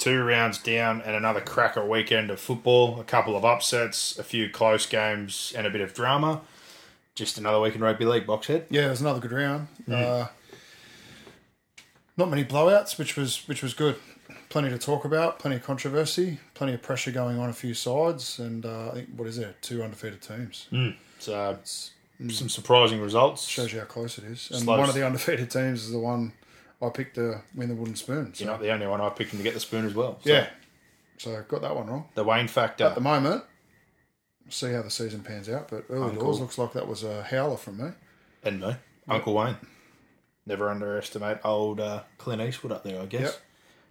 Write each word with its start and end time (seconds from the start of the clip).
Two 0.00 0.24
rounds 0.24 0.56
down 0.56 1.02
and 1.02 1.14
another 1.14 1.42
cracker 1.42 1.84
weekend 1.84 2.30
of 2.30 2.40
football. 2.40 2.98
A 2.98 3.04
couple 3.04 3.36
of 3.36 3.44
upsets, 3.44 4.18
a 4.18 4.22
few 4.24 4.48
close 4.48 4.86
games, 4.86 5.52
and 5.54 5.66
a 5.66 5.70
bit 5.70 5.82
of 5.82 5.92
drama. 5.92 6.40
Just 7.14 7.36
another 7.36 7.60
week 7.60 7.74
in 7.74 7.82
rugby 7.82 8.06
league, 8.06 8.26
Boxhead. 8.26 8.64
Yeah, 8.70 8.86
it 8.86 8.88
was 8.90 9.02
another 9.02 9.20
good 9.20 9.32
round. 9.32 9.68
Uh, 9.90 10.28
not 12.16 12.30
many 12.30 12.44
blowouts, 12.46 12.96
which 12.98 13.14
was 13.14 13.46
which 13.46 13.62
was 13.62 13.74
good. 13.74 13.96
Plenty 14.48 14.70
to 14.70 14.78
talk 14.78 15.04
about, 15.04 15.38
plenty 15.38 15.56
of 15.56 15.62
controversy, 15.64 16.38
plenty 16.54 16.72
of 16.72 16.80
pressure 16.80 17.10
going 17.10 17.38
on 17.38 17.50
a 17.50 17.52
few 17.52 17.74
sides, 17.74 18.38
and 18.38 18.64
uh, 18.64 18.88
I 18.88 18.94
think 18.94 19.10
what 19.14 19.28
is 19.28 19.36
there? 19.36 19.54
Two 19.60 19.82
undefeated 19.82 20.22
teams. 20.22 20.66
So 21.18 21.58
some 22.30 22.48
surprising 22.48 23.02
results. 23.02 23.46
Shows 23.46 23.72
you 23.72 23.80
how 23.80 23.84
close 23.84 24.16
it 24.16 24.24
is. 24.24 24.50
And 24.50 24.60
Slow- 24.62 24.78
one 24.78 24.88
of 24.88 24.94
the 24.94 25.04
undefeated 25.06 25.50
teams 25.50 25.84
is 25.84 25.90
the 25.92 25.98
one 25.98 26.32
I 26.82 26.88
picked 26.88 27.16
the 27.16 27.40
win 27.54 27.68
the 27.68 27.74
wooden 27.74 27.96
spoon. 27.96 28.32
So, 28.34 28.44
You're 28.44 28.52
not 28.54 28.60
the 28.60 28.70
only 28.70 28.86
one 28.86 29.00
I 29.00 29.08
picked 29.10 29.32
him 29.32 29.38
to 29.38 29.42
get 29.44 29.54
the 29.54 29.60
spoon 29.60 29.84
as 29.84 29.94
well. 29.94 30.18
So 30.24 30.30
yeah, 30.30 30.48
so 31.18 31.36
I 31.36 31.42
got 31.48 31.62
that 31.62 31.74
one 31.74 31.88
wrong. 31.88 32.06
The 32.14 32.24
Wayne 32.24 32.48
factor. 32.48 32.84
At 32.84 32.94
the 32.94 33.00
moment, 33.00 33.44
see 34.48 34.72
how 34.72 34.82
the 34.82 34.90
season 34.90 35.20
pans 35.22 35.48
out. 35.48 35.68
But 35.68 35.84
early 35.90 36.04
Uncle. 36.10 36.22
doors 36.24 36.40
looks 36.40 36.58
like 36.58 36.72
that 36.72 36.86
was 36.88 37.02
a 37.04 37.22
howler 37.24 37.56
from 37.56 37.78
me. 37.78 37.90
and 38.42 38.60
me. 38.60 38.74
Uncle 39.08 39.34
Wayne. 39.34 39.56
Never 40.46 40.70
underestimate 40.70 41.38
old 41.44 41.80
uh, 41.80 42.02
Clint 42.18 42.40
Eastwood 42.40 42.72
up 42.72 42.82
there, 42.82 43.00
I 43.00 43.06
guess. 43.06 43.20
Yep. 43.20 43.34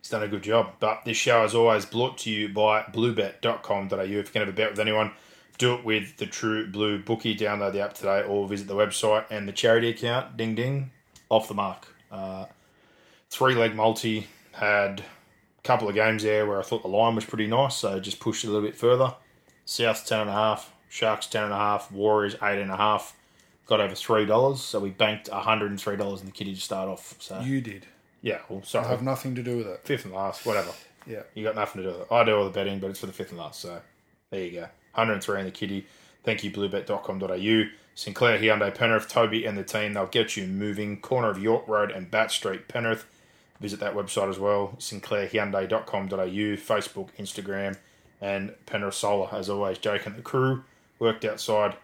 He's 0.01 0.09
done 0.09 0.23
a 0.23 0.27
good 0.27 0.43
job. 0.43 0.73
But 0.79 1.05
this 1.05 1.17
show 1.17 1.43
is 1.43 1.53
always 1.53 1.85
brought 1.85 2.17
to 2.19 2.31
you 2.31 2.49
by 2.49 2.81
bluebet.com.au. 2.83 3.99
If 4.01 4.09
you 4.09 4.23
can 4.23 4.41
have 4.41 4.49
a 4.49 4.53
bet 4.53 4.71
with 4.71 4.79
anyone, 4.79 5.11
do 5.57 5.75
it 5.75 5.83
with 5.85 6.17
the 6.17 6.25
True 6.25 6.67
Blue 6.71 6.99
Bookie. 7.03 7.35
Download 7.35 7.71
the 7.73 7.81
app 7.81 7.93
today 7.93 8.23
or 8.23 8.47
visit 8.47 8.67
the 8.67 8.75
website 8.75 9.25
and 9.29 9.47
the 9.47 9.51
charity 9.51 9.89
account. 9.89 10.37
Ding 10.37 10.55
ding. 10.55 10.91
Off 11.29 11.47
the 11.47 11.53
mark. 11.53 11.87
Uh, 12.11 12.45
three 13.29 13.55
leg 13.55 13.75
multi. 13.75 14.27
Had 14.53 15.01
a 15.01 15.61
couple 15.63 15.87
of 15.87 15.95
games 15.95 16.23
there 16.23 16.45
where 16.45 16.59
I 16.59 16.63
thought 16.63 16.81
the 16.81 16.89
line 16.89 17.15
was 17.15 17.25
pretty 17.25 17.47
nice, 17.47 17.75
so 17.77 17.99
just 17.99 18.19
pushed 18.19 18.43
it 18.43 18.47
a 18.47 18.51
little 18.51 18.67
bit 18.67 18.75
further. 18.77 19.15
South 19.65 20.05
ten 20.05 20.21
and 20.21 20.29
a 20.29 20.33
half, 20.33 20.73
Sharks 20.89 21.27
ten 21.27 21.43
and 21.43 21.53
a 21.53 21.57
half, 21.57 21.91
Warriors 21.91 22.35
eight 22.41 22.59
and 22.61 22.71
a 22.71 22.77
half. 22.77 23.15
Got 23.67 23.79
over 23.81 23.93
three 23.95 24.25
dollars, 24.25 24.61
so 24.61 24.79
we 24.79 24.89
banked 24.89 25.29
hundred 25.29 25.69
and 25.69 25.79
three 25.79 25.95
dollars 25.95 26.19
in 26.21 26.25
the 26.25 26.31
kitty 26.31 26.55
to 26.55 26.59
start 26.61 26.89
off. 26.89 27.15
So 27.19 27.39
You 27.39 27.61
did. 27.61 27.85
yeah, 28.21 28.39
well, 28.49 28.63
I 28.73 28.87
have 28.87 29.03
nothing 29.03 29.35
to 29.35 29.43
do 29.43 29.57
with 29.57 29.67
it. 29.67 29.81
fifth 29.83 30.05
and 30.05 30.13
last, 30.13 30.45
whatever. 30.45 30.71
Yeah. 31.05 31.21
You 31.35 31.43
got 31.43 31.55
nothing 31.55 31.83
to 31.83 31.87
do 31.89 31.93
with 31.97 32.01
it. 32.11 32.11
I 32.13 32.23
do 32.23 32.35
all 32.35 32.45
the 32.45 32.49
betting, 32.51 32.79
but 32.79 32.89
it's 32.89 32.99
for 32.99 33.05
the 33.05 33.13
fifth 33.13 33.29
and 33.29 33.39
last. 33.39 33.61
So 33.61 33.79
there 34.31 34.43
you 34.43 34.51
go. 34.51 34.61
103 34.95 35.39
in 35.39 35.45
the 35.45 35.51
kitty. 35.51 35.85
Thank 36.23 36.43
you, 36.43 36.51
bluebet.com.au. 36.51 37.69
Sinclair, 37.95 38.37
Hyundai, 38.39 38.73
Penrith, 38.75 39.07
Toby, 39.07 39.45
and 39.45 39.57
the 39.57 39.63
team. 39.63 39.93
They'll 39.93 40.07
get 40.07 40.35
you 40.35 40.45
moving. 40.47 40.99
Corner 40.99 41.29
of 41.29 41.41
York 41.41 41.67
Road 41.67 41.91
and 41.91 42.09
Batt 42.11 42.31
Street, 42.31 42.67
Penrith. 42.67 43.05
Visit 43.59 43.79
that 43.81 43.93
website 43.93 44.29
as 44.29 44.39
well. 44.39 44.75
SinclairHyundai.com.au. 44.77 46.55
Facebook, 46.55 47.09
Instagram, 47.17 47.77
and 48.21 48.53
Penrith 48.65 48.95
Solar. 48.95 49.29
As 49.33 49.49
always, 49.49 49.77
Jake 49.77 50.05
and 50.05 50.15
the 50.15 50.21
crew 50.21 50.63
worked 50.97 51.25
outside 51.25 51.75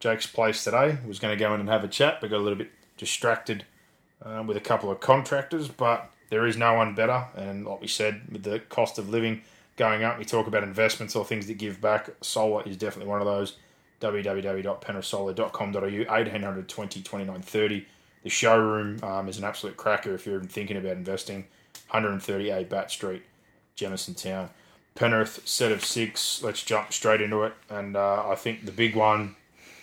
Jake's 0.00 0.26
place 0.26 0.62
today. 0.62 0.98
Was 1.06 1.18
going 1.18 1.36
to 1.36 1.42
go 1.42 1.54
in 1.54 1.60
and 1.60 1.68
have 1.68 1.84
a 1.84 1.88
chat, 1.88 2.20
but 2.20 2.30
got 2.30 2.36
a 2.36 2.38
little 2.38 2.58
bit 2.58 2.70
distracted 2.96 3.64
uh, 4.24 4.42
with 4.46 4.56
a 4.56 4.60
couple 4.60 4.90
of 4.90 5.00
contractors, 5.00 5.68
but 5.68 6.10
there 6.30 6.46
is 6.46 6.56
no 6.56 6.74
one 6.74 6.94
better. 6.94 7.26
And 7.36 7.64
like 7.66 7.80
we 7.80 7.88
said, 7.88 8.22
with 8.30 8.42
the 8.42 8.60
cost 8.60 8.98
of 8.98 9.08
living 9.10 9.42
going 9.76 10.04
up, 10.04 10.18
we 10.18 10.24
talk 10.24 10.46
about 10.46 10.62
investments 10.62 11.16
or 11.16 11.24
things 11.24 11.46
that 11.46 11.58
give 11.58 11.80
back. 11.80 12.10
Solar 12.20 12.62
is 12.64 12.76
definitely 12.76 13.10
one 13.10 13.20
of 13.20 13.26
those. 13.26 13.56
www.penrithsolar.com.au 14.00 15.80
1800 15.80 16.68
20 16.68 17.02
29 17.02 17.42
30. 17.42 17.86
The 18.24 18.30
showroom 18.30 18.98
um, 19.04 19.28
is 19.28 19.38
an 19.38 19.44
absolute 19.44 19.76
cracker 19.76 20.14
if 20.14 20.26
you're 20.26 20.36
even 20.36 20.48
thinking 20.48 20.76
about 20.76 20.96
investing. 20.96 21.46
138 21.90 22.68
Batt 22.68 22.90
Street, 22.90 23.22
Jamisontown. 23.76 24.48
Penrith 24.94 25.46
set 25.46 25.70
of 25.70 25.84
six. 25.84 26.42
Let's 26.42 26.64
jump 26.64 26.92
straight 26.92 27.20
into 27.20 27.42
it. 27.42 27.52
And 27.68 27.96
uh, 27.96 28.28
I 28.28 28.34
think 28.34 28.64
the 28.64 28.72
big 28.72 28.96
one 28.96 29.36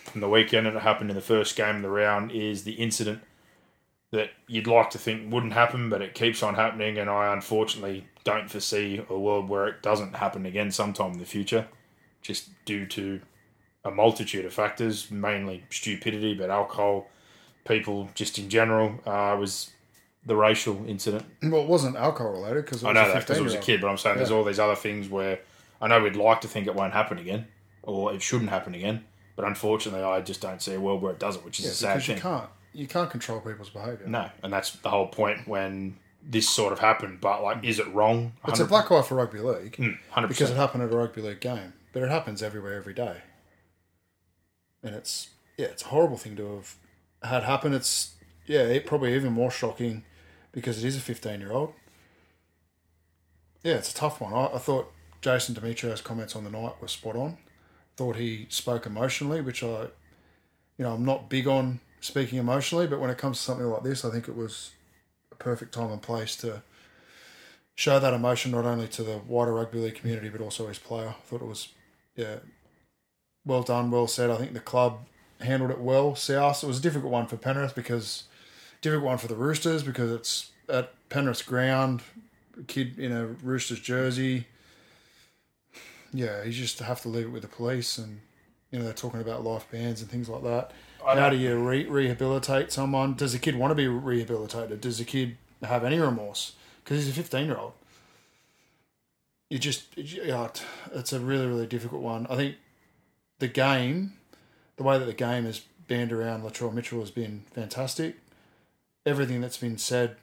from 0.04 0.20
the 0.20 0.28
weekend, 0.28 0.66
and 0.66 0.76
it 0.76 0.82
happened 0.82 1.10
in 1.10 1.16
the 1.16 1.22
first 1.22 1.56
game 1.56 1.76
of 1.76 1.82
the 1.82 1.90
round, 1.90 2.32
is 2.32 2.64
the 2.64 2.72
incident 2.72 3.22
that 4.10 4.30
you'd 4.46 4.66
like 4.66 4.90
to 4.90 4.98
think 4.98 5.32
wouldn't 5.32 5.54
happen, 5.54 5.88
but 5.88 6.02
it 6.02 6.14
keeps 6.14 6.42
on 6.42 6.54
happening, 6.54 6.98
and 6.98 7.08
I 7.08 7.32
unfortunately 7.32 8.06
don't 8.24 8.50
foresee 8.50 9.02
a 9.08 9.18
world 9.18 9.48
where 9.48 9.66
it 9.66 9.82
doesn't 9.82 10.16
happen 10.16 10.44
again 10.44 10.70
sometime 10.70 11.12
in 11.12 11.18
the 11.18 11.24
future, 11.24 11.66
just 12.20 12.50
due 12.64 12.86
to 12.86 13.20
a 13.84 13.90
multitude 13.90 14.44
of 14.44 14.52
factors, 14.52 15.10
mainly 15.10 15.64
stupidity, 15.70 16.34
but 16.34 16.50
alcohol, 16.50 17.08
people 17.66 18.08
just 18.14 18.38
in 18.38 18.48
general, 18.48 19.00
uh, 19.06 19.36
was 19.38 19.70
the 20.24 20.36
racial 20.36 20.84
incident. 20.86 21.24
Well, 21.42 21.62
it 21.62 21.68
wasn't 21.68 21.96
alcohol 21.96 22.32
related 22.32 22.64
because 22.64 22.84
I 22.84 22.92
know 22.92 23.12
that 23.12 23.20
because 23.20 23.38
it 23.38 23.42
was 23.42 23.54
a 23.54 23.58
kid, 23.58 23.80
but 23.80 23.88
I'm 23.88 23.98
saying 23.98 24.16
there's 24.16 24.30
all 24.30 24.44
these 24.44 24.58
other 24.60 24.76
things 24.76 25.08
where 25.08 25.40
I 25.80 25.88
know 25.88 26.00
we'd 26.00 26.16
like 26.16 26.40
to 26.42 26.48
think 26.48 26.66
it 26.66 26.74
won't 26.74 26.92
happen 26.92 27.18
again, 27.18 27.48
or 27.82 28.12
it 28.12 28.22
shouldn't 28.22 28.50
happen 28.50 28.74
again, 28.74 29.04
but 29.36 29.44
unfortunately, 29.44 30.02
I 30.02 30.20
just 30.20 30.40
don't 30.40 30.62
see 30.62 30.74
a 30.74 30.80
world 30.80 31.02
where 31.02 31.12
it 31.12 31.18
doesn't, 31.18 31.44
which 31.44 31.58
is 31.58 31.64
Yeah, 31.66 31.70
a 31.70 31.74
sad 31.74 31.94
because 31.94 32.08
you 32.08 32.14
thing. 32.14 32.22
can't 32.22 32.48
you 32.74 32.86
can't 32.86 33.10
control 33.10 33.40
people's 33.40 33.68
behaviour. 33.70 34.06
No, 34.06 34.30
and 34.42 34.52
that's 34.52 34.70
the 34.76 34.88
whole 34.90 35.06
point 35.08 35.46
when 35.46 35.96
this 36.22 36.48
sort 36.48 36.72
of 36.72 36.78
happened. 36.78 37.20
But 37.20 37.42
like, 37.42 37.64
is 37.64 37.78
it 37.80 37.92
wrong? 37.92 38.32
It's 38.46 38.60
a 38.60 38.64
black 38.64 38.90
eye 38.92 39.02
for 39.02 39.16
rugby 39.16 39.40
league 39.40 39.76
hundred 40.10 40.28
because 40.28 40.50
it 40.50 40.56
happened 40.56 40.84
at 40.84 40.92
a 40.92 40.96
rugby 40.96 41.20
league 41.20 41.40
game, 41.40 41.72
but 41.92 42.02
it 42.02 42.10
happens 42.10 42.42
everywhere 42.42 42.74
every 42.74 42.94
day. 42.94 43.16
And 44.82 44.94
it's 44.94 45.30
yeah, 45.56 45.66
it's 45.66 45.82
a 45.82 45.88
horrible 45.88 46.16
thing 46.16 46.36
to 46.36 46.54
have 46.54 46.76
had 47.22 47.44
happened, 47.44 47.74
It's 47.74 48.14
yeah, 48.46 48.62
it 48.62 48.86
probably 48.86 49.14
even 49.14 49.32
more 49.32 49.50
shocking 49.50 50.04
because 50.52 50.82
it 50.82 50.86
is 50.86 50.96
a 50.96 51.00
fifteen 51.00 51.40
year 51.40 51.52
old. 51.52 51.74
Yeah, 53.62 53.74
it's 53.74 53.92
a 53.92 53.94
tough 53.94 54.20
one. 54.20 54.32
I, 54.32 54.56
I 54.56 54.58
thought 54.58 54.92
Jason 55.20 55.54
Demetriou's 55.54 56.00
comments 56.00 56.34
on 56.34 56.44
the 56.44 56.50
night 56.50 56.80
were 56.80 56.88
spot 56.88 57.16
on. 57.16 57.38
Thought 57.96 58.16
he 58.16 58.46
spoke 58.48 58.86
emotionally, 58.86 59.40
which 59.40 59.62
I, 59.62 59.82
you 60.78 60.84
know, 60.84 60.94
I'm 60.94 61.04
not 61.04 61.28
big 61.28 61.46
on 61.46 61.80
speaking 62.00 62.38
emotionally, 62.38 62.86
but 62.86 62.98
when 63.00 63.10
it 63.10 63.18
comes 63.18 63.38
to 63.38 63.44
something 63.44 63.66
like 63.66 63.84
this, 63.84 64.04
I 64.04 64.10
think 64.10 64.28
it 64.28 64.36
was 64.36 64.72
a 65.30 65.36
perfect 65.36 65.72
time 65.72 65.92
and 65.92 66.02
place 66.02 66.34
to 66.36 66.62
show 67.74 67.98
that 67.98 68.14
emotion 68.14 68.50
not 68.50 68.64
only 68.64 68.88
to 68.88 69.02
the 69.02 69.18
wider 69.26 69.54
rugby 69.54 69.78
league 69.78 69.94
community 69.94 70.28
but 70.28 70.40
also 70.40 70.66
his 70.68 70.78
player. 70.78 71.08
I 71.08 71.12
thought 71.26 71.42
it 71.42 71.48
was 71.48 71.68
yeah, 72.16 72.36
well 73.44 73.62
done, 73.62 73.90
well 73.90 74.06
said. 74.06 74.30
I 74.30 74.36
think 74.36 74.52
the 74.52 74.60
club 74.60 75.06
handled 75.42 75.70
it 75.70 75.80
well. 75.80 76.14
South, 76.14 76.62
it 76.62 76.66
was 76.66 76.78
a 76.78 76.82
difficult 76.82 77.12
one 77.12 77.26
for 77.26 77.36
Penrith 77.36 77.74
because 77.74 78.24
difficult 78.80 79.06
one 79.06 79.18
for 79.18 79.28
the 79.28 79.36
Roosters 79.36 79.82
because 79.82 80.10
it's 80.10 80.50
at 80.68 80.92
Penrith's 81.08 81.42
ground. 81.42 82.02
A 82.58 82.62
kid 82.64 82.98
in 82.98 83.12
a 83.12 83.26
Roosters 83.26 83.80
jersey. 83.80 84.46
Yeah, 86.12 86.42
you 86.42 86.52
just 86.52 86.78
have 86.80 87.00
to 87.02 87.08
leave 87.08 87.26
it 87.26 87.30
with 87.30 87.42
the 87.42 87.48
police, 87.48 87.96
and 87.96 88.20
you 88.70 88.78
know 88.78 88.84
they're 88.84 88.92
talking 88.92 89.20
about 89.20 89.42
life 89.42 89.66
bans 89.70 90.02
and 90.02 90.10
things 90.10 90.28
like 90.28 90.42
that. 90.42 90.72
How 91.04 91.30
do 91.30 91.36
you 91.36 91.56
re- 91.56 91.86
rehabilitate 91.86 92.70
someone? 92.70 93.14
Does 93.14 93.32
the 93.32 93.38
kid 93.38 93.56
want 93.56 93.70
to 93.70 93.74
be 93.74 93.88
rehabilitated? 93.88 94.80
Does 94.80 94.98
the 94.98 95.04
kid 95.04 95.36
have 95.62 95.84
any 95.84 95.98
remorse? 95.98 96.52
Because 96.84 96.98
he's 96.98 97.08
a 97.08 97.14
fifteen-year-old. 97.14 97.72
You 99.48 99.58
just, 99.58 99.96
yeah, 99.96 100.48
it's 100.94 101.12
a 101.12 101.20
really, 101.20 101.46
really 101.46 101.66
difficult 101.66 102.02
one. 102.02 102.26
I 102.30 102.36
think 102.36 102.56
the 103.38 103.48
game, 103.48 104.14
the 104.76 104.82
way 104.82 104.98
that 104.98 105.04
the 105.04 105.12
game 105.12 105.46
is 105.46 105.62
banned 105.88 106.12
around 106.12 106.42
Latrell 106.42 106.72
Mitchell 106.72 107.00
has 107.00 107.10
been 107.10 107.44
fantastic. 107.52 108.16
Everything 109.04 109.40
that's 109.40 109.58
been 109.58 109.78
said, 109.78 110.16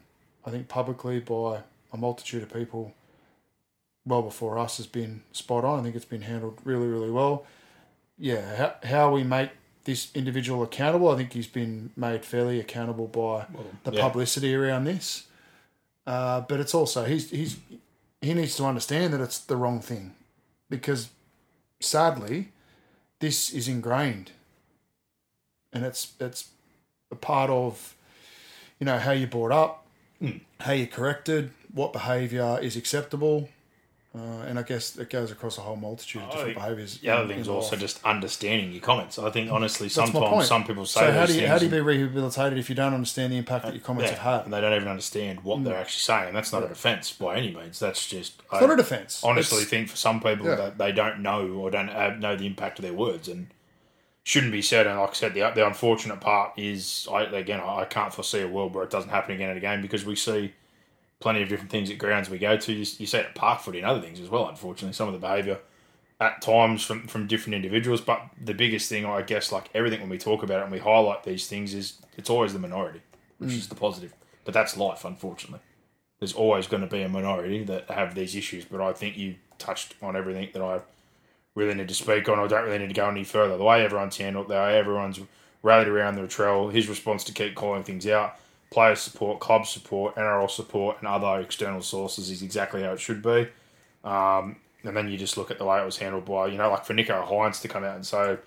I 0.45 0.51
think 0.51 0.67
publicly 0.67 1.19
by 1.19 1.61
a 1.91 1.97
multitude 1.97 2.43
of 2.43 2.53
people, 2.53 2.93
well 4.05 4.21
before 4.21 4.57
us 4.57 4.77
has 4.77 4.87
been 4.87 5.21
spot 5.31 5.63
on. 5.63 5.79
I 5.79 5.83
think 5.83 5.95
it's 5.95 6.05
been 6.05 6.21
handled 6.21 6.59
really, 6.63 6.87
really 6.87 7.11
well. 7.11 7.45
Yeah, 8.17 8.55
how, 8.55 8.87
how 8.87 9.11
we 9.11 9.23
make 9.23 9.51
this 9.83 10.09
individual 10.13 10.63
accountable, 10.63 11.09
I 11.09 11.15
think 11.15 11.33
he's 11.33 11.47
been 11.47 11.91
made 11.95 12.25
fairly 12.25 12.59
accountable 12.59 13.07
by 13.07 13.45
the 13.83 13.91
yeah. 13.91 14.01
publicity 14.01 14.53
around 14.53 14.83
this. 14.83 15.27
Uh, 16.05 16.41
but 16.41 16.59
it's 16.59 16.73
also 16.73 17.05
he's 17.05 17.29
he's 17.29 17.57
he 18.21 18.33
needs 18.33 18.55
to 18.55 18.65
understand 18.65 19.13
that 19.13 19.21
it's 19.21 19.39
the 19.39 19.55
wrong 19.55 19.79
thing, 19.79 20.13
because 20.69 21.09
sadly, 21.79 22.49
this 23.19 23.53
is 23.53 23.67
ingrained, 23.67 24.31
and 25.73 25.85
it's 25.85 26.13
it's 26.19 26.49
a 27.11 27.15
part 27.15 27.49
of 27.49 27.95
you 28.79 28.85
know 28.85 28.97
how 28.97 29.11
you're 29.11 29.27
brought 29.27 29.51
up, 29.51 29.85
hmm. 30.19 30.37
how 30.59 30.73
you're 30.73 30.87
corrected, 30.87 31.51
what 31.73 31.93
behaviour 31.93 32.59
is 32.61 32.75
acceptable, 32.75 33.49
uh, 34.15 34.45
and 34.47 34.57
I 34.57 34.63
guess 34.63 34.97
it 34.97 35.11
goes 35.11 35.31
across 35.31 35.59
a 35.59 35.61
whole 35.61 35.75
multitude 35.75 36.23
of 36.23 36.29
different 36.29 36.47
think 36.47 36.57
behaviours. 36.57 36.97
The 36.97 37.09
other 37.09 37.23
in- 37.23 37.29
thing's 37.29 37.47
also 37.47 37.71
life. 37.71 37.81
just 37.81 38.03
understanding 38.03 38.71
your 38.71 38.81
comments. 38.81 39.19
I 39.19 39.29
think 39.29 39.49
hmm. 39.49 39.55
honestly, 39.55 39.85
That's 39.85 40.11
sometimes 40.11 40.47
some 40.47 40.63
people 40.63 40.87
say 40.87 41.01
So 41.01 41.11
how 41.11 41.25
do 41.27 41.39
you 41.39 41.47
how 41.47 41.59
do 41.59 41.65
you 41.65 41.71
be 41.71 41.79
rehabilitated 41.79 42.57
if 42.57 42.69
you 42.69 42.75
don't 42.75 42.93
understand 42.93 43.33
the 43.33 43.37
impact 43.37 43.65
that 43.65 43.73
your 43.73 43.83
comments 43.83 44.11
yeah, 44.11 44.17
have 44.17 44.37
had? 44.37 44.45
and 44.45 44.53
they 44.53 44.61
don't 44.61 44.73
even 44.73 44.87
understand 44.87 45.43
what 45.43 45.57
hmm. 45.57 45.65
they're 45.65 45.77
actually 45.77 46.01
saying. 46.01 46.33
That's 46.33 46.51
not 46.51 46.63
a 46.63 46.67
defence 46.67 47.11
by 47.11 47.35
any 47.35 47.53
means. 47.53 47.79
That's 47.79 48.07
just 48.07 48.41
I 48.51 48.59
not 48.61 48.71
a 48.71 48.77
defence. 48.77 49.23
honestly 49.23 49.59
It's- 49.59 49.69
think 49.69 49.89
for 49.89 49.97
some 49.97 50.19
people 50.21 50.47
Yeah. 50.47 50.55
that 50.55 50.77
they 50.79 50.91
don't 50.91 51.19
know 51.19 51.47
or 51.47 51.69
don't 51.69 52.19
know 52.19 52.35
the 52.35 52.47
impact 52.47 52.79
of 52.79 52.83
their 52.83 52.93
words 52.93 53.27
and 53.27 53.47
shouldn't 54.23 54.51
be 54.51 54.61
said. 54.61 54.87
And 54.87 54.99
like 54.99 55.11
I 55.11 55.13
said, 55.13 55.33
the 55.33 55.49
the 55.53 55.65
unfortunate 55.65 56.21
part 56.21 56.53
is 56.57 57.07
I 57.11 57.23
again 57.23 57.59
I, 57.59 57.85
can't 57.85 58.13
foresee 58.13 58.41
a 58.41 58.47
world 58.47 58.73
where 58.75 58.83
it 58.83 58.89
doesn't 58.89 59.09
happen 59.09 59.35
again 59.35 59.49
and 59.49 59.57
again 59.57 59.81
because 59.81 60.05
we 60.05 60.15
see 60.15 60.53
plenty 61.19 61.41
of 61.41 61.49
different 61.49 61.71
things 61.71 61.89
at 61.89 61.97
grounds 61.97 62.29
we 62.29 62.37
go 62.37 62.57
to. 62.57 62.71
You, 62.71 62.79
you 62.79 63.05
see 63.05 63.17
it 63.17 63.25
at 63.25 63.35
park 63.35 63.61
footy 63.61 63.79
and 63.79 63.87
other 63.87 64.01
things 64.01 64.19
as 64.19 64.29
well. 64.29 64.47
Unfortunately, 64.47 64.93
some 64.93 65.07
of 65.07 65.13
the 65.13 65.19
behaviour 65.19 65.59
at 66.19 66.41
times 66.41 66.83
from 66.83 67.07
from 67.07 67.27
different 67.27 67.55
individuals. 67.55 68.01
But 68.01 68.21
the 68.41 68.53
biggest 68.53 68.89
thing, 68.89 69.05
I 69.05 69.21
guess, 69.21 69.51
like 69.51 69.69
everything 69.73 70.01
when 70.01 70.09
we 70.09 70.17
talk 70.17 70.43
about 70.43 70.59
it 70.59 70.63
and 70.63 70.71
we 70.71 70.79
highlight 70.79 71.23
these 71.23 71.47
things, 71.47 71.73
is 71.73 71.99
it's 72.17 72.29
always 72.29 72.53
the 72.53 72.59
minority, 72.59 73.01
which 73.37 73.53
is 73.53 73.67
the 73.67 73.75
positive. 73.75 74.13
But 74.45 74.53
that's 74.53 74.77
life, 74.77 75.05
unfortunately. 75.05 75.61
There's 76.19 76.33
always 76.33 76.67
going 76.67 76.81
to 76.81 76.89
be 76.89 77.01
a 77.01 77.07
minority 77.09 77.63
that 77.63 77.89
have 77.89 78.13
these 78.13 78.35
issues. 78.35 78.65
But 78.65 78.81
I 78.81 78.91
think 78.91 79.17
you 79.17 79.35
touched 79.57 79.95
on 80.01 80.17
everything 80.17 80.49
that 80.53 80.61
I 80.61 80.81
really 81.55 81.73
need 81.73 81.87
to 81.87 81.93
speak 81.93 82.29
on. 82.29 82.39
I 82.39 82.47
don't 82.47 82.65
really 82.65 82.79
need 82.79 82.89
to 82.89 82.93
go 82.93 83.09
any 83.09 83.23
further. 83.23 83.57
The 83.57 83.63
way 83.63 83.83
everyone's 83.83 84.17
handled, 84.17 84.47
the 84.47 84.55
way 84.55 84.77
everyone's 84.77 85.19
rallied 85.63 85.87
around 85.87 86.17
Latrell, 86.17 86.71
his 86.71 86.87
response 86.87 87.23
to 87.25 87.33
keep 87.33 87.55
calling 87.55 87.83
things 87.83 88.07
out, 88.07 88.35
player 88.71 88.95
support, 88.95 89.39
club 89.39 89.65
support, 89.65 90.15
NRL 90.15 90.49
support, 90.49 90.97
and 90.99 91.07
other 91.07 91.41
external 91.41 91.81
sources 91.81 92.29
is 92.29 92.41
exactly 92.41 92.83
how 92.83 92.93
it 92.93 92.99
should 92.99 93.21
be. 93.21 93.47
Um, 94.03 94.57
and 94.83 94.95
then 94.95 95.09
you 95.09 95.17
just 95.17 95.37
look 95.37 95.51
at 95.51 95.57
the 95.57 95.65
way 95.65 95.81
it 95.81 95.85
was 95.85 95.97
handled 95.97 96.25
by, 96.25 96.47
you 96.47 96.57
know, 96.57 96.69
like 96.69 96.85
for 96.85 96.93
Nicho 96.93 97.27
Hynes 97.27 97.61
to 97.61 97.67
come 97.67 97.83
out 97.83 97.95
and 97.95 98.05
say, 98.05 98.37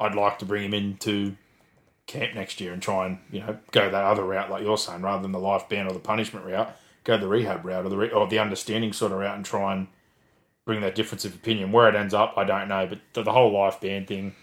I'd 0.00 0.14
like 0.14 0.38
to 0.40 0.44
bring 0.44 0.64
him 0.64 0.74
into 0.74 1.36
camp 2.06 2.34
next 2.34 2.60
year 2.60 2.72
and 2.72 2.82
try 2.82 3.06
and, 3.06 3.18
you 3.30 3.40
know, 3.40 3.58
go 3.70 3.88
that 3.88 4.04
other 4.04 4.24
route, 4.24 4.50
like 4.50 4.62
you're 4.62 4.78
saying, 4.78 5.02
rather 5.02 5.22
than 5.22 5.32
the 5.32 5.38
life 5.38 5.68
ban 5.68 5.86
or 5.86 5.92
the 5.92 5.98
punishment 5.98 6.44
route, 6.44 6.74
go 7.04 7.16
the 7.16 7.28
rehab 7.28 7.64
route 7.64 7.86
or 7.86 7.88
the, 7.88 7.96
re- 7.96 8.10
or 8.10 8.26
the 8.26 8.38
understanding 8.38 8.92
sort 8.92 9.12
of 9.12 9.18
route 9.18 9.36
and 9.36 9.44
try 9.44 9.74
and 9.74 9.86
bring 10.66 10.82
that 10.82 10.94
difference 10.94 11.24
of 11.24 11.34
opinion. 11.34 11.72
Where 11.72 11.88
it 11.88 11.94
ends 11.94 12.12
up, 12.12 12.34
I 12.36 12.44
don't 12.44 12.68
know. 12.68 12.86
But 12.86 12.98
the, 13.14 13.22
the 13.22 13.32
whole 13.32 13.50
life 13.50 13.80
ban 13.80 14.04
thing, 14.04 14.34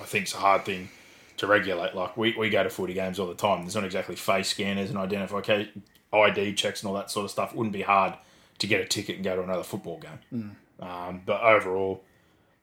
I 0.00 0.04
think, 0.04 0.28
is 0.28 0.34
a 0.34 0.38
hard 0.38 0.64
thing 0.64 0.88
to 1.36 1.46
regulate. 1.46 1.94
Like 1.94 2.16
we, 2.16 2.34
we 2.38 2.48
go 2.48 2.62
to 2.62 2.70
footy 2.70 2.94
games 2.94 3.18
all 3.18 3.26
the 3.26 3.34
time. 3.34 3.62
There's 3.62 3.74
not 3.74 3.84
exactly 3.84 4.16
face 4.16 4.48
scanners 4.48 4.88
and 4.88 4.98
identification, 4.98 5.82
ID 6.12 6.54
checks 6.54 6.82
and 6.82 6.88
all 6.88 6.96
that 6.96 7.10
sort 7.10 7.24
of 7.24 7.30
stuff. 7.30 7.52
It 7.52 7.58
wouldn't 7.58 7.74
be 7.74 7.82
hard 7.82 8.14
to 8.58 8.66
get 8.66 8.80
a 8.80 8.86
ticket 8.86 9.16
and 9.16 9.24
go 9.24 9.36
to 9.36 9.42
another 9.42 9.62
football 9.62 9.98
game. 9.98 10.56
Um, 10.80 11.22
but 11.26 11.42
overall, 11.42 12.02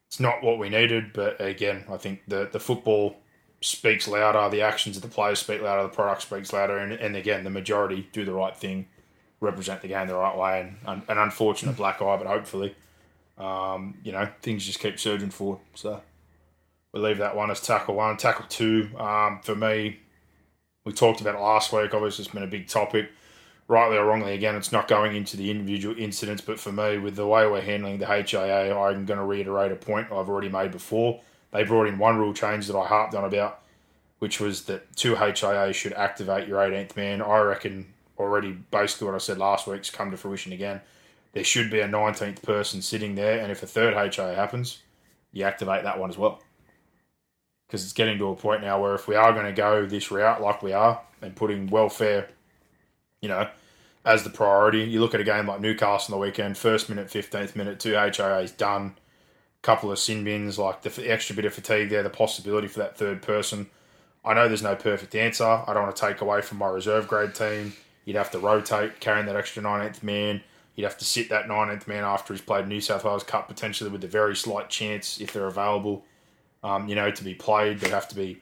it's 0.07 0.19
not 0.19 0.42
what 0.42 0.57
we 0.57 0.69
needed. 0.69 1.13
But 1.13 1.40
again, 1.40 1.83
I 1.92 1.98
think 1.98 2.22
the 2.28 2.50
the 2.51 2.60
football 2.60 3.18
speaks 3.62 4.07
louder. 4.07 4.50
The 4.50 4.62
actions 4.62 4.95
of 4.95 5.01
the 5.01 5.10
players 5.10 5.40
speak 5.40 5.62
louder. 5.62 5.83
The 5.83 5.90
product 5.90 6.22
speaks 6.22 6.54
louder. 6.54 6.78
And, 6.78 6.94
and 6.94 7.16
again, 7.16 7.44
the 7.44 7.50
majority 7.50 8.07
do 8.13 8.24
the 8.24 8.33
right 8.33 8.56
thing, 8.56 8.88
represent 9.39 9.81
the 9.81 9.88
game 9.88 10.07
the 10.07 10.16
right 10.16 10.38
way. 10.38 10.62
And 10.62 10.78
un, 10.86 11.04
an 11.07 11.18
unfortunate 11.18 11.75
black 11.75 12.01
eye, 12.01 12.18
but 12.18 12.28
hopefully, 12.28 12.75
um, 13.38 13.98
you 14.04 14.12
know, 14.12 14.28
things 14.42 14.66
just 14.66 14.80
keep 14.80 15.00
surging 15.00 15.30
forward. 15.30 15.60
So 15.75 16.01
we 16.94 17.00
leave 17.00 17.19
that 17.19 17.36
one 17.36 17.51
as 17.51 17.62
tackle 17.62 17.95
one. 17.95 18.18
Tackle 18.18 18.45
two, 18.50 18.89
um, 18.98 19.39
for 19.44 19.56
me, 19.56 20.00
we 20.86 20.94
talked 20.94 21.22
about 21.22 21.36
it 21.36 21.42
last 21.42 21.72
week. 21.72 21.94
Obviously, 21.94 22.24
it's 22.24 22.34
been 22.34 22.44
a 22.44 22.48
big 22.48 22.68
topic. 22.68 23.12
Rightly 23.69 23.98
or 23.98 24.06
wrongly, 24.06 24.34
again, 24.34 24.56
it's 24.56 24.72
not 24.72 24.88
going 24.88 25.13
into 25.13 25.36
the 25.36 25.51
individual 25.51 25.94
incidents, 25.98 26.42
but 26.42 26.57
for 26.57 26.72
me, 26.72 26.98
with 26.98 27.18
the 27.18 27.28
way 27.28 27.45
we're 27.45 27.60
handling 27.60 27.98
the 27.98 28.06
HIA, 28.06 28.74
I'm 28.74 29.06
going 29.06 29.19
to 29.19 29.25
reiterate 29.25 29.74
a 29.74 29.75
point 29.75 30.07
I've 30.07 30.30
already 30.30 30.48
made 30.48 30.72
before. 30.72 31.19
They 31.51 31.63
brought 31.63 31.88
in 31.88 31.98
one 31.98 32.18
rule 32.18 32.33
change 32.33 32.68
that 32.68 32.78
I 32.78 32.88
harped 32.88 33.13
on 33.13 33.25
about, 33.25 33.60
which 34.19 34.40
was 34.40 34.63
that 34.63 34.95
two 34.95 35.16
HIA 35.16 35.74
should 35.74 35.92
activate 35.94 36.48
your 36.48 36.60
18th 36.60 36.95
man. 36.95 37.22
I 37.22 37.40
reckon 37.40 37.94
already 38.19 38.52
basically 38.52 39.06
what 39.06 39.16
I 39.16 39.19
said 39.19 39.38
last 39.38 39.68
week's 39.68 39.90
come 39.90 40.12
to 40.12 40.18
fruition 40.18 40.52
again. 40.52 40.81
There 41.34 41.44
should 41.44 41.69
be 41.69 41.80
a 41.80 41.88
19th 41.88 42.42
person 42.42 42.81
sitting 42.81 43.16
there, 43.16 43.40
and 43.40 43.52
if 43.52 43.62
a 43.62 43.68
third 43.68 43.94
HIA 43.94 44.36
happens, 44.36 44.80
you 45.31 45.44
activate 45.44 45.84
that 45.84 46.00
one 46.00 46.10
as 46.10 46.18
well 46.18 46.42
because 47.68 47.84
it's 47.84 47.94
getting 47.94 48.18
to 48.18 48.30
a 48.30 48.36
point 48.36 48.62
now 48.62 48.81
where 48.81 48.96
if 48.96 49.08
we 49.08 49.16
are 49.16 49.34
going 49.34 49.46
to 49.46 49.52
go 49.52 49.86
this 49.86 50.10
route 50.10 50.42
like 50.42 50.64
we 50.64 50.72
are 50.72 51.02
and 51.22 51.36
putting 51.36 51.68
welfare, 51.68 52.30
you 53.22 53.28
know, 53.28 53.50
as 54.06 54.24
the 54.24 54.30
priority, 54.30 54.84
you 54.84 55.02
look 55.02 55.14
at 55.14 55.19
a 55.19 55.25
game 55.25 55.48
like 55.48 55.60
Newcastle 55.60 56.14
on 56.14 56.19
the 56.19 56.25
weekend, 56.25 56.58
first 56.58 56.88
minute, 56.88 57.08
15th 57.08 57.56
minute, 57.58 57.80
two 57.80 57.94
HIAs 57.94 58.56
done, 58.56 58.96
couple 59.62 59.92
of 59.92 60.00
sin 60.00 60.24
bins, 60.24 60.58
like 60.58 60.81
the 60.81 61.12
extra 61.12 61.36
bit 61.36 61.44
of 61.44 61.54
fatigue 61.54 61.90
there, 61.90 62.04
the 62.04 62.10
possibility 62.10 62.68
for 62.68 62.80
that 62.80 62.98
third 62.98 63.22
person. 63.22 63.69
I 64.24 64.34
know 64.34 64.48
there's 64.48 64.64
no 64.64 64.75
perfect 64.75 65.14
answer. 65.14 65.44
I 65.44 65.74
don't 65.74 65.84
want 65.84 65.96
to 65.96 66.02
take 66.02 66.22
away 66.22 66.42
from 66.42 66.60
my 66.60 66.69
reserve 66.69 67.08
grade 67.08 67.36
team. 67.36 67.74
You'd 68.07 68.15
have 68.15 68.31
to 68.31 68.39
rotate, 68.39 69.01
carrying 69.01 69.25
that 69.25 69.36
extra 69.36 69.62
19th 69.62 70.01
man. 70.01 70.42
You'd 70.75 70.86
have 70.86 70.98
to 71.00 71.04
sit 71.04 71.27
that 71.27 71.48
19th 71.48 71.88
man 71.88 72.06
after 72.06 72.33
he's 72.33 72.39
played 72.42 72.65
New 72.65 72.80
South 72.80 73.04
Wales 73.04 73.25
Cup, 73.25 73.50
potentially 73.50 73.89
with 73.89 74.01
a 74.06 74.07
very 74.07 74.33
slight 74.33 74.69
chance, 74.69 75.19
if 75.19 75.33
they're 75.33 75.48
available, 75.48 76.06
um, 76.63 76.88
you 76.88 76.95
know, 76.95 77.12
to 77.12 77.24
be 77.24 77.33
played. 77.36 77.81
There'd 77.81 77.92
have 77.92 78.07
to 78.07 78.15
be 78.15 78.39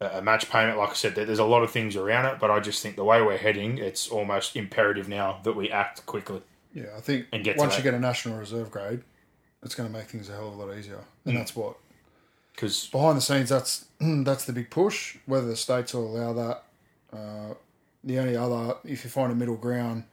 a 0.00 0.22
match 0.22 0.48
payment. 0.48 0.78
Like 0.78 0.90
I 0.90 0.94
said, 0.94 1.16
there's 1.16 1.40
a 1.40 1.44
lot 1.44 1.64
of 1.64 1.72
things 1.72 1.96
around 1.96 2.26
it, 2.26 2.38
but 2.38 2.52
I 2.52 2.60
just 2.60 2.84
think 2.84 2.94
the 2.94 3.02
way 3.02 3.20
we're 3.20 3.36
heading, 3.36 3.78
it's 3.78 4.06
almost 4.08 4.54
imperative 4.54 5.08
now 5.08 5.40
that 5.42 5.56
we 5.56 5.72
act 5.72 6.06
quickly. 6.06 6.40
Yeah, 6.72 6.84
I 6.96 7.00
think 7.00 7.26
And 7.32 7.42
get 7.42 7.56
once 7.56 7.76
you 7.76 7.82
get 7.82 7.94
a 7.94 7.98
national 7.98 8.38
reserve 8.38 8.70
grade, 8.70 9.02
it's 9.64 9.74
going 9.74 9.90
to 9.90 9.92
make 9.92 10.06
things 10.06 10.28
a 10.28 10.34
hell 10.36 10.46
of 10.48 10.54
a 10.54 10.64
lot 10.66 10.78
easier, 10.78 10.98
Mm. 11.26 11.30
and 11.30 11.36
that's 11.38 11.56
what 11.56 11.74
Because, 12.54 12.86
behind 12.86 13.16
the 13.16 13.22
scenes. 13.22 13.48
That's 13.48 13.86
that's 14.00 14.44
the 14.44 14.52
big 14.52 14.70
push. 14.70 15.16
Whether 15.26 15.48
the 15.48 15.56
states 15.56 15.94
will 15.94 16.16
allow 16.16 16.32
that, 16.34 16.62
uh, 17.12 17.54
the 18.02 18.18
only 18.18 18.36
other, 18.36 18.76
if 18.84 19.04
you 19.04 19.10
find 19.10 19.30
a 19.32 19.34
middle 19.34 19.56
ground, 19.56 20.04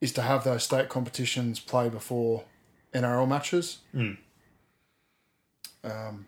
is 0.00 0.12
to 0.12 0.22
have 0.22 0.44
those 0.44 0.62
state 0.64 0.88
competitions 0.88 1.60
play 1.60 1.88
before 1.88 2.44
NRL 2.92 3.28
matches. 3.28 3.78
Mm. 3.94 4.18
Um, 5.82 6.26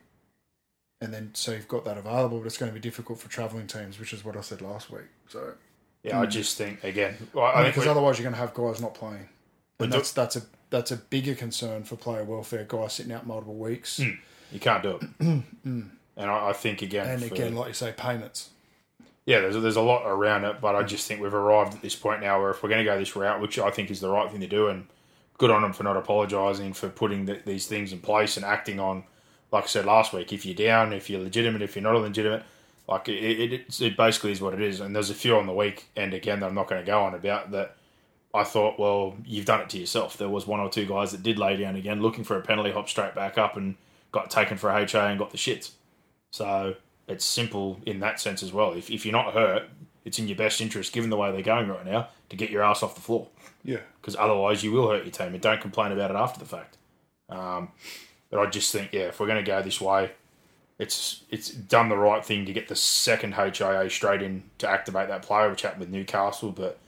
and 1.01 1.13
then 1.13 1.31
so 1.35 1.53
you've 1.53 1.69
got 1.69 1.85
that 1.85 1.99
available, 1.99 2.39
but 2.39 2.47
it's 2.47 2.59
going 2.59 2.71
to 2.71 2.75
be 2.75 2.81
difficult 2.81 3.19
for 3.19 3.29
travelling 3.29 3.67
teams, 3.67 3.99
which 3.99 4.13
is 4.13 4.25
what 4.25 4.37
I 4.37 4.41
said 4.41 4.61
last 4.63 4.91
week. 4.91 5.07
So 5.29 5.53
yeah, 6.03 6.21
I 6.21 6.27
just 6.27 6.57
think, 6.57 6.83
again, 6.85 7.17
I, 7.37 7.41
I 7.41 7.63
think 7.63 7.75
because 7.75 7.87
otherwise 7.87 8.19
you're 8.19 8.25
going 8.25 8.35
to 8.35 8.41
have 8.41 8.55
guys 8.55 8.81
not 8.81 8.95
playing, 8.95 9.29
and 9.79 9.91
do- 9.91 9.99
that's 9.99 10.13
that's 10.13 10.37
a 10.37 10.43
that's 10.71 10.91
a 10.91 10.97
bigger 10.97 11.35
concern 11.35 11.85
for 11.85 11.97
player 11.97 12.25
welfare. 12.25 12.65
Guys 12.65 12.95
sitting 12.95 13.13
out 13.13 13.27
multiple 13.27 13.55
weeks, 13.57 13.99
you 13.99 14.61
can't 14.61 14.83
do 14.83 14.99
it. 15.01 15.05
and 15.65 15.91
I, 16.17 16.51
I 16.51 16.53
think, 16.53 16.83
again, 16.83 17.09
and 17.09 17.23
for- 17.23 17.35
again, 17.35 17.55
like 17.55 17.69
you 17.69 17.75
say, 17.75 17.93
payments. 17.97 18.51
Yeah, 19.27 19.41
there's 19.41 19.61
there's 19.61 19.77
a 19.77 19.83
lot 19.83 20.05
around 20.07 20.45
it, 20.45 20.61
but 20.61 20.77
I 20.77 20.85
just 20.85 21.07
think 21.07 21.21
we've 21.21 21.35
arrived 21.35 21.75
at 21.75 21.83
this 21.83 21.97
point 21.97 22.21
now 22.21 22.41
where 22.41 22.51
if 22.51 22.63
we're 22.63 22.69
going 22.69 22.85
to 22.85 22.91
go 22.91 22.97
this 22.97 23.17
route, 23.17 23.41
which 23.41 23.59
I 23.59 23.71
think 23.71 23.91
is 23.91 24.01
the 24.01 24.09
right 24.09 24.31
thing 24.31 24.41
to 24.41 24.47
do, 24.47 24.69
and 24.69 24.87
good 25.37 25.51
on 25.51 25.63
them 25.63 25.73
for 25.73 25.83
not 25.83 25.97
apologising 25.97 26.73
for 26.73 26.89
putting 26.89 27.27
the, 27.27 27.41
these 27.45 27.67
things 27.67 27.93
in 27.93 27.99
place 27.99 28.37
and 28.37 28.47
acting 28.47 28.79
on, 28.79 29.03
like 29.51 29.65
I 29.65 29.67
said 29.67 29.85
last 29.85 30.13
week, 30.13 30.33
if 30.33 30.47
you're 30.47 30.55
down, 30.55 30.93
if 30.93 31.11
you're 31.11 31.21
legitimate, 31.21 31.61
if 31.61 31.75
you're 31.75 31.83
not 31.83 32.01
legitimate, 32.01 32.45
like 32.89 33.09
it, 33.09 33.53
it, 33.53 33.81
it, 33.81 33.97
basically 33.97 34.31
is 34.31 34.41
what 34.41 34.55
it 34.55 34.63
is. 34.63 34.79
And 34.79 34.95
there's 34.95 35.11
a 35.11 35.15
few 35.15 35.37
on 35.37 35.47
the 35.47 35.53
week, 35.53 35.89
and 35.97 36.15
again, 36.15 36.39
that 36.41 36.47
I'm 36.47 36.55
not 36.55 36.69
going 36.69 36.81
to 36.81 36.87
go 36.87 37.03
on 37.03 37.15
about 37.15 37.51
that. 37.51 37.77
I 38.33 38.45
thought, 38.45 38.79
well, 38.79 39.17
you've 39.25 39.47
done 39.47 39.61
it 39.61 39.71
to 39.71 39.79
yourself. 39.79 40.19
There 40.19 40.29
was 40.29 40.47
one 40.47 40.61
or 40.61 40.69
two 40.69 40.87
guys 40.87 41.11
that 41.13 41.23
did 41.23 41.39
lay 41.39 41.57
down 41.57 41.75
again, 41.75 42.01
looking 42.01 42.23
for 42.23 42.37
a 42.37 42.43
penalty, 42.43 42.71
hop 42.71 42.89
straight 42.89 43.15
back 43.15 43.39
up, 43.39 43.57
and 43.57 43.77
got 44.13 44.31
taken 44.31 44.57
for 44.57 44.71
a 44.71 44.85
HA 44.85 45.11
and 45.11 45.19
got 45.19 45.31
the 45.31 45.39
shits. 45.39 45.73
So 46.31 46.77
it's 47.09 47.25
simple 47.25 47.81
in 47.87 48.01
that 48.01 48.21
sense 48.21 48.43
as 48.43 48.53
well. 48.53 48.73
If, 48.73 48.91
if 48.91 49.05
you're 49.05 49.13
not 49.13 49.33
hurt, 49.35 49.65
it's 50.05 50.19
in 50.19 50.29
your 50.29 50.37
best 50.37 50.61
interest, 50.61 50.93
given 50.93 51.11
the 51.11 51.17
way 51.17 51.33
they're 51.33 51.43
going 51.43 51.69
right 51.69 51.85
now, 51.85 52.09
to 52.31 52.37
get 52.37 52.51
your 52.51 52.63
ass 52.63 52.83
off 52.83 52.95
the 52.95 53.01
floor. 53.01 53.29
Yeah, 53.65 53.79
Because 54.01 54.15
otherwise, 54.17 54.63
you 54.63 54.73
will 54.73 54.89
hurt 54.89 55.05
your 55.05 55.13
team, 55.13 55.35
and 55.35 55.41
don't 55.41 55.61
complain 55.61 55.93
about 55.93 56.11
it 56.11 56.17
after 56.17 56.39
the 56.39 56.45
fact. 56.45 56.77
Um, 57.29 57.71
but 58.31 58.39
I 58.39 58.47
just 58.47 58.73
think, 58.73 58.93
yeah, 58.93 59.09
if 59.09 59.19
we're 59.19 59.27
going 59.27 59.45
to 59.45 59.49
go 59.49 59.61
this 59.63 59.81
way, 59.81 60.13
it's 60.79 61.25
it's 61.31 61.49
done 61.51 61.89
the 61.89 61.97
right 61.97 62.25
thing 62.25 62.45
to 62.47 62.53
get 62.53 62.69
the 62.69 62.77
second 62.77 63.35
HIA 63.35 63.89
straight 63.89 64.23
in 64.23 64.45
to 64.59 64.69
activate 64.69 65.09
that 65.09 65.23
player, 65.23 65.51
which 65.51 65.63
happened 65.63 65.81
with 65.81 65.89
Newcastle. 65.89 66.53
But 66.53 66.79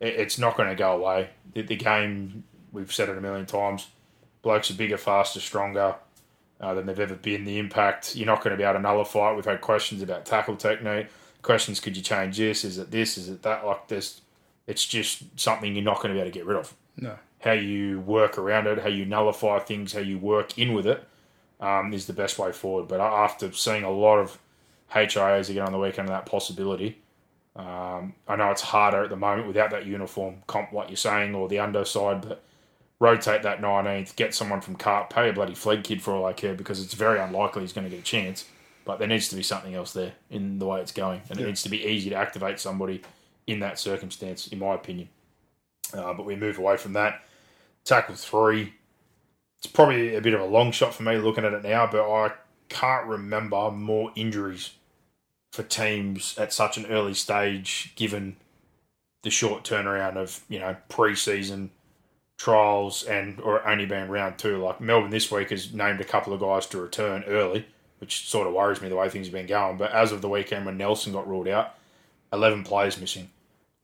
it, 0.00 0.14
it's 0.16 0.38
not 0.38 0.56
going 0.56 0.68
to 0.68 0.74
go 0.74 0.96
away. 0.96 1.30
The, 1.54 1.62
the 1.62 1.76
game 1.76 2.44
we've 2.72 2.92
said 2.92 3.08
it 3.08 3.16
a 3.16 3.20
million 3.20 3.46
times. 3.46 3.88
Blokes 4.42 4.70
are 4.70 4.74
bigger, 4.74 4.98
faster, 4.98 5.40
stronger 5.40 5.96
uh, 6.60 6.74
than 6.74 6.86
they've 6.86 6.98
ever 6.98 7.14
been. 7.14 7.44
The 7.44 7.58
impact, 7.58 8.16
you're 8.16 8.26
not 8.26 8.42
going 8.42 8.52
to 8.52 8.56
be 8.56 8.64
able 8.64 8.74
to 8.74 8.80
nullify 8.80 9.32
it. 9.32 9.36
We've 9.36 9.44
had 9.44 9.60
questions 9.60 10.02
about 10.02 10.26
tackle 10.26 10.56
technique. 10.56 11.06
Questions, 11.42 11.80
could 11.80 11.96
you 11.96 12.02
change 12.02 12.36
this? 12.36 12.64
Is 12.64 12.78
it 12.78 12.90
this? 12.90 13.16
Is 13.16 13.28
it 13.28 13.42
that? 13.42 13.64
Like 13.64 13.88
this, 13.88 14.20
it's 14.66 14.84
just 14.84 15.22
something 15.38 15.74
you're 15.74 15.84
not 15.84 15.96
going 15.96 16.08
to 16.08 16.14
be 16.14 16.20
able 16.20 16.30
to 16.30 16.38
get 16.38 16.46
rid 16.46 16.56
of. 16.56 16.74
No. 16.96 17.16
How 17.40 17.52
you 17.52 18.00
work 18.00 18.36
around 18.36 18.66
it, 18.66 18.80
how 18.80 18.88
you 18.88 19.04
nullify 19.04 19.60
things, 19.60 19.92
how 19.92 20.00
you 20.00 20.18
work 20.18 20.58
in 20.58 20.74
with 20.74 20.86
it, 20.86 21.06
um, 21.60 21.92
is 21.92 22.06
the 22.06 22.12
best 22.12 22.38
way 22.38 22.50
forward. 22.50 22.88
But 22.88 23.00
after 23.00 23.52
seeing 23.52 23.84
a 23.84 23.90
lot 23.90 24.18
of 24.18 24.38
HIAs 24.92 25.48
again 25.48 25.64
on 25.64 25.72
the 25.72 25.78
weekend 25.78 26.08
of 26.08 26.14
that 26.14 26.26
possibility, 26.26 26.98
um, 27.54 28.14
I 28.26 28.36
know 28.36 28.50
it's 28.50 28.62
harder 28.62 29.02
at 29.04 29.10
the 29.10 29.16
moment 29.16 29.46
without 29.46 29.70
that 29.70 29.86
uniform 29.86 30.42
comp, 30.46 30.72
like 30.72 30.88
you're 30.88 30.96
saying, 30.96 31.34
or 31.34 31.48
the 31.48 31.60
underside, 31.60 32.22
but 32.22 32.42
rotate 33.00 33.42
that 33.42 33.60
19th, 33.60 34.16
get 34.16 34.34
someone 34.34 34.60
from 34.60 34.76
Cart, 34.76 35.10
pay 35.10 35.28
a 35.28 35.32
bloody 35.32 35.54
flag 35.54 35.84
kid 35.84 36.02
for 36.02 36.14
all 36.14 36.24
I 36.24 36.32
care 36.32 36.54
because 36.54 36.82
it's 36.82 36.94
very 36.94 37.18
unlikely 37.18 37.62
he's 37.62 37.72
going 37.72 37.84
to 37.84 37.90
get 37.90 38.00
a 38.00 38.02
chance. 38.02 38.44
But 38.84 38.98
there 38.98 39.08
needs 39.08 39.28
to 39.28 39.36
be 39.36 39.42
something 39.42 39.74
else 39.74 39.92
there 39.92 40.12
in 40.30 40.58
the 40.58 40.66
way 40.66 40.80
it's 40.80 40.92
going, 40.92 41.20
and 41.28 41.38
it 41.38 41.46
needs 41.46 41.62
to 41.62 41.68
be 41.68 41.84
easy 41.84 42.10
to 42.10 42.16
activate 42.16 42.58
somebody 42.58 43.02
in 43.46 43.60
that 43.60 43.78
circumstance, 43.78 44.48
in 44.48 44.58
my 44.58 44.74
opinion. 44.74 45.10
Uh, 45.92 46.14
but 46.14 46.24
we 46.24 46.36
move 46.36 46.58
away 46.58 46.76
from 46.78 46.94
that. 46.94 47.22
Tackle 47.84 48.14
three. 48.14 48.74
It's 49.58 49.66
probably 49.66 50.14
a 50.14 50.20
bit 50.22 50.34
of 50.34 50.40
a 50.40 50.46
long 50.46 50.72
shot 50.72 50.94
for 50.94 51.02
me 51.02 51.18
looking 51.18 51.44
at 51.44 51.52
it 51.52 51.62
now, 51.62 51.86
but 51.90 52.10
I 52.10 52.32
can't 52.68 53.06
remember 53.06 53.70
more 53.70 54.12
injuries 54.16 54.70
for 55.52 55.62
teams 55.62 56.36
at 56.38 56.52
such 56.52 56.78
an 56.78 56.86
early 56.86 57.14
stage, 57.14 57.92
given 57.94 58.36
the 59.22 59.30
short 59.30 59.64
turnaround 59.64 60.16
of 60.16 60.44
you 60.48 60.58
know 60.58 60.76
pre-season 60.88 61.70
trials 62.38 63.02
and 63.02 63.40
or 63.40 63.66
only 63.68 63.84
being 63.84 64.08
round 64.08 64.38
two. 64.38 64.56
Like 64.56 64.80
Melbourne 64.80 65.10
this 65.10 65.30
week 65.30 65.50
has 65.50 65.74
named 65.74 66.00
a 66.00 66.04
couple 66.04 66.32
of 66.32 66.40
guys 66.40 66.66
to 66.66 66.80
return 66.80 67.24
early, 67.24 67.66
which 67.98 68.28
sort 68.28 68.46
of 68.46 68.54
worries 68.54 68.80
me 68.80 68.88
the 68.88 68.96
way 68.96 69.10
things 69.10 69.26
have 69.26 69.34
been 69.34 69.46
going. 69.46 69.76
But 69.76 69.92
as 69.92 70.12
of 70.12 70.22
the 70.22 70.28
weekend 70.28 70.64
when 70.64 70.78
Nelson 70.78 71.12
got 71.12 71.28
ruled 71.28 71.48
out, 71.48 71.74
eleven 72.32 72.64
players 72.64 72.98
missing. 72.98 73.28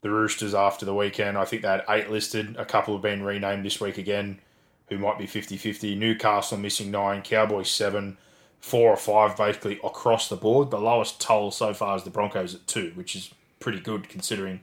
The 0.00 0.10
Roosters 0.10 0.54
after 0.54 0.84
the 0.86 0.94
weekend, 0.94 1.36
I 1.36 1.44
think 1.44 1.62
they 1.62 1.68
had 1.68 1.84
eight 1.88 2.10
listed. 2.10 2.56
A 2.56 2.64
couple 2.64 2.94
have 2.94 3.02
been 3.02 3.22
renamed 3.22 3.64
this 3.64 3.80
week 3.80 3.98
again, 3.98 4.38
who 4.88 4.98
might 4.98 5.18
be 5.18 5.26
50-50. 5.26 5.96
Newcastle 5.96 6.58
missing 6.58 6.90
nine, 6.90 7.22
Cowboys 7.22 7.70
seven, 7.70 8.18
four 8.60 8.90
or 8.90 8.98
five 8.98 9.34
basically 9.36 9.80
across 9.82 10.28
the 10.28 10.36
board. 10.36 10.70
The 10.70 10.78
lowest 10.78 11.22
toll 11.22 11.50
so 11.50 11.72
far 11.72 11.96
is 11.96 12.04
the 12.04 12.10
Broncos 12.10 12.54
at 12.54 12.66
two, 12.66 12.92
which 12.94 13.16
is 13.16 13.32
pretty 13.60 13.80
good 13.80 14.10
considering 14.10 14.60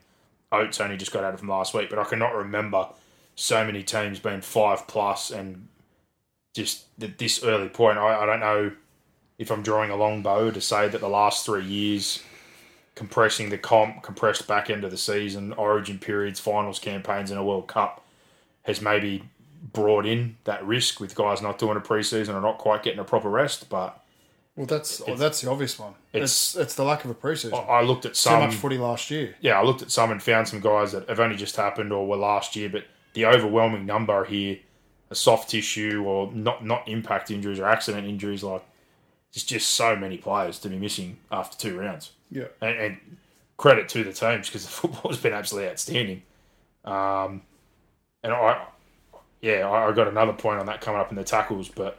Oates 0.52 0.80
only 0.80 0.96
just 0.96 1.12
got 1.12 1.24
out 1.24 1.34
of 1.34 1.40
from 1.40 1.48
last 1.48 1.74
week. 1.74 1.90
But 1.90 1.98
I 1.98 2.04
cannot 2.04 2.36
remember 2.36 2.88
so 3.34 3.64
many 3.64 3.82
teams 3.82 4.18
being 4.18 4.40
five 4.40 4.86
plus 4.86 5.30
and 5.30 5.68
just 6.54 6.84
at 7.00 7.18
this 7.18 7.42
early 7.42 7.68
point. 7.68 7.98
I, 7.98 8.20
I 8.22 8.26
don't 8.26 8.40
know 8.40 8.72
if 9.38 9.50
I'm 9.50 9.62
drawing 9.62 9.90
a 9.90 9.96
long 9.96 10.22
bow 10.22 10.50
to 10.50 10.60
say 10.60 10.88
that 10.88 11.00
the 11.00 11.08
last 11.08 11.46
three 11.46 11.64
years, 11.64 12.22
compressing 12.94 13.48
the 13.50 13.58
comp, 13.58 14.02
compressed 14.02 14.46
back 14.46 14.68
end 14.70 14.84
of 14.84 14.90
the 14.90 14.98
season, 14.98 15.52
origin 15.54 15.98
periods, 15.98 16.38
finals 16.40 16.78
campaigns, 16.78 17.30
and 17.30 17.40
a 17.40 17.44
World 17.44 17.66
Cup 17.68 18.04
has 18.62 18.80
maybe 18.80 19.22
brought 19.72 20.04
in 20.06 20.36
that 20.44 20.64
risk 20.66 21.00
with 21.00 21.14
guys 21.14 21.40
not 21.40 21.58
doing 21.58 21.76
a 21.76 21.80
preseason 21.80 22.34
or 22.34 22.40
not 22.40 22.58
quite 22.58 22.82
getting 22.82 22.98
a 23.00 23.04
proper 23.04 23.30
rest. 23.30 23.68
But 23.70 23.98
Well, 24.54 24.66
that's 24.66 25.00
oh, 25.08 25.14
that's 25.16 25.40
the 25.40 25.50
obvious 25.50 25.78
one. 25.78 25.94
It's 26.12 26.54
it's- 26.54 26.66
it's, 26.66 26.74
the 26.74 26.84
lack 26.84 27.04
of 27.04 27.10
a 27.10 27.14
preseason. 27.14 27.54
I, 27.54 27.78
I 27.78 27.82
looked 27.82 28.04
at 28.04 28.14
some. 28.16 28.40
much 28.40 28.54
footy 28.54 28.76
last 28.76 29.10
year. 29.10 29.34
yeah, 29.40 29.58
I 29.58 29.64
looked 29.64 29.80
at 29.82 29.90
some 29.90 30.12
and 30.12 30.22
found 30.22 30.46
some 30.48 30.60
guys 30.60 30.92
that 30.92 31.08
have 31.08 31.18
only 31.18 31.36
just 31.36 31.56
happened 31.56 31.92
or 31.92 32.06
were 32.06 32.16
last 32.16 32.54
year, 32.54 32.68
but 32.68 32.84
the 33.14 33.26
overwhelming 33.26 33.86
number 33.86 34.24
here, 34.24 34.58
a 35.10 35.14
soft 35.14 35.50
tissue 35.50 36.04
or 36.06 36.32
not 36.32 36.64
not 36.64 36.88
impact 36.88 37.30
injuries 37.30 37.58
or 37.58 37.66
accident 37.66 38.06
injuries, 38.06 38.42
like 38.42 38.64
there's 39.32 39.44
just 39.44 39.70
so 39.70 39.96
many 39.96 40.18
players 40.18 40.58
to 40.60 40.68
be 40.68 40.78
missing 40.78 41.18
after 41.30 41.56
two 41.56 41.78
rounds. 41.78 42.12
Yeah. 42.30 42.46
And, 42.60 42.78
and 42.78 42.98
credit 43.56 43.88
to 43.90 44.04
the 44.04 44.12
teams 44.12 44.48
because 44.48 44.64
the 44.64 44.70
football's 44.70 45.18
been 45.18 45.32
absolutely 45.32 45.70
outstanding. 45.70 46.22
Um, 46.84 47.42
and 48.22 48.32
I, 48.32 48.66
yeah, 49.40 49.68
I, 49.68 49.88
I 49.88 49.92
got 49.92 50.08
another 50.08 50.32
point 50.32 50.60
on 50.60 50.66
that 50.66 50.80
coming 50.80 51.00
up 51.00 51.10
in 51.10 51.16
the 51.16 51.24
tackles, 51.24 51.68
but 51.68 51.98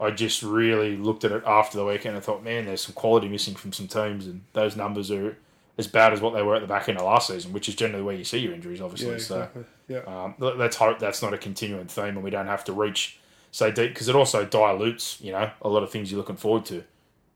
I 0.00 0.10
just 0.10 0.42
really 0.42 0.96
looked 0.96 1.24
at 1.24 1.32
it 1.32 1.42
after 1.46 1.78
the 1.78 1.84
weekend 1.84 2.16
and 2.16 2.24
thought, 2.24 2.42
man, 2.42 2.66
there's 2.66 2.82
some 2.82 2.94
quality 2.94 3.28
missing 3.28 3.54
from 3.54 3.72
some 3.72 3.88
teams, 3.88 4.26
and 4.26 4.42
those 4.52 4.76
numbers 4.76 5.10
are 5.10 5.36
as 5.78 5.86
bad 5.86 6.12
as 6.12 6.20
what 6.20 6.34
they 6.34 6.42
were 6.42 6.54
at 6.54 6.60
the 6.60 6.68
back 6.68 6.88
end 6.88 6.98
of 6.98 7.04
last 7.04 7.28
season, 7.28 7.52
which 7.52 7.68
is 7.68 7.74
generally 7.74 8.02
where 8.02 8.14
you 8.14 8.24
see 8.24 8.38
your 8.38 8.52
injuries, 8.54 8.80
obviously. 8.80 9.12
Yeah, 9.12 9.18
so 9.18 9.36
exactly. 9.36 9.64
Yeah. 9.88 9.98
um, 10.00 10.34
let- 10.38 10.56
let's 10.58 10.76
hope 10.76 10.98
that's 10.98 11.20
not 11.22 11.34
a 11.34 11.38
continuing 11.38 11.86
theme 11.86 12.08
and 12.16 12.22
we 12.22 12.30
don't 12.30 12.46
have 12.46 12.64
to 12.64 12.72
reach 12.72 13.18
so 13.50 13.70
deep 13.70 13.90
because 13.92 14.08
it 14.08 14.14
also 14.14 14.44
dilutes, 14.44 15.20
you 15.20 15.32
know, 15.32 15.50
a 15.62 15.68
lot 15.68 15.82
of 15.82 15.90
things 15.90 16.10
you're 16.10 16.18
looking 16.18 16.36
forward 16.36 16.64
to. 16.66 16.84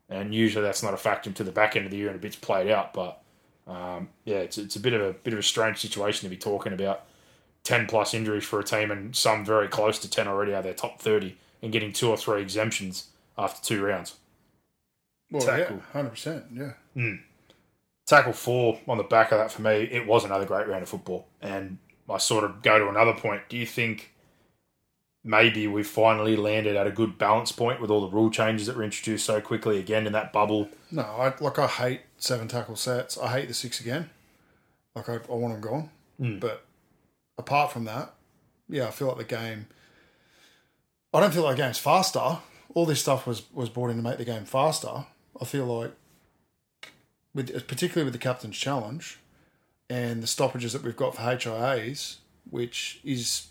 And 0.09 0.35
usually 0.35 0.62
that's 0.64 0.83
not 0.83 0.95
a 0.95 0.97
factor 0.97 1.28
until 1.28 1.47
the 1.47 1.52
back 1.52 1.76
end 1.76 1.85
of 1.85 1.90
the 1.90 1.99
year 1.99 2.07
and 2.09 2.16
a 2.16 2.18
bit's 2.18 2.37
played 2.37 2.71
out. 2.71 2.95
But 2.95 3.21
um, 3.66 4.09
yeah, 4.25 4.37
it's, 4.38 4.57
it's 4.57 4.76
a 4.76 4.80
bit 4.80 4.95
of 4.95 5.02
a 5.02 5.12
bit 5.12 5.33
of 5.35 5.38
a 5.38 5.42
strange 5.42 5.78
situation 5.78 6.28
to 6.28 6.35
be 6.35 6.40
talking 6.40 6.73
about 6.73 7.04
ten 7.62 7.87
plus 7.87 8.14
injuries 8.14 8.45
for 8.45 8.59
a 8.59 8.64
team 8.64 8.90
and 8.90 9.14
some 9.14 9.45
very 9.45 9.68
close 9.68 9.99
to 9.99 10.09
ten 10.11 10.26
already 10.26 10.54
out 10.54 10.59
of 10.59 10.64
their 10.64 10.73
top 10.75 11.00
thirty 11.02 11.37
and 11.62 11.73
getting 11.73 11.92
two 11.92 12.09
or 12.09 12.16
three 12.16 12.40
exemptions 12.40 13.09
after 13.37 13.62
two 13.62 13.85
rounds. 13.85 14.14
Well, 15.30 15.42
tackle. 15.45 15.76
yeah, 15.76 15.83
hundred 15.92 16.11
percent. 16.11 16.45
Yeah. 16.52 16.73
Tackle 18.08 18.32
four 18.32 18.80
on 18.88 18.96
the 18.96 19.04
back 19.04 19.32
of 19.32 19.38
that 19.38 19.52
for 19.52 19.62
me, 19.62 19.82
it 19.82 20.06
was 20.06 20.24
another 20.24 20.46
great 20.46 20.66
round 20.66 20.82
of 20.82 20.88
football. 20.88 21.28
And 21.42 21.78
I 22.08 22.18
sort 22.18 22.44
of 22.44 22.62
go 22.62 22.78
to 22.78 22.88
another 22.88 23.12
point. 23.12 23.42
Do 23.48 23.56
you 23.56 23.66
think 23.66 24.14
maybe 25.22 25.66
we 25.66 25.82
finally 25.82 26.36
landed 26.36 26.74
at 26.74 26.86
a 26.86 26.90
good 26.90 27.18
balance 27.18 27.52
point 27.52 27.80
with 27.80 27.90
all 27.90 28.00
the 28.00 28.14
rule 28.14 28.30
changes 28.30 28.66
that 28.66 28.76
were 28.76 28.82
introduced 28.82 29.26
so 29.26 29.40
quickly 29.42 29.78
again 29.78 30.06
in 30.06 30.14
that 30.14 30.32
bubble? 30.32 30.68
No, 30.90 31.02
I 31.02 31.34
like 31.38 31.58
I 31.58 31.66
hate 31.66 32.00
seven 32.16 32.48
tackle 32.48 32.76
sets. 32.76 33.18
I 33.18 33.28
hate 33.32 33.48
the 33.48 33.54
six 33.54 33.80
again. 33.80 34.08
Like 34.94 35.08
I, 35.08 35.16
I 35.16 35.34
want 35.34 35.52
them 35.54 35.60
gone. 35.60 35.90
Hmm. 36.18 36.38
But 36.38 36.64
apart 37.36 37.72
from 37.72 37.84
that, 37.84 38.14
yeah, 38.70 38.88
I 38.88 38.90
feel 38.90 39.08
like 39.08 39.18
the 39.18 39.24
game. 39.24 39.66
I 41.12 41.20
don't 41.20 41.32
feel 41.32 41.42
like 41.42 41.56
the 41.56 41.62
game's 41.62 41.78
faster. 41.78 42.38
All 42.74 42.86
this 42.86 43.00
stuff 43.00 43.26
was 43.26 43.42
was 43.52 43.68
brought 43.68 43.90
in 43.90 43.96
to 43.96 44.02
make 44.02 44.18
the 44.18 44.24
game 44.24 44.44
faster. 44.44 45.04
I 45.40 45.44
feel 45.44 45.66
like, 45.66 45.92
with 47.38 47.68
particularly 47.68 48.04
with 48.04 48.12
the 48.12 48.18
captain's 48.18 48.59
challenge, 48.59 49.21
and 49.88 50.21
the 50.21 50.26
stoppages 50.26 50.73
that 50.73 50.83
we've 50.83 50.97
got 50.97 51.14
for 51.14 51.23
HIAs, 51.23 52.16
which 52.50 53.00
is 53.04 53.47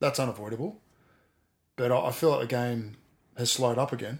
that's 0.00 0.18
unavoidable. 0.18 0.80
But 1.76 1.92
I, 1.92 2.10
feel 2.10 2.30
like 2.30 2.40
the 2.40 2.46
game 2.48 2.96
has 3.36 3.52
slowed 3.52 3.78
up 3.78 3.92
again. 3.92 4.18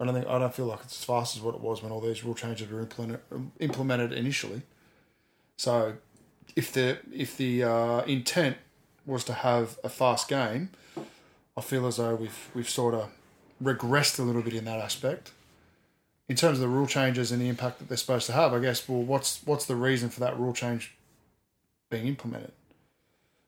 I 0.00 0.06
don't 0.06 0.14
think 0.14 0.26
I 0.26 0.38
don't 0.38 0.54
feel 0.54 0.64
like 0.64 0.80
it's 0.82 0.98
as 0.98 1.04
fast 1.04 1.36
as 1.36 1.42
what 1.42 1.54
it 1.54 1.60
was 1.60 1.82
when 1.82 1.92
all 1.92 2.00
these 2.00 2.24
rule 2.24 2.34
changes 2.34 2.70
were 2.70 2.80
implemented 2.80 3.20
implemented 3.60 4.12
initially. 4.14 4.62
So, 5.58 5.96
if 6.56 6.72
the 6.72 6.98
if 7.12 7.36
the 7.36 7.64
uh, 7.64 8.00
intent 8.04 8.56
was 9.04 9.24
to 9.24 9.34
have 9.34 9.78
a 9.84 9.90
fast 9.90 10.26
game, 10.26 10.70
I 11.54 11.60
feel 11.60 11.86
as 11.86 11.98
though 11.98 12.14
we've 12.14 12.48
we've 12.54 12.70
sort 12.70 12.94
of 12.94 13.10
regressed 13.62 14.18
a 14.18 14.22
little 14.22 14.42
bit 14.42 14.54
in 14.54 14.64
that 14.64 14.80
aspect. 14.80 15.32
In 16.28 16.34
terms 16.36 16.58
of 16.58 16.62
the 16.62 16.68
rule 16.68 16.86
changes 16.86 17.30
and 17.30 17.40
the 17.40 17.48
impact 17.48 17.78
that 17.78 17.88
they're 17.88 17.96
supposed 17.96 18.26
to 18.26 18.32
have, 18.32 18.52
I 18.52 18.58
guess. 18.58 18.88
Well, 18.88 19.02
what's 19.02 19.40
what's 19.44 19.66
the 19.66 19.76
reason 19.76 20.08
for 20.08 20.20
that 20.20 20.38
rule 20.38 20.52
change 20.52 20.96
being 21.88 22.06
implemented? 22.06 22.52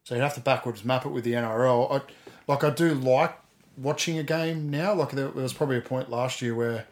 So 0.05 0.15
you'd 0.15 0.23
have 0.23 0.35
to 0.35 0.41
backwards 0.41 0.85
map 0.85 1.05
it 1.05 1.11
with 1.11 1.25
the 1.25 1.33
NRL. 1.33 1.93
I, 1.93 2.01
like 2.47 2.65
I 2.65 2.71
do 2.71 2.95
like 2.95 3.37
watching 3.77 4.19
a 4.19 4.23
game 4.23 4.71
now. 4.71 4.95
Like 4.95 5.11
there, 5.11 5.29
there 5.29 5.43
was 5.43 5.53
probably 5.53 5.77
a 5.77 5.83
point 5.83 6.09
last 6.09 6.41
year 6.41 6.55
where 6.55 6.87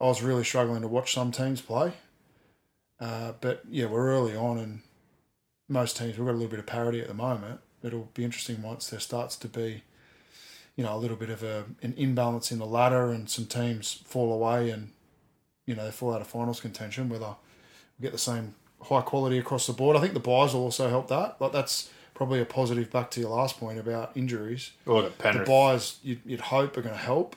I 0.00 0.04
was 0.04 0.22
really 0.22 0.44
struggling 0.44 0.82
to 0.82 0.88
watch 0.88 1.12
some 1.14 1.32
teams 1.32 1.60
play. 1.60 1.92
Uh, 2.98 3.32
but 3.40 3.62
yeah, 3.68 3.86
we're 3.86 4.10
early 4.10 4.36
on, 4.36 4.58
and 4.58 4.80
most 5.68 5.96
teams 5.96 6.18
we've 6.18 6.26
got 6.26 6.32
a 6.32 6.40
little 6.40 6.50
bit 6.50 6.58
of 6.58 6.66
parity 6.66 7.00
at 7.00 7.08
the 7.08 7.14
moment. 7.14 7.60
It'll 7.82 8.10
be 8.14 8.24
interesting 8.24 8.62
once 8.62 8.88
there 8.88 9.00
starts 9.00 9.36
to 9.36 9.48
be, 9.48 9.82
you 10.76 10.84
know, 10.84 10.94
a 10.94 10.98
little 10.98 11.16
bit 11.16 11.30
of 11.30 11.42
a 11.42 11.64
an 11.82 11.94
imbalance 11.96 12.52
in 12.52 12.58
the 12.58 12.66
ladder, 12.66 13.10
and 13.10 13.30
some 13.30 13.46
teams 13.46 14.02
fall 14.04 14.32
away, 14.32 14.70
and 14.70 14.90
you 15.66 15.74
know 15.74 15.84
they 15.84 15.90
fall 15.90 16.14
out 16.14 16.20
of 16.20 16.26
finals 16.26 16.60
contention. 16.60 17.08
Whether 17.08 17.34
we 17.98 18.02
get 18.02 18.12
the 18.12 18.18
same 18.18 18.54
high 18.82 19.02
quality 19.02 19.38
across 19.38 19.66
the 19.66 19.72
board, 19.72 19.96
I 19.96 20.00
think 20.00 20.14
the 20.14 20.20
buys 20.20 20.54
will 20.54 20.62
also 20.62 20.88
help 20.88 21.08
that. 21.08 21.40
Like 21.40 21.52
that's 21.52 21.90
probably 22.14 22.40
a 22.40 22.44
positive. 22.44 22.90
Back 22.90 23.10
to 23.12 23.20
your 23.20 23.30
last 23.30 23.58
point 23.58 23.78
about 23.78 24.16
injuries 24.16 24.72
Or 24.86 25.02
the 25.02 25.08
the 25.40 25.44
buys 25.44 25.98
you'd, 26.02 26.20
you'd 26.24 26.40
hope 26.40 26.76
are 26.76 26.82
going 26.82 26.94
to 26.94 27.00
help 27.00 27.36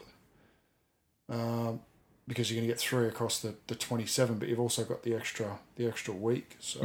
um, 1.30 1.80
because 2.28 2.50
you're 2.50 2.58
going 2.60 2.68
to 2.68 2.74
get 2.74 2.80
three 2.80 3.08
across 3.08 3.40
the, 3.40 3.56
the 3.68 3.76
27 3.76 4.38
but 4.38 4.48
you've 4.48 4.60
also 4.60 4.84
got 4.84 5.04
the 5.04 5.16
extra 5.16 5.60
the 5.76 5.88
extra 5.88 6.14
week 6.14 6.56
so 6.60 6.82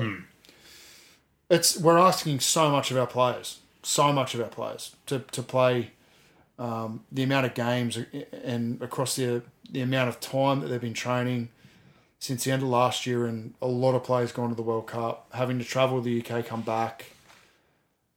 it's 1.50 1.78
we're 1.78 1.98
asking 1.98 2.40
so 2.40 2.70
much 2.70 2.90
of 2.90 2.96
our 2.96 3.06
players 3.06 3.60
so 3.82 4.12
much 4.12 4.34
of 4.34 4.40
our 4.40 4.48
players 4.48 4.96
to, 5.06 5.20
to 5.32 5.42
play 5.42 5.92
um, 6.58 7.04
the 7.12 7.22
amount 7.22 7.46
of 7.46 7.54
games 7.54 7.98
and 8.44 8.80
across 8.82 9.16
the 9.16 9.42
the 9.70 9.80
amount 9.80 10.08
of 10.08 10.18
time 10.18 10.60
that 10.60 10.68
they've 10.68 10.80
been 10.80 10.94
training 10.94 11.50
since 12.18 12.44
the 12.44 12.50
end 12.50 12.62
of 12.62 12.68
last 12.68 13.06
year 13.06 13.26
and 13.26 13.54
a 13.60 13.66
lot 13.66 13.94
of 13.94 14.02
players 14.02 14.32
gone 14.32 14.48
to 14.48 14.54
the 14.54 14.62
World 14.62 14.86
Cup 14.86 15.26
having 15.32 15.58
to 15.58 15.64
travel 15.64 16.02
to 16.02 16.04
the 16.04 16.20
UK 16.20 16.44
come 16.44 16.62
back 16.62 17.12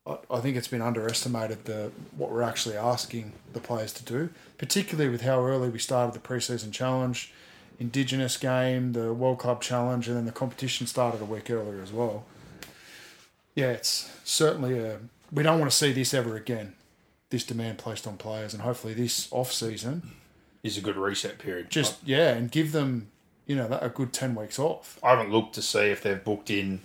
I, 0.07 0.39
think 0.39 0.57
it's 0.57 0.67
been 0.67 0.81
underestimated 0.81 1.65
the 1.65 1.91
what 2.17 2.31
we're 2.31 2.41
actually 2.41 2.75
asking 2.75 3.33
the 3.53 3.59
players 3.59 3.93
to 3.93 4.03
do, 4.03 4.29
particularly 4.57 5.09
with 5.09 5.21
how 5.21 5.45
early 5.45 5.69
we 5.69 5.77
started 5.77 6.19
the 6.19 6.27
preseason 6.27 6.71
challenge, 6.71 7.31
Indigenous 7.79 8.35
game, 8.37 8.93
the 8.93 9.13
World 9.13 9.37
Club 9.37 9.61
challenge, 9.61 10.07
and 10.07 10.17
then 10.17 10.25
the 10.25 10.31
competition 10.31 10.87
started 10.87 11.21
a 11.21 11.25
week 11.25 11.51
earlier 11.51 11.81
as 11.83 11.93
well. 11.93 12.25
Yeah, 13.53 13.71
it's 13.71 14.11
certainly 14.23 14.79
a. 14.79 14.99
We 15.31 15.43
don't 15.43 15.59
want 15.59 15.71
to 15.71 15.77
see 15.77 15.91
this 15.93 16.15
ever 16.15 16.35
again. 16.35 16.73
This 17.31 17.43
demand 17.43 17.79
placed 17.79 18.05
on 18.05 18.17
players, 18.17 18.53
and 18.53 18.61
hopefully 18.61 18.93
this 18.93 19.27
off 19.31 19.51
season, 19.51 20.11
Is 20.63 20.77
a 20.77 20.81
good 20.81 20.97
reset 20.97 21.39
period. 21.39 21.69
just 21.71 21.97
yeah, 22.05 22.29
and 22.33 22.51
give 22.51 22.71
them 22.73 23.07
you 23.47 23.55
know 23.55 23.67
that, 23.67 23.81
a 23.83 23.89
good 23.89 24.13
ten 24.13 24.35
weeks 24.35 24.59
off. 24.59 24.99
I 25.03 25.09
haven't 25.11 25.31
looked 25.31 25.55
to 25.55 25.61
see 25.63 25.79
if 25.89 26.03
they've 26.03 26.23
booked 26.23 26.49
in 26.51 26.81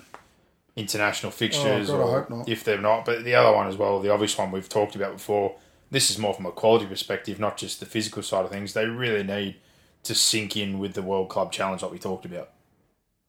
international 0.76 1.32
fixtures 1.32 1.90
Oh, 1.90 1.98
God, 1.98 2.00
I 2.00 2.06
or 2.06 2.20
hope 2.20 2.30
not. 2.30 2.48
if 2.48 2.64
they're 2.64 2.80
not. 2.80 3.04
But 3.04 3.24
the 3.24 3.34
other 3.34 3.54
one 3.54 3.66
as 3.66 3.76
well, 3.76 4.00
the 4.00 4.10
obvious 4.12 4.36
one 4.38 4.50
we've 4.50 4.68
talked 4.68 4.94
about 4.96 5.12
before. 5.14 5.56
This 5.90 6.10
is 6.10 6.18
more 6.18 6.34
from 6.34 6.46
a 6.46 6.50
quality 6.52 6.86
perspective, 6.86 7.38
not 7.38 7.56
just 7.56 7.78
the 7.80 7.86
physical 7.86 8.22
side 8.22 8.44
of 8.44 8.50
things. 8.50 8.72
They 8.72 8.86
really 8.86 9.22
need 9.22 9.56
to 10.02 10.14
sink 10.14 10.56
in 10.56 10.78
with 10.78 10.94
the 10.94 11.02
World 11.02 11.28
Club 11.28 11.52
Challenge 11.52 11.82
like 11.82 11.92
we 11.92 11.98
talked 11.98 12.24
about. 12.24 12.50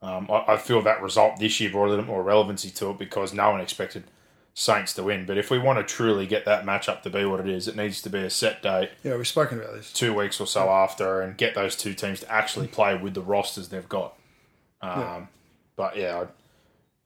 Um, 0.01 0.27
I, 0.29 0.53
I 0.53 0.57
feel 0.57 0.81
that 0.83 1.01
result 1.01 1.39
this 1.39 1.59
year 1.59 1.69
brought 1.71 1.87
a 1.87 1.89
little 1.91 2.05
more 2.05 2.21
relevancy 2.23 2.69
to 2.71 2.91
it 2.91 2.97
because 2.99 3.33
no 3.33 3.49
one 3.51 3.61
expected 3.61 4.03
Saints 4.59 4.91
to 4.95 5.03
win. 5.03 5.27
But 5.27 5.37
if 5.37 5.51
we 5.51 5.59
want 5.59 5.77
to 5.77 5.83
truly 5.83 6.25
get 6.25 6.45
that 6.45 6.65
matchup 6.65 7.03
to 7.03 7.11
be 7.11 7.23
what 7.25 7.39
it 7.39 7.47
is, 7.47 7.67
it 7.67 7.75
needs 7.75 8.01
to 8.01 8.09
be 8.09 8.17
a 8.23 8.29
set 8.31 8.63
date 8.63 8.89
Yeah, 9.03 9.15
we've 9.15 9.27
spoken 9.27 9.59
about 9.59 9.75
this. 9.75 9.93
two 9.93 10.15
weeks 10.15 10.41
or 10.41 10.47
so 10.47 10.67
after 10.69 11.21
and 11.21 11.37
get 11.37 11.53
those 11.53 11.75
two 11.75 11.93
teams 11.93 12.21
to 12.21 12.31
actually 12.31 12.65
play 12.65 12.97
with 12.97 13.13
the 13.13 13.21
rosters 13.21 13.69
they've 13.69 13.87
got. 13.87 14.15
Um, 14.81 15.27
But 15.75 15.95
yeah, 15.95 16.21
I 16.21 16.25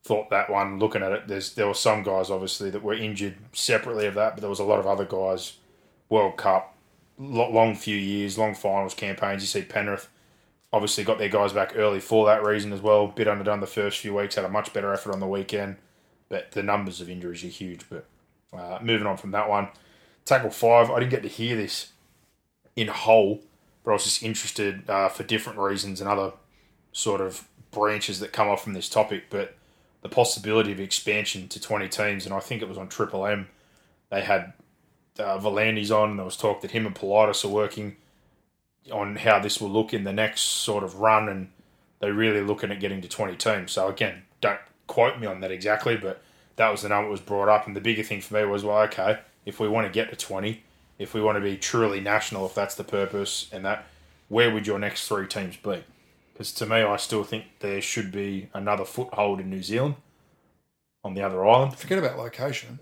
thought 0.06 0.30
that 0.30 0.50
one. 0.50 0.80
Looking 0.80 1.04
at 1.04 1.12
it, 1.12 1.28
there's 1.28 1.54
there 1.56 1.68
were 1.68 1.74
some 1.74 2.04
guys 2.04 2.30
obviously 2.30 2.70
that 2.70 2.84
were 2.84 2.94
injured 2.94 3.36
separately 3.52 4.06
of 4.06 4.14
that, 4.14 4.36
but 4.36 4.40
there 4.42 4.50
was 4.50 4.60
a 4.60 4.64
lot 4.64 4.80
of 4.80 4.88
other 4.88 5.04
guys. 5.06 5.58
World 6.08 6.38
Cup, 6.38 6.74
long 7.18 7.76
few 7.76 7.98
years, 7.98 8.38
long 8.38 8.56
finals 8.56 8.94
campaigns. 8.94 9.42
You 9.44 9.48
see 9.48 9.62
Penrith 9.68 10.08
obviously 10.72 11.04
got 11.04 11.18
their 11.18 11.28
guys 11.28 11.52
back 11.52 11.74
early 11.76 12.00
for 12.00 12.26
that 12.28 12.46
reason 12.46 12.72
as 12.72 12.80
well. 12.80 13.08
Bit 13.08 13.28
underdone 13.28 13.60
the 13.60 13.68
first 13.68 14.00
few 14.00 14.14
weeks, 14.16 14.36
had 14.36 14.46
a 14.46 14.50
much 14.50 14.72
better 14.72 14.94
effort 14.94 15.12
on 15.12 15.20
the 15.20 15.28
weekend, 15.28 15.76
but 16.32 16.54
the 16.54 16.64
numbers 16.64 17.02
of 17.02 17.10
injuries 17.10 17.44
are 17.44 17.48
huge. 17.48 17.82
But 17.90 18.06
uh, 18.58 18.80
moving 18.82 19.06
on 19.06 19.18
from 19.18 19.32
that 19.32 19.50
one, 19.50 19.68
tackle 20.24 20.50
five. 20.50 20.90
I 20.90 21.00
didn't 21.00 21.12
get 21.12 21.24
to 21.24 21.28
hear 21.28 21.58
this 21.58 21.92
in 22.76 22.88
whole, 22.88 23.42
but 23.84 23.92
I 23.92 23.94
was 23.96 24.06
just 24.06 24.24
interested 24.24 24.90
uh, 24.90 25.10
for 25.10 25.24
different 25.24 25.60
reasons 25.60 26.00
and 26.00 26.10
other 26.10 26.32
sort 26.94 27.20
of 27.20 27.48
branches 27.70 28.22
that 28.22 28.32
come 28.32 28.48
off 28.48 28.64
from 28.64 28.74
this 28.74 28.88
topic. 28.88 29.26
But 29.30 29.56
the 30.04 30.10
possibility 30.10 30.72
of 30.72 30.80
expansion 30.80 31.50
to 31.50 31.60
20 31.60 31.90
teams, 31.90 32.26
and 32.26 32.34
I 32.34 32.40
think 32.40 32.62
it 32.62 32.70
was 32.70 32.78
on 32.78 32.88
Triple 32.88 33.28
M, 33.28 33.50
they 34.10 34.22
had 34.22 34.54
uh, 35.20 35.38
on, 35.38 36.10
and 36.10 36.18
there 36.18 36.26
was 36.26 36.38
talk 36.38 36.62
that 36.62 36.72
him 36.72 36.86
and 36.86 36.96
Politis 36.96 37.44
are 37.44 37.50
working 37.50 37.98
on 38.90 39.18
how 39.18 39.38
this 39.38 39.60
will 39.60 39.70
look 39.70 39.94
in 39.94 40.06
the 40.06 40.14
next 40.14 40.42
sort 40.42 40.86
of 40.86 41.02
run, 41.02 41.28
and 41.28 41.50
they're 42.00 42.14
really 42.14 42.42
looking 42.42 42.72
at 42.72 42.80
getting 42.80 43.02
to 43.02 43.10
20 43.10 43.36
teams. 43.36 43.74
So, 43.74 43.90
again, 43.90 44.24
don't 44.40 44.60
quote 44.92 45.20
me 45.20 45.26
on 45.28 45.40
that 45.42 45.52
exactly, 45.52 45.96
but 45.96 46.22
that 46.58 46.70
was 46.70 46.82
the 46.82 46.90
number 46.90 47.06
that 47.08 47.12
was 47.12 47.22
brought 47.22 47.50
up. 47.50 47.66
And 47.68 47.76
the 47.76 47.82
bigger 47.82 48.04
thing 48.04 48.22
for 48.22 48.34
me 48.36 48.46
was, 48.46 48.64
well, 48.64 48.80
okay, 48.84 49.20
if 49.46 49.60
we 49.60 49.68
want 49.68 49.88
to 49.88 49.94
get 49.94 50.10
to 50.10 50.16
20, 50.16 50.62
if 51.00 51.14
we 51.14 51.22
want 51.22 51.38
to 51.38 51.42
be 51.42 51.58
truly 51.58 52.00
national, 52.02 52.46
if 52.46 52.54
that's 52.54 52.76
the 52.76 52.84
purpose, 52.84 53.50
and 53.52 53.64
that, 53.66 53.86
where 54.28 54.54
would 54.54 54.68
your 54.68 54.78
next 54.80 55.08
three 55.08 55.28
teams 55.28 55.56
be? 55.58 55.84
Because 56.34 56.52
to 56.54 56.66
me, 56.66 56.78
I 56.78 56.98
still 56.98 57.24
think 57.24 57.46
there 57.60 57.82
should 57.82 58.12
be 58.12 58.50
another 58.54 58.86
foothold 58.86 59.40
in 59.40 59.50
New 59.50 59.64
Zealand 59.64 59.96
on 61.04 61.14
the 61.14 61.22
other 61.24 61.46
island. 61.46 61.76
Forget 61.76 61.98
about 61.98 62.18
location. 62.18 62.80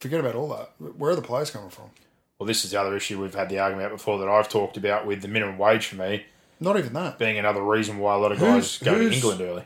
Forget 0.00 0.20
about 0.20 0.34
all 0.34 0.48
that. 0.48 0.70
Where 0.96 1.12
are 1.12 1.16
the 1.16 1.22
players 1.22 1.50
coming 1.50 1.70
from? 1.70 1.90
Well, 2.38 2.46
this 2.46 2.64
is 2.64 2.70
the 2.70 2.80
other 2.80 2.96
issue 2.96 3.20
we've 3.20 3.34
had 3.34 3.48
the 3.50 3.58
argument 3.58 3.92
before 3.92 4.18
that 4.18 4.28
I've 4.28 4.48
talked 4.48 4.76
about 4.76 5.06
with 5.06 5.20
the 5.22 5.28
minimum 5.28 5.58
wage 5.58 5.86
for 5.86 5.96
me 5.96 6.24
Not 6.58 6.78
even 6.78 6.94
that. 6.94 7.18
being 7.18 7.38
another 7.38 7.62
reason 7.62 7.98
why 7.98 8.14
a 8.14 8.18
lot 8.18 8.32
of 8.32 8.38
Who's- 8.38 8.78
guys 8.78 8.86
go 8.92 8.98
to 8.98 9.10
England 9.12 9.40
early. 9.42 9.64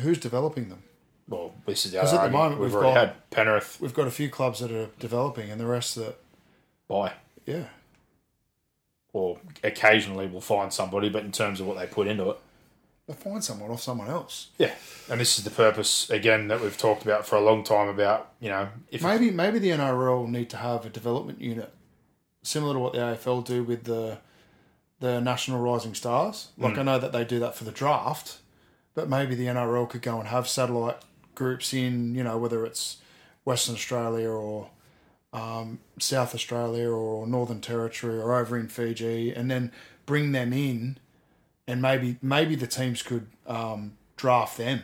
Who's 0.00 0.18
developing 0.18 0.68
them? 0.68 0.82
Well, 1.28 1.52
this 1.66 1.86
is 1.86 1.92
the 1.92 2.00
'Cause 2.00 2.12
other 2.12 2.22
at 2.24 2.26
the 2.26 2.32
moment 2.32 2.60
we've, 2.60 2.70
we've 2.74 2.82
already 2.82 2.94
got- 2.94 3.08
had 3.08 3.30
Penrith 3.30 3.80
We've 3.80 3.94
got 3.94 4.06
a 4.08 4.10
few 4.10 4.28
clubs 4.28 4.58
that 4.60 4.72
are 4.72 4.88
developing, 4.98 5.50
and 5.50 5.60
the 5.60 5.66
rest 5.66 5.94
that, 5.94 6.16
buy, 6.88 7.12
yeah, 7.46 7.64
or 9.12 9.38
occasionally 9.62 10.26
we'll 10.26 10.40
find 10.40 10.72
somebody, 10.72 11.08
but 11.08 11.24
in 11.24 11.32
terms 11.32 11.60
of 11.60 11.66
what 11.66 11.78
they 11.78 11.86
put 11.86 12.06
into 12.06 12.30
it, 12.30 12.38
they'll 13.06 13.16
find 13.16 13.42
someone 13.44 13.70
off 13.70 13.80
someone 13.82 14.08
else. 14.08 14.48
yeah. 14.58 14.74
And 15.08 15.20
this 15.20 15.38
is 15.38 15.44
the 15.44 15.50
purpose 15.50 16.08
again 16.10 16.48
that 16.48 16.60
we've 16.60 16.76
talked 16.78 17.02
about 17.02 17.26
for 17.26 17.36
a 17.36 17.40
long 17.40 17.64
time 17.64 17.88
about 17.88 18.32
you 18.40 18.48
know 18.48 18.68
if 18.90 19.02
Maybe 19.02 19.30
maybe 19.30 19.58
the 19.58 19.70
NRL 19.70 20.26
need 20.28 20.50
to 20.50 20.56
have 20.56 20.84
a 20.86 20.88
development 20.90 21.40
unit 21.40 21.72
similar 22.42 22.74
to 22.74 22.78
what 22.78 22.92
the 22.92 22.98
AFL 23.00 23.44
do 23.44 23.62
with 23.64 23.84
the 23.84 24.18
the 25.00 25.20
National 25.20 25.60
Rising 25.60 25.94
Stars. 25.94 26.48
Like 26.58 26.74
hmm. 26.74 26.80
I 26.80 26.82
know 26.82 26.98
that 26.98 27.12
they 27.12 27.24
do 27.24 27.38
that 27.40 27.54
for 27.56 27.64
the 27.64 27.70
draft, 27.72 28.38
but 28.94 29.08
maybe 29.08 29.34
the 29.34 29.46
NRL 29.46 29.88
could 29.88 30.02
go 30.02 30.18
and 30.18 30.28
have 30.28 30.48
satellite 30.48 30.98
groups 31.34 31.72
in, 31.72 32.14
you 32.14 32.22
know, 32.24 32.38
whether 32.38 32.64
it's 32.66 32.98
Western 33.44 33.74
Australia 33.74 34.28
or 34.28 34.70
um, 35.32 35.78
South 35.98 36.34
Australia 36.34 36.88
or 36.90 37.26
Northern 37.26 37.60
Territory 37.60 38.18
or 38.18 38.34
over 38.34 38.58
in 38.58 38.68
Fiji, 38.68 39.32
and 39.32 39.50
then 39.50 39.72
bring 40.06 40.32
them 40.32 40.52
in, 40.52 40.98
and 41.66 41.80
maybe 41.80 42.16
maybe 42.20 42.54
the 42.54 42.66
teams 42.66 43.02
could 43.02 43.26
um, 43.46 43.92
draft 44.16 44.58
them 44.58 44.82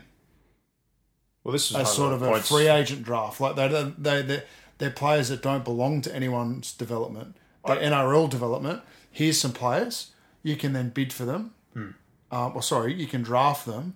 well 1.46 1.52
this 1.52 1.70
is 1.70 1.76
as 1.76 1.94
sort 1.94 2.18
the 2.18 2.26
of 2.26 2.36
a 2.36 2.40
free 2.40 2.66
agent 2.66 3.04
draft. 3.04 3.40
Like 3.40 3.54
they 3.54 3.68
they 3.96 4.22
they 4.22 4.42
they're 4.78 4.90
players 4.90 5.28
that 5.28 5.42
don't 5.42 5.62
belong 5.62 6.00
to 6.02 6.14
anyone's 6.14 6.72
development. 6.72 7.36
They're 7.64 7.76
NRL 7.76 8.28
development. 8.28 8.82
Here's 9.12 9.40
some 9.40 9.52
players. 9.52 10.10
You 10.42 10.56
can 10.56 10.72
then 10.72 10.88
bid 10.88 11.12
for 11.12 11.24
them. 11.24 11.54
Um, 12.30 12.54
well, 12.54 12.62
sorry, 12.62 12.92
you 12.94 13.06
can 13.06 13.22
draft 13.22 13.66
them, 13.66 13.94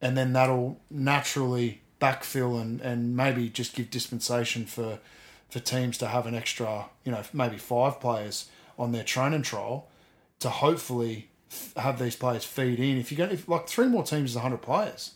and 0.00 0.16
then 0.16 0.32
that'll 0.32 0.80
naturally 0.90 1.80
backfill 2.00 2.60
and, 2.60 2.80
and 2.80 3.16
maybe 3.16 3.48
just 3.48 3.74
give 3.74 3.90
dispensation 3.90 4.66
for 4.66 4.98
for 5.50 5.60
teams 5.60 5.96
to 5.98 6.08
have 6.08 6.26
an 6.26 6.34
extra, 6.34 6.86
you 7.04 7.12
know, 7.12 7.22
maybe 7.32 7.56
five 7.58 8.00
players 8.00 8.46
on 8.78 8.90
their 8.92 9.04
training 9.04 9.42
trial 9.42 9.86
to 10.40 10.48
hopefully 10.50 11.28
f- 11.50 11.72
have 11.76 11.98
these 12.00 12.16
players 12.16 12.44
feed 12.44 12.80
in. 12.80 12.98
If 12.98 13.12
you 13.12 13.16
go, 13.18 13.24
if 13.24 13.48
like 13.48 13.68
three 13.68 13.86
more 13.86 14.02
teams 14.02 14.30
is 14.34 14.36
hundred 14.40 14.62
players. 14.62 15.12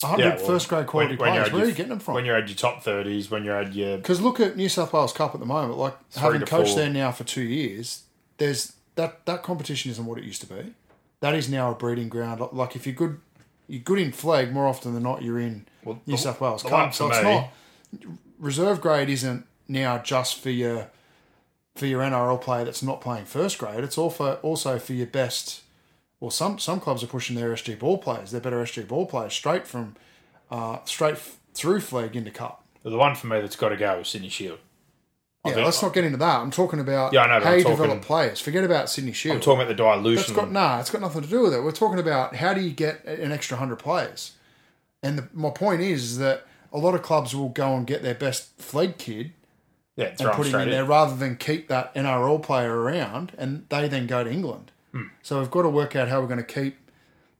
100 0.00 0.22
Yeah, 0.24 0.36
well, 0.36 0.46
first 0.46 0.68
grade 0.70 0.86
quality 0.86 1.16
when- 1.16 1.32
when 1.32 1.40
players. 1.42 1.52
Where 1.52 1.64
are 1.64 1.68
you 1.68 1.74
getting 1.74 1.90
them 1.90 1.98
from? 1.98 2.14
When 2.14 2.24
you're 2.24 2.36
at 2.36 2.48
your 2.48 2.56
top 2.56 2.82
thirties, 2.82 3.30
when 3.30 3.44
you're 3.44 3.56
at 3.60 3.74
your 3.74 3.98
Because 3.98 4.20
look 4.22 4.40
at 4.40 4.56
New 4.56 4.68
South 4.70 4.92
Wales 4.94 5.12
Cup 5.12 5.34
at 5.34 5.40
the 5.40 5.46
moment. 5.46 5.76
Like 5.78 5.96
having 6.16 6.40
coached 6.42 6.70
four. 6.70 6.78
there 6.78 6.88
now 6.90 7.12
for 7.12 7.24
two 7.24 7.42
years, 7.42 8.04
there's 8.38 8.72
that 8.94 9.26
that 9.26 9.42
competition 9.42 9.90
isn't 9.90 10.06
what 10.06 10.16
it 10.18 10.24
used 10.24 10.40
to 10.40 10.46
be. 10.46 10.72
That 11.20 11.34
is 11.34 11.48
now 11.48 11.70
a 11.70 11.74
breeding 11.74 12.08
ground. 12.08 12.40
Like 12.52 12.76
if 12.76 12.86
you're 12.86 12.94
good, 12.94 13.20
you're 13.68 13.82
good 13.82 13.98
in 13.98 14.12
flag 14.12 14.52
more 14.52 14.66
often 14.66 14.94
than 14.94 15.02
not. 15.02 15.22
You're 15.22 15.38
in 15.40 15.66
Well, 15.84 16.00
New 16.06 16.12
the- 16.14 16.18
South 16.18 16.40
Wales 16.40 16.62
Cup, 16.62 16.94
so 16.94 17.08
it's 17.08 17.22
not 17.22 17.50
reserve 18.38 18.80
grade. 18.80 19.08
Isn't 19.08 19.46
now 19.68 19.98
just 19.98 20.40
for 20.40 20.50
your 20.50 20.88
for 21.76 21.86
your 21.86 22.00
NRL 22.02 22.40
player 22.40 22.64
that's 22.64 22.82
not 22.82 23.00
playing 23.00 23.24
first 23.26 23.58
grade. 23.58 23.84
It's 23.84 23.98
also 23.98 24.34
also 24.42 24.78
for 24.78 24.92
your 24.92 25.06
best. 25.06 25.62
Well, 26.20 26.30
some 26.30 26.58
some 26.58 26.80
clubs 26.80 27.02
are 27.02 27.06
pushing 27.06 27.36
their 27.36 27.50
SG 27.52 27.78
ball 27.78 27.98
players. 27.98 28.30
They're 28.30 28.40
better 28.40 28.62
SG 28.62 28.86
ball 28.88 29.06
players 29.06 29.32
straight 29.32 29.66
from 29.66 29.96
uh, 30.50 30.78
straight 30.84 31.14
f- 31.14 31.38
through 31.54 31.80
flag 31.80 32.16
into 32.16 32.30
cup. 32.30 32.64
the 32.82 32.96
one 32.96 33.14
for 33.14 33.26
me 33.26 33.40
that's 33.40 33.56
got 33.56 33.70
to 33.70 33.76
go 33.76 33.98
is 34.00 34.08
Sydney 34.08 34.28
Shield. 34.28 34.58
Yeah, 35.44 35.54
think- 35.54 35.64
let's 35.64 35.80
not 35.82 35.94
get 35.94 36.04
into 36.04 36.18
that. 36.18 36.40
I'm 36.40 36.50
talking 36.50 36.80
about 36.80 37.12
Yeah, 37.12 37.22
I 37.22 37.38
know, 37.38 37.44
how 37.44 37.50
I'm 37.52 37.58
you 37.58 37.64
talking- 37.64 37.78
develop 37.78 38.02
players. 38.02 38.40
Forget 38.40 38.62
about 38.64 38.90
Sydney 38.90 39.12
Shield. 39.12 39.36
I'm 39.36 39.40
talking 39.40 39.60
about 39.62 39.68
the 39.68 39.74
dilution. 39.74 40.16
That's 40.16 40.32
got 40.32 40.52
nah. 40.52 40.80
It's 40.80 40.90
got 40.90 41.00
nothing 41.00 41.22
to 41.22 41.28
do 41.28 41.42
with 41.42 41.54
it. 41.54 41.62
We're 41.62 41.72
talking 41.72 41.98
about 41.98 42.36
how 42.36 42.52
do 42.52 42.60
you 42.60 42.70
get 42.70 43.04
an 43.06 43.32
extra 43.32 43.56
hundred 43.56 43.76
players. 43.76 44.32
And 45.02 45.16
the, 45.18 45.28
my 45.32 45.48
point 45.50 45.80
is 45.80 46.18
that 46.18 46.46
a 46.72 46.78
lot 46.78 46.94
of 46.94 47.02
clubs 47.02 47.34
will 47.34 47.48
go 47.48 47.74
and 47.74 47.86
get 47.86 48.02
their 48.02 48.14
best 48.14 48.50
flag 48.60 48.98
kid 48.98 49.32
yeah, 49.96 50.14
and 50.20 50.30
put 50.32 50.46
him 50.46 50.54
in 50.56 50.60
in. 50.62 50.70
there 50.70 50.84
rather 50.84 51.16
than 51.16 51.36
keep 51.36 51.68
that 51.68 51.94
NRL 51.94 52.42
player 52.42 52.78
around, 52.78 53.32
and 53.38 53.64
they 53.70 53.88
then 53.88 54.06
go 54.06 54.22
to 54.22 54.30
England. 54.30 54.70
Hmm. 54.92 55.04
So 55.22 55.38
we've 55.40 55.50
got 55.50 55.62
to 55.62 55.68
work 55.70 55.96
out 55.96 56.08
how 56.08 56.20
we're 56.20 56.26
going 56.26 56.44
to 56.44 56.44
keep 56.44 56.76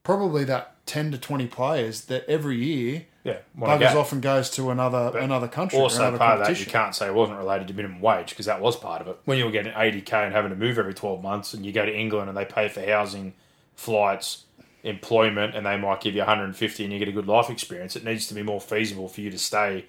probably 0.03 0.45
that 0.45 0.75
ten 0.87 1.11
to 1.13 1.19
twenty 1.19 1.47
players 1.47 2.07
that 2.07 2.25
every 2.29 2.57
year 2.65 3.05
Yeah, 3.23 3.39
buggers 3.59 4.13
and 4.13 4.23
goes 4.23 4.49
to 4.51 4.71
another 4.71 5.19
another 5.19 5.49
country. 5.49 5.79
Also, 5.79 6.01
another 6.01 6.19
part 6.19 6.41
of 6.41 6.47
that 6.47 6.59
you 6.59 6.65
can't 6.65 6.95
say 6.95 7.07
it 7.07 7.15
wasn't 7.15 7.39
related 7.39 7.69
to 7.69 7.75
minimum 7.75 8.01
wage 8.01 8.31
because 8.31 8.47
that 8.47 8.61
was 8.63 8.77
part 8.77 9.03
of 9.03 9.09
it. 9.09 9.19
When 9.27 9.37
you 9.37 9.45
were 9.45 9.51
getting 9.51 9.73
80k 9.73 10.13
and 10.25 10.35
having 10.35 10.51
to 10.51 10.57
move 10.57 10.79
every 10.79 10.95
12 10.95 11.23
months, 11.23 11.53
and 11.53 11.67
you 11.67 11.73
go 11.73 11.85
to 11.85 11.95
England 11.95 12.29
and 12.29 12.37
they 12.37 12.47
pay 12.47 12.69
for 12.69 12.81
housing, 12.81 13.35
flights, 13.75 14.45
employment, 14.83 15.55
and 15.55 15.67
they 15.67 15.77
might 15.77 16.01
give 16.01 16.15
you 16.15 16.21
150 16.21 16.85
and 16.85 16.93
you 16.93 16.99
get 16.99 17.09
a 17.09 17.13
good 17.13 17.27
life 17.27 17.51
experience, 17.51 17.97
it 17.97 18.05
needs 18.05 18.27
to 18.27 18.35
be 18.35 18.43
more 18.43 18.61
feasible 18.61 19.09
for 19.09 19.21
you 19.21 19.31
to 19.31 19.39
stay 19.39 19.85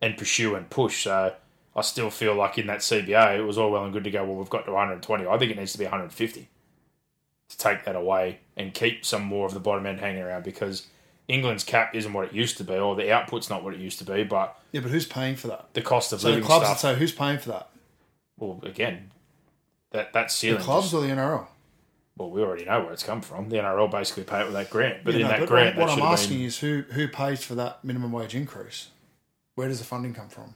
and 0.00 0.16
pursue 0.16 0.54
and 0.54 0.70
push. 0.70 1.04
So 1.04 1.34
I 1.76 1.82
still 1.82 2.10
feel 2.10 2.34
like 2.34 2.58
in 2.58 2.66
that 2.68 2.78
CBA, 2.78 3.38
it 3.38 3.42
was 3.42 3.58
all 3.58 3.70
well 3.70 3.84
and 3.84 3.92
good 3.92 4.04
to 4.04 4.10
go. 4.10 4.24
Well, 4.24 4.36
we've 4.36 4.50
got 4.50 4.64
to 4.64 4.72
120. 4.72 5.26
I 5.26 5.38
think 5.38 5.50
it 5.50 5.58
needs 5.58 5.72
to 5.72 5.78
be 5.78 5.84
150 5.84 6.48
to 7.50 7.58
take 7.58 7.84
that 7.84 7.96
away 7.96 8.38
and 8.56 8.72
keep 8.72 9.04
some 9.04 9.22
more 9.22 9.46
of 9.46 9.54
the 9.54 9.60
bottom 9.60 9.84
end 9.84 10.00
hanging 10.00 10.22
around 10.22 10.44
because 10.44 10.86
England's 11.30 11.64
cap 11.64 11.94
isn't 11.94 12.12
what 12.12 12.26
it 12.26 12.32
used 12.32 12.56
to 12.58 12.64
be, 12.64 12.74
or 12.74 12.96
the 12.96 13.10
output's 13.12 13.48
not 13.48 13.62
what 13.62 13.72
it 13.74 13.80
used 13.80 13.98
to 14.00 14.04
be, 14.04 14.24
but 14.24 14.58
Yeah, 14.72 14.80
but 14.80 14.90
who's 14.90 15.06
paying 15.06 15.36
for 15.36 15.46
that? 15.48 15.72
the 15.74 15.82
cost 15.82 16.12
of 16.12 16.20
So 16.20 16.34
the 16.34 16.40
clubs 16.42 16.66
stuff. 16.66 16.82
would 16.82 16.94
say, 16.94 16.98
who's 16.98 17.12
paying 17.12 17.38
for 17.38 17.50
that? 17.50 17.68
well, 18.38 18.60
again, 18.64 19.10
that 19.92 20.12
that 20.12 20.28
The 20.30 20.56
clubs 20.56 20.86
just- 20.86 20.94
or 20.94 21.00
the 21.02 21.08
NRL? 21.08 21.46
well, 22.16 22.30
we 22.30 22.42
already 22.42 22.64
know 22.64 22.80
where 22.82 22.92
it's 22.92 23.02
come 23.02 23.20
from. 23.22 23.48
The 23.48 23.56
NRL 23.58 23.88
basically 23.90 24.24
paid 24.24 24.42
it 24.42 24.44
with 24.44 24.52
that 24.54 24.70
grant, 24.70 25.04
but 25.04 25.14
Yeah, 25.14 25.20
in 25.20 25.22
no, 25.24 25.28
that 25.28 25.40
but 25.40 25.48
grant, 25.48 25.76
what 25.76 25.86
that 25.86 25.98
I'm 25.98 26.02
asking 26.02 26.38
been, 26.38 26.46
is 26.46 26.58
who 26.58 26.82
who 26.90 27.08
pays 27.08 27.42
for 27.44 27.54
that 27.54 27.82
minimum 27.84 28.12
wage 28.12 28.34
increase? 28.34 28.88
Where 29.54 29.68
does 29.68 29.78
the 29.78 29.84
funding 29.84 30.14
come 30.14 30.28
from? 30.28 30.54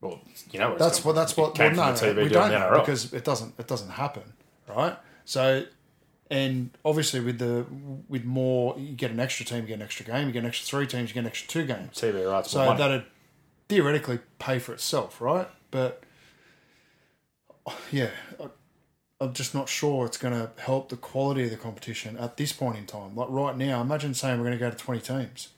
well, 0.00 0.20
you 0.50 0.58
know, 0.58 0.76
That's 0.76 1.04
what 1.04 1.14
that's 1.14 1.36
what. 1.36 1.54
came 1.54 1.76
Well, 1.76 1.92
no, 1.92 1.96
the 1.98 2.06
TV 2.06 2.22
we 2.24 2.28
don't 2.28 2.50
know 2.50 2.78
because 2.80 3.12
it 3.12 3.24
doesn't 3.24 3.54
it 3.58 3.66
doesn't 3.68 3.90
happen, 3.90 4.32
right? 4.68 4.96
So, 5.24 5.64
and 6.32 6.70
obviously 6.82 7.20
with 7.20 7.38
the 7.38 7.66
with 8.08 8.24
more, 8.24 8.74
you 8.78 8.94
get 8.94 9.10
an 9.10 9.20
extra 9.20 9.44
team, 9.44 9.60
you 9.60 9.66
get 9.66 9.74
an 9.74 9.82
extra 9.82 10.06
game, 10.06 10.26
you 10.26 10.32
get 10.32 10.38
an 10.40 10.46
extra 10.46 10.66
three 10.66 10.86
teams, 10.86 11.10
you 11.10 11.14
get 11.14 11.20
an 11.20 11.26
extra 11.26 11.46
two 11.46 11.66
games. 11.66 11.90
TV 11.92 12.28
rights. 12.28 12.50
So 12.50 12.64
money. 12.64 12.78
that'd 12.78 13.04
theoretically 13.68 14.18
pay 14.38 14.58
for 14.58 14.72
itself, 14.72 15.20
right? 15.20 15.46
But 15.70 16.04
yeah, 17.90 18.08
I, 18.40 18.46
I'm 19.20 19.34
just 19.34 19.54
not 19.54 19.68
sure 19.68 20.06
it's 20.06 20.16
going 20.16 20.32
to 20.32 20.50
help 20.56 20.88
the 20.88 20.96
quality 20.96 21.44
of 21.44 21.50
the 21.50 21.58
competition 21.58 22.16
at 22.16 22.38
this 22.38 22.50
point 22.54 22.78
in 22.78 22.86
time. 22.86 23.14
Like 23.14 23.28
right 23.28 23.56
now, 23.56 23.82
imagine 23.82 24.14
saying 24.14 24.38
we're 24.38 24.46
going 24.46 24.58
to 24.58 24.64
go 24.64 24.70
to 24.70 24.76
20 24.76 25.00
teams. 25.00 25.48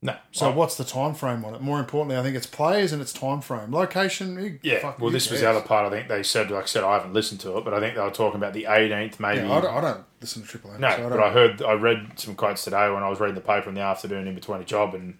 No. 0.00 0.16
So 0.32 0.50
what's 0.52 0.76
the 0.76 0.84
time 0.84 1.14
frame 1.14 1.44
on 1.44 1.54
it? 1.54 1.60
More 1.60 1.80
importantly, 1.80 2.16
I 2.16 2.22
think 2.22 2.36
it's 2.36 2.46
players 2.46 2.92
and 2.92 3.02
it's 3.02 3.12
time 3.12 3.40
frame, 3.40 3.72
location. 3.72 4.36
who- 4.36 4.58
Yeah, 4.62 4.94
well, 4.98 5.10
this 5.10 5.28
was 5.30 5.40
the 5.40 5.50
other 5.50 5.60
part. 5.60 5.86
I 5.86 5.90
think 5.96 6.08
they 6.08 6.22
said, 6.22 6.50
like 6.50 6.64
I 6.64 6.66
said, 6.66 6.84
I 6.84 6.94
haven't 6.94 7.12
listened 7.14 7.40
to 7.40 7.58
it, 7.58 7.64
but 7.64 7.74
I 7.74 7.80
think 7.80 7.96
they 7.96 8.00
were 8.00 8.10
talking 8.10 8.36
about 8.36 8.52
the 8.52 8.64
18th, 8.68 9.18
maybe. 9.18 9.40
Yeah, 9.46 9.52
I 9.52 9.60
don't, 9.60 9.74
I 9.74 9.80
don't 9.80 10.04
listen 10.20 10.42
to 10.42 10.48
Triple 10.48 10.72
M. 10.72 10.80
no, 10.80 10.90
so 10.96 11.06
I 11.06 11.08
but 11.10 11.20
I 11.20 11.30
heard, 11.32 11.62
I 11.62 11.72
read 11.72 12.12
some 12.18 12.34
quotes 12.36 12.62
today 12.64 12.88
when 12.90 13.02
I 13.02 13.08
was 13.08 13.18
reading 13.18 13.34
the 13.34 13.40
paper 13.40 13.68
in 13.68 13.74
the 13.74 13.80
afternoon 13.80 14.28
in 14.28 14.34
between 14.36 14.60
a 14.60 14.64
job, 14.64 14.94
and 14.94 15.18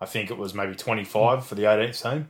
I 0.00 0.06
think 0.06 0.30
it 0.30 0.36
was 0.36 0.52
maybe 0.54 0.74
25 0.74 1.46
for 1.46 1.54
the 1.54 1.62
18th 1.62 2.02
team, 2.02 2.28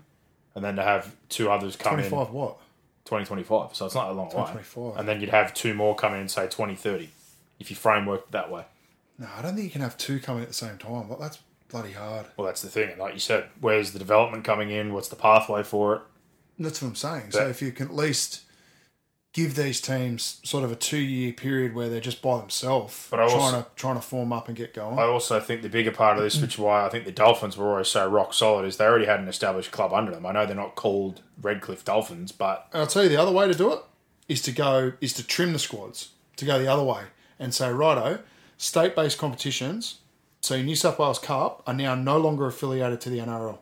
and 0.54 0.64
then 0.64 0.76
to 0.76 0.82
have 0.82 1.14
two 1.30 1.50
others 1.50 1.76
come 1.76 1.94
in 2.00 2.08
25 2.10 2.30
what? 2.32 2.58
2025. 3.06 3.74
So 3.74 3.86
it's 3.86 3.94
not 3.94 4.10
a 4.10 4.12
long 4.12 4.26
way. 4.26 4.32
2025. 4.32 4.98
And 4.98 5.08
then 5.08 5.20
you'd 5.22 5.30
have 5.30 5.54
two 5.54 5.72
more 5.72 5.94
come 5.94 6.14
in, 6.14 6.28
say 6.28 6.42
2030, 6.44 7.08
if 7.58 7.70
you 7.70 7.76
framework 7.76 8.30
that 8.32 8.50
way. 8.50 8.64
No, 9.18 9.26
I 9.36 9.40
don't 9.42 9.54
think 9.54 9.64
you 9.64 9.70
can 9.70 9.80
have 9.80 9.96
two 9.96 10.20
coming 10.20 10.42
at 10.42 10.48
the 10.48 10.54
same 10.54 10.76
time. 10.78 11.08
That's 11.18 11.38
bloody 11.68 11.92
hard. 11.92 12.26
Well, 12.36 12.46
that's 12.46 12.62
the 12.62 12.68
thing. 12.68 12.90
And 12.90 12.98
like 12.98 13.14
you 13.14 13.20
said, 13.20 13.48
where's 13.60 13.92
the 13.92 13.98
development 13.98 14.44
coming 14.44 14.70
in? 14.70 14.92
What's 14.92 15.08
the 15.08 15.16
pathway 15.16 15.62
for 15.62 15.96
it? 15.96 16.02
That's 16.58 16.82
what 16.82 16.88
I'm 16.88 16.94
saying. 16.96 17.30
So 17.30 17.46
if 17.46 17.62
you 17.62 17.70
can 17.70 17.88
at 17.88 17.94
least 17.94 18.42
give 19.32 19.54
these 19.54 19.80
teams 19.80 20.40
sort 20.42 20.64
of 20.64 20.72
a 20.72 20.76
two 20.76 20.98
year 20.98 21.32
period 21.32 21.74
where 21.74 21.88
they're 21.88 22.00
just 22.00 22.22
by 22.22 22.38
themselves, 22.38 23.06
But 23.10 23.28
trying 23.28 23.62
to 23.62 23.66
trying 23.76 23.94
to 23.94 24.00
form 24.00 24.32
up 24.32 24.48
and 24.48 24.56
get 24.56 24.74
going. 24.74 24.98
I 24.98 25.02
also 25.02 25.38
think 25.38 25.62
the 25.62 25.68
bigger 25.68 25.92
part 25.92 26.16
of 26.16 26.24
this, 26.24 26.40
which 26.40 26.54
is 26.54 26.58
why 26.58 26.84
I 26.84 26.88
think 26.88 27.04
the 27.04 27.12
Dolphins 27.12 27.56
were 27.56 27.68
always 27.68 27.88
so 27.88 28.08
rock 28.08 28.34
solid, 28.34 28.64
is 28.66 28.76
they 28.76 28.84
already 28.84 29.06
had 29.06 29.20
an 29.20 29.28
established 29.28 29.70
club 29.70 29.92
under 29.92 30.10
them. 30.10 30.26
I 30.26 30.32
know 30.32 30.46
they're 30.46 30.56
not 30.56 30.74
called 30.74 31.22
Redcliffe 31.40 31.84
Dolphins, 31.84 32.32
but 32.32 32.68
And 32.72 32.82
I'll 32.82 32.88
tell 32.88 33.04
you 33.04 33.08
the 33.08 33.20
other 33.20 33.30
way 33.30 33.46
to 33.46 33.54
do 33.54 33.72
it 33.72 33.80
is 34.26 34.42
to 34.42 34.52
go 34.52 34.94
is 35.00 35.12
to 35.14 35.26
trim 35.26 35.52
the 35.52 35.58
squads 35.58 36.10
to 36.36 36.44
go 36.44 36.58
the 36.58 36.68
other 36.68 36.82
way 36.82 37.04
and 37.38 37.54
say 37.54 37.70
righto, 37.72 38.20
state 38.56 38.96
based 38.96 39.18
competitions. 39.18 39.98
So 40.40 40.60
New 40.60 40.76
South 40.76 40.98
Wales 40.98 41.18
Cup 41.18 41.62
are 41.66 41.74
now 41.74 41.94
no 41.94 42.18
longer 42.18 42.46
affiliated 42.46 43.00
to 43.02 43.10
the 43.10 43.18
NRL. 43.18 43.58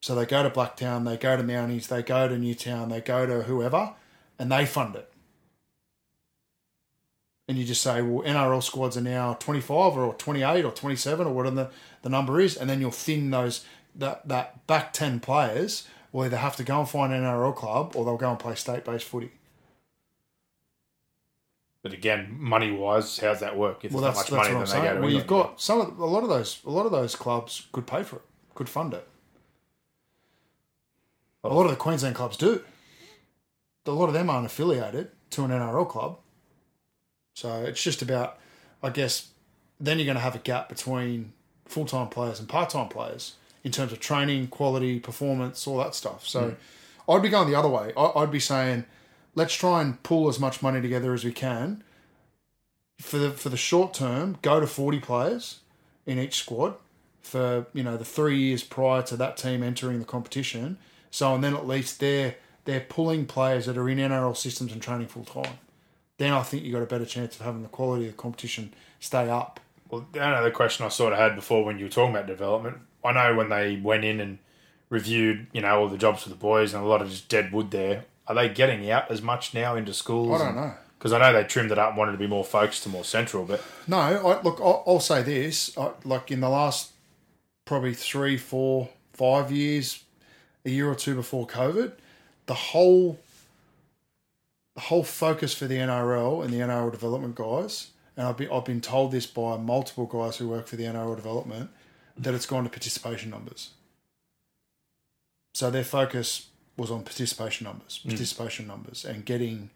So 0.00 0.14
they 0.14 0.26
go 0.26 0.42
to 0.42 0.50
Blacktown, 0.50 1.04
they 1.04 1.16
go 1.16 1.36
to 1.36 1.42
Mounties, 1.42 1.88
they 1.88 2.02
go 2.02 2.28
to 2.28 2.36
Newtown, 2.36 2.88
they 2.88 3.00
go 3.00 3.24
to 3.24 3.42
whoever, 3.42 3.94
and 4.38 4.50
they 4.50 4.66
fund 4.66 4.96
it. 4.96 5.12
And 7.48 7.56
you 7.58 7.64
just 7.64 7.82
say, 7.82 8.02
well, 8.02 8.26
NRL 8.26 8.62
squads 8.62 8.96
are 8.96 9.02
now 9.02 9.34
25 9.34 9.96
or 9.96 10.14
28 10.14 10.64
or 10.64 10.72
27 10.72 11.26
or 11.26 11.32
whatever 11.32 11.56
the, 11.56 11.70
the 12.02 12.08
number 12.08 12.40
is, 12.40 12.56
and 12.56 12.68
then 12.68 12.80
you'll 12.80 12.90
thin 12.90 13.30
those 13.30 13.64
that 13.94 14.26
that 14.26 14.66
back 14.66 14.92
10 14.92 15.20
players 15.20 15.86
will 16.12 16.24
either 16.24 16.36
have 16.36 16.56
to 16.56 16.64
go 16.64 16.80
and 16.80 16.88
find 16.88 17.12
an 17.12 17.22
NRL 17.22 17.54
club 17.54 17.94
or 17.94 18.04
they'll 18.04 18.16
go 18.16 18.30
and 18.30 18.38
play 18.38 18.54
state 18.54 18.84
based 18.84 19.06
footy. 19.06 19.32
But 21.82 21.92
again, 21.92 22.36
money 22.38 22.70
wise, 22.70 23.18
how's 23.18 23.40
that 23.40 23.56
work? 23.56 23.84
If 23.84 23.92
Well, 23.92 24.02
there's 24.02 24.14
not 24.14 24.30
much 24.30 24.30
money, 24.30 24.54
then 24.54 24.66
saying. 24.66 24.82
they 24.82 24.88
go 24.88 24.94
to 24.94 25.00
Well, 25.00 25.10
you've 25.10 25.26
got 25.26 25.60
some 25.60 25.80
of 25.80 25.98
a 25.98 26.06
lot 26.06 26.22
of 26.22 26.28
those 26.28 26.60
a 26.64 26.70
lot 26.70 26.86
of 26.86 26.92
those 26.92 27.16
clubs 27.16 27.66
could 27.72 27.86
pay 27.86 28.02
for 28.02 28.16
it, 28.16 28.22
could 28.54 28.68
fund 28.68 28.94
it. 28.94 29.06
A 31.44 31.48
lot 31.48 31.64
of 31.64 31.70
the 31.70 31.76
Queensland 31.76 32.14
clubs 32.14 32.36
do. 32.36 32.62
A 33.84 33.90
lot 33.90 34.06
of 34.06 34.14
them 34.14 34.30
aren't 34.30 34.46
affiliated 34.46 35.10
to 35.30 35.44
an 35.44 35.50
NRL 35.50 35.88
club, 35.88 36.18
so 37.34 37.64
it's 37.64 37.82
just 37.82 38.00
about, 38.00 38.38
I 38.80 38.90
guess, 38.90 39.30
then 39.80 39.98
you're 39.98 40.06
going 40.06 40.16
to 40.16 40.22
have 40.22 40.36
a 40.36 40.38
gap 40.38 40.68
between 40.68 41.32
full 41.64 41.86
time 41.86 42.08
players 42.08 42.38
and 42.38 42.48
part 42.48 42.70
time 42.70 42.88
players 42.88 43.34
in 43.64 43.72
terms 43.72 43.90
of 43.92 43.98
training, 43.98 44.46
quality, 44.48 45.00
performance, 45.00 45.66
all 45.66 45.78
that 45.78 45.96
stuff. 45.96 46.26
So, 46.26 46.50
hmm. 46.50 47.10
I'd 47.10 47.22
be 47.22 47.28
going 47.28 47.50
the 47.50 47.58
other 47.58 47.68
way. 47.68 47.92
I, 47.96 48.12
I'd 48.16 48.30
be 48.30 48.40
saying, 48.40 48.84
let's 49.34 49.54
try 49.54 49.80
and 49.80 50.02
pull 50.02 50.28
as 50.28 50.38
much 50.38 50.62
money 50.62 50.80
together 50.80 51.12
as 51.14 51.24
we 51.24 51.32
can 51.32 51.82
for 53.02 53.18
the 53.18 53.30
for 53.30 53.48
the 53.48 53.56
short 53.56 53.94
term, 53.94 54.38
go 54.42 54.60
to 54.60 54.66
forty 54.66 55.00
players 55.00 55.60
in 56.06 56.18
each 56.18 56.38
squad 56.38 56.74
for 57.22 57.66
you 57.72 57.82
know 57.82 57.96
the 57.96 58.04
three 58.04 58.38
years 58.38 58.62
prior 58.62 59.02
to 59.02 59.16
that 59.16 59.36
team 59.36 59.62
entering 59.62 59.98
the 59.98 60.04
competition. 60.04 60.78
So 61.10 61.34
and 61.34 61.42
then 61.42 61.54
at 61.54 61.66
least 61.66 62.00
they're 62.00 62.36
they're 62.64 62.80
pulling 62.80 63.26
players 63.26 63.66
that 63.66 63.76
are 63.76 63.88
in 63.88 63.98
NRL 63.98 64.36
systems 64.36 64.72
and 64.72 64.80
training 64.80 65.08
full 65.08 65.24
time. 65.24 65.58
Then 66.18 66.32
I 66.32 66.42
think 66.42 66.62
you 66.62 66.72
got 66.72 66.82
a 66.82 66.86
better 66.86 67.04
chance 67.04 67.34
of 67.34 67.44
having 67.44 67.62
the 67.62 67.68
quality 67.68 68.06
of 68.06 68.12
the 68.12 68.16
competition 68.16 68.72
stay 69.00 69.28
up. 69.28 69.58
Well, 69.90 70.06
another 70.14 70.50
question 70.50 70.86
I 70.86 70.88
sort 70.88 71.12
of 71.12 71.18
had 71.18 71.34
before 71.34 71.64
when 71.64 71.78
you 71.78 71.86
were 71.86 71.90
talking 71.90 72.14
about 72.14 72.26
development, 72.26 72.78
I 73.04 73.12
know 73.12 73.34
when 73.34 73.48
they 73.48 73.76
went 73.76 74.04
in 74.04 74.20
and 74.20 74.38
reviewed, 74.88 75.48
you 75.52 75.60
know, 75.60 75.80
all 75.80 75.88
the 75.88 75.98
jobs 75.98 76.22
for 76.22 76.28
the 76.28 76.34
boys 76.34 76.72
and 76.72 76.84
a 76.84 76.86
lot 76.86 77.02
of 77.02 77.10
just 77.10 77.28
dead 77.28 77.52
wood 77.52 77.72
there, 77.72 78.04
are 78.26 78.34
they 78.34 78.48
getting 78.48 78.90
out 78.90 79.10
as 79.10 79.22
much 79.22 79.54
now 79.54 79.76
into 79.76 79.92
schools? 79.94 80.40
I 80.40 80.44
don't 80.44 80.56
know. 80.56 80.74
Because 80.98 81.12
I 81.12 81.18
know 81.18 81.32
they 81.32 81.42
trimmed 81.44 81.72
it 81.72 81.78
up 81.78 81.88
and 81.88 81.98
wanted 81.98 82.12
to 82.12 82.18
be 82.18 82.28
more 82.28 82.44
focused 82.44 82.86
and 82.86 82.92
more 82.92 83.04
central, 83.04 83.44
but 83.44 83.62
No, 83.88 83.98
I, 83.98 84.40
look, 84.42 84.60
I'll, 84.60 84.84
I'll 84.86 85.00
say 85.00 85.22
this: 85.22 85.76
I, 85.76 85.90
like 86.04 86.30
in 86.30 86.40
the 86.40 86.48
last 86.48 86.92
probably 87.64 87.92
three, 87.94 88.36
four, 88.36 88.88
five 89.12 89.50
years, 89.50 90.04
a 90.64 90.70
year 90.70 90.88
or 90.88 90.94
two 90.94 91.16
before 91.16 91.46
COVID, 91.46 91.92
the 92.46 92.54
whole 92.54 93.18
the 94.74 94.80
whole 94.82 95.02
focus 95.02 95.54
for 95.54 95.66
the 95.66 95.76
NRL 95.76 96.44
and 96.44 96.52
the 96.52 96.58
NRL 96.58 96.92
development 96.92 97.34
guys, 97.34 97.90
and 98.16 98.26
I've 98.26 98.36
been 98.36 98.50
I've 98.52 98.64
been 98.64 98.80
told 98.80 99.10
this 99.10 99.26
by 99.26 99.56
multiple 99.56 100.06
guys 100.06 100.36
who 100.36 100.48
work 100.48 100.68
for 100.68 100.76
the 100.76 100.84
NRL 100.84 101.16
development, 101.16 101.70
that 102.16 102.32
it's 102.32 102.46
gone 102.46 102.62
to 102.62 102.70
participation 102.70 103.30
numbers. 103.30 103.70
So 105.54 105.70
their 105.70 105.84
focus 105.84 106.46
was 106.76 106.90
on 106.90 107.02
participation 107.02 107.64
numbers, 107.64 108.00
mm. 108.04 108.08
participation 108.08 108.66
numbers, 108.66 109.04
and 109.04 109.24
getting 109.24 109.70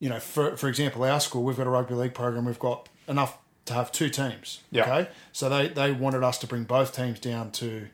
you 0.00 0.08
know, 0.08 0.20
for 0.20 0.56
for 0.56 0.68
example, 0.68 1.02
our 1.04 1.20
school, 1.20 1.44
we've 1.44 1.56
got 1.56 1.66
a 1.66 1.70
rugby 1.70 1.94
league 1.94 2.14
program. 2.14 2.44
We've 2.44 2.58
got 2.58 2.88
enough 3.08 3.38
to 3.64 3.72
have 3.72 3.90
two 3.90 4.10
teams. 4.10 4.60
Okay, 4.82 5.10
so 5.32 5.48
they 5.48 5.68
they 5.68 5.92
wanted 5.92 6.22
us 6.22 6.38
to 6.38 6.46
bring 6.46 6.64
both 6.64 6.94
teams 6.94 7.18
down 7.20 7.50
to 7.52 7.88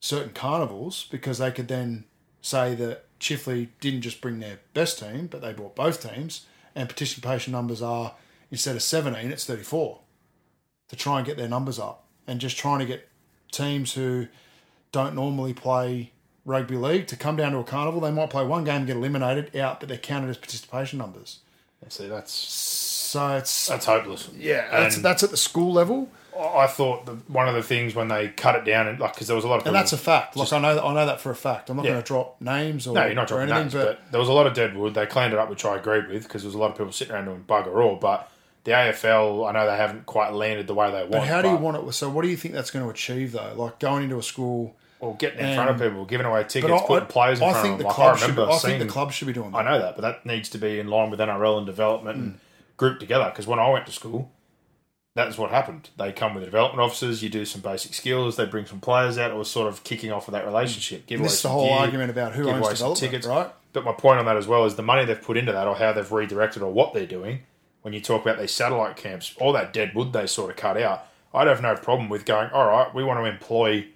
certain 0.00 0.32
carnivals 0.32 1.08
because 1.10 1.38
they 1.38 1.50
could 1.50 1.68
then 1.68 2.04
say 2.40 2.74
that 2.74 3.04
Chifley 3.18 3.68
didn't 3.80 4.02
just 4.02 4.20
bring 4.20 4.40
their 4.40 4.60
best 4.74 4.98
team, 4.98 5.26
but 5.26 5.40
they 5.40 5.52
brought 5.52 5.74
both 5.74 6.08
teams, 6.08 6.46
and 6.74 6.88
participation 6.88 7.52
numbers 7.52 7.82
are 7.82 8.14
instead 8.50 8.76
of 8.76 8.82
seventeen, 8.82 9.32
it's 9.32 9.44
thirty 9.44 9.62
four, 9.62 10.00
to 10.88 10.96
try 10.96 11.18
and 11.18 11.26
get 11.26 11.36
their 11.36 11.48
numbers 11.48 11.78
up, 11.78 12.04
and 12.26 12.40
just 12.40 12.56
trying 12.56 12.78
to 12.78 12.86
get 12.86 13.08
teams 13.50 13.94
who 13.94 14.28
don't 14.92 15.14
normally 15.14 15.54
play 15.54 16.12
rugby 16.44 16.76
league 16.76 17.06
to 17.08 17.16
come 17.16 17.36
down 17.36 17.52
to 17.52 17.58
a 17.58 17.64
carnival. 17.64 18.00
They 18.00 18.10
might 18.10 18.30
play 18.30 18.44
one 18.44 18.64
game 18.64 18.76
and 18.78 18.86
get 18.86 18.96
eliminated 18.96 19.54
out, 19.56 19.80
but 19.80 19.88
they're 19.88 19.98
counted 19.98 20.30
as 20.30 20.36
participation 20.36 20.98
numbers. 20.98 21.38
see, 21.88 22.08
that's 22.08 22.32
So 22.32 23.36
it's 23.36 23.66
that's 23.68 23.86
hopeless. 23.86 24.28
yeah, 24.36 24.68
that's 24.70 24.96
that's 24.98 25.22
at 25.22 25.30
the 25.30 25.36
school 25.36 25.72
level, 25.72 26.08
I 26.38 26.66
thought 26.66 27.04
the, 27.06 27.12
one 27.28 27.46
of 27.46 27.54
the 27.54 27.62
things 27.62 27.94
when 27.94 28.08
they 28.08 28.28
cut 28.28 28.54
it 28.56 28.64
down, 28.64 28.88
and 28.88 28.98
like, 28.98 29.14
because 29.14 29.26
there 29.26 29.36
was 29.36 29.44
a 29.44 29.48
lot 29.48 29.60
of 29.60 29.66
and 29.66 29.76
that's 29.76 29.92
a 29.92 29.98
fact. 29.98 30.36
Like 30.36 30.52
I 30.52 30.58
know, 30.58 30.84
I 30.84 30.94
know 30.94 31.06
that 31.06 31.20
for 31.20 31.30
a 31.30 31.36
fact. 31.36 31.68
I'm 31.68 31.76
not 31.76 31.84
Yeah. 31.84 31.92
going 31.92 32.02
to 32.02 32.06
drop 32.06 32.40
names 32.40 32.86
or 32.86 32.94
No, 32.94 33.04
you're 33.04 33.14
not 33.14 33.28
dropping 33.28 33.50
anything, 33.50 33.62
names, 33.64 33.74
but, 33.74 34.00
but, 34.02 34.12
there 34.12 34.20
was 34.20 34.28
a 34.28 34.32
lot 34.32 34.46
of 34.46 34.54
dead 34.54 34.76
wood. 34.76 34.94
They 34.94 35.06
cleaned 35.06 35.32
it 35.34 35.38
up, 35.38 35.50
which 35.50 35.64
I 35.64 35.76
agreed 35.76 36.08
with, 36.08 36.22
because 36.24 36.42
there 36.42 36.48
was 36.48 36.54
a 36.54 36.58
lot 36.58 36.70
of 36.70 36.78
people 36.78 36.92
sitting 36.92 37.14
around 37.14 37.26
doing 37.26 37.44
bugger 37.46 37.82
all. 37.84 37.96
But 37.96 38.30
the 38.64 38.70
AFL, 38.72 39.48
I 39.48 39.52
know 39.52 39.70
they 39.70 39.76
haven't 39.76 40.06
quite 40.06 40.32
landed 40.32 40.66
the 40.66 40.74
way 40.74 40.90
they 40.90 41.00
want. 41.00 41.10
but 41.12 41.26
how 41.26 41.42
do 41.42 41.48
you 41.48 41.56
want 41.56 41.76
it? 41.76 41.92
So 41.92 42.08
what 42.08 42.22
do 42.22 42.28
you 42.28 42.36
think 42.36 42.54
that's 42.54 42.70
going 42.70 42.84
to 42.84 42.90
achieve 42.90 43.32
though? 43.32 43.52
Like 43.54 43.78
going 43.78 44.04
into 44.04 44.18
a 44.18 44.22
school. 44.22 44.74
Well, 45.02 45.14
getting 45.14 45.40
in 45.40 45.54
front 45.56 45.68
of 45.70 45.78
people, 45.80 46.04
giving 46.04 46.26
away 46.26 46.44
tickets, 46.44 46.72
I, 46.72 46.86
putting 46.86 47.08
players 47.08 47.40
in 47.40 47.44
I 47.48 47.50
front 47.50 47.62
think 47.64 47.72
of 47.74 47.78
the 47.78 47.82
them. 47.84 47.88
Like, 47.88 47.96
club 47.96 48.14
I 48.14 48.18
should. 48.18 48.28
remember 48.30 48.52
I 48.52 48.58
think 48.58 48.78
the 48.82 48.88
club 48.88 49.12
should 49.12 49.26
be 49.26 49.32
doing 49.34 49.50
that. 49.50 49.58
I 49.58 49.62
know 49.64 49.78
that, 49.80 49.96
but 49.96 50.02
that 50.02 50.24
needs 50.24 50.48
to 50.50 50.58
be 50.58 50.78
in 50.78 50.86
line 50.88 51.10
with 51.10 51.18
NRL 51.20 51.58
and 51.58 51.66
development 51.66 52.16
Hmm. 52.16 52.22
and 52.22 52.38
grouped 52.76 53.00
together. 53.00 53.24
Because 53.30 53.46
when 53.46 53.58
I 53.58 53.68
went 53.68 53.84
to 53.86 53.92
school, 53.92 54.30
that's 55.14 55.36
what 55.36 55.50
happened. 55.50 55.90
They 55.98 56.12
come 56.12 56.34
with 56.34 56.42
the 56.42 56.46
development 56.46 56.80
officers. 56.80 57.22
You 57.22 57.28
do 57.28 57.44
some 57.44 57.60
basic 57.60 57.94
skills. 57.94 58.36
They 58.36 58.46
bring 58.46 58.64
some 58.64 58.80
players 58.80 59.18
out. 59.18 59.30
It 59.32 59.36
was 59.36 59.50
sort 59.50 59.68
of 59.68 59.82
kicking 59.84 60.12
off 60.12 60.26
with 60.26 60.32
that 60.34 60.46
relationship. 60.46 61.06
Give 61.06 61.16
And 61.16 61.22
away 61.24 61.28
this 61.30 61.34
is 61.36 61.42
the 61.42 61.48
whole 61.48 61.66
gear, 61.68 61.78
argument 61.78 62.10
about 62.10 62.32
who 62.34 62.48
owns 62.48 62.68
development, 62.68 62.96
tickets. 62.98 63.26
right? 63.26 63.50
But 63.72 63.84
my 63.84 63.92
point 63.92 64.20
on 64.20 64.26
that 64.26 64.36
as 64.36 64.46
well 64.46 64.64
is 64.66 64.76
the 64.76 64.82
money 64.82 65.04
they've 65.04 65.20
put 65.20 65.36
into 65.36 65.50
that, 65.52 65.66
or 65.66 65.74
how 65.76 65.92
they've 65.92 66.10
redirected, 66.12 66.62
or 66.62 66.72
what 66.72 66.94
they're 66.94 67.06
doing. 67.06 67.40
when 67.82 67.92
you 67.92 68.00
talk 68.00 68.22
about 68.22 68.38
these 68.38 68.52
satellite 68.52 68.94
camps, 68.94 69.34
all 69.40 69.52
that 69.52 69.72
dead 69.72 69.92
wood 69.92 70.12
they 70.12 70.24
sort 70.24 70.48
of 70.48 70.56
cut 70.56 70.80
out. 70.80 71.04
I'd 71.34 71.48
have 71.48 71.60
no 71.60 71.74
problem 71.74 72.08
with 72.08 72.24
going, 72.24 72.48
all 72.52 72.68
right, 72.68 72.94
we 72.94 73.02
want 73.02 73.18
to 73.18 73.24
employ, 73.28 73.88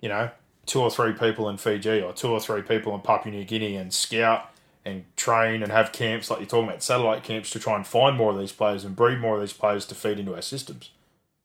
you 0.00 0.08
know, 0.08 0.30
two 0.66 0.80
or 0.80 0.90
three 0.90 1.12
people 1.12 1.48
in 1.48 1.56
Fiji 1.56 2.00
or 2.00 2.12
two 2.12 2.28
or 2.28 2.40
three 2.40 2.62
people 2.62 2.94
in 2.94 3.00
Papua 3.00 3.34
New 3.34 3.44
Guinea 3.44 3.76
and 3.76 3.92
scout 3.92 4.50
and 4.84 5.04
train 5.16 5.62
and 5.62 5.72
have 5.72 5.92
camps 5.92 6.30
like 6.30 6.40
you're 6.40 6.48
talking 6.48 6.68
about, 6.68 6.82
satellite 6.82 7.24
camps 7.24 7.50
to 7.50 7.58
try 7.58 7.74
and 7.76 7.86
find 7.86 8.16
more 8.16 8.32
of 8.32 8.38
these 8.38 8.52
players 8.52 8.84
and 8.84 8.94
breed 8.94 9.18
more 9.18 9.36
of 9.36 9.40
these 9.40 9.52
players 9.52 9.86
to 9.86 9.94
feed 9.94 10.18
into 10.18 10.34
our 10.34 10.42
systems. 10.42 10.90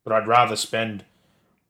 But 0.03 0.13
I'd 0.13 0.27
rather 0.27 0.55
spend 0.55 1.05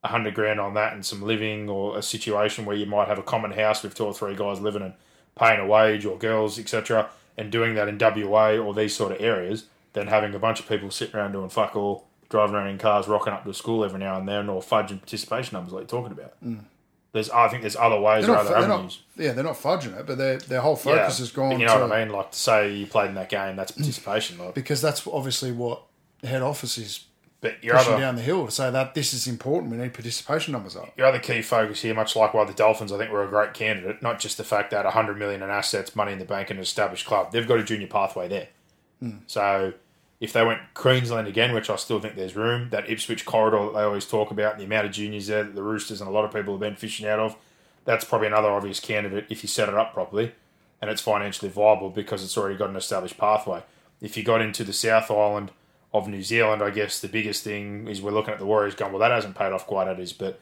a 0.03 0.07
hundred 0.07 0.33
grand 0.33 0.59
on 0.59 0.73
that 0.75 0.93
and 0.93 1.05
some 1.05 1.21
living 1.21 1.69
or 1.69 1.97
a 1.97 2.01
situation 2.01 2.65
where 2.65 2.75
you 2.75 2.85
might 2.85 3.07
have 3.07 3.19
a 3.19 3.23
common 3.23 3.51
house 3.51 3.83
with 3.83 3.95
two 3.95 4.05
or 4.05 4.13
three 4.13 4.35
guys 4.35 4.61
living 4.61 4.81
and 4.81 4.93
paying 5.35 5.59
a 5.59 5.67
wage 5.67 6.05
or 6.05 6.17
girls, 6.17 6.57
etc., 6.57 7.09
and 7.37 7.51
doing 7.51 7.75
that 7.75 7.87
in 7.87 7.97
WA 7.97 8.57
or 8.57 8.73
these 8.73 8.95
sort 8.95 9.11
of 9.11 9.21
areas 9.21 9.65
than 9.93 10.07
having 10.07 10.33
a 10.33 10.39
bunch 10.39 10.59
of 10.59 10.67
people 10.67 10.91
sitting 10.91 11.15
around 11.15 11.31
doing 11.31 11.49
fuck 11.49 11.75
all, 11.75 12.05
driving 12.29 12.55
around 12.55 12.67
in 12.67 12.77
cars, 12.77 13.07
rocking 13.07 13.33
up 13.33 13.43
to 13.43 13.53
school 13.53 13.83
every 13.83 13.99
now 13.99 14.17
and 14.17 14.27
then, 14.27 14.49
or 14.49 14.61
fudging 14.61 14.99
participation 14.99 15.55
numbers 15.55 15.73
like 15.73 15.81
you're 15.81 16.01
talking 16.01 16.11
about. 16.11 16.33
Mm. 16.43 16.63
There's, 17.11 17.29
I 17.31 17.47
think 17.47 17.63
there's 17.63 17.75
other 17.75 17.99
ways 17.99 18.25
They're 18.25 18.35
or 18.35 18.43
not, 18.43 18.45
other 18.45 18.55
avenues. 18.57 18.99
not, 19.17 19.25
yeah, 19.25 19.31
they're 19.31 19.43
not 19.43 19.55
fudging 19.55 19.97
it, 19.97 20.05
but 20.05 20.17
their 20.17 20.37
their 20.37 20.61
whole 20.61 20.75
focus 20.75 21.17
Yeah, 21.17 21.23
has 21.23 21.31
gone 21.31 21.49
but 21.49 21.59
You 21.59 21.65
know 21.65 21.79
to 21.79 21.87
what 21.87 21.91
I 21.91 22.05
mean? 22.05 22.13
Like 22.13 22.31
to 22.31 22.37
say 22.37 22.73
you 22.75 22.85
played 22.85 23.09
in 23.09 23.15
that 23.15 23.29
game, 23.29 23.55
that's 23.55 23.71
participation. 23.71 24.37
Like, 24.37 24.53
because 24.53 24.81
that's 24.81 25.07
obviously 25.07 25.51
what 25.51 25.81
head 26.23 26.41
office 26.43 26.77
is 26.77 27.05
but 27.41 27.63
your 27.63 27.75
pushing 27.77 27.93
other, 27.93 28.01
down 28.01 28.15
the 28.15 28.21
hill 28.21 28.45
to 28.45 28.51
say 28.51 28.69
that 28.69 28.93
this 28.93 29.13
is 29.13 29.25
important. 29.25 29.71
We 29.71 29.77
need 29.77 29.93
participation 29.93 30.51
numbers 30.51 30.75
up. 30.75 30.91
your 30.97 31.07
other 31.07 31.19
key 31.19 31.41
focus 31.41 31.81
here, 31.81 31.93
much 31.93 32.15
like 32.15 32.33
why 32.33 32.43
the 32.43 32.53
Dolphins, 32.53 32.91
I 32.91 32.97
think, 32.97 33.11
were 33.11 33.23
a 33.23 33.29
great 33.29 33.53
candidate. 33.53 34.01
Not 34.01 34.19
just 34.19 34.37
the 34.37 34.43
fact 34.43 34.71
that 34.71 34.83
100 34.83 35.17
million 35.17 35.41
in 35.41 35.49
assets, 35.49 35.95
money 35.95 36.11
in 36.11 36.19
the 36.19 36.25
bank, 36.25 36.49
and 36.49 36.59
an 36.59 36.63
established 36.63 37.05
club. 37.05 37.31
They've 37.31 37.47
got 37.47 37.59
a 37.59 37.63
junior 37.63 37.87
pathway 37.87 38.27
there. 38.27 38.49
Hmm. 38.99 39.19
So 39.25 39.73
if 40.19 40.33
they 40.33 40.43
went 40.43 40.59
Queensland 40.73 41.27
again, 41.27 41.53
which 41.53 41.69
I 41.69 41.77
still 41.77 41.99
think 41.99 42.15
there's 42.15 42.35
room, 42.35 42.69
that 42.71 42.89
Ipswich 42.89 43.25
corridor 43.25 43.65
that 43.65 43.73
they 43.73 43.83
always 43.83 44.05
talk 44.05 44.31
about, 44.31 44.57
the 44.57 44.65
amount 44.65 44.85
of 44.85 44.91
juniors 44.91 45.27
there 45.27 45.43
that 45.43 45.55
the 45.55 45.63
Roosters 45.63 46.01
and 46.01 46.09
a 46.09 46.13
lot 46.13 46.25
of 46.25 46.33
people 46.33 46.53
have 46.53 46.59
been 46.59 46.75
fishing 46.75 47.07
out 47.07 47.19
of, 47.19 47.35
that's 47.85 48.03
probably 48.03 48.27
another 48.27 48.49
obvious 48.49 48.79
candidate 48.79 49.27
if 49.29 49.43
you 49.43 49.47
set 49.47 49.69
it 49.69 49.75
up 49.75 49.93
properly 49.93 50.33
and 50.81 50.89
it's 50.89 51.01
financially 51.01 51.49
viable 51.49 51.89
because 51.89 52.23
it's 52.23 52.37
already 52.37 52.57
got 52.57 52.69
an 52.69 52.75
established 52.75 53.17
pathway. 53.17 53.63
If 54.01 54.15
you 54.17 54.23
got 54.23 54.41
into 54.41 54.63
the 54.63 54.73
South 54.73 55.09
Island 55.09 55.51
of 55.93 56.07
New 56.07 56.21
Zealand, 56.21 56.61
I 56.61 56.69
guess 56.69 56.99
the 56.99 57.07
biggest 57.07 57.43
thing 57.43 57.87
is 57.87 58.01
we're 58.01 58.11
looking 58.11 58.33
at 58.33 58.39
the 58.39 58.45
Warriors 58.45 58.75
going, 58.75 58.91
well, 58.91 58.99
that 58.99 59.11
hasn't 59.11 59.35
paid 59.35 59.51
off 59.51 59.67
quite 59.67 59.87
at 59.87 59.99
is, 59.99 60.13
but 60.13 60.39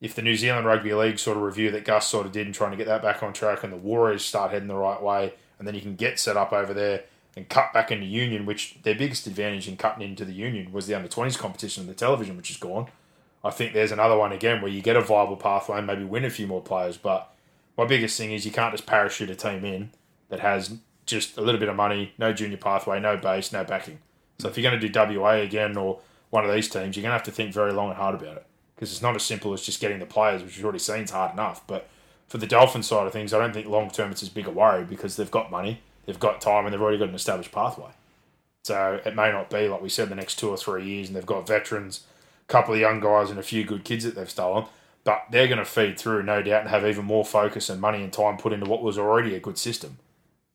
if 0.00 0.14
the 0.14 0.22
New 0.22 0.36
Zealand 0.36 0.66
Rugby 0.66 0.92
League 0.92 1.18
sort 1.18 1.36
of 1.36 1.42
review 1.42 1.70
that 1.70 1.84
Gus 1.84 2.06
sort 2.06 2.26
of 2.26 2.32
did 2.32 2.46
and 2.46 2.54
trying 2.54 2.72
to 2.72 2.76
get 2.76 2.86
that 2.86 3.02
back 3.02 3.22
on 3.22 3.32
track 3.32 3.62
and 3.62 3.72
the 3.72 3.76
Warriors 3.76 4.24
start 4.24 4.50
heading 4.50 4.68
the 4.68 4.74
right 4.74 5.00
way 5.00 5.34
and 5.58 5.68
then 5.68 5.74
you 5.74 5.80
can 5.80 5.94
get 5.94 6.18
set 6.18 6.36
up 6.36 6.52
over 6.52 6.74
there 6.74 7.04
and 7.36 7.48
cut 7.48 7.72
back 7.72 7.90
into 7.90 8.04
union, 8.04 8.46
which 8.46 8.76
their 8.82 8.94
biggest 8.94 9.26
advantage 9.26 9.68
in 9.68 9.76
cutting 9.76 10.06
into 10.06 10.24
the 10.24 10.32
union 10.32 10.72
was 10.72 10.86
the 10.86 10.94
under 10.94 11.08
20s 11.08 11.38
competition 11.38 11.82
on 11.82 11.86
the 11.86 11.94
television, 11.94 12.36
which 12.36 12.50
is 12.50 12.56
gone. 12.56 12.88
I 13.44 13.50
think 13.50 13.72
there's 13.72 13.92
another 13.92 14.16
one 14.16 14.32
again 14.32 14.60
where 14.60 14.70
you 14.70 14.82
get 14.82 14.96
a 14.96 15.00
viable 15.00 15.36
pathway 15.36 15.78
and 15.78 15.86
maybe 15.86 16.04
win 16.04 16.24
a 16.24 16.30
few 16.30 16.46
more 16.46 16.60
players. 16.60 16.96
But 16.96 17.32
my 17.76 17.86
biggest 17.86 18.16
thing 18.18 18.32
is 18.32 18.44
you 18.44 18.52
can't 18.52 18.72
just 18.72 18.86
parachute 18.86 19.30
a 19.30 19.34
team 19.34 19.64
in 19.64 19.90
that 20.28 20.40
has 20.40 20.76
just 21.06 21.36
a 21.36 21.40
little 21.40 21.58
bit 21.58 21.68
of 21.68 21.76
money, 21.76 22.12
no 22.18 22.32
junior 22.32 22.56
pathway, 22.56 23.00
no 23.00 23.16
base, 23.16 23.52
no 23.52 23.64
backing. 23.64 23.98
So 24.38 24.48
if 24.48 24.56
you're 24.56 24.68
going 24.68 24.80
to 24.80 24.88
do 24.88 25.18
WA 25.20 25.32
again 25.32 25.76
or 25.76 26.00
one 26.30 26.44
of 26.44 26.52
these 26.52 26.68
teams, 26.68 26.96
you're 26.96 27.02
going 27.02 27.10
to 27.10 27.18
have 27.18 27.22
to 27.24 27.30
think 27.30 27.52
very 27.52 27.72
long 27.72 27.88
and 27.88 27.96
hard 27.96 28.14
about 28.14 28.36
it 28.36 28.46
because 28.74 28.90
it's 28.92 29.02
not 29.02 29.14
as 29.14 29.22
simple 29.22 29.52
as 29.52 29.62
just 29.62 29.80
getting 29.80 29.98
the 29.98 30.06
players, 30.06 30.42
which 30.42 30.56
you've 30.56 30.64
already 30.64 30.78
seen 30.78 31.04
is 31.04 31.10
hard 31.10 31.32
enough. 31.32 31.66
But 31.66 31.88
for 32.28 32.38
the 32.38 32.46
Dolphin 32.46 32.82
side 32.82 33.06
of 33.06 33.12
things, 33.12 33.32
I 33.32 33.38
don't 33.38 33.52
think 33.52 33.68
long 33.68 33.90
term 33.90 34.10
it's 34.10 34.22
as 34.22 34.28
big 34.28 34.46
a 34.46 34.50
worry 34.50 34.84
because 34.84 35.16
they've 35.16 35.30
got 35.30 35.50
money, 35.50 35.82
they've 36.06 36.18
got 36.18 36.40
time, 36.40 36.64
and 36.64 36.72
they've 36.72 36.80
already 36.80 36.98
got 36.98 37.08
an 37.08 37.14
established 37.14 37.52
pathway. 37.52 37.90
So 38.64 39.00
it 39.04 39.16
may 39.16 39.32
not 39.32 39.50
be 39.50 39.68
like 39.68 39.82
we 39.82 39.88
said 39.88 40.08
the 40.08 40.14
next 40.14 40.38
two 40.38 40.48
or 40.48 40.56
three 40.56 40.84
years, 40.84 41.08
and 41.08 41.16
they've 41.16 41.26
got 41.26 41.46
veterans, 41.46 42.04
a 42.48 42.52
couple 42.52 42.74
of 42.74 42.80
young 42.80 43.00
guys, 43.00 43.30
and 43.30 43.38
a 43.38 43.42
few 43.42 43.64
good 43.64 43.84
kids 43.84 44.04
that 44.04 44.14
they've 44.14 44.30
stolen. 44.30 44.66
But 45.04 45.24
they're 45.30 45.48
going 45.48 45.58
to 45.58 45.64
feed 45.64 45.98
through, 45.98 46.22
no 46.22 46.42
doubt, 46.42 46.62
and 46.62 46.70
have 46.70 46.86
even 46.86 47.04
more 47.04 47.24
focus 47.24 47.68
and 47.68 47.80
money 47.80 48.02
and 48.02 48.12
time 48.12 48.36
put 48.36 48.52
into 48.52 48.70
what 48.70 48.82
was 48.82 48.98
already 48.98 49.34
a 49.34 49.40
good 49.40 49.58
system 49.58 49.98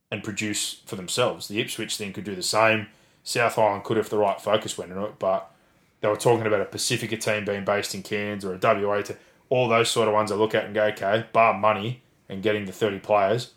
and 0.09 0.23
produce 0.23 0.81
for 0.85 0.95
themselves. 0.95 1.49
The 1.49 1.59
Ipswich 1.59 1.97
thing 1.97 2.13
could 2.13 2.23
do 2.23 2.35
the 2.35 2.43
same. 2.43 2.87
South 3.23 3.57
Island 3.57 3.83
could 3.83 3.97
if 3.97 4.09
the 4.09 4.17
right 4.17 4.39
focus 4.39 4.77
went 4.77 4.91
into 4.91 5.03
it, 5.03 5.19
but 5.19 5.51
they 5.99 6.07
were 6.07 6.15
talking 6.15 6.47
about 6.47 6.61
a 6.61 6.65
Pacifica 6.65 7.17
team 7.17 7.43
being 7.43 7.65
based 7.65 7.93
in 7.93 8.03
Cairns 8.03 8.45
or 8.45 8.53
a 8.53 8.59
WA 8.61 9.01
team. 9.01 9.17
All 9.49 9.67
those 9.67 9.89
sort 9.89 10.07
of 10.07 10.13
ones 10.13 10.31
I 10.31 10.35
look 10.35 10.55
at 10.55 10.65
and 10.65 10.73
go, 10.73 10.85
okay, 10.85 11.25
bar 11.33 11.53
money 11.53 12.01
and 12.29 12.41
getting 12.43 12.65
the 12.65 12.71
30 12.71 12.99
players, 12.99 13.51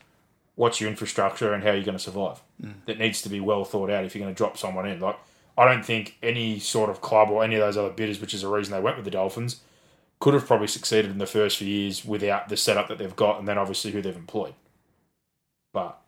what's 0.55 0.81
your 0.81 0.91
infrastructure 0.91 1.53
and 1.53 1.63
how 1.63 1.73
you're 1.73 1.85
going 1.85 1.97
to 1.97 2.03
survive? 2.03 2.41
That 2.87 2.99
needs 2.99 3.23
to 3.23 3.29
be 3.29 3.41
well 3.41 3.65
thought 3.65 3.91
out 3.91 4.05
if 4.05 4.15
you're 4.15 4.23
going 4.23 4.35
to 4.35 4.39
drop 4.39 4.57
someone 4.57 4.87
in. 4.87 5.01
Like, 5.01 5.19
I 5.57 5.65
don't 5.65 5.85
think 5.85 6.17
any 6.23 6.59
sort 6.59 6.91
of 6.91 7.01
club 7.01 7.31
or 7.31 7.45
any 7.45 7.55
of 7.55 7.61
those 7.61 7.77
other 7.77 7.91
bidders, 7.91 8.21
which 8.21 8.35
is 8.35 8.43
the 8.43 8.49
reason 8.49 8.73
they 8.73 8.81
went 8.81 8.97
with 8.97 9.05
the 9.05 9.11
Dolphins, 9.11 9.61
could 10.21 10.35
have 10.35 10.47
probably 10.47 10.67
succeeded 10.67 11.11
in 11.11 11.19
the 11.19 11.27
first 11.27 11.57
few 11.57 11.67
years 11.67 12.05
without 12.05 12.49
the 12.49 12.57
setup 12.57 12.89
that 12.89 12.99
they've 12.99 13.17
got 13.17 13.39
and 13.39 13.49
then 13.49 13.59
obviously 13.59 13.91
who 13.91 14.03
they've 14.03 14.17
employed. 14.17 14.55
But 15.73 16.01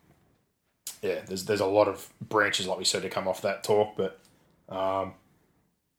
yeah, 1.01 1.21
there's 1.27 1.45
there's 1.47 1.61
a 1.61 1.67
lot 1.67 1.89
of 1.89 2.09
branches, 2.21 2.67
like 2.67 2.79
we 2.79 2.85
said, 2.85 3.03
to 3.03 3.09
come 3.09 3.27
off 3.27 3.43
that 3.43 3.65
talk. 3.65 3.97
But 3.97 4.19
um, 4.69 5.15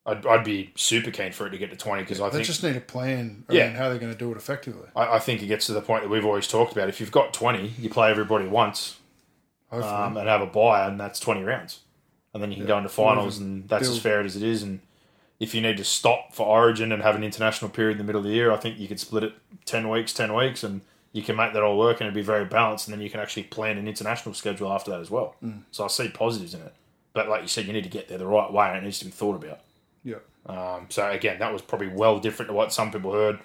I'd, 0.06 0.26
I'd 0.26 0.44
be 0.44 0.72
super 0.76 1.12
keen 1.12 1.32
for 1.32 1.48
it 1.48 1.52
to 1.52 1.58
get 1.58 1.70
to 1.70 1.78
20 1.78 2.04
because 2.04 2.20
I 2.20 2.24
think 2.26 2.32
They 2.34 2.38
think 2.40 2.48
just 2.48 2.64
need 2.64 2.76
a 2.76 2.82
plan 2.82 3.46
Yeah. 3.50 3.70
how 3.70 3.88
they're 3.90 4.00
going 4.00 4.12
to 4.12 4.18
do 4.18 4.32
it 4.32 4.38
effectively. 4.38 4.88
I, 4.96 5.16
I 5.16 5.20
think 5.20 5.42
it 5.42 5.48
gets 5.48 5.66
to 5.68 5.74
the 5.74 5.82
point 5.82 6.04
that 6.04 6.10
we've 6.10 6.26
always 6.26 6.48
talked 6.48 6.74
about. 6.74 6.90
If 6.90 7.00
you've 7.00 7.12
got 7.12 7.34
20, 7.34 7.74
you 7.80 7.90
play 7.90 8.12
everybody 8.12 8.46
once 8.46 8.98
um, 9.72 10.18
and 10.18 10.28
have 10.28 10.42
a 10.42 10.46
buy, 10.46 10.86
and 10.88 11.00
that's 11.00 11.20
20 11.20 11.44
rounds. 11.44 11.80
And 12.34 12.42
then 12.44 12.52
you 12.52 12.58
can 12.58 12.66
go 12.66 12.78
into 12.78 12.90
finals, 12.90 13.38
and 13.38 13.68
that's 13.70 13.84
as 13.84 13.90
build- 13.92 14.02
fair 14.02 14.22
as 14.22 14.36
it 14.36 14.44
is. 14.44 14.62
And 14.64 14.82
if 15.40 15.54
you 15.56 15.62
need 15.62 15.78
to 15.78 15.84
stop 15.84 16.34
for 16.34 16.46
Origin 16.48 16.92
and 16.92 17.02
have 17.02 17.16
an 17.16 17.24
international 17.24 17.70
period 17.72 17.94
in 17.94 17.98
the 18.00 18.04
middle 18.04 18.20
of 18.20 18.26
the 18.26 18.34
year, 18.34 18.52
I 18.52 18.58
think 18.58 18.80
you 18.80 18.88
could 18.88 19.00
split 19.00 19.24
it 19.24 19.34
10 19.66 19.90
weeks, 19.90 20.14
10 20.14 20.34
weeks, 20.36 20.64
and 20.64 20.82
you 21.12 21.22
can 21.22 21.36
make 21.36 21.54
that 21.54 21.62
all 21.64 21.78
work 21.78 22.02
and 22.02 22.08
it'd 22.08 22.14
be 22.16 22.22
very 22.24 22.44
balanced. 22.46 22.88
And 22.88 22.94
then 22.94 23.02
you 23.02 23.10
can 23.10 23.20
actually 23.20 23.44
plan 23.44 23.78
an 23.78 23.88
international 23.88 24.34
schedule 24.34 24.72
after 24.72 24.92
that 24.92 25.00
as 25.00 25.12
well. 25.12 25.36
Mm. 25.44 25.62
So 25.72 25.86
I 25.86 25.88
see 25.88 26.10
positives 26.10 26.54
in 26.56 26.62
it. 26.62 26.74
But 27.14 27.30
like 27.30 27.44
you 27.44 27.48
said, 27.48 27.68
you 27.68 27.74
need 27.74 27.84
to 27.84 27.90
get 27.90 28.08
there 28.10 28.18
the 28.18 28.26
right 28.26 28.52
way, 28.52 28.68
and 28.70 28.78
it 28.78 28.84
needs 28.84 28.98
to 29.00 29.06
be 29.06 29.12
thought 29.12 29.36
about. 29.36 29.60
Yeah. 30.04 30.18
Um, 30.46 30.88
so 30.90 31.10
again, 31.10 31.40
that 31.40 31.54
was 31.54 31.62
probably 31.62 31.88
well 31.88 32.20
different 32.20 32.50
to 32.50 32.54
what 32.54 32.74
some 32.74 32.92
people 32.92 33.14
heard 33.14 33.40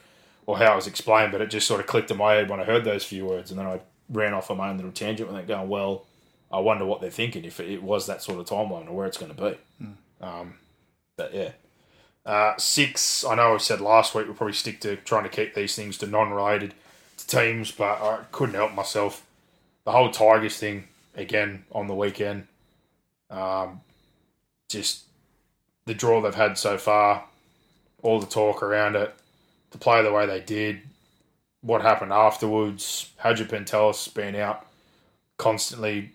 or 0.46 0.58
how 0.58 0.72
it 0.72 0.76
was 0.76 0.86
explained, 0.86 1.30
but 1.30 1.40
it 1.40 1.50
just 1.50 1.66
sort 1.66 1.80
of 1.80 1.86
clicked 1.86 2.10
in 2.10 2.16
my 2.16 2.34
head 2.34 2.48
when 2.48 2.60
I 2.60 2.64
heard 2.64 2.84
those 2.84 3.04
few 3.04 3.26
words, 3.26 3.50
and 3.50 3.60
then 3.60 3.66
I 3.66 3.80
ran 4.08 4.32
off 4.34 4.50
on 4.50 4.56
my 4.56 4.70
own 4.70 4.76
little 4.76 4.92
tangent 4.92 5.28
with 5.30 5.38
it, 5.38 5.46
going, 5.46 5.68
"Well, 5.68 6.06
I 6.50 6.58
wonder 6.60 6.84
what 6.84 7.00
they're 7.00 7.10
thinking 7.10 7.44
if 7.44 7.60
it 7.60 7.82
was 7.82 8.06
that 8.06 8.22
sort 8.22 8.40
of 8.40 8.46
timeline 8.46 8.88
or 8.88 8.92
where 8.92 9.06
it's 9.06 9.18
going 9.18 9.34
to 9.34 9.42
be." 9.42 9.58
Um, 10.20 10.54
but 11.16 11.34
yeah, 11.34 11.52
uh, 12.26 12.56
six. 12.56 13.24
I 13.24 13.34
know 13.34 13.54
I 13.54 13.58
said 13.58 13.80
last 13.80 14.14
week 14.14 14.26
we'll 14.26 14.34
probably 14.34 14.54
stick 14.54 14.80
to 14.80 14.96
trying 14.96 15.24
to 15.24 15.28
keep 15.28 15.54
these 15.54 15.76
things 15.76 15.98
to 15.98 16.06
non-related 16.06 16.74
to 17.18 17.26
teams, 17.26 17.70
but 17.70 18.00
I 18.00 18.20
couldn't 18.32 18.54
help 18.54 18.72
myself. 18.72 19.24
The 19.84 19.92
whole 19.92 20.10
Tigers 20.10 20.58
thing 20.58 20.88
again 21.14 21.64
on 21.72 21.86
the 21.86 21.94
weekend. 21.94 22.46
Um, 23.30 23.80
just 24.68 25.04
the 25.88 25.94
draw 25.94 26.20
they've 26.20 26.34
had 26.34 26.58
so 26.58 26.76
far, 26.76 27.24
all 28.02 28.20
the 28.20 28.26
talk 28.26 28.62
around 28.62 28.94
it, 28.94 29.14
to 29.70 29.78
play 29.78 30.02
the 30.02 30.12
way 30.12 30.26
they 30.26 30.40
did, 30.40 30.82
what 31.62 31.80
happened 31.80 32.12
afterwards, 32.12 33.10
Hagipantelis 33.24 34.14
being 34.14 34.36
out 34.36 34.66
constantly 35.38 36.10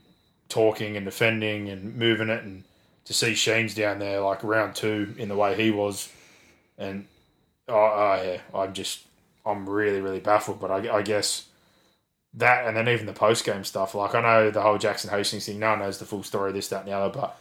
talking 0.48 0.96
and 0.96 1.06
defending 1.06 1.70
and 1.70 1.96
moving 1.96 2.30
it, 2.30 2.44
and 2.44 2.64
to 3.06 3.14
see 3.14 3.34
Sheens 3.34 3.74
down 3.74 3.98
there 3.98 4.22
like 4.22 4.44
round 4.44 4.76
two 4.76 5.16
in 5.18 5.28
the 5.28 5.36
way 5.36 5.56
he 5.56 5.72
was, 5.72 6.08
and 6.78 7.08
oh, 7.68 7.74
oh 7.76 8.22
yeah, 8.24 8.42
I'm 8.54 8.74
just 8.74 9.02
I'm 9.44 9.68
really 9.68 10.02
really 10.02 10.20
baffled. 10.20 10.60
But 10.60 10.70
I, 10.70 10.98
I 10.98 11.02
guess 11.02 11.48
that 12.36 12.68
and 12.68 12.78
then 12.78 12.88
even 12.88 13.08
the 13.08 13.14
post 13.14 13.44
game 13.44 13.64
stuff. 13.64 13.96
Like 13.96 14.14
I 14.14 14.22
know 14.22 14.52
the 14.52 14.62
whole 14.62 14.78
Jackson 14.78 15.10
Hastings 15.10 15.48
thing. 15.48 15.60
No 15.60 15.72
one 15.72 15.80
knows 15.80 15.98
the 15.98 16.06
full 16.06 16.24
story, 16.24 16.52
of 16.52 16.56
this, 16.56 16.68
that, 16.70 16.82
and 16.82 16.90
the 16.90 16.94
other, 16.94 17.12
but 17.12 17.38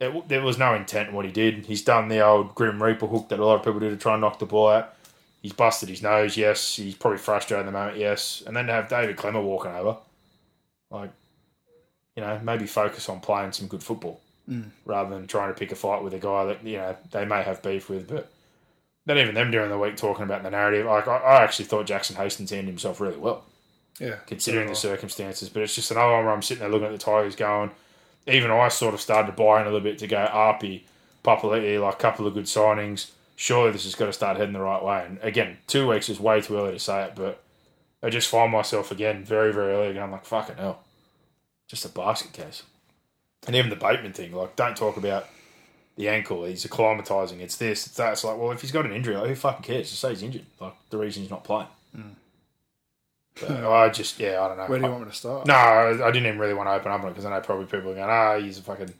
it, 0.00 0.28
there 0.28 0.42
was 0.42 0.58
no 0.58 0.74
intent 0.74 1.10
in 1.10 1.14
what 1.14 1.24
he 1.24 1.32
did. 1.32 1.66
He's 1.66 1.82
done 1.82 2.08
the 2.08 2.20
old 2.20 2.54
Grim 2.54 2.82
Reaper 2.82 3.06
hook 3.06 3.28
that 3.28 3.38
a 3.38 3.44
lot 3.44 3.56
of 3.56 3.64
people 3.64 3.80
do 3.80 3.90
to 3.90 3.96
try 3.96 4.14
and 4.14 4.20
knock 4.20 4.38
the 4.38 4.46
ball 4.46 4.68
out. 4.68 4.94
He's 5.42 5.52
busted 5.52 5.88
his 5.88 6.02
nose, 6.02 6.36
yes. 6.36 6.76
He's 6.76 6.94
probably 6.94 7.18
frustrated 7.18 7.66
at 7.66 7.70
the 7.70 7.78
moment, 7.78 7.98
yes. 7.98 8.42
And 8.46 8.56
then 8.56 8.66
to 8.66 8.72
have 8.72 8.88
David 8.88 9.16
Klemmer 9.16 9.42
walking 9.42 9.72
over, 9.72 9.98
like, 10.90 11.10
you 12.16 12.22
know, 12.22 12.40
maybe 12.42 12.66
focus 12.66 13.08
on 13.08 13.20
playing 13.20 13.52
some 13.52 13.68
good 13.68 13.82
football 13.82 14.20
mm. 14.48 14.70
rather 14.86 15.10
than 15.10 15.26
trying 15.26 15.52
to 15.52 15.58
pick 15.58 15.70
a 15.70 15.74
fight 15.74 16.02
with 16.02 16.14
a 16.14 16.18
guy 16.18 16.46
that, 16.46 16.64
you 16.64 16.78
know, 16.78 16.96
they 17.10 17.24
may 17.24 17.42
have 17.42 17.62
beef 17.62 17.90
with. 17.90 18.08
But 18.08 18.30
not 19.06 19.18
even 19.18 19.34
them 19.34 19.50
during 19.50 19.70
the 19.70 19.78
week 19.78 19.96
talking 19.96 20.24
about 20.24 20.42
the 20.42 20.50
narrative. 20.50 20.86
Like, 20.86 21.06
I, 21.08 21.18
I 21.18 21.42
actually 21.42 21.66
thought 21.66 21.86
Jackson 21.86 22.16
Hastings 22.16 22.50
handled 22.50 22.68
himself 22.68 23.00
really 23.00 23.18
well 23.18 23.44
Yeah. 23.98 24.16
considering 24.26 24.68
the 24.68 24.74
circumstances. 24.74 25.50
But 25.50 25.62
it's 25.62 25.74
just 25.74 25.90
another 25.90 26.12
one 26.12 26.24
where 26.24 26.32
I'm 26.32 26.40
sitting 26.42 26.62
there 26.62 26.70
looking 26.70 26.86
at 26.86 26.92
the 26.92 26.98
Tigers 26.98 27.36
going, 27.36 27.70
even 28.26 28.50
I 28.50 28.68
sort 28.68 28.94
of 28.94 29.00
started 29.00 29.30
to 29.30 29.36
buy 29.36 29.60
in 29.60 29.66
a 29.66 29.70
little 29.70 29.80
bit 29.80 29.98
to 29.98 30.06
go, 30.06 30.18
Api, 30.18 30.86
Papali'i, 31.24 31.80
like 31.80 31.94
a 31.94 31.98
couple 31.98 32.26
of 32.26 32.34
good 32.34 32.44
signings. 32.44 33.10
Surely 33.36 33.72
this 33.72 33.84
has 33.84 33.94
got 33.94 34.06
to 34.06 34.12
start 34.12 34.36
heading 34.36 34.52
the 34.52 34.60
right 34.60 34.82
way. 34.82 35.04
And 35.06 35.18
again, 35.22 35.58
two 35.66 35.88
weeks 35.88 36.08
is 36.08 36.20
way 36.20 36.40
too 36.40 36.56
early 36.56 36.72
to 36.72 36.78
say 36.78 37.04
it, 37.04 37.12
but 37.14 37.42
I 38.02 38.10
just 38.10 38.28
find 38.28 38.52
myself 38.52 38.90
again 38.90 39.24
very, 39.24 39.52
very 39.52 39.72
early 39.72 39.94
going, 39.94 40.10
like, 40.10 40.24
fucking 40.24 40.56
hell. 40.56 40.80
Just 41.66 41.84
a 41.84 41.88
basket 41.88 42.32
case. 42.32 42.62
And 43.46 43.56
even 43.56 43.70
the 43.70 43.76
Bateman 43.76 44.12
thing, 44.12 44.32
like, 44.32 44.56
don't 44.56 44.76
talk 44.76 44.96
about 44.96 45.28
the 45.96 46.08
ankle, 46.08 46.44
he's 46.44 46.64
acclimatizing, 46.64 47.40
it's 47.40 47.56
this, 47.56 47.86
it's 47.86 47.96
that. 47.96 48.12
It's 48.12 48.24
like, 48.24 48.38
well, 48.38 48.52
if 48.52 48.60
he's 48.60 48.72
got 48.72 48.84
an 48.84 48.92
injury, 48.92 49.16
like, 49.16 49.28
who 49.28 49.34
fucking 49.34 49.62
cares? 49.62 49.90
Just 49.90 50.00
say 50.00 50.10
he's 50.10 50.22
injured. 50.22 50.46
Like, 50.60 50.74
the 50.90 50.98
reason 50.98 51.22
he's 51.22 51.30
not 51.30 51.44
playing. 51.44 51.68
Mm. 51.96 52.14
So, 53.36 53.72
I 53.72 53.88
just, 53.88 54.20
yeah, 54.20 54.40
I 54.42 54.48
don't 54.48 54.58
know. 54.58 54.64
Hmm. 54.64 54.70
Where 54.70 54.78
do 54.78 54.84
you 54.86 54.92
want 54.92 55.04
me 55.04 55.10
to 55.10 55.16
start? 55.16 55.46
No, 55.46 55.54
I 55.54 56.10
didn't 56.10 56.26
even 56.26 56.38
really 56.38 56.54
want 56.54 56.68
to 56.68 56.72
open 56.72 56.92
up 56.92 57.00
on 57.00 57.08
it 57.08 57.10
because 57.10 57.24
I 57.24 57.30
know 57.30 57.40
probably 57.40 57.66
people 57.66 57.90
are 57.90 57.94
going, 57.94 58.08
ah, 58.08 58.34
a 58.34 58.52
fucking 58.52 58.94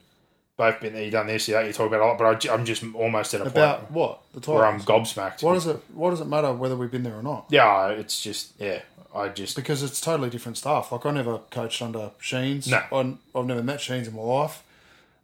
both 0.57 0.79
been 0.79 0.93
there, 0.93 1.03
you've 1.03 1.11
done 1.11 1.27
this, 1.27 1.47
you 1.47 1.53
that, 1.53 1.65
you 1.65 1.73
talk 1.73 1.87
about 1.87 2.01
a 2.01 2.05
lot, 2.05 2.17
but 2.17 2.45
I, 2.49 2.53
I'm 2.53 2.65
just 2.65 2.83
almost 2.93 3.33
at 3.33 3.41
a 3.41 3.45
About 3.45 3.79
point 3.79 3.91
what? 3.91 4.21
The 4.33 4.51
where 4.51 4.65
I'm 4.65 4.79
gobsmacked. 4.81 5.43
What 5.43 5.53
does 5.55 5.67
it? 5.67 5.77
What 5.93 6.11
does 6.11 6.21
it 6.21 6.27
matter 6.27 6.53
whether 6.53 6.75
we've 6.75 6.91
been 6.91 7.03
there 7.03 7.17
or 7.17 7.23
not? 7.23 7.45
Yeah, 7.49 7.89
it's 7.89 8.21
just 8.21 8.53
yeah. 8.59 8.79
I 9.13 9.29
just 9.29 9.55
Because 9.55 9.81
it's 9.81 10.01
totally 10.01 10.29
different 10.29 10.57
stuff. 10.57 10.91
Like 10.91 11.05
I 11.05 11.11
never 11.11 11.39
coached 11.49 11.81
under 11.81 12.11
Sheens. 12.19 12.67
No. 12.67 12.83
I, 12.91 13.15
I've 13.37 13.45
never 13.45 13.63
met 13.63 13.79
Sheens 13.79 14.07
in 14.07 14.15
my 14.15 14.21
life. 14.21 14.61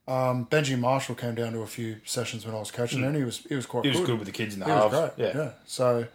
Um, 0.07 0.45
Benji 0.47 0.77
Marshall 0.79 1.15
came 1.15 1.35
down 1.35 1.53
to 1.53 1.59
a 1.59 1.67
few 1.67 1.97
sessions 2.05 2.45
when 2.45 2.55
I 2.55 2.59
was 2.59 2.71
coaching 2.71 3.01
there, 3.01 3.09
and 3.09 3.17
he 3.17 3.23
was 3.23 3.39
he 3.47 3.55
was 3.55 3.65
quite 3.65 3.85
he 3.85 3.89
was 3.89 3.99
good. 3.99 4.07
good 4.07 4.19
with 4.19 4.27
the 4.27 4.33
kids 4.33 4.53
in 4.53 4.61
the 4.61 4.65
halves. 4.65 5.13
Yeah, 5.17 5.31
Yeah. 5.35 5.51
So 5.65 6.07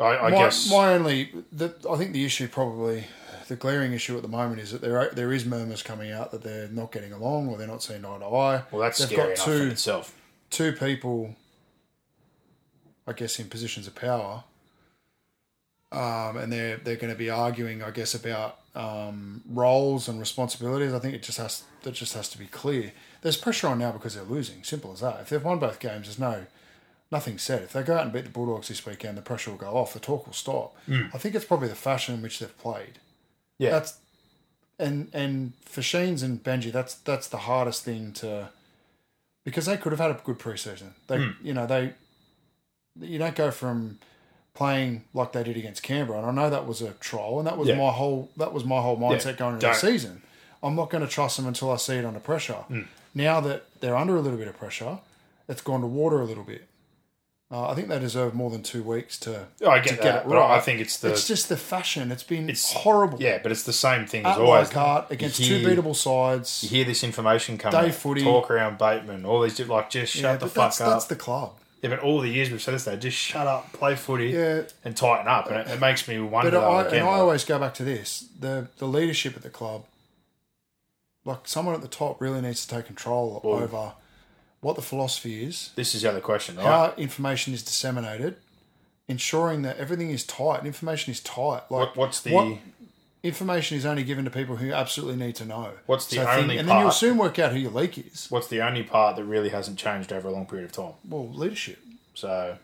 I, 0.00 0.16
I 0.16 0.30
my, 0.30 0.36
guess 0.38 0.70
my 0.70 0.94
only, 0.94 1.32
the, 1.50 1.74
I 1.90 1.96
think 1.96 2.12
the 2.12 2.24
issue 2.24 2.46
probably, 2.48 3.04
the 3.48 3.56
glaring 3.56 3.92
issue 3.92 4.16
at 4.16 4.22
the 4.22 4.28
moment 4.28 4.60
is 4.60 4.70
that 4.72 4.80
there 4.80 4.98
are, 4.98 5.10
there 5.12 5.32
is 5.32 5.44
murmurs 5.44 5.82
coming 5.82 6.12
out 6.12 6.30
that 6.30 6.42
they're 6.42 6.68
not 6.68 6.92
getting 6.92 7.12
along 7.12 7.48
or 7.48 7.56
they're 7.58 7.66
not 7.66 7.82
seeing 7.82 8.04
eye 8.04 8.18
to 8.18 8.24
eye. 8.26 8.62
well, 8.70 8.82
that's 8.82 8.98
They've 8.98 9.08
scary 9.08 9.34
got 9.34 9.46
enough 9.46 9.48
in 9.48 9.58
two 9.66 9.68
itself. 9.72 10.14
two 10.50 10.72
people, 10.72 11.34
I 13.06 13.12
guess, 13.12 13.38
in 13.40 13.48
positions 13.48 13.86
of 13.86 13.94
power, 13.94 14.44
um, 15.90 16.36
and 16.36 16.52
they're 16.52 16.76
they're 16.76 16.96
going 16.96 17.12
to 17.12 17.18
be 17.18 17.30
arguing, 17.30 17.82
I 17.82 17.90
guess, 17.90 18.14
about 18.14 18.58
um, 18.74 19.42
roles 19.48 20.08
and 20.08 20.20
responsibilities. 20.20 20.92
I 20.92 20.98
think 20.98 21.14
it 21.14 21.22
just 21.22 21.38
has 21.38 21.64
that 21.82 21.92
just 21.94 22.12
has 22.14 22.28
to 22.28 22.38
be 22.38 22.46
clear. 22.46 22.92
There's 23.22 23.38
pressure 23.38 23.68
on 23.68 23.78
now 23.78 23.92
because 23.92 24.14
they're 24.14 24.24
losing. 24.24 24.62
Simple 24.62 24.92
as 24.92 25.00
that. 25.00 25.20
If 25.22 25.30
they've 25.30 25.42
won 25.42 25.58
both 25.58 25.80
games, 25.80 26.06
there's 26.06 26.18
no 26.18 26.44
nothing 27.10 27.38
said. 27.38 27.62
If 27.62 27.72
they 27.72 27.82
go 27.82 27.96
out 27.96 28.04
and 28.04 28.12
beat 28.12 28.24
the 28.24 28.30
Bulldogs 28.30 28.68
this 28.68 28.84
weekend, 28.84 29.16
the 29.16 29.22
pressure 29.22 29.50
will 29.50 29.58
go 29.58 29.76
off. 29.76 29.92
The 29.94 30.00
talk 30.00 30.26
will 30.26 30.34
stop. 30.34 30.76
Hmm. 30.86 31.06
I 31.14 31.18
think 31.18 31.34
it's 31.34 31.44
probably 31.44 31.68
the 31.68 31.74
fashion 31.74 32.14
in 32.14 32.22
which 32.22 32.38
they've 32.38 32.58
played. 32.58 32.98
Yeah, 33.58 33.70
That's 33.70 33.98
and 34.78 35.08
and 35.12 35.52
for 35.64 35.82
Sheens 35.82 36.22
and 36.22 36.42
Benji, 36.42 36.70
that's 36.70 36.94
that's 36.94 37.26
the 37.28 37.38
hardest 37.38 37.84
thing 37.84 38.12
to 38.14 38.50
because 39.44 39.66
they 39.66 39.76
could 39.76 39.92
have 39.92 40.00
had 40.00 40.10
a 40.12 40.20
good 40.22 40.38
preseason. 40.38 40.90
They 41.08 41.18
hmm. 41.18 41.30
you 41.42 41.54
know 41.54 41.66
they 41.66 41.94
you 43.00 43.18
don't 43.18 43.34
go 43.34 43.50
from 43.50 43.98
playing 44.54 45.04
like 45.14 45.32
they 45.32 45.42
did 45.42 45.56
against 45.56 45.82
Canberra, 45.82 46.18
and 46.18 46.26
I 46.26 46.30
know 46.32 46.50
that 46.50 46.66
was 46.66 46.82
a 46.82 46.90
trial, 46.94 47.38
and 47.38 47.46
that 47.46 47.56
was 47.58 47.68
Yeah. 47.68 47.76
my 47.76 47.90
whole 47.90 48.30
that 48.36 48.52
was 48.52 48.64
my 48.64 48.80
whole 48.80 48.96
mindset 48.96 49.36
going 49.36 49.54
into 49.54 49.66
the 49.66 49.72
don't- 49.72 49.80
season. 49.80 50.22
I'm 50.62 50.74
not 50.74 50.90
going 50.90 51.02
to 51.02 51.08
trust 51.08 51.36
them 51.36 51.46
until 51.46 51.70
I 51.70 51.76
see 51.76 51.94
it 51.94 52.04
under 52.04 52.18
pressure. 52.20 52.54
Hmm. 52.54 52.82
Now 53.14 53.40
that 53.40 53.80
they're 53.80 53.96
under 53.96 54.16
a 54.16 54.20
little 54.20 54.38
bit 54.38 54.48
of 54.48 54.56
pressure, 54.58 54.98
it's 55.48 55.60
gone 55.62 55.80
to 55.80 55.86
water 55.86 56.20
a 56.20 56.24
little 56.24 56.42
bit. 56.44 56.67
Uh, 57.50 57.70
I 57.70 57.74
think 57.74 57.88
they 57.88 57.98
deserve 57.98 58.34
more 58.34 58.50
than 58.50 58.62
two 58.62 58.82
weeks 58.82 59.18
to, 59.20 59.46
oh, 59.62 59.70
I 59.70 59.78
get, 59.78 59.96
to 59.96 60.02
get 60.02 60.16
it 60.16 60.28
but 60.28 60.36
I 60.36 60.60
think 60.60 60.80
it's 60.80 60.98
the 60.98 61.12
it's 61.12 61.26
just 61.26 61.48
the 61.48 61.56
fashion. 61.56 62.12
It's 62.12 62.22
been 62.22 62.44
It's- 62.50 62.72
horrible. 62.74 63.18
yeah, 63.22 63.38
but 63.42 63.50
it's 63.50 63.62
the 63.62 63.72
same 63.72 64.06
thing 64.06 64.26
as 64.26 64.36
At 64.36 64.42
always. 64.42 64.68
Leichhardt 64.68 65.08
You 65.08 65.14
against 65.14 65.38
hear- 65.40 65.58
two 65.60 65.66
beatable 65.82 65.96
sides. 65.96 66.62
You 66.62 66.68
hear 66.68 66.84
this 66.84 67.02
information 67.02 67.56
coming, 67.56 67.80
Day 67.80 67.88
out, 67.88 67.94
footy. 67.94 68.22
talk 68.22 68.50
around 68.50 68.76
Bateman, 68.76 69.24
all 69.24 69.40
these 69.40 69.58
like 69.60 69.88
just 69.88 70.12
shut 70.12 70.22
yeah, 70.24 70.36
the 70.36 70.46
fuck 70.46 70.54
that's, 70.66 70.80
up. 70.82 70.90
that's 70.90 71.04
the 71.06 71.16
club. 71.16 71.54
Yeah, 71.80 71.88
but 71.88 72.00
all 72.00 72.20
the 72.20 72.28
years 72.28 72.50
we've 72.50 72.60
said 72.60 72.74
this, 72.74 72.84
though, 72.84 72.96
just 72.96 73.16
shut 73.16 73.46
up, 73.46 73.72
play 73.72 73.94
footy, 73.96 74.26
Yeah. 74.30 74.62
and 74.84 74.94
tighten 74.94 75.26
up, 75.28 75.46
and 75.50 75.56
it, 75.60 75.68
it 75.68 75.80
makes 75.80 76.06
me 76.06 76.18
wonder. 76.20 76.50
But 76.50 76.62
I, 76.70 76.80
again, 76.82 76.94
and 77.00 77.08
I 77.08 77.12
like- 77.12 77.20
always 77.20 77.44
go 77.46 77.58
back 77.58 77.72
to 77.74 77.82
this: 77.84 78.26
the 78.38 78.68
the 78.76 78.86
leadership 78.86 79.36
at 79.36 79.42
the 79.42 79.48
club. 79.48 79.86
Like 81.24 81.40
someone 81.48 81.74
at 81.74 81.80
the 81.80 81.88
top 81.88 82.20
really 82.20 82.40
needs 82.42 82.66
to 82.66 82.74
take 82.76 82.84
control 82.86 83.40
Well- 83.42 83.62
over 83.62 83.92
what 84.60 84.76
the 84.76 84.82
philosophy 84.82 85.44
is, 85.44 85.70
this 85.76 85.94
is 85.94 86.02
the 86.02 86.10
other 86.10 86.20
question, 86.20 86.56
right? 86.56 86.64
how 86.64 86.94
information 86.96 87.54
is 87.54 87.62
disseminated, 87.62 88.36
ensuring 89.06 89.62
that 89.62 89.76
everything 89.78 90.10
is 90.10 90.24
tight. 90.24 90.66
Information 90.66 91.12
is 91.12 91.20
tight. 91.20 91.62
Like 91.70 91.70
what, 91.70 91.96
what's 91.96 92.20
the 92.20 92.32
what 92.32 92.58
information 93.22 93.76
is 93.76 93.84
only 93.84 94.04
given 94.04 94.24
to 94.24 94.30
people 94.30 94.56
who 94.56 94.72
absolutely 94.72 95.16
need 95.16 95.34
to 95.36 95.44
know. 95.44 95.70
What's 95.86 96.06
the 96.06 96.16
think- 96.16 96.28
only 96.28 96.58
and 96.58 96.68
then 96.68 96.76
you'll 96.76 96.84
part- 96.84 96.94
soon 96.94 97.18
work 97.18 97.38
out 97.38 97.52
who 97.52 97.58
your 97.58 97.70
leak 97.72 97.98
is. 97.98 98.26
what's 98.30 98.46
the 98.48 98.60
only 98.62 98.82
part 98.84 99.16
that 99.16 99.24
really 99.24 99.48
hasn't 99.48 99.78
changed 99.78 100.12
over 100.12 100.28
a 100.28 100.30
long 100.32 100.46
period 100.46 100.66
of 100.66 100.72
time? 100.72 100.92
Well, 101.08 101.28
leadership, 101.28 101.78
So 102.14 102.56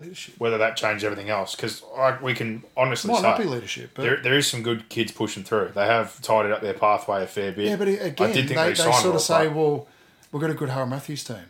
leadership. 0.00 0.34
whether 0.38 0.58
that 0.58 0.76
changed 0.76 1.02
everything 1.04 1.30
else, 1.30 1.54
because 1.54 1.82
we 2.22 2.34
can 2.34 2.62
honestly 2.76 3.10
Might 3.10 3.18
say 3.18 3.22
not 3.22 3.38
be 3.38 3.44
leadership, 3.44 3.90
but 3.94 4.02
there, 4.02 4.16
there 4.22 4.34
is 4.38 4.46
some 4.46 4.62
good 4.62 4.88
kids 4.90 5.12
pushing 5.12 5.44
through. 5.44 5.72
They 5.74 5.86
have 5.86 6.20
tidied 6.20 6.52
up 6.52 6.60
their 6.60 6.74
pathway 6.74 7.22
a 7.22 7.26
fair 7.26 7.52
bit. 7.52 7.66
Yeah, 7.68 7.76
but 7.76 7.88
again, 7.88 8.02
I 8.02 8.08
did 8.10 8.16
they, 8.16 8.32
think 8.32 8.48
they, 8.48 8.74
signed 8.74 8.94
sort 8.94 9.04
well, 9.04 9.14
of 9.16 9.20
say, 9.22 9.46
but- 9.46 9.56
well, 9.56 9.88
we've 10.32 10.40
got 10.40 10.50
a 10.50 10.54
good 10.54 10.68
Harold 10.68 10.90
Matthews 10.90 11.24
team. 11.24 11.46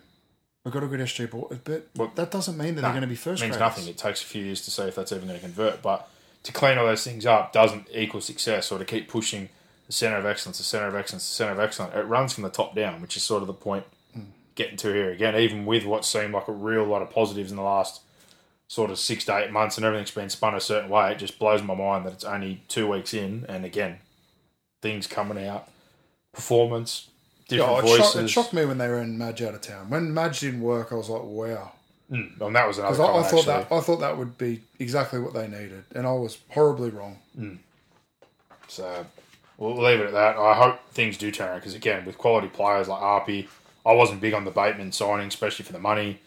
We've 0.64 0.74
got 0.74 0.82
a 0.82 0.86
good 0.86 1.00
SG 1.00 1.30
ball. 1.30 1.50
But 1.64 1.88
Well, 1.96 2.12
that 2.14 2.30
doesn't 2.30 2.58
mean 2.58 2.74
that 2.74 2.82
they're 2.82 2.90
going 2.90 3.02
to 3.02 3.08
be 3.08 3.14
first 3.14 3.42
means 3.42 3.56
graders. 3.56 3.76
nothing. 3.76 3.88
It 3.88 3.96
takes 3.96 4.22
a 4.22 4.26
few 4.26 4.44
years 4.44 4.62
to 4.62 4.70
see 4.70 4.82
if 4.82 4.94
that's 4.94 5.10
even 5.12 5.26
going 5.26 5.40
to 5.40 5.44
convert. 5.44 5.80
But 5.80 6.08
to 6.42 6.52
clean 6.52 6.76
all 6.76 6.86
those 6.86 7.04
things 7.04 7.24
up 7.24 7.52
doesn't 7.52 7.88
equal 7.92 8.20
success, 8.20 8.70
or 8.70 8.78
to 8.78 8.84
keep 8.84 9.08
pushing 9.08 9.48
the 9.86 9.92
center 9.92 10.16
of 10.16 10.26
excellence, 10.26 10.58
the 10.58 10.64
center 10.64 10.86
of 10.86 10.94
excellence, 10.94 11.28
the 11.28 11.34
center 11.34 11.52
of 11.52 11.60
excellence. 11.60 11.94
It 11.94 12.06
runs 12.06 12.32
from 12.32 12.44
the 12.44 12.50
top 12.50 12.74
down, 12.74 13.00
which 13.00 13.16
is 13.16 13.22
sort 13.22 13.42
of 13.42 13.46
the 13.46 13.54
point 13.54 13.84
hmm. 14.12 14.20
getting 14.54 14.76
to 14.78 14.92
here 14.92 15.10
again. 15.10 15.34
Even 15.34 15.64
with 15.64 15.86
what 15.86 16.04
seemed 16.04 16.34
like 16.34 16.48
a 16.48 16.52
real 16.52 16.84
lot 16.84 17.00
of 17.00 17.10
positives 17.10 17.50
in 17.50 17.56
the 17.56 17.62
last 17.62 18.02
sort 18.68 18.90
of 18.90 18.98
six 18.98 19.24
to 19.24 19.36
eight 19.36 19.50
months, 19.50 19.78
and 19.78 19.86
everything's 19.86 20.10
been 20.10 20.28
spun 20.28 20.54
a 20.54 20.60
certain 20.60 20.90
way, 20.90 21.10
it 21.12 21.18
just 21.18 21.38
blows 21.38 21.62
my 21.62 21.74
mind 21.74 22.04
that 22.04 22.12
it's 22.12 22.24
only 22.24 22.62
two 22.68 22.86
weeks 22.86 23.14
in, 23.14 23.46
and 23.48 23.64
again, 23.64 23.98
things 24.82 25.06
coming 25.06 25.44
out, 25.44 25.68
performance, 26.32 27.08
different 27.50 27.72
Yeah, 27.72 27.78
it, 27.78 27.82
voices. 27.82 27.98
shocked, 27.98 28.16
it 28.16 28.28
shocked 28.28 28.52
me 28.54 28.64
when 28.64 28.78
they 28.78 28.88
were 28.88 29.00
in 29.00 29.18
Madge 29.18 29.42
out 29.42 29.54
of 29.54 29.60
town. 29.60 29.90
When 29.90 30.14
Madge 30.14 30.40
didn't 30.40 30.62
work, 30.62 30.92
I 30.92 30.94
was 30.94 31.08
like, 31.10 31.22
wow. 31.22 31.72
Mm, 32.10 32.40
and 32.40 32.56
that 32.56 32.66
was 32.66 32.78
another. 32.78 33.02
I, 33.02 33.06
I 33.18 33.22
thought 33.22 33.24
actually. 33.24 33.42
that 33.44 33.72
I 33.72 33.80
thought 33.80 34.00
that 34.00 34.16
would 34.18 34.36
be 34.38 34.62
exactly 34.80 35.20
what 35.20 35.32
they 35.34 35.46
needed, 35.46 35.84
and 35.94 36.06
I 36.06 36.12
was 36.12 36.38
horribly 36.48 36.90
wrong. 36.90 37.18
So 38.68 39.06
we'll 39.58 39.76
leave 39.80 40.00
it 40.00 40.06
at 40.06 40.12
that. 40.12 40.36
I 40.36 40.54
hope 40.54 40.80
things 40.90 41.16
do 41.16 41.30
turn 41.30 41.48
around 41.48 41.58
because 41.58 41.74
again, 41.74 42.04
with 42.04 42.18
quality 42.18 42.48
players 42.48 42.88
like 42.88 43.00
Api, 43.02 43.48
I 43.86 43.92
wasn't 43.92 44.20
big 44.20 44.34
on 44.34 44.44
the 44.44 44.50
Bateman 44.50 44.92
signing, 44.92 45.28
especially 45.28 45.64
for 45.64 45.72
the 45.72 45.78
money. 45.78 46.18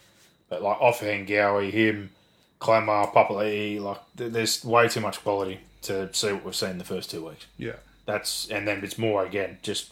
But 0.50 0.62
like 0.62 0.80
Offhand 0.80 1.28
Gowie, 1.28 1.72
him, 1.72 2.12
Klemmer, 2.62 3.12
Papali'i, 3.14 3.82
like 3.82 4.00
there's 4.16 4.64
way 4.64 4.88
too 4.88 5.02
much 5.02 5.22
quality 5.22 5.60
to 5.84 6.14
see 6.14 6.32
what 6.32 6.46
we've 6.46 6.56
seen 6.56 6.78
the 6.78 6.84
first 6.86 7.12
two 7.12 7.26
weeks. 7.28 7.46
Yeah, 7.58 7.74
That's 8.06 8.50
and 8.50 8.66
then 8.68 8.84
it's 8.84 8.98
more 8.98 9.26
again 9.26 9.58
just 9.62 9.92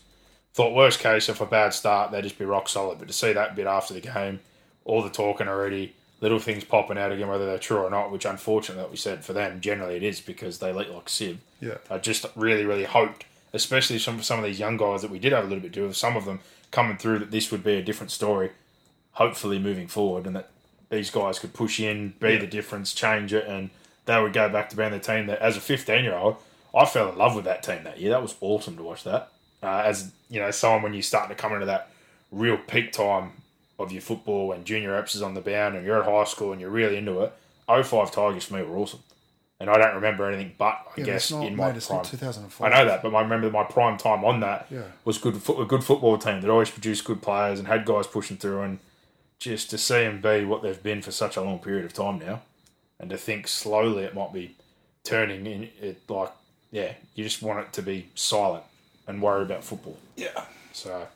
thought 0.53 0.75
worst 0.75 0.99
case 0.99 1.29
if 1.29 1.39
a 1.41 1.45
bad 1.45 1.73
start 1.73 2.11
they'd 2.11 2.23
just 2.23 2.37
be 2.39 2.45
rock 2.45 2.67
solid. 2.69 2.99
But 2.99 3.07
to 3.07 3.13
see 3.13 3.33
that 3.33 3.55
bit 3.55 3.67
after 3.67 3.93
the 3.93 4.01
game, 4.01 4.39
all 4.85 5.01
the 5.01 5.09
talking 5.09 5.47
already, 5.47 5.93
little 6.19 6.39
things 6.39 6.63
popping 6.63 6.97
out 6.97 7.11
again, 7.11 7.27
whether 7.27 7.45
they're 7.45 7.57
true 7.57 7.77
or 7.77 7.89
not, 7.89 8.11
which 8.11 8.25
unfortunately, 8.25 8.83
like 8.83 8.91
we 8.91 8.97
said, 8.97 9.23
for 9.23 9.33
them 9.33 9.61
generally 9.61 9.95
it 9.95 10.03
is 10.03 10.21
because 10.21 10.59
they 10.59 10.71
leak 10.71 10.89
like 10.93 11.09
sieve. 11.09 11.39
yeah. 11.59 11.77
I 11.89 11.97
just 11.97 12.25
really, 12.35 12.65
really 12.65 12.83
hoped, 12.83 13.25
especially 13.53 13.99
some 13.99 14.21
some 14.21 14.39
of 14.39 14.45
these 14.45 14.59
young 14.59 14.77
guys 14.77 15.01
that 15.01 15.11
we 15.11 15.19
did 15.19 15.31
have 15.31 15.45
a 15.45 15.47
little 15.47 15.61
bit 15.61 15.73
to 15.73 15.79
do 15.81 15.87
with, 15.87 15.97
some 15.97 16.15
of 16.15 16.25
them 16.25 16.39
coming 16.71 16.97
through, 16.97 17.19
that 17.19 17.31
this 17.31 17.51
would 17.51 17.63
be 17.63 17.75
a 17.75 17.83
different 17.83 18.11
story. 18.11 18.51
Hopefully, 19.13 19.59
moving 19.59 19.87
forward, 19.87 20.25
and 20.25 20.35
that 20.35 20.49
these 20.89 21.09
guys 21.09 21.39
could 21.39 21.53
push 21.53 21.79
in, 21.79 22.13
be 22.19 22.37
the 22.37 22.47
difference, 22.47 22.93
change 22.93 23.33
it, 23.33 23.45
and 23.47 23.69
they 24.05 24.21
would 24.21 24.33
go 24.33 24.47
back 24.49 24.69
to 24.69 24.75
being 24.75 24.91
the 24.91 24.99
team 24.99 25.27
that, 25.27 25.39
as 25.39 25.57
a 25.57 25.61
15 25.61 26.03
year 26.03 26.15
old, 26.15 26.37
I 26.75 26.85
fell 26.85 27.09
in 27.09 27.17
love 27.17 27.35
with 27.35 27.45
that 27.45 27.63
team 27.63 27.83
that 27.83 27.99
year. 27.99 28.11
That 28.11 28.21
was 28.21 28.35
awesome 28.41 28.77
to 28.77 28.83
watch 28.83 29.03
that. 29.03 29.31
Uh, 29.63 29.83
as 29.85 30.11
you 30.29 30.39
know, 30.39 30.51
someone 30.51 30.81
when 30.81 30.93
you 30.93 31.01
start 31.01 31.29
to 31.29 31.35
come 31.35 31.53
into 31.53 31.65
that 31.65 31.89
real 32.31 32.57
peak 32.57 32.91
time 32.91 33.31
of 33.77 33.91
your 33.91 34.01
football 34.01 34.47
when 34.49 34.63
junior 34.63 34.91
reps 34.93 35.15
is 35.15 35.21
on 35.21 35.33
the 35.33 35.41
bound 35.41 35.75
and 35.75 35.85
you're 35.85 35.99
at 36.01 36.05
high 36.09 36.23
school 36.23 36.51
and 36.51 36.61
you're 36.61 36.69
really 36.69 36.97
into 36.97 37.19
it. 37.21 37.33
05 37.67 38.11
Tigers 38.11 38.45
for 38.45 38.55
me 38.55 38.63
were 38.63 38.77
awesome. 38.77 38.99
And 39.59 39.69
I 39.69 39.77
don't 39.77 39.95
remember 39.95 40.27
anything 40.27 40.53
but, 40.57 40.73
I 40.73 40.91
Yeah, 40.97 41.05
guess, 41.05 41.31
not, 41.31 41.45
in 41.45 41.55
my 41.55 41.71
mate, 41.71 41.81
prime. 41.83 41.97
not 41.97 42.05
2004. 42.05 42.65
I 42.67 42.69
know 42.71 42.85
that, 42.89 43.03
but 43.03 43.13
I 43.13 43.21
remember 43.21 43.49
my 43.51 43.63
prime 43.63 43.97
time 43.97 44.25
on 44.25 44.39
that 44.39 44.65
Yeah. 44.71 44.83
was 45.05 45.17
good. 45.19 45.35
A 45.35 45.65
good 45.65 45.83
football 45.83 46.17
team 46.17 46.41
that 46.41 46.49
always 46.49 46.71
produced 46.71 47.05
good 47.05 47.21
players 47.21 47.59
and 47.59 47.67
had 47.67 47.85
guys 47.85 48.07
pushing 48.07 48.37
through, 48.37 48.61
and 48.61 48.79
just 49.39 49.69
to 49.69 49.77
see 49.77 50.03
them 50.03 50.19
be 50.21 50.43
what 50.45 50.63
they've 50.63 50.81
been 50.81 51.01
for 51.03 51.11
such 51.11 51.37
a 51.37 51.41
long 51.41 51.59
period 51.59 51.85
of 51.85 51.93
time 51.93 52.17
now, 52.19 52.41
and 52.99 53.09
to 53.11 53.17
think 53.17 53.47
slowly 53.47 54.03
it 54.03 54.15
might 54.15 54.33
be 54.33 54.55
turning 55.03 55.45
in 55.45 55.69
it 55.79 56.01
like 56.09 56.31
yeah, 56.71 56.93
you 57.15 57.23
just 57.23 57.41
want 57.43 57.59
it 57.59 57.71
to 57.73 57.81
be 57.83 58.07
silent 58.15 58.63
and 59.11 59.21
worry 59.21 59.43
about 59.43 59.63
football. 59.63 59.97
Yeah, 60.15 60.45
So 60.73 61.07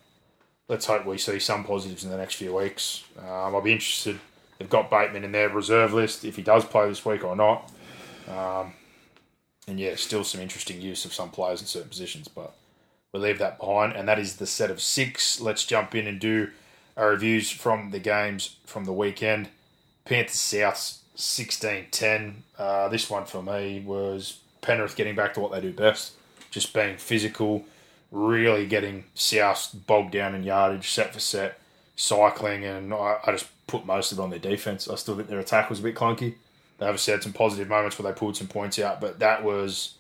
let's 0.67 0.85
hope 0.85 1.05
we 1.05 1.17
see 1.17 1.39
some 1.39 1.63
positives 1.63 2.03
in 2.03 2.11
the 2.11 2.17
next 2.17 2.35
few 2.35 2.55
weeks. 2.55 3.03
Um, 3.17 3.55
I'll 3.55 3.61
be 3.61 3.71
interested. 3.71 4.19
They've 4.59 4.69
got 4.69 4.89
Bateman 4.89 5.23
in 5.23 5.31
their 5.31 5.49
reserve 5.49 5.93
list 5.93 6.23
if 6.23 6.35
he 6.35 6.41
does 6.41 6.65
play 6.65 6.87
this 6.87 7.05
week 7.05 7.23
or 7.23 7.35
not. 7.35 7.71
Um, 8.29 8.73
and 9.67 9.79
yeah, 9.79 9.95
still 9.95 10.23
some 10.23 10.41
interesting 10.41 10.81
use 10.81 11.05
of 11.05 11.13
some 11.13 11.29
players 11.31 11.61
in 11.61 11.67
certain 11.67 11.89
positions, 11.89 12.27
but 12.27 12.53
we'll 13.11 13.23
leave 13.23 13.39
that 13.39 13.57
behind. 13.59 13.93
And 13.93 14.07
that 14.07 14.19
is 14.19 14.35
the 14.35 14.45
set 14.45 14.69
of 14.69 14.81
six. 14.81 15.41
Let's 15.41 15.65
jump 15.65 15.95
in 15.95 16.07
and 16.07 16.19
do 16.19 16.51
our 16.95 17.09
reviews 17.09 17.49
from 17.49 17.91
the 17.91 17.99
games 17.99 18.57
from 18.65 18.85
the 18.85 18.93
weekend. 18.93 19.49
Panthers 20.05 20.35
Souths 20.35 20.99
16 21.15 21.87
10. 21.91 22.43
Uh, 22.57 22.87
this 22.89 23.09
one 23.09 23.25
for 23.25 23.41
me 23.41 23.83
was 23.85 24.39
Penrith 24.61 24.95
getting 24.95 25.15
back 25.15 25.33
to 25.33 25.39
what 25.39 25.51
they 25.51 25.61
do 25.61 25.71
best, 25.71 26.13
just 26.51 26.73
being 26.73 26.97
physical, 26.97 27.65
really 28.16 28.66
getting 28.66 29.03
South 29.13 29.76
bogged 29.88 30.11
down 30.11 30.34
in 30.34 30.43
yardage, 30.43 30.89
set 30.89 31.13
for 31.13 31.20
set, 31.20 31.59
cycling, 31.97 32.63
and 32.63 32.93
I, 32.93 33.18
I 33.26 33.32
just 33.32 33.47
put 33.68 33.86
most 33.86 34.11
of 34.11 34.20
it 34.20 34.22
on 34.22 34.30
their 34.30 34.39
defense. 34.39 34.88
I 34.89 34.95
still 34.95 35.16
think 35.18 35.28
their 35.28 35.39
attack 35.39 35.70
was 35.70 35.80
a 35.80 35.84
bit 35.84 35.95
clunky. 35.95 36.36
They 36.78 36.86
obviously 36.86 37.11
had 37.13 37.24
some 37.24 37.34
positive 37.34 37.68
moments 37.68 37.99
where 37.99 38.11
they 38.11 38.18
pulled 38.18 38.38
some 38.38 38.47
points 38.47 38.80
out, 38.80 39.01
but 39.01 39.20
that 39.20 39.43
was 39.43 39.95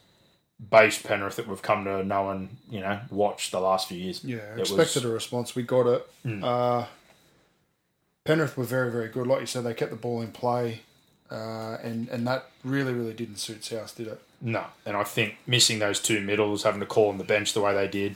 base 0.71 1.01
Penrith 1.01 1.35
that 1.35 1.47
we've 1.47 1.61
come 1.61 1.83
to 1.83 2.03
know 2.05 2.29
and 2.29 2.55
you 2.69 2.79
know 2.79 2.99
watch 3.09 3.51
the 3.51 3.59
last 3.59 3.89
few 3.89 3.97
years. 3.97 4.23
Yeah, 4.23 4.37
It 4.55 4.59
expected 4.61 5.03
was- 5.03 5.05
a 5.05 5.09
response. 5.09 5.53
We 5.55 5.63
got 5.63 5.85
it. 5.87 6.07
Uh, 6.43 6.85
Penrith 8.23 8.57
were 8.57 8.63
very, 8.63 8.91
very 8.91 9.09
good. 9.09 9.27
Like 9.27 9.41
you 9.41 9.45
said, 9.45 9.63
they 9.65 9.73
kept 9.73 9.91
the 9.91 9.97
ball 9.97 10.21
in 10.21 10.31
play, 10.31 10.81
uh, 11.31 11.77
and 11.83 12.07
and 12.09 12.25
that 12.27 12.45
really, 12.63 12.93
really 12.93 13.13
didn't 13.13 13.37
suit 13.37 13.63
South, 13.63 13.95
did 13.95 14.07
it? 14.07 14.21
No, 14.41 14.65
and 14.85 14.95
I 14.95 15.03
think 15.03 15.35
missing 15.47 15.79
those 15.79 15.99
two 15.99 16.21
middles, 16.21 16.63
having 16.63 16.79
to 16.81 16.85
call 16.85 17.09
on 17.09 17.17
the 17.17 17.23
bench 17.23 17.53
the 17.53 17.61
way 17.61 17.73
they 17.73 17.87
did. 17.87 18.15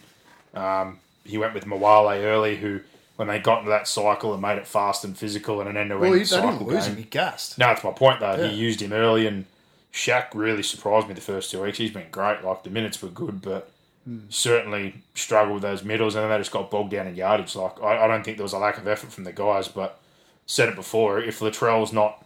Um, 0.53 0.99
he 1.25 1.37
went 1.37 1.53
with 1.53 1.65
Moale 1.65 2.09
early, 2.23 2.57
who 2.57 2.81
when 3.15 3.27
they 3.27 3.39
got 3.39 3.59
into 3.59 3.69
that 3.71 3.87
cycle 3.87 4.31
and 4.33 4.41
made 4.41 4.57
it 4.57 4.65
fast 4.67 5.03
and 5.03 5.17
physical 5.17 5.59
and 5.59 5.69
an 5.69 5.75
end 5.77 5.89
to 5.89 5.97
Well, 5.97 6.05
he, 6.13 6.19
end 6.19 6.21
they 6.21 6.25
cycle 6.25 6.51
didn't 6.51 6.67
lose 6.67 6.85
game. 6.85 6.95
him. 6.95 7.03
He 7.03 7.09
gassed. 7.09 7.57
No, 7.57 7.67
that's 7.67 7.83
my 7.83 7.91
point 7.91 8.19
though. 8.19 8.35
Yeah. 8.35 8.47
He 8.47 8.55
used 8.55 8.81
him 8.81 8.93
early, 8.93 9.27
and 9.27 9.45
Shaq 9.93 10.27
really 10.33 10.63
surprised 10.63 11.07
me 11.07 11.13
the 11.13 11.21
first 11.21 11.51
two 11.51 11.61
weeks. 11.61 11.77
He's 11.77 11.91
been 11.91 12.09
great. 12.11 12.43
Like 12.43 12.63
the 12.63 12.69
minutes 12.69 13.01
were 13.01 13.09
good, 13.09 13.41
but 13.41 13.71
Hmm. 14.05 14.19
certainly 14.29 15.03
struggled 15.13 15.55
with 15.55 15.63
those 15.63 15.83
middles, 15.83 16.15
and 16.15 16.23
then 16.23 16.31
they 16.31 16.37
just 16.37 16.51
got 16.51 16.71
bogged 16.71 16.91
down 16.91 17.07
in 17.07 17.15
yardage. 17.17 17.53
Like 17.55 17.81
I, 17.83 18.05
I 18.05 18.07
don't 18.07 18.23
think 18.23 18.37
there 18.37 18.43
was 18.45 18.53
a 18.53 18.57
lack 18.57 18.77
of 18.77 18.87
effort 18.87 19.11
from 19.11 19.25
the 19.25 19.33
guys, 19.33 19.67
but 19.67 19.99
said 20.45 20.69
it 20.69 20.75
before. 20.75 21.19
If 21.19 21.41
Latrell's 21.41 21.91
not 21.91 22.25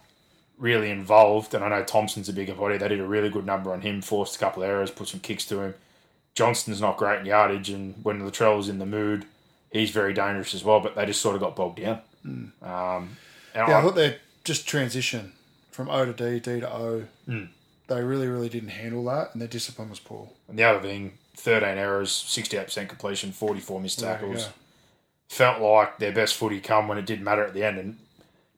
really 0.58 0.90
involved, 0.90 1.54
and 1.54 1.64
I 1.64 1.68
know 1.68 1.82
Thompson's 1.84 2.28
a 2.28 2.32
bigger 2.32 2.54
body, 2.54 2.76
they 2.78 2.88
did 2.88 3.00
a 3.00 3.06
really 3.06 3.28
good 3.30 3.44
number 3.46 3.72
on 3.72 3.80
him, 3.80 4.00
forced 4.02 4.36
a 4.36 4.38
couple 4.38 4.62
of 4.62 4.68
errors, 4.68 4.90
put 4.90 5.08
some 5.08 5.20
kicks 5.20 5.44
to 5.46 5.60
him. 5.60 5.74
Johnston's 6.34 6.80
not 6.80 6.96
great 6.96 7.20
in 7.20 7.26
yardage, 7.26 7.70
and 7.70 7.94
when 8.04 8.20
Latrell's 8.20 8.68
in 8.68 8.78
the 8.78 8.86
mood, 8.86 9.24
he's 9.70 9.90
very 9.90 10.12
dangerous 10.14 10.54
as 10.54 10.64
well. 10.64 10.80
But 10.80 10.94
they 10.96 11.06
just 11.06 11.20
sort 11.20 11.34
of 11.36 11.40
got 11.42 11.54
bogged 11.56 11.80
down. 11.80 12.00
Um, 12.24 12.50
and 12.62 12.66
Hmm. 12.66 13.16
Yeah, 13.54 13.64
I 13.66 13.78
I- 13.78 13.82
thought 13.82 13.94
they 13.94 14.18
just 14.44 14.66
transition 14.66 15.32
from 15.70 15.88
O 15.88 16.04
to 16.04 16.12
D, 16.12 16.40
D 16.40 16.60
to 16.60 16.72
O. 16.72 17.04
Hmm. 17.26 17.44
They 17.86 18.02
really, 18.02 18.26
really 18.28 18.48
didn't 18.48 18.70
handle 18.70 19.04
that, 19.04 19.32
and 19.32 19.40
their 19.40 19.48
discipline 19.48 19.90
was 19.90 20.00
poor. 20.00 20.28
And 20.48 20.58
the 20.58 20.64
other 20.64 20.80
thing, 20.80 21.18
13 21.36 21.76
errors, 21.78 22.10
68% 22.10 22.88
completion, 22.88 23.30
44 23.32 23.80
missed 23.80 24.00
tackles. 24.00 24.48
Felt 25.28 25.60
like 25.60 25.98
their 25.98 26.12
best 26.12 26.34
footy 26.34 26.60
come 26.60 26.86
when 26.88 26.96
it 26.98 27.06
didn't 27.06 27.24
matter 27.24 27.44
at 27.44 27.54
the 27.54 27.62
end. 27.64 27.78
And 27.78 27.98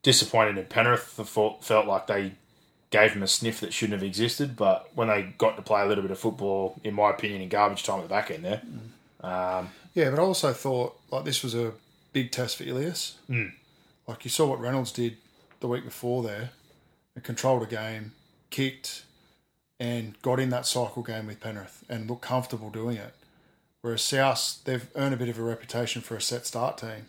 disappointed 0.07 0.57
in 0.57 0.65
Penrith. 0.67 1.19
I 1.19 1.25
thought, 1.25 1.65
felt 1.65 1.87
like 1.87 2.07
they 2.07 2.31
gave 2.91 3.13
them 3.13 3.25
a 3.25 3.27
sniff 3.27 3.59
that 3.59 3.73
shouldn't 3.73 4.01
have 4.01 4.07
existed. 4.07 4.55
But 4.55 4.89
when 4.95 5.09
they 5.09 5.35
got 5.37 5.57
to 5.57 5.63
play 5.63 5.83
a 5.83 5.87
little 5.87 6.03
bit 6.03 6.13
of 6.13 6.19
football, 6.21 6.77
in 6.85 6.95
my 6.95 7.11
opinion, 7.11 7.43
in 7.43 7.49
garbage 7.49 7.83
time 7.83 7.99
at 7.99 8.03
the 8.05 8.09
back 8.09 8.31
end 8.31 8.45
there, 8.45 8.63
Yeah, 9.95 10.11
but 10.11 10.21
I 10.21 10.23
also 10.23 10.53
thought 10.53 10.97
like 11.11 11.25
this 11.25 11.43
was 11.43 11.57
a 11.57 11.73
big 12.13 12.31
test 12.31 12.57
for 12.57 12.63
Ilias. 12.63 13.19
Mm. 13.29 13.53
Like 14.07 14.25
you 14.25 14.31
saw 14.31 14.47
what 14.47 14.61
Reynolds 14.61 14.93
did 14.93 15.17
the 15.59 15.67
week 15.67 15.85
before 15.85 16.23
there, 16.23 16.51
and 17.17 17.25
controlled 17.25 17.65
a 17.65 17.67
game, 17.67 18.13
kicked, 18.51 19.03
and 19.81 20.15
got 20.23 20.39
in 20.39 20.51
that 20.51 20.67
cycle 20.67 21.03
game 21.03 21.27
with 21.27 21.41
Penrith 21.41 21.85
and 21.89 22.09
looked 22.09 22.23
comfortable 22.23 22.71
doing 22.71 22.97
it. 22.97 23.15
Whereas 23.81 24.03
South, 24.03 24.61
they've 24.65 24.87
earned 24.95 25.15
a 25.15 25.17
bit 25.17 25.29
of 25.29 25.39
a 25.39 25.43
reputation 25.43 26.01
for 26.01 26.15
a 26.15 26.21
set 26.21 26.47
start 26.47 26.79
team, 26.79 27.07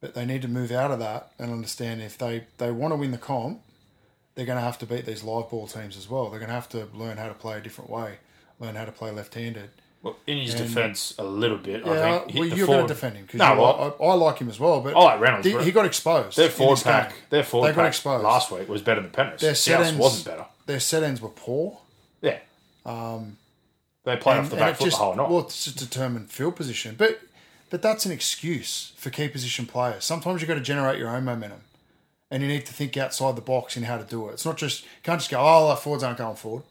but 0.00 0.14
they 0.14 0.24
need 0.24 0.42
to 0.42 0.48
move 0.48 0.70
out 0.72 0.90
of 0.90 0.98
that 0.98 1.32
and 1.38 1.50
understand 1.52 2.02
if 2.02 2.18
they, 2.18 2.44
they 2.58 2.70
want 2.70 2.92
to 2.92 2.96
win 2.96 3.10
the 3.12 3.18
comp, 3.18 3.60
they're 4.34 4.46
going 4.46 4.58
to 4.58 4.64
have 4.64 4.78
to 4.78 4.86
beat 4.86 5.06
these 5.06 5.22
live 5.24 5.48
ball 5.50 5.66
teams 5.66 5.96
as 5.96 6.08
well. 6.10 6.28
They're 6.28 6.38
going 6.38 6.48
to 6.50 6.54
have 6.54 6.68
to 6.70 6.86
learn 6.94 7.16
how 7.16 7.28
to 7.28 7.34
play 7.34 7.56
a 7.56 7.60
different 7.60 7.90
way, 7.90 8.16
learn 8.60 8.74
how 8.74 8.84
to 8.84 8.92
play 8.92 9.10
left-handed. 9.10 9.70
well, 10.02 10.16
in 10.26 10.38
his 10.38 10.54
And- 10.54 10.68
defence, 10.68 11.14
a 11.18 11.24
little 11.24 11.56
bit. 11.56 11.84
Yeah, 11.86 11.92
I 11.92 12.18
think 12.26 12.38
well, 12.38 12.48
the 12.50 12.56
you're 12.56 12.66
going 12.66 12.86
to 12.86 12.92
defend 12.94 13.16
him 13.16 13.24
because 13.24 13.38
No, 13.38 13.54
well, 13.60 13.96
I, 14.00 14.04
I 14.04 14.14
like 14.14 14.38
him 14.38 14.48
as 14.50 14.60
well. 14.60 14.80
But 14.82 14.94
I 14.94 15.00
like 15.02 15.20
Reynolds, 15.20 15.46
He, 15.46 15.56
he 15.64 15.72
got 15.72 15.86
exposed. 15.86 16.36
their 16.36 16.50
forward 16.50 16.80
pack, 16.82 17.10
game. 17.10 17.18
their 17.30 17.42
forward 17.42 17.68
They 17.68 17.72
got 17.74 17.82
pack 17.82 17.88
exposed. 17.88 18.22
last 18.24 18.50
week 18.50 18.68
was 18.68 18.82
better 18.82 19.00
than 19.00 19.10
Penrith. 19.10 19.40
Their 19.40 19.54
set 19.54 19.80
ends 19.80 19.98
wasn't 19.98 20.26
better. 20.26 20.46
Their 20.66 20.80
set 20.80 21.02
ends 21.02 21.20
were 21.22 21.30
poor. 21.30 21.78
Yeah. 22.20 22.38
Um, 22.84 23.38
they 24.04 24.16
played 24.16 24.38
off 24.38 24.50
the 24.50 24.56
back 24.56 24.76
foot 24.76 24.84
just, 24.84 24.98
the 24.98 25.04
whole 25.04 25.16
night. 25.16 25.28
Well, 25.30 25.40
it's 25.40 25.64
just 25.64 25.78
determined 25.78 26.30
field 26.30 26.54
position, 26.56 26.94
but 26.98 27.18
but 27.70 27.82
that's 27.82 28.06
an 28.06 28.12
excuse 28.12 28.92
for 28.96 29.10
key 29.10 29.28
position 29.28 29.66
players. 29.66 30.04
Sometimes 30.04 30.40
you've 30.40 30.48
got 30.48 30.54
to 30.54 30.60
generate 30.60 30.98
your 30.98 31.08
own 31.08 31.24
momentum, 31.24 31.60
and 32.30 32.42
you 32.42 32.48
need 32.48 32.66
to 32.66 32.72
think 32.72 32.96
outside 32.96 33.36
the 33.36 33.40
box 33.42 33.76
in 33.76 33.84
how 33.84 33.98
to 33.98 34.04
do 34.04 34.28
it. 34.28 34.32
It's 34.34 34.44
not 34.46 34.56
just 34.56 34.82
you 34.82 34.88
can't 35.02 35.20
just 35.20 35.30
go, 35.30 35.38
oh, 35.38 35.68
our 35.68 35.76
forwards 35.76 36.02
aren't 36.04 36.18
going 36.18 36.36
forward. 36.36 36.64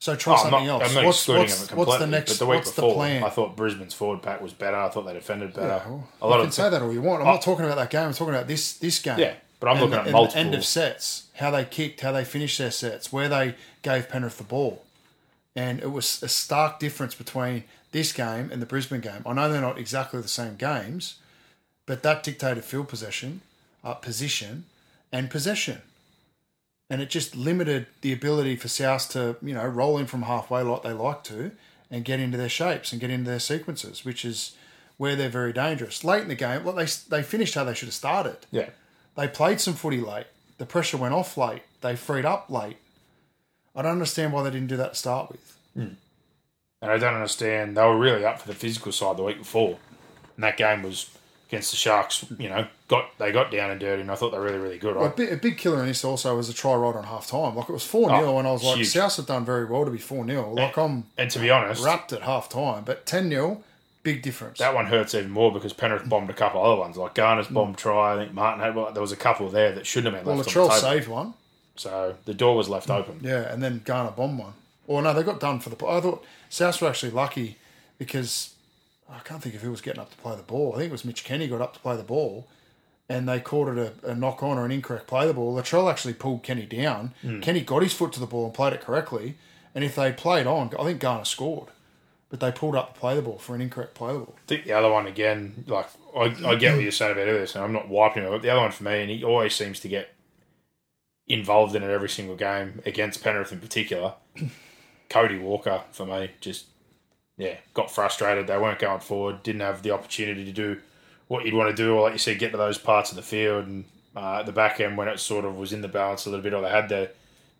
So 0.00 0.14
try 0.16 0.34
Oh, 0.34 0.36
something 0.36 0.66
not, 0.66 0.82
else. 0.82 0.94
What's 0.94 1.28
what's, 1.28 1.72
what's 1.72 1.98
the 1.98 2.06
next? 2.06 2.32
but 2.32 2.38
the 2.40 2.46
week 2.46 2.56
what's 2.58 2.72
before, 2.72 2.90
the 2.90 2.94
plan? 2.96 3.24
I 3.24 3.30
thought 3.30 3.56
Brisbane's 3.56 3.94
forward 3.94 4.20
pack 4.22 4.42
was 4.42 4.52
better. 4.52 4.76
I 4.76 4.90
thought 4.90 5.06
they 5.06 5.14
defended 5.14 5.54
better. 5.54 5.66
Yeah, 5.66 5.88
well, 5.88 6.08
a 6.20 6.26
lot 6.28 6.34
you 6.36 6.40
of 6.40 6.46
can 6.46 6.52
say 6.52 6.68
that 6.68 6.82
all 6.82 6.92
you 6.92 7.00
want. 7.00 7.22
I'm 7.22 7.28
oh. 7.28 7.32
not 7.32 7.42
talking 7.42 7.64
about 7.64 7.76
that 7.76 7.88
game. 7.90 8.08
I'm 8.08 8.12
talking 8.12 8.34
about 8.34 8.46
this 8.46 8.74
this 8.76 8.98
game. 8.98 9.18
Yeah, 9.18 9.34
but 9.60 9.68
I'm 9.68 9.76
And 9.76 9.90
looking 9.90 10.06
at 10.06 10.12
multiple- 10.12 10.40
end 10.40 10.54
of 10.54 10.64
sets, 10.64 11.28
how 11.36 11.50
they 11.50 11.64
kicked, 11.64 12.02
how 12.02 12.12
they 12.12 12.24
finished 12.24 12.58
their 12.58 12.70
sets, 12.70 13.12
where 13.12 13.30
they 13.30 13.54
gave 13.80 14.10
Penrith 14.10 14.36
the 14.36 14.44
ball, 14.44 14.84
and 15.56 15.80
it 15.80 15.90
was 15.90 16.22
a 16.22 16.28
stark 16.28 16.78
difference 16.78 17.14
between 17.14 17.64
this 17.94 18.12
game 18.12 18.50
and 18.52 18.60
the 18.60 18.66
Brisbane 18.66 19.00
game. 19.00 19.22
I 19.24 19.32
know 19.32 19.48
they're 19.50 19.60
not 19.60 19.78
exactly 19.78 20.20
the 20.20 20.28
same 20.28 20.56
games, 20.56 21.14
but 21.86 22.02
that 22.02 22.24
dictated 22.24 22.64
field 22.64 22.88
possession, 22.88 23.40
uh, 23.84 23.94
position, 23.94 24.64
and 25.12 25.30
possession. 25.30 25.80
And 26.90 27.00
it 27.00 27.08
just 27.08 27.36
limited 27.36 27.86
the 28.00 28.12
ability 28.12 28.56
for 28.56 28.66
South 28.66 29.08
to, 29.10 29.36
you 29.40 29.54
know, 29.54 29.64
roll 29.64 29.96
in 29.96 30.06
from 30.06 30.22
halfway 30.22 30.62
like 30.62 30.82
they 30.82 30.92
like 30.92 31.22
to 31.24 31.52
and 31.88 32.04
get 32.04 32.18
into 32.18 32.36
their 32.36 32.48
shapes 32.48 32.90
and 32.90 33.00
get 33.00 33.10
into 33.10 33.30
their 33.30 33.38
sequences, 33.38 34.04
which 34.04 34.24
is 34.24 34.56
where 34.96 35.14
they're 35.14 35.28
very 35.28 35.52
dangerous. 35.52 36.02
Late 36.02 36.22
in 36.22 36.28
the 36.28 36.34
game, 36.34 36.64
well, 36.64 36.74
they, 36.74 36.86
they 37.08 37.22
finished 37.22 37.54
how 37.54 37.62
they 37.62 37.74
should 37.74 37.88
have 37.88 37.94
started. 37.94 38.38
yeah. 38.50 38.70
They 39.16 39.28
played 39.28 39.60
some 39.60 39.74
footy 39.74 40.00
late. 40.00 40.26
The 40.58 40.66
pressure 40.66 40.96
went 40.96 41.14
off 41.14 41.36
late. 41.36 41.62
They 41.80 41.94
freed 41.94 42.24
up 42.24 42.50
late. 42.50 42.78
I 43.76 43.82
don't 43.82 43.92
understand 43.92 44.32
why 44.32 44.42
they 44.42 44.50
didn't 44.50 44.66
do 44.66 44.76
that 44.78 44.94
to 44.94 44.98
start 44.98 45.30
with. 45.30 45.56
And 46.84 46.92
I 46.92 46.98
don't 46.98 47.14
understand. 47.14 47.78
They 47.78 47.82
were 47.82 47.98
really 47.98 48.26
up 48.26 48.42
for 48.42 48.46
the 48.46 48.54
physical 48.54 48.92
side 48.92 49.16
the 49.16 49.22
week 49.22 49.38
before, 49.38 49.78
and 50.36 50.44
that 50.44 50.58
game 50.58 50.82
was 50.82 51.08
against 51.48 51.70
the 51.70 51.78
Sharks. 51.78 52.26
You 52.38 52.50
know, 52.50 52.66
got 52.88 53.16
they 53.18 53.32
got 53.32 53.50
down 53.50 53.70
and 53.70 53.80
dirty, 53.80 54.02
and 54.02 54.10
I 54.10 54.16
thought 54.16 54.32
they 54.32 54.38
were 54.38 54.44
really, 54.44 54.58
really 54.58 54.78
good. 54.78 54.94
A 54.94 55.00
I, 55.00 55.08
big, 55.08 55.32
a 55.32 55.36
big 55.38 55.56
killer 55.56 55.80
in 55.80 55.86
this 55.86 56.04
also 56.04 56.36
was 56.36 56.50
a 56.50 56.52
try 56.52 56.74
right 56.74 56.94
on 56.94 57.04
half 57.04 57.26
time. 57.26 57.56
Like 57.56 57.70
it 57.70 57.72
was 57.72 57.86
4 57.86 58.10
0, 58.10 58.22
Oh, 58.22 58.38
and 58.38 58.46
I 58.46 58.52
was 58.52 58.62
like, 58.62 58.76
huge. 58.76 58.88
South 58.88 59.16
have 59.16 59.24
done 59.24 59.46
very 59.46 59.64
well 59.64 59.86
to 59.86 59.90
be 59.90 59.96
4 59.96 60.26
0. 60.26 60.52
Like 60.52 60.76
I'm 60.76 61.04
and 61.16 61.30
to 61.30 61.38
be 61.38 61.48
honest, 61.48 61.82
wrapped 61.82 62.12
at 62.12 62.20
half 62.20 62.50
time, 62.50 62.84
but 62.84 63.06
10 63.06 63.30
0, 63.30 63.62
big 64.02 64.20
difference. 64.20 64.58
that 64.58 64.74
one 64.74 64.84
hurts 64.84 65.14
even 65.14 65.30
more 65.30 65.50
because 65.52 65.72
Penrith 65.72 66.06
bombed 66.06 66.28
a 66.28 66.34
couple 66.34 66.62
other 66.62 66.78
ones. 66.78 66.98
Like 66.98 67.14
Garner's 67.14 67.46
mm. 67.46 67.54
bombed 67.54 67.78
try. 67.78 68.14
I 68.14 68.16
think 68.16 68.34
Martin 68.34 68.62
had. 68.62 68.76
Well, 68.76 68.92
there 68.92 69.00
was 69.00 69.12
a 69.12 69.16
couple 69.16 69.48
there 69.48 69.72
that 69.72 69.86
shouldn't 69.86 70.14
have 70.14 70.22
been 70.22 70.28
well, 70.28 70.36
left 70.36 70.50
Latrell 70.50 70.68
on 70.68 70.68
the 70.68 70.74
table. 70.74 70.90
saved 70.90 71.08
one. 71.08 71.34
So 71.76 72.16
the 72.26 72.34
door 72.34 72.56
was 72.56 72.68
left 72.68 72.88
mm. 72.88 72.98
open. 72.98 73.20
Yeah, 73.22 73.50
and 73.52 73.62
then 73.62 73.80
Garner 73.84 74.10
bombed 74.10 74.38
one. 74.38 74.52
Or 74.86 75.00
no, 75.00 75.14
they 75.14 75.22
got 75.22 75.40
done 75.40 75.60
for 75.60 75.70
the. 75.70 75.86
I 75.86 76.00
thought 76.00 76.24
South 76.54 76.80
were 76.80 76.88
actually 76.88 77.10
lucky 77.10 77.56
because 77.98 78.54
I 79.10 79.18
can't 79.18 79.42
think 79.42 79.56
of 79.56 79.62
who 79.62 79.72
was 79.72 79.80
getting 79.80 80.00
up 80.00 80.10
to 80.12 80.16
play 80.18 80.36
the 80.36 80.42
ball. 80.42 80.72
I 80.74 80.78
think 80.78 80.88
it 80.90 80.92
was 80.92 81.04
Mitch 81.04 81.24
Kenny 81.24 81.48
got 81.48 81.60
up 81.60 81.74
to 81.74 81.80
play 81.80 81.96
the 81.96 82.04
ball, 82.04 82.46
and 83.08 83.28
they 83.28 83.40
called 83.40 83.76
it 83.76 83.92
a, 84.04 84.10
a 84.10 84.14
knock 84.14 84.40
on 84.40 84.56
or 84.56 84.64
an 84.64 84.70
incorrect 84.70 85.08
play 85.08 85.26
the 85.26 85.34
ball. 85.34 85.56
Latrell 85.56 85.90
actually 85.90 86.14
pulled 86.14 86.44
Kenny 86.44 86.64
down. 86.64 87.12
Hmm. 87.22 87.40
Kenny 87.40 87.60
got 87.62 87.82
his 87.82 87.92
foot 87.92 88.12
to 88.12 88.20
the 88.20 88.26
ball 88.26 88.44
and 88.44 88.54
played 88.54 88.72
it 88.72 88.80
correctly. 88.80 89.34
And 89.74 89.82
if 89.82 89.96
they 89.96 90.12
played 90.12 90.46
on, 90.46 90.70
I 90.78 90.84
think 90.84 91.00
Garner 91.00 91.24
scored, 91.24 91.70
but 92.30 92.38
they 92.38 92.52
pulled 92.52 92.76
up 92.76 92.94
to 92.94 93.00
play 93.00 93.16
the 93.16 93.22
ball 93.22 93.38
for 93.38 93.56
an 93.56 93.60
incorrect 93.60 93.94
play 93.94 94.12
the 94.12 94.20
ball. 94.20 94.36
I 94.38 94.46
think 94.46 94.64
the 94.64 94.74
other 94.74 94.92
one 94.92 95.08
again, 95.08 95.64
like 95.66 95.88
I, 96.16 96.36
I 96.46 96.54
get 96.54 96.74
what 96.74 96.82
you're 96.82 96.92
saying 96.92 97.14
about 97.14 97.24
this, 97.24 97.56
and 97.56 97.64
I'm 97.64 97.72
not 97.72 97.88
wiping 97.88 98.22
him. 98.22 98.30
But 98.30 98.42
the 98.42 98.50
other 98.50 98.60
one 98.60 98.70
for 98.70 98.84
me, 98.84 99.00
and 99.00 99.10
he 99.10 99.24
always 99.24 99.56
seems 99.56 99.80
to 99.80 99.88
get 99.88 100.14
involved 101.26 101.74
in 101.74 101.82
it 101.82 101.90
every 101.90 102.08
single 102.08 102.36
game 102.36 102.80
against 102.86 103.24
Penrith 103.24 103.50
in 103.50 103.58
particular. 103.58 104.14
Cody 105.14 105.38
Walker 105.38 105.80
for 105.92 106.04
me 106.04 106.32
just 106.40 106.66
yeah 107.36 107.54
got 107.72 107.88
frustrated. 107.88 108.48
They 108.48 108.58
weren't 108.58 108.80
going 108.80 108.98
forward. 108.98 109.44
Didn't 109.44 109.60
have 109.60 109.82
the 109.82 109.92
opportunity 109.92 110.44
to 110.44 110.50
do 110.50 110.80
what 111.28 111.44
you'd 111.44 111.54
want 111.54 111.70
to 111.70 111.82
do, 111.82 111.94
or 111.94 112.02
like 112.02 112.14
you 112.14 112.18
said, 112.18 112.40
get 112.40 112.50
to 112.50 112.56
those 112.56 112.78
parts 112.78 113.10
of 113.10 113.16
the 113.16 113.22
field 113.22 113.64
and 113.64 113.84
uh, 114.16 114.40
at 114.40 114.46
the 114.46 114.50
back 114.52 114.80
end 114.80 114.96
when 114.96 115.06
it 115.06 115.20
sort 115.20 115.44
of 115.44 115.56
was 115.56 115.72
in 115.72 115.82
the 115.82 115.88
balance 115.88 116.26
a 116.26 116.30
little 116.30 116.42
bit, 116.42 116.52
or 116.52 116.62
they 116.62 116.68
had 116.68 116.88
their 116.88 117.10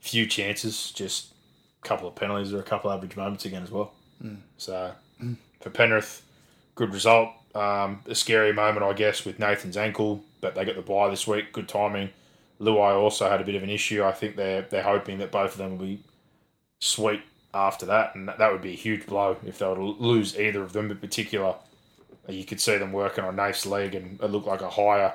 few 0.01 0.27
chances, 0.27 0.91
just 0.91 1.29
a 1.85 1.87
couple 1.87 2.09
of 2.09 2.17
penalties 2.17 2.53
or 2.53 2.59
a 2.59 2.65
couple 2.65 2.91
of 2.91 2.97
average 2.97 3.17
moments 3.17 3.45
again 3.45 3.63
as 3.63 3.71
well. 3.71 3.93
So 4.59 4.91
for 5.61 5.71
Penrith, 5.71 6.23
good 6.75 6.93
result. 6.93 7.29
Um, 7.55 8.01
a 8.07 8.17
scary 8.17 8.53
moment, 8.53 8.85
I 8.85 8.95
guess, 8.95 9.25
with 9.25 9.39
Nathan's 9.39 9.77
ankle, 9.77 10.25
but 10.41 10.57
they 10.57 10.65
got 10.65 10.75
the 10.75 10.83
bye 10.83 11.09
this 11.09 11.25
week. 11.25 11.53
Good 11.53 11.69
timing. 11.69 12.11
Luai 12.61 12.97
also 12.97 13.31
had 13.31 13.41
a 13.41 13.45
bit 13.45 13.55
of 13.55 13.63
an 13.63 13.71
issue. 13.71 14.03
I 14.03 14.11
think 14.11 14.35
they're 14.35 14.63
they're 14.63 14.83
hoping 14.83 15.19
that 15.19 15.31
both 15.31 15.53
of 15.53 15.59
them 15.59 15.79
will 15.79 15.87
be 15.87 16.01
sweet 16.81 17.23
after 17.55 17.87
that, 17.87 18.15
and 18.15 18.29
that, 18.29 18.53
would 18.53 18.63
be 18.63 18.73
a 18.73 18.77
huge 18.77 19.07
blow 19.07 19.37
if 19.47 19.59
they 19.59 19.67
were 19.67 19.77
to 19.77 19.83
lose 19.83 20.39
either 20.39 20.63
of 20.63 20.73
them. 20.73 20.91
In 20.91 20.99
particular, 20.99 21.55
you 22.29 22.45
could 22.45 22.61
see 22.61 22.77
them 22.77 22.93
working 22.93 23.25
on 23.25 23.37
Nate's 23.37 23.67
leg, 23.67 23.95
and 23.95 24.21
it 24.21 24.31
looked 24.31 24.47
like 24.47 24.61
a 24.61 24.71
higher 24.71 25.15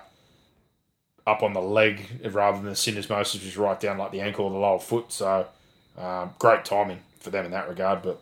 up 1.27 1.43
on 1.43 1.53
the 1.53 1.61
leg 1.61 2.29
rather 2.31 2.57
than 2.57 2.65
the 2.65 2.71
syndesmosis, 2.71 3.35
which 3.35 3.45
is 3.45 3.57
right 3.57 3.79
down 3.79 3.97
like 3.97 4.11
the 4.11 4.21
ankle 4.21 4.45
or 4.45 4.51
the 4.51 4.57
lower 4.57 4.79
foot. 4.79 5.11
So 5.11 5.47
um, 5.97 6.31
great 6.39 6.65
timing 6.65 6.99
for 7.19 7.29
them 7.29 7.45
in 7.45 7.51
that 7.51 7.69
regard. 7.69 8.01
But 8.01 8.21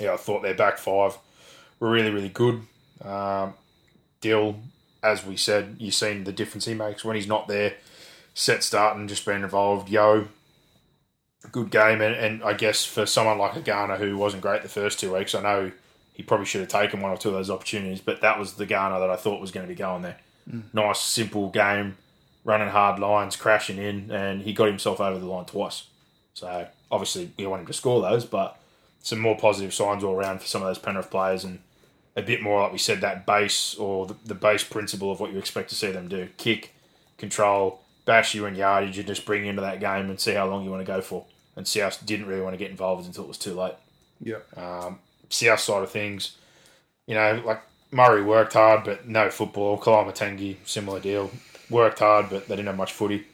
yeah, 0.00 0.14
I 0.14 0.16
thought 0.16 0.42
their 0.42 0.54
back 0.54 0.78
five 0.78 1.16
were 1.78 1.90
really, 1.90 2.10
really 2.10 2.30
good. 2.30 2.62
Um, 3.02 3.54
Dill 4.20 4.56
as 5.02 5.24
we 5.24 5.36
said, 5.36 5.76
you've 5.78 5.94
seen 5.94 6.24
the 6.24 6.32
difference 6.32 6.64
he 6.64 6.74
makes 6.74 7.04
when 7.04 7.16
he's 7.16 7.26
not 7.26 7.48
there. 7.48 7.74
Set 8.34 8.62
starting, 8.62 9.08
just 9.08 9.24
being 9.24 9.42
involved. 9.42 9.88
Yo, 9.88 10.28
good 11.46 11.70
game, 11.70 12.00
and, 12.00 12.16
and 12.16 12.42
I 12.42 12.52
guess 12.52 12.84
for 12.84 13.06
someone 13.06 13.38
like 13.38 13.54
a 13.54 13.60
Garner 13.60 13.96
who 13.96 14.18
wasn't 14.18 14.42
great 14.42 14.62
the 14.62 14.68
first 14.68 14.98
two 14.98 15.14
weeks, 15.14 15.36
I 15.36 15.42
know 15.42 15.70
he 16.12 16.24
probably 16.24 16.46
should 16.46 16.60
have 16.62 16.68
taken 16.68 17.00
one 17.00 17.12
or 17.12 17.16
two 17.16 17.28
of 17.28 17.34
those 17.36 17.48
opportunities, 17.48 18.00
but 18.00 18.20
that 18.22 18.40
was 18.40 18.54
the 18.54 18.66
Garner 18.66 18.98
that 18.98 19.08
I 19.08 19.14
thought 19.14 19.40
was 19.40 19.52
going 19.52 19.64
to 19.64 19.72
be 19.72 19.78
going 19.78 20.02
there. 20.02 20.16
Mm. 20.50 20.64
Nice, 20.72 21.00
simple 21.00 21.48
game, 21.50 21.96
running 22.44 22.68
hard 22.68 22.98
lines, 22.98 23.36
crashing 23.36 23.78
in, 23.78 24.10
and 24.10 24.42
he 24.42 24.52
got 24.52 24.66
himself 24.66 25.00
over 25.00 25.18
the 25.18 25.26
line 25.26 25.44
twice. 25.44 25.84
So 26.34 26.66
obviously 26.90 27.30
we 27.38 27.46
want 27.46 27.60
him 27.60 27.66
to 27.66 27.72
score 27.72 28.02
those, 28.02 28.24
but 28.24 28.58
some 29.00 29.20
more 29.20 29.38
positive 29.38 29.72
signs 29.72 30.02
all 30.02 30.14
around 30.14 30.40
for 30.40 30.46
some 30.48 30.62
of 30.62 30.68
those 30.68 30.78
Penrith 30.78 31.10
players, 31.10 31.44
and 31.44 31.60
a 32.16 32.22
bit 32.22 32.42
more 32.42 32.62
like 32.62 32.72
we 32.72 32.78
said 32.78 33.00
that 33.00 33.24
base 33.24 33.76
or 33.76 34.06
the, 34.06 34.16
the 34.24 34.34
base 34.34 34.64
principle 34.64 35.12
of 35.12 35.20
what 35.20 35.30
you 35.32 35.38
expect 35.38 35.68
to 35.68 35.76
see 35.76 35.92
them 35.92 36.08
do: 36.08 36.28
kick, 36.36 36.74
control, 37.16 37.80
bash 38.08 38.34
you 38.34 38.46
and 38.46 38.56
yardage, 38.56 38.96
and 38.98 39.06
just 39.06 39.26
bring 39.26 39.44
you 39.44 39.50
into 39.50 39.60
that 39.60 39.80
game 39.80 40.08
and 40.08 40.18
see 40.18 40.32
how 40.32 40.48
long 40.48 40.64
you 40.64 40.70
want 40.70 40.80
to 40.84 40.90
go 40.92 41.00
for. 41.02 41.26
And 41.56 41.68
South 41.68 42.04
didn't 42.06 42.26
really 42.26 42.40
want 42.40 42.54
to 42.54 42.58
get 42.58 42.70
involved 42.70 43.06
until 43.06 43.24
it 43.24 43.28
was 43.28 43.36
too 43.38 43.52
late. 43.54 43.74
Yeah. 44.22 44.38
Um, 44.56 44.98
South 45.28 45.60
side 45.60 45.82
of 45.82 45.90
things, 45.90 46.36
you 47.06 47.14
know, 47.14 47.42
like 47.44 47.60
Murray 47.90 48.22
worked 48.22 48.54
hard, 48.54 48.82
but 48.84 49.06
no 49.06 49.28
football. 49.28 49.78
Koloamatangi, 49.78 50.56
similar 50.64 51.00
deal. 51.00 51.30
Worked 51.68 51.98
hard, 51.98 52.30
but 52.30 52.48
they 52.48 52.56
didn't 52.56 52.68
have 52.68 52.76
much 52.76 52.92
footy. 52.92 53.26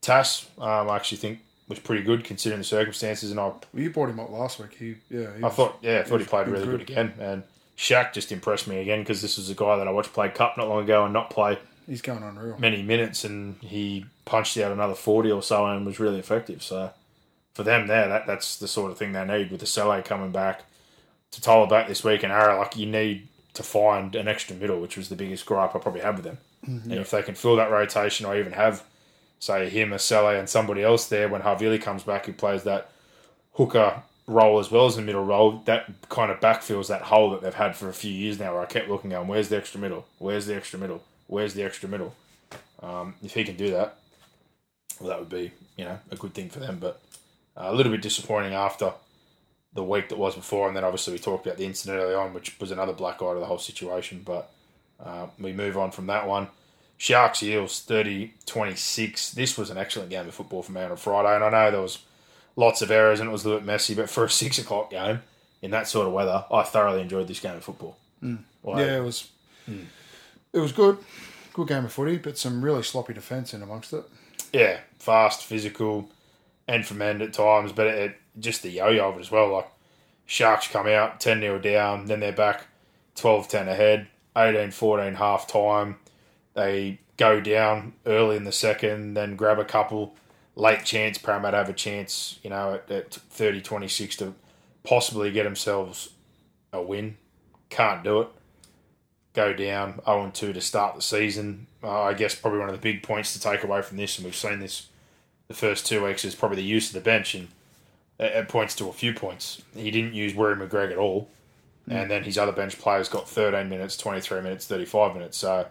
Tass, 0.00 0.46
um, 0.58 0.88
I 0.90 0.96
actually 0.96 1.18
think 1.18 1.40
was 1.68 1.78
pretty 1.80 2.04
good 2.04 2.22
considering 2.24 2.60
the 2.60 2.64
circumstances, 2.64 3.30
and 3.32 3.40
I, 3.40 3.44
Well, 3.46 3.60
you 3.72 3.90
brought 3.90 4.10
him 4.10 4.20
up 4.20 4.30
last 4.30 4.60
week. 4.60 4.74
He, 4.78 4.94
yeah. 5.10 5.34
He 5.36 5.42
I 5.42 5.46
was- 5.46 5.54
thought, 5.54 5.78
yeah, 5.82 6.00
I 6.00 6.02
thought 6.04 6.16
he 6.16 6.18
was- 6.18 6.26
played 6.28 6.46
really 6.48 6.64
good 6.66 6.70
good. 6.86 6.90
again. 6.90 7.14
And 7.18 7.42
Shaq 7.76 8.12
just 8.12 8.30
impressed 8.30 8.68
me 8.68 8.78
again 8.78 9.00
because 9.00 9.20
this 9.22 9.36
was 9.38 9.50
a 9.50 9.54
guy 9.54 9.76
that 9.78 9.88
I 9.88 9.90
watched 9.90 10.12
play 10.12 10.28
cup 10.28 10.56
not 10.56 10.68
long 10.68 10.84
ago 10.84 11.04
and 11.04 11.12
not 11.12 11.30
play 11.30 11.58
he's 11.86 12.02
going 12.02 12.22
unreal. 12.22 12.56
many 12.58 12.82
minutes, 12.82 13.24
and 13.24 13.56
he 13.60 14.06
punched 14.24 14.56
out 14.58 14.72
another 14.72 14.94
forty 14.94 15.30
or 15.30 15.42
so 15.42 15.66
and 15.66 15.86
was 15.86 16.00
really 16.00 16.18
effective. 16.18 16.62
So 16.62 16.90
for 17.54 17.62
them 17.62 17.86
there, 17.86 18.08
that 18.08 18.26
that's 18.26 18.56
the 18.56 18.68
sort 18.68 18.90
of 18.90 18.98
thing 18.98 19.12
they 19.12 19.24
need 19.24 19.50
with 19.50 19.60
the 19.60 19.66
Sele 19.66 20.02
coming 20.02 20.32
back 20.32 20.62
to 21.30 21.40
Tyler 21.40 21.66
back 21.66 21.88
this 21.88 22.04
week 22.04 22.22
and 22.22 22.32
Ara. 22.32 22.58
Like 22.58 22.76
you 22.76 22.86
need 22.86 23.28
to 23.54 23.62
find 23.62 24.14
an 24.14 24.28
extra 24.28 24.56
middle, 24.56 24.80
which 24.80 24.96
was 24.96 25.08
the 25.08 25.16
biggest 25.16 25.46
gripe 25.46 25.74
I 25.74 25.78
probably 25.78 26.00
had 26.00 26.16
with 26.16 26.24
them. 26.24 26.38
Mm-hmm. 26.66 26.90
And 26.90 27.00
if 27.00 27.10
they 27.10 27.22
can 27.22 27.34
fill 27.34 27.56
that 27.56 27.70
rotation, 27.70 28.26
or 28.26 28.36
even 28.36 28.52
have 28.52 28.84
say 29.38 29.68
him, 29.68 29.92
a 29.92 29.98
Sele, 29.98 30.38
and 30.38 30.48
somebody 30.48 30.82
else 30.82 31.06
there 31.06 31.28
when 31.28 31.42
Havili 31.42 31.80
comes 31.80 32.02
back 32.02 32.26
who 32.26 32.32
plays 32.32 32.64
that 32.64 32.90
hooker 33.52 34.02
role 34.26 34.58
as 34.58 34.70
well 34.70 34.86
as 34.86 34.96
the 34.96 35.02
middle 35.02 35.24
role, 35.24 35.60
that 35.66 35.86
kind 36.08 36.30
of 36.32 36.40
backfills 36.40 36.88
that 36.88 37.02
hole 37.02 37.30
that 37.30 37.42
they've 37.42 37.54
had 37.54 37.76
for 37.76 37.88
a 37.88 37.92
few 37.92 38.10
years 38.10 38.38
now. 38.38 38.54
Where 38.54 38.62
I 38.62 38.66
kept 38.66 38.88
looking, 38.88 39.10
going, 39.10 39.28
"Where's 39.28 39.50
the 39.50 39.56
extra 39.58 39.80
middle? 39.80 40.06
Where's 40.18 40.46
the 40.46 40.56
extra 40.56 40.78
middle? 40.78 41.02
Where's 41.26 41.54
the 41.54 41.62
extra 41.62 41.88
middle?" 41.88 42.14
Um, 42.82 43.14
if 43.22 43.34
he 43.34 43.44
can 43.44 43.56
do 43.56 43.70
that, 43.70 43.98
well, 45.00 45.08
that 45.10 45.18
would 45.18 45.28
be 45.30 45.52
you 45.76 45.84
know 45.84 45.98
a 46.10 46.16
good 46.16 46.34
thing 46.34 46.50
for 46.50 46.60
them. 46.60 46.78
But 46.80 47.00
uh, 47.56 47.66
a 47.66 47.74
little 47.74 47.92
bit 47.92 48.02
disappointing 48.02 48.54
after 48.54 48.92
the 49.72 49.84
week 49.84 50.08
that 50.08 50.18
was 50.18 50.34
before, 50.34 50.68
and 50.68 50.76
then 50.76 50.84
obviously 50.84 51.12
we 51.12 51.18
talked 51.18 51.46
about 51.46 51.58
the 51.58 51.64
incident 51.64 52.00
early 52.00 52.14
on, 52.14 52.32
which 52.32 52.58
was 52.60 52.70
another 52.70 52.92
black 52.92 53.20
eye 53.22 53.34
to 53.34 53.40
the 53.40 53.46
whole 53.46 53.58
situation. 53.58 54.22
But 54.24 54.50
uh, 55.04 55.26
we 55.38 55.52
move 55.52 55.76
on 55.76 55.90
from 55.90 56.06
that 56.06 56.26
one. 56.26 56.48
Sharks 56.96 57.42
Eels 57.42 57.80
30 57.80 58.34
26. 58.46 59.32
This 59.32 59.58
was 59.58 59.70
an 59.70 59.78
excellent 59.78 60.10
game 60.10 60.28
of 60.28 60.34
football 60.34 60.62
for 60.62 60.72
me 60.72 60.82
on 60.82 60.92
a 60.92 60.96
Friday, 60.96 61.34
and 61.34 61.44
I 61.44 61.50
know 61.50 61.70
there 61.70 61.80
was 61.80 61.98
lots 62.56 62.82
of 62.82 62.90
errors 62.90 63.18
and 63.18 63.28
it 63.28 63.32
was 63.32 63.44
a 63.44 63.48
little 63.48 63.60
bit 63.60 63.66
messy, 63.66 63.94
but 63.94 64.08
for 64.08 64.24
a 64.24 64.30
six 64.42 64.58
o'clock 64.58 64.90
game 64.90 65.20
in 65.60 65.70
that 65.72 65.88
sort 65.88 66.06
of 66.06 66.12
weather, 66.12 66.44
I 66.50 66.62
thoroughly 66.62 67.00
enjoyed 67.00 67.26
this 67.26 67.40
game 67.40 67.56
of 67.56 67.64
football. 67.64 67.96
Like, 68.22 68.78
Yeah, 68.78 68.98
it 68.98 69.02
was. 69.02 69.28
It 70.54 70.60
was 70.60 70.72
good. 70.72 70.98
Good 71.52 71.68
game 71.68 71.84
of 71.84 71.92
footy, 71.92 72.16
but 72.16 72.38
some 72.38 72.64
really 72.64 72.84
sloppy 72.84 73.12
defence 73.12 73.52
in 73.52 73.60
amongst 73.60 73.92
it. 73.92 74.04
yeah, 74.52 74.78
fast, 75.00 75.44
physical, 75.44 76.10
and 76.68 76.86
from 76.86 77.02
end 77.02 77.20
at 77.22 77.32
times, 77.32 77.72
but 77.72 77.88
it, 77.88 77.98
it 77.98 78.16
just 78.38 78.62
the 78.62 78.70
yo-yo 78.70 79.10
of 79.10 79.16
it 79.16 79.20
as 79.20 79.30
well. 79.32 79.52
Like 79.52 79.68
Sharks 80.26 80.68
come 80.68 80.86
out 80.86 81.20
10 81.20 81.40
0 81.40 81.58
down, 81.58 82.06
then 82.06 82.20
they're 82.20 82.32
back 82.32 82.68
12 83.16 83.48
10 83.48 83.68
ahead, 83.68 84.06
18 84.36 84.70
14 84.70 85.14
half 85.14 85.46
time. 85.48 85.96
They 86.54 87.00
go 87.16 87.40
down 87.40 87.94
early 88.06 88.36
in 88.36 88.44
the 88.44 88.52
second, 88.52 89.14
then 89.14 89.36
grab 89.36 89.58
a 89.58 89.64
couple. 89.64 90.14
Late 90.56 90.84
chance, 90.84 91.18
Parramatta 91.18 91.56
have 91.56 91.68
a 91.68 91.72
chance, 91.72 92.38
you 92.44 92.50
know, 92.50 92.74
at, 92.74 92.88
at 92.90 93.12
30 93.12 93.60
26 93.60 94.16
to 94.18 94.34
possibly 94.84 95.32
get 95.32 95.42
themselves 95.42 96.10
a 96.72 96.80
win. 96.80 97.16
Can't 97.70 98.04
do 98.04 98.20
it. 98.20 98.28
Go 99.34 99.52
down 99.52 100.00
0 100.04 100.30
2 100.32 100.52
to 100.52 100.60
start 100.60 100.94
the 100.94 101.02
season. 101.02 101.66
Uh, 101.82 102.02
I 102.02 102.14
guess 102.14 102.34
probably 102.34 102.60
one 102.60 102.68
of 102.68 102.74
the 102.74 102.80
big 102.80 103.02
points 103.02 103.32
to 103.34 103.40
take 103.40 103.64
away 103.64 103.82
from 103.82 103.96
this, 103.96 104.16
and 104.16 104.24
we've 104.24 104.34
seen 104.34 104.60
this 104.60 104.88
the 105.48 105.54
first 105.54 105.86
two 105.86 106.04
weeks, 106.04 106.24
is 106.24 106.34
probably 106.34 106.56
the 106.56 106.62
use 106.62 106.88
of 106.88 106.94
the 106.94 107.00
bench. 107.00 107.34
And 107.34 107.48
it, 108.18 108.48
points 108.48 108.74
to 108.76 108.88
a 108.88 108.92
few 108.92 109.12
points. 109.12 109.60
He 109.74 109.90
didn't 109.90 110.14
use 110.14 110.34
Warren 110.34 110.60
McGregor 110.60 110.92
at 110.92 110.98
all. 110.98 111.28
And 111.86 112.10
then 112.10 112.24
his 112.24 112.38
other 112.38 112.52
bench 112.52 112.78
players 112.78 113.10
got 113.10 113.28
13 113.28 113.68
minutes, 113.68 113.98
23 113.98 114.40
minutes, 114.40 114.66
35 114.66 115.14
minutes. 115.14 115.36
So, 115.36 115.66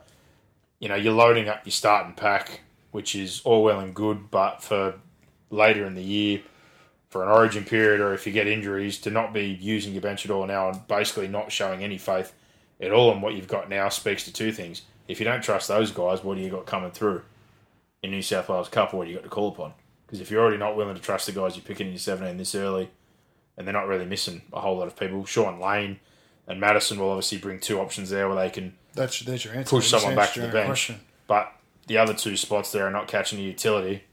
you 0.79 0.87
know, 0.87 0.95
you're 0.95 1.13
loading 1.13 1.49
up 1.49 1.65
your 1.65 1.71
starting 1.71 2.13
pack, 2.13 2.61
which 2.91 3.15
is 3.15 3.41
all 3.43 3.63
well 3.63 3.79
and 3.79 3.95
good, 3.95 4.29
but 4.29 4.61
for 4.61 4.95
later 5.49 5.85
in 5.85 5.95
the 5.95 6.03
year, 6.03 6.41
for 7.09 7.23
an 7.23 7.29
origin 7.29 7.63
period, 7.63 7.99
or 7.99 8.13
if 8.13 8.27
you 8.27 8.33
get 8.33 8.45
injuries, 8.45 8.99
to 8.99 9.09
not 9.09 9.33
be 9.33 9.45
using 9.45 9.93
your 9.93 10.01
bench 10.01 10.23
at 10.23 10.29
all 10.29 10.45
now 10.45 10.69
and 10.69 10.87
basically 10.87 11.27
not 11.27 11.51
showing 11.51 11.83
any 11.83 11.97
faith 11.97 12.33
at 12.81 12.91
all 12.91 13.11
in 13.11 13.21
what 13.21 13.33
you've 13.35 13.47
got 13.47 13.69
now 13.69 13.89
speaks 13.89 14.23
to 14.25 14.33
two 14.33 14.51
things. 14.51 14.81
If 15.07 15.19
you 15.19 15.25
don't 15.25 15.41
trust 15.43 15.67
those 15.67 15.91
guys, 15.91 16.23
what 16.23 16.37
do 16.37 16.43
you 16.43 16.49
got 16.49 16.65
coming 16.65 16.91
through 16.91 17.21
in 18.01 18.11
New 18.11 18.21
South 18.21 18.49
Wales 18.49 18.69
Cup? 18.69 18.93
What 18.93 19.05
do 19.05 19.09
you 19.11 19.17
got 19.17 19.23
to 19.23 19.29
call 19.29 19.49
upon? 19.49 19.73
Because 20.05 20.19
if 20.21 20.29
you're 20.31 20.41
already 20.41 20.57
not 20.57 20.75
willing 20.75 20.95
to 20.95 21.01
trust 21.01 21.25
the 21.25 21.31
guys 21.31 21.55
you're 21.55 21.63
picking 21.65 21.87
in 21.87 21.93
your 21.93 21.99
17 21.99 22.37
this 22.37 22.55
early, 22.55 22.89
and 23.57 23.65
they're 23.67 23.73
not 23.73 23.87
really 23.87 24.05
missing 24.05 24.41
a 24.53 24.59
whole 24.61 24.77
lot 24.77 24.87
of 24.87 24.95
people, 24.97 25.25
Shaun 25.25 25.59
Lane 25.59 25.99
and 26.47 26.59
Matterson 26.59 26.99
will 26.99 27.09
obviously 27.09 27.37
bring 27.37 27.59
two 27.59 27.79
options 27.79 28.09
there 28.09 28.27
where 28.27 28.35
they 28.37 28.49
can 28.49 28.73
That's 28.93 29.19
there's 29.21 29.45
your 29.45 29.55
answer. 29.55 29.69
push 29.69 29.89
someone 29.89 30.15
back 30.15 30.33
to 30.33 30.41
the 30.41 30.47
bench. 30.47 30.65
question. 30.67 30.99
But 31.27 31.51
the 31.87 31.97
other 31.97 32.13
two 32.13 32.35
spots 32.37 32.71
there 32.71 32.85
are 32.87 32.91
not 32.91 33.07
catching 33.07 33.37
the 33.39 33.45
utility. 33.45 34.03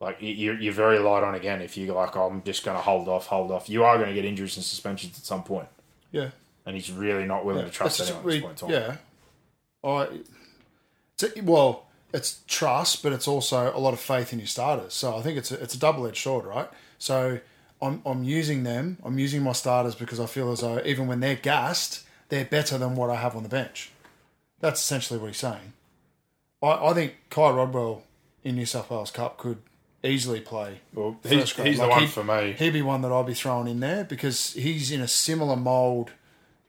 Like 0.00 0.20
you- 0.20 0.32
you're, 0.34 0.60
you're 0.60 0.72
very 0.72 0.98
light 0.98 1.22
on 1.22 1.34
again. 1.34 1.60
If 1.62 1.76
you're 1.76 1.94
like, 1.94 2.16
oh, 2.16 2.26
I'm 2.28 2.42
just 2.42 2.64
going 2.64 2.76
to 2.76 2.82
hold 2.82 3.08
off, 3.08 3.26
hold 3.26 3.50
off. 3.50 3.68
You 3.68 3.84
are 3.84 3.96
going 3.96 4.08
to 4.08 4.14
get 4.14 4.24
injuries 4.24 4.56
and 4.56 4.64
suspensions 4.64 5.16
at 5.18 5.24
some 5.24 5.42
point, 5.44 5.68
Yeah. 6.10 6.30
And 6.64 6.76
he's 6.76 6.90
really 6.92 7.24
not 7.24 7.44
willing 7.44 7.64
to 7.64 7.70
trust 7.70 8.00
It's- 8.00 8.10
anyone 8.14 8.28
at 8.28 8.32
this 8.32 8.42
point 8.42 8.62
in 8.62 8.68
time. 8.68 8.98
Yeah. 9.84 9.88
I. 9.90 10.08
It's 11.18 11.36
a, 11.36 11.40
well, 11.42 11.86
it's 12.14 12.42
trust, 12.46 13.02
but 13.02 13.12
it's 13.12 13.26
also 13.28 13.72
a 13.74 13.78
lot 13.78 13.92
of 13.94 14.00
faith 14.00 14.32
in 14.32 14.38
your 14.38 14.46
starters. 14.48 14.94
So 14.94 15.16
I 15.16 15.22
think 15.22 15.38
it's 15.38 15.50
a, 15.50 15.60
it's 15.62 15.74
a 15.74 15.78
double 15.78 16.06
edged 16.06 16.22
sword, 16.22 16.44
right? 16.44 16.68
So 16.98 17.40
I'm 17.80 18.02
I'm 18.06 18.22
using 18.24 18.62
them. 18.62 18.98
I'm 19.02 19.18
using 19.18 19.42
my 19.42 19.52
starters 19.52 19.94
because 19.94 20.20
I 20.20 20.26
feel 20.26 20.52
as 20.52 20.60
though 20.60 20.80
even 20.84 21.06
when 21.06 21.20
they're 21.20 21.36
gassed, 21.36 22.04
they're 22.28 22.44
better 22.44 22.78
than 22.78 22.94
what 22.94 23.10
I 23.10 23.16
have 23.16 23.34
on 23.36 23.42
the 23.42 23.48
bench. 23.48 23.90
That's 24.60 24.80
essentially 24.80 25.18
what 25.18 25.26
he's 25.28 25.38
saying. 25.38 25.72
I, 26.62 26.90
I 26.90 26.94
think 26.94 27.14
Ky 27.30 27.40
Rodwell 27.40 28.04
in 28.44 28.54
New 28.54 28.66
South 28.66 28.88
Wales 28.90 29.10
Cup 29.10 29.36
could 29.38 29.58
easily 30.04 30.40
play. 30.40 30.80
Well, 30.94 31.18
he's, 31.24 31.32
first 31.40 31.56
grade. 31.56 31.68
he's 31.68 31.78
the 31.78 31.88
one 31.88 32.06
for 32.06 32.22
me. 32.24 32.52
He'd 32.58 32.72
be 32.72 32.82
one 32.82 33.02
that 33.02 33.12
I'd 33.12 33.26
be 33.26 33.34
throwing 33.34 33.68
in 33.68 33.80
there 33.80 34.04
because 34.04 34.52
he's 34.54 34.90
in 34.92 35.00
a 35.00 35.08
similar 35.08 35.56
mould 35.56 36.12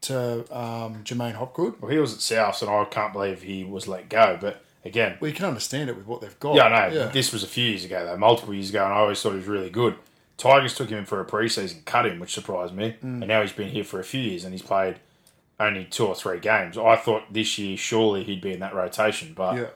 to 0.04 0.40
um, 0.58 1.04
J'maine 1.04 1.34
Hopgood. 1.34 1.82
Well, 1.82 1.92
he 1.92 1.98
was 1.98 2.14
at 2.14 2.22
South, 2.22 2.62
and 2.62 2.70
I 2.72 2.86
can't 2.86 3.14
believe 3.14 3.42
he 3.42 3.64
was 3.64 3.88
let 3.88 4.10
go. 4.10 4.38
But 4.40 4.64
again, 4.86 5.18
Well, 5.20 5.30
you 5.30 5.36
can 5.36 5.46
understand 5.46 5.90
it 5.90 5.96
with 5.98 6.06
what 6.08 6.22
they've 6.22 6.40
got. 6.40 6.56
yeah, 6.56 6.64
I 6.66 6.90
know. 6.90 6.96
Yeah. 6.96 7.06
This 7.08 7.34
was 7.34 7.44
a 7.44 7.48
few 7.48 7.66
years 7.70 7.86
ago, 7.86 8.06
though, 8.06 8.18
multiple 8.18 8.54
years 8.54 8.70
ago, 8.70 8.84
and 8.84 8.94
I 8.94 8.98
always 8.98 9.22
thought 9.22 9.32
he 9.32 9.38
was 9.38 9.48
really 9.48 9.70
good. 9.70 9.96
Tigers 10.38 10.76
took 10.76 10.90
him 10.90 11.00
in 11.00 11.06
for 11.06 11.22
a 11.22 11.26
preseason, 11.26 11.86
cut 11.86 12.06
him, 12.06 12.20
which 12.20 12.34
surprised 12.34 12.74
me. 12.74 12.96
Mm. 13.04 13.22
And 13.22 13.28
now 13.28 13.42
he's 13.42 13.52
been 13.52 13.70
here 13.70 13.84
for 13.84 14.00
a 14.00 14.04
few 14.04 14.22
years, 14.22 14.44
and 14.44 14.54
he's 14.54 14.64
played 14.64 14.96
only 15.60 15.86
two 15.86 16.06
or 16.08 16.16
three 16.16 16.40
games. 16.40 16.78
I 16.78 16.96
thought 16.96 17.32
this 17.32 17.58
year 17.58 17.78
surely 17.78 18.24
he'd 18.24 18.42
be 18.42 18.52
in 18.54 18.60
that 18.60 18.74
rotation, 18.74 19.34
but 19.36 19.56
yeah. 19.58 19.68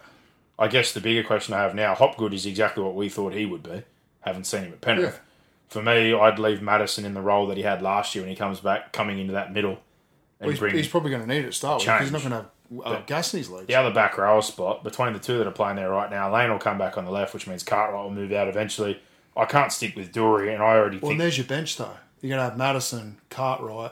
I 0.59 0.67
guess 0.67 0.91
the 0.91 0.99
bigger 0.99 1.23
question 1.25 1.53
I 1.53 1.61
have 1.61 1.75
now, 1.75 1.93
Hopgood 1.93 2.33
is 2.33 2.45
exactly 2.45 2.83
what 2.83 2.95
we 2.95 3.09
thought 3.09 3.33
he 3.33 3.45
would 3.45 3.63
be. 3.63 3.83
Haven't 4.21 4.45
seen 4.45 4.63
him 4.63 4.73
at 4.73 4.81
Penrith. 4.81 5.13
Yeah. 5.13 5.19
For 5.69 5.81
me, 5.81 6.13
I'd 6.13 6.39
leave 6.39 6.61
Matterson 6.61 7.05
in 7.05 7.13
the 7.13 7.21
role 7.21 7.45
that 7.47 7.57
he 7.57 7.63
had 7.63 7.81
last 7.81 8.15
year 8.15 8.23
when 8.23 8.29
he 8.29 8.35
comes 8.35 8.59
back, 8.59 8.91
coming 8.91 9.19
into 9.19 9.33
that 9.33 9.53
middle, 9.53 9.79
Well, 10.39 10.49
he's, 10.51 10.59
he's 10.71 10.87
probably 10.87 11.09
going 11.11 11.23
to 11.23 11.27
need 11.27 11.43
it 11.43 11.47
to 11.47 11.51
start 11.51 11.79
with 11.79 11.85
because 11.85 12.01
he's 12.01 12.11
not 12.11 12.21
going 12.21 12.31
to 12.31 12.85
have 12.85 12.95
uh, 12.99 13.01
gas 13.05 13.33
in 13.33 13.39
his 13.39 13.49
legs. 13.49 13.67
the 13.67 13.75
other 13.75 13.93
back 13.93 14.17
row 14.17 14.39
spot 14.41 14.83
between 14.83 15.13
the 15.13 15.19
two 15.19 15.37
that 15.39 15.47
are 15.47 15.51
playing 15.51 15.77
there 15.77 15.89
right 15.89 16.11
now. 16.11 16.33
Lane 16.33 16.51
will 16.51 16.59
come 16.59 16.77
back 16.77 16.97
on 16.97 17.05
the 17.05 17.11
left, 17.11 17.33
which 17.33 17.47
means 17.47 17.63
Cartwright 17.63 18.03
will 18.03 18.11
move 18.11 18.31
out 18.31 18.47
eventually. 18.47 18.99
I 19.35 19.45
can't 19.45 19.71
stick 19.71 19.95
with 19.95 20.11
Dory, 20.11 20.53
and 20.53 20.61
I 20.61 20.75
already 20.75 20.97
Well, 20.97 21.09
think 21.09 21.13
and 21.13 21.21
there's 21.21 21.37
your 21.37 21.47
bench 21.47 21.77
though. 21.77 21.95
You're 22.21 22.29
going 22.29 22.39
to 22.39 22.49
have 22.49 22.57
Matterson, 22.57 23.17
Cartwright. 23.29 23.91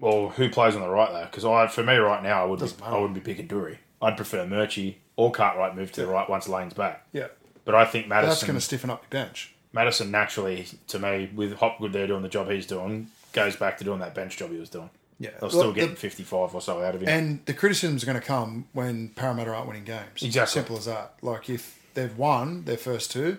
Well, 0.00 0.30
who 0.30 0.48
plays 0.48 0.74
on 0.74 0.82
the 0.82 0.88
right 0.88 1.10
though? 1.12 1.24
Because 1.24 1.44
I, 1.44 1.66
for 1.68 1.82
me, 1.84 1.96
right 1.96 2.22
now, 2.22 2.42
I 2.42 2.46
would 2.46 2.60
be. 2.60 2.66
I 2.82 2.94
wouldn't 2.94 3.14
be 3.14 3.20
picking 3.20 3.46
Dury. 3.48 3.78
I'd 4.02 4.16
prefer 4.16 4.44
Murchie 4.46 4.96
or 5.16 5.30
Cartwright 5.30 5.76
move 5.76 5.92
to 5.92 6.00
the 6.02 6.06
right 6.06 6.28
once 6.28 6.48
Lane's 6.48 6.72
back. 6.74 7.06
Yeah. 7.12 7.28
But 7.64 7.74
I 7.74 7.84
think 7.84 8.08
Matterson. 8.08 8.30
That's 8.30 8.42
going 8.44 8.54
to 8.54 8.60
stiffen 8.60 8.90
up 8.90 9.02
your 9.02 9.10
bench. 9.24 9.54
Matterson 9.72 10.10
naturally, 10.10 10.66
to 10.88 10.98
me, 10.98 11.30
with 11.34 11.52
Hopgood 11.58 11.92
there 11.92 12.06
doing 12.06 12.22
the 12.22 12.28
job 12.28 12.50
he's 12.50 12.66
doing, 12.66 13.08
goes 13.32 13.54
back 13.56 13.78
to 13.78 13.84
doing 13.84 14.00
that 14.00 14.14
bench 14.14 14.36
job 14.36 14.50
he 14.50 14.58
was 14.58 14.70
doing. 14.70 14.90
They'll 15.20 15.30
Look, 15.42 15.50
still 15.50 15.72
the- 15.72 15.80
get 15.88 15.98
55 15.98 16.54
or 16.54 16.60
so 16.60 16.82
out 16.82 16.94
of 16.94 17.02
him. 17.02 17.08
And 17.08 17.40
the 17.46 17.54
criticism's 17.54 18.04
going 18.04 18.18
to 18.20 18.26
come 18.26 18.66
when 18.72 19.08
Parramatta 19.10 19.52
aren't 19.52 19.68
winning 19.68 19.84
games. 19.84 20.22
Exactly. 20.22 20.52
Simple 20.52 20.76
as 20.78 20.86
that. 20.86 21.14
Like 21.22 21.48
if 21.50 21.78
they've 21.94 22.16
won 22.16 22.64
their 22.64 22.76
first 22.78 23.10
two, 23.10 23.38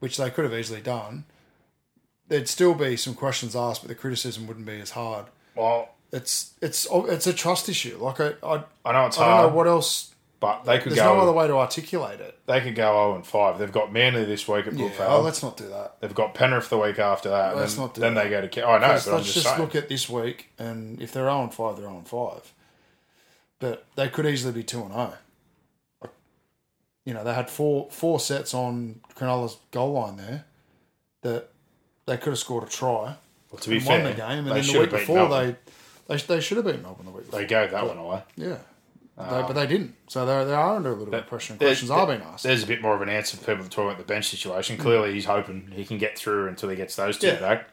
which 0.00 0.16
they 0.18 0.30
could 0.30 0.44
have 0.44 0.54
easily 0.54 0.80
done, 0.80 1.24
there'd 2.28 2.48
still 2.48 2.74
be 2.74 2.96
some 2.96 3.14
questions 3.14 3.54
asked, 3.56 3.82
but 3.82 3.88
the 3.88 3.94
criticism 3.94 4.46
wouldn't 4.46 4.66
be 4.66 4.80
as 4.80 4.90
hard. 4.90 5.26
well, 5.54 5.94
It's 6.12 6.52
it's 6.60 6.86
it's 6.90 7.26
a 7.26 7.32
trust 7.32 7.68
issue. 7.68 7.96
Like 7.98 8.20
I 8.20 8.34
I, 8.42 8.64
I 8.84 8.92
know 8.92 9.06
it's 9.06 9.18
I 9.18 9.24
don't 9.26 9.30
hard, 9.36 9.50
know 9.50 9.56
what 9.56 9.66
else. 9.66 10.11
But 10.42 10.64
they 10.64 10.78
could 10.78 10.90
There's 10.92 11.00
go. 11.00 11.14
no 11.14 11.20
other 11.22 11.32
way 11.32 11.46
to 11.46 11.54
articulate 11.56 12.20
it. 12.20 12.36
They 12.46 12.60
could 12.60 12.74
go 12.74 12.92
0 12.92 13.14
and 13.14 13.26
5. 13.26 13.58
They've 13.58 13.72
got 13.72 13.92
Manly 13.92 14.24
this 14.26 14.46
week 14.46 14.66
at. 14.66 14.74
Brookvale. 14.74 15.06
Oh, 15.08 15.20
let's 15.22 15.42
not 15.42 15.56
do 15.56 15.68
that. 15.68 15.96
They've 16.00 16.12
got 16.14 16.34
Penrith 16.34 16.68
the 16.68 16.76
week 16.78 16.98
after 16.98 17.30
that. 17.30 17.56
Let's 17.56 17.74
then, 17.74 17.84
not 17.84 17.94
do 17.94 18.00
then 18.02 18.14
that. 18.14 18.24
they 18.24 18.30
go 18.30 18.40
to. 18.42 18.48
Ca- 18.48 18.62
Oh, 18.66 18.76
no, 18.78 18.88
Let's, 18.88 19.04
but 19.06 19.10
I'm 19.12 19.16
let's 19.18 19.26
just, 19.32 19.34
just 19.44 19.46
saying. 19.48 19.60
look 19.62 19.74
at 19.76 19.88
this 19.88 20.08
week, 20.10 20.50
and 20.58 21.00
if 21.00 21.12
they're 21.12 21.24
0 21.24 21.42
and 21.44 21.54
5, 21.54 21.76
they're 21.76 21.84
0 21.86 21.96
and 21.98 22.06
5. 22.08 22.52
But 23.60 23.86
they 23.96 24.08
could 24.08 24.26
easily 24.26 24.52
be 24.52 24.62
2 24.64 24.82
and 24.82 24.92
0. 24.92 25.12
You 27.04 27.14
know, 27.14 27.24
they 27.24 27.34
had 27.34 27.50
four 27.50 27.88
four 27.90 28.20
sets 28.20 28.54
on 28.54 29.00
Cronulla's 29.16 29.56
goal 29.72 29.92
line 29.94 30.16
there 30.18 30.44
that 31.22 31.48
they 32.06 32.16
could 32.16 32.30
have 32.30 32.38
scored 32.38 32.64
a 32.64 32.66
try 32.70 33.16
Well, 33.50 33.58
to 33.60 33.68
be 33.70 33.76
and 33.76 33.84
fair, 33.84 33.98
won 34.02 34.10
the 34.10 34.16
game, 34.16 34.30
and 34.38 34.46
they 34.46 34.50
then 34.50 34.56
the 34.58 34.62
should 34.62 34.80
week 34.82 34.90
have 34.92 35.00
beaten 35.00 35.14
before 35.14 35.28
Melbourne. 35.28 35.56
they, 36.08 36.16
they 36.16 36.22
they 36.36 36.40
should 36.40 36.56
have 36.58 36.66
beaten 36.66 36.82
Melbourne 36.82 37.06
the 37.06 37.12
week 37.12 37.24
before. 37.26 37.40
They 37.40 37.46
gave 37.46 37.70
that 37.72 37.86
one 37.86 37.98
away. 37.98 38.22
yeah, 38.36 38.58
they, 39.18 39.24
but 39.42 39.52
they 39.52 39.66
didn't. 39.66 39.94
So 40.08 40.24
they 40.26 40.44
they 40.44 40.54
are 40.54 40.76
under 40.76 40.90
a 40.90 40.94
little 40.94 41.10
bit 41.10 41.20
of 41.20 41.26
pressure. 41.26 41.52
And 41.52 41.60
questions 41.60 41.90
are 41.90 42.06
being 42.06 42.22
asked. 42.22 42.44
There's 42.44 42.62
a 42.62 42.66
bit 42.66 42.80
more 42.82 42.94
of 42.94 43.02
an 43.02 43.08
answer 43.08 43.36
for 43.36 43.44
people 43.54 43.64
talking 43.68 43.86
about 43.86 43.98
the 43.98 44.04
bench 44.04 44.28
situation. 44.28 44.76
Clearly, 44.78 45.12
he's 45.12 45.26
hoping 45.26 45.70
he 45.72 45.84
can 45.84 45.98
get 45.98 46.18
through 46.18 46.48
until 46.48 46.68
he 46.70 46.76
gets 46.76 46.96
those 46.96 47.18
two 47.18 47.28
Yeah. 47.28 47.40
back. 47.40 47.68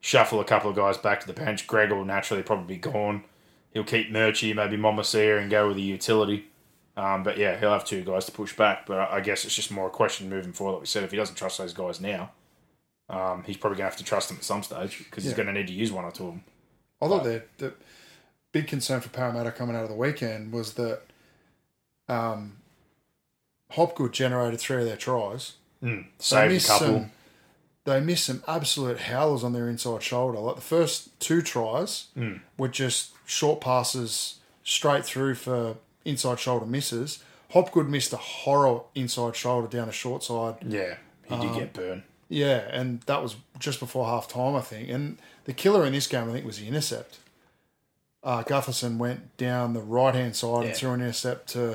Shuffle 0.00 0.40
a 0.40 0.44
couple 0.44 0.70
of 0.70 0.76
guys 0.76 0.96
back 0.96 1.20
to 1.20 1.26
the 1.26 1.32
bench. 1.32 1.66
Greig 1.66 1.90
will 1.90 2.04
naturally 2.04 2.42
probably 2.42 2.76
be 2.76 2.80
gone. 2.80 3.24
He'll 3.72 3.84
keep 3.84 4.10
Murchie, 4.10 4.54
maybe 4.54 4.76
Momasia, 4.76 5.40
and 5.40 5.50
go 5.50 5.68
with 5.68 5.76
the 5.76 5.82
utility. 5.82 6.46
Um, 6.96 7.22
but 7.24 7.36
yeah, 7.36 7.58
he'll 7.58 7.72
have 7.72 7.84
two 7.84 8.02
guys 8.04 8.24
to 8.26 8.32
push 8.32 8.54
back. 8.56 8.86
But 8.86 8.98
I 8.98 9.16
I 9.16 9.20
guess 9.20 9.44
it's 9.44 9.54
just 9.54 9.70
more 9.70 9.88
a 9.88 9.90
question 9.90 10.30
moving 10.30 10.52
forward. 10.52 10.72
Like 10.74 10.80
we 10.82 10.86
said, 10.86 11.02
if 11.04 11.10
he 11.10 11.16
doesn't 11.16 11.34
trust 11.36 11.58
those 11.58 11.72
guys 11.72 12.00
now, 12.00 12.30
um, 13.08 13.42
he's 13.44 13.56
probably 13.56 13.76
going 13.78 13.86
to 13.86 13.90
have 13.90 13.96
to 13.98 14.04
trust 14.04 14.28
them 14.28 14.38
at 14.38 14.44
some 14.44 14.62
stage 14.62 14.98
because 14.98 15.24
he's 15.24 15.34
going 15.34 15.46
to 15.46 15.52
need 15.52 15.66
to 15.66 15.72
use 15.72 15.92
one 15.92 16.04
or 16.04 16.10
two 16.12 16.26
of 16.28 16.30
them. 16.34 16.44
Although 17.00 17.20
the 17.20 17.42
the 17.58 17.74
big 18.60 18.66
concern 18.68 19.00
for 19.00 19.08
Parramatta 19.10 19.50
coming 19.52 19.76
out 19.76 19.82
of 19.82 19.88
the 19.88 19.94
weekend 19.94 20.52
was 20.52 20.74
that 20.74 21.00
um, 22.08 22.56
Hopgood 23.72 24.12
generated 24.12 24.60
three 24.60 24.78
of 24.78 24.84
their 24.86 24.96
tries. 24.96 25.54
Mm, 25.82 26.06
saved 26.18 26.64
a 26.64 26.66
couple. 26.66 26.86
Some, 26.86 27.10
they 27.84 28.00
missed 28.00 28.24
some 28.24 28.42
absolute 28.48 28.98
howlers 29.00 29.44
on 29.44 29.52
their 29.52 29.68
inside 29.68 30.02
shoulder. 30.02 30.38
Like 30.38 30.56
the 30.56 30.62
first 30.62 31.18
two 31.20 31.42
tries 31.42 32.06
Hmm. 32.14 32.36
were 32.58 32.68
just 32.68 33.10
short 33.26 33.60
passes 33.60 34.36
straight 34.64 35.04
through 35.04 35.34
for 35.34 35.76
inside 36.04 36.40
shoulder 36.40 36.66
misses. 36.66 37.22
Hopgood 37.50 37.88
missed 37.88 38.12
a 38.12 38.16
horror 38.16 38.80
inside 38.94 39.36
shoulder 39.36 39.68
down 39.68 39.86
the 39.86 39.92
short 39.92 40.22
side. 40.24 40.56
Yeah, 40.66 40.96
he 41.28 41.34
Um, 41.34 41.40
did 41.40 41.54
get 41.54 41.72
burned. 41.74 42.02
Yeah, 42.28 42.66
and 42.72 43.02
that 43.02 43.22
was 43.22 43.36
just 43.58 43.78
before 43.78 44.06
half 44.06 44.26
time, 44.26 44.56
I 44.56 44.60
think. 44.60 44.88
And 44.88 45.18
the 45.44 45.52
killer 45.52 45.84
in 45.86 45.92
this 45.92 46.06
game, 46.08 46.28
I 46.28 46.32
think, 46.32 46.44
was 46.46 46.58
the 46.58 46.66
intercept. 46.66 47.18
Uh, 48.22 48.42
Gutherson 48.42 48.96
went 48.98 49.36
down 49.36 49.72
the 49.72 49.80
right 49.80 50.14
hand 50.14 50.34
side 50.34 50.62
Yeah. 50.62 50.68
and 50.68 50.76
threw 50.76 50.90
an 50.92 51.00
intercept 51.00 51.48
to, 51.50 51.74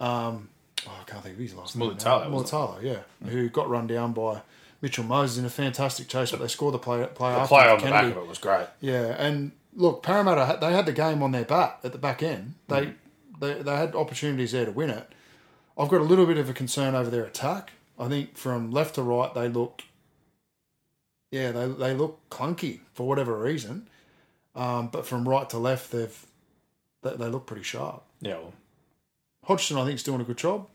um, 0.00 0.48
oh, 0.86 0.92
I 1.00 1.04
can't 1.10 1.22
think 1.22 1.34
of 1.34 1.40
his 1.40 1.54
last 1.54 1.76
name. 1.76 1.88
wasn't 1.88 2.32
Mulitalo, 2.32 2.82
yeah, 2.82 3.00
who 3.28 3.48
got 3.50 3.68
run 3.68 3.86
down 3.86 4.12
by 4.14 4.40
Mitchell 4.80 5.04
Moses 5.04 5.36
in 5.38 5.44
a 5.44 5.50
fantastic 5.50 6.08
chase, 6.08 6.30
but 6.30 6.40
they 6.40 6.48
scored 6.48 6.72
the 6.74 6.78
play, 6.78 7.06
play 7.14 7.32
The 7.32 7.40
after 7.40 7.48
play 7.54 7.68
on 7.68 7.78
the 7.78 7.90
back 7.90 8.04
of 8.04 8.16
it 8.16 8.26
was 8.26 8.38
great. 8.38 8.68
Yeah, 8.80 9.14
and 9.18 9.52
look, 9.74 10.02
Parramatta 10.02 10.58
they 10.60 10.72
had 10.72 10.86
the 10.86 10.92
game 10.92 11.22
on 11.22 11.32
their 11.32 11.44
bat 11.44 11.80
at 11.84 11.92
the 11.92 11.98
back 11.98 12.22
end. 12.22 12.54
They 12.68 12.86
Mm. 12.86 12.94
they 13.38 13.54
they 13.62 13.76
had 13.76 13.94
opportunities 13.94 14.52
there 14.52 14.64
to 14.64 14.70
win 14.72 14.88
it. 14.88 15.12
I've 15.76 15.88
got 15.90 16.00
a 16.00 16.04
little 16.04 16.24
bit 16.26 16.38
of 16.38 16.48
a 16.48 16.54
concern 16.54 16.94
over 16.94 17.10
their 17.10 17.24
attack. 17.24 17.72
I 17.98 18.08
think 18.08 18.38
from 18.38 18.70
left 18.70 18.94
to 18.94 19.02
right 19.02 19.32
they 19.34 19.48
look, 19.48 19.82
yeah, 21.30 21.52
they 21.52 21.66
they 21.68 21.92
look 21.94 22.18
clunky 22.30 22.80
for 22.94 23.06
whatever 23.06 23.36
reason. 23.38 23.88
Um, 24.54 24.88
but 24.88 25.06
from 25.06 25.28
right 25.28 25.48
to 25.50 25.58
left, 25.58 25.92
they've 25.92 26.26
they, 27.02 27.16
they 27.16 27.26
look 27.26 27.46
pretty 27.46 27.62
sharp. 27.62 28.02
Yeah, 28.20 28.34
well, 28.38 28.52
Hodgson, 29.44 29.76
I 29.78 29.84
think, 29.84 29.94
is 29.96 30.02
doing 30.02 30.20
a 30.20 30.24
good 30.24 30.38
job. 30.38 30.66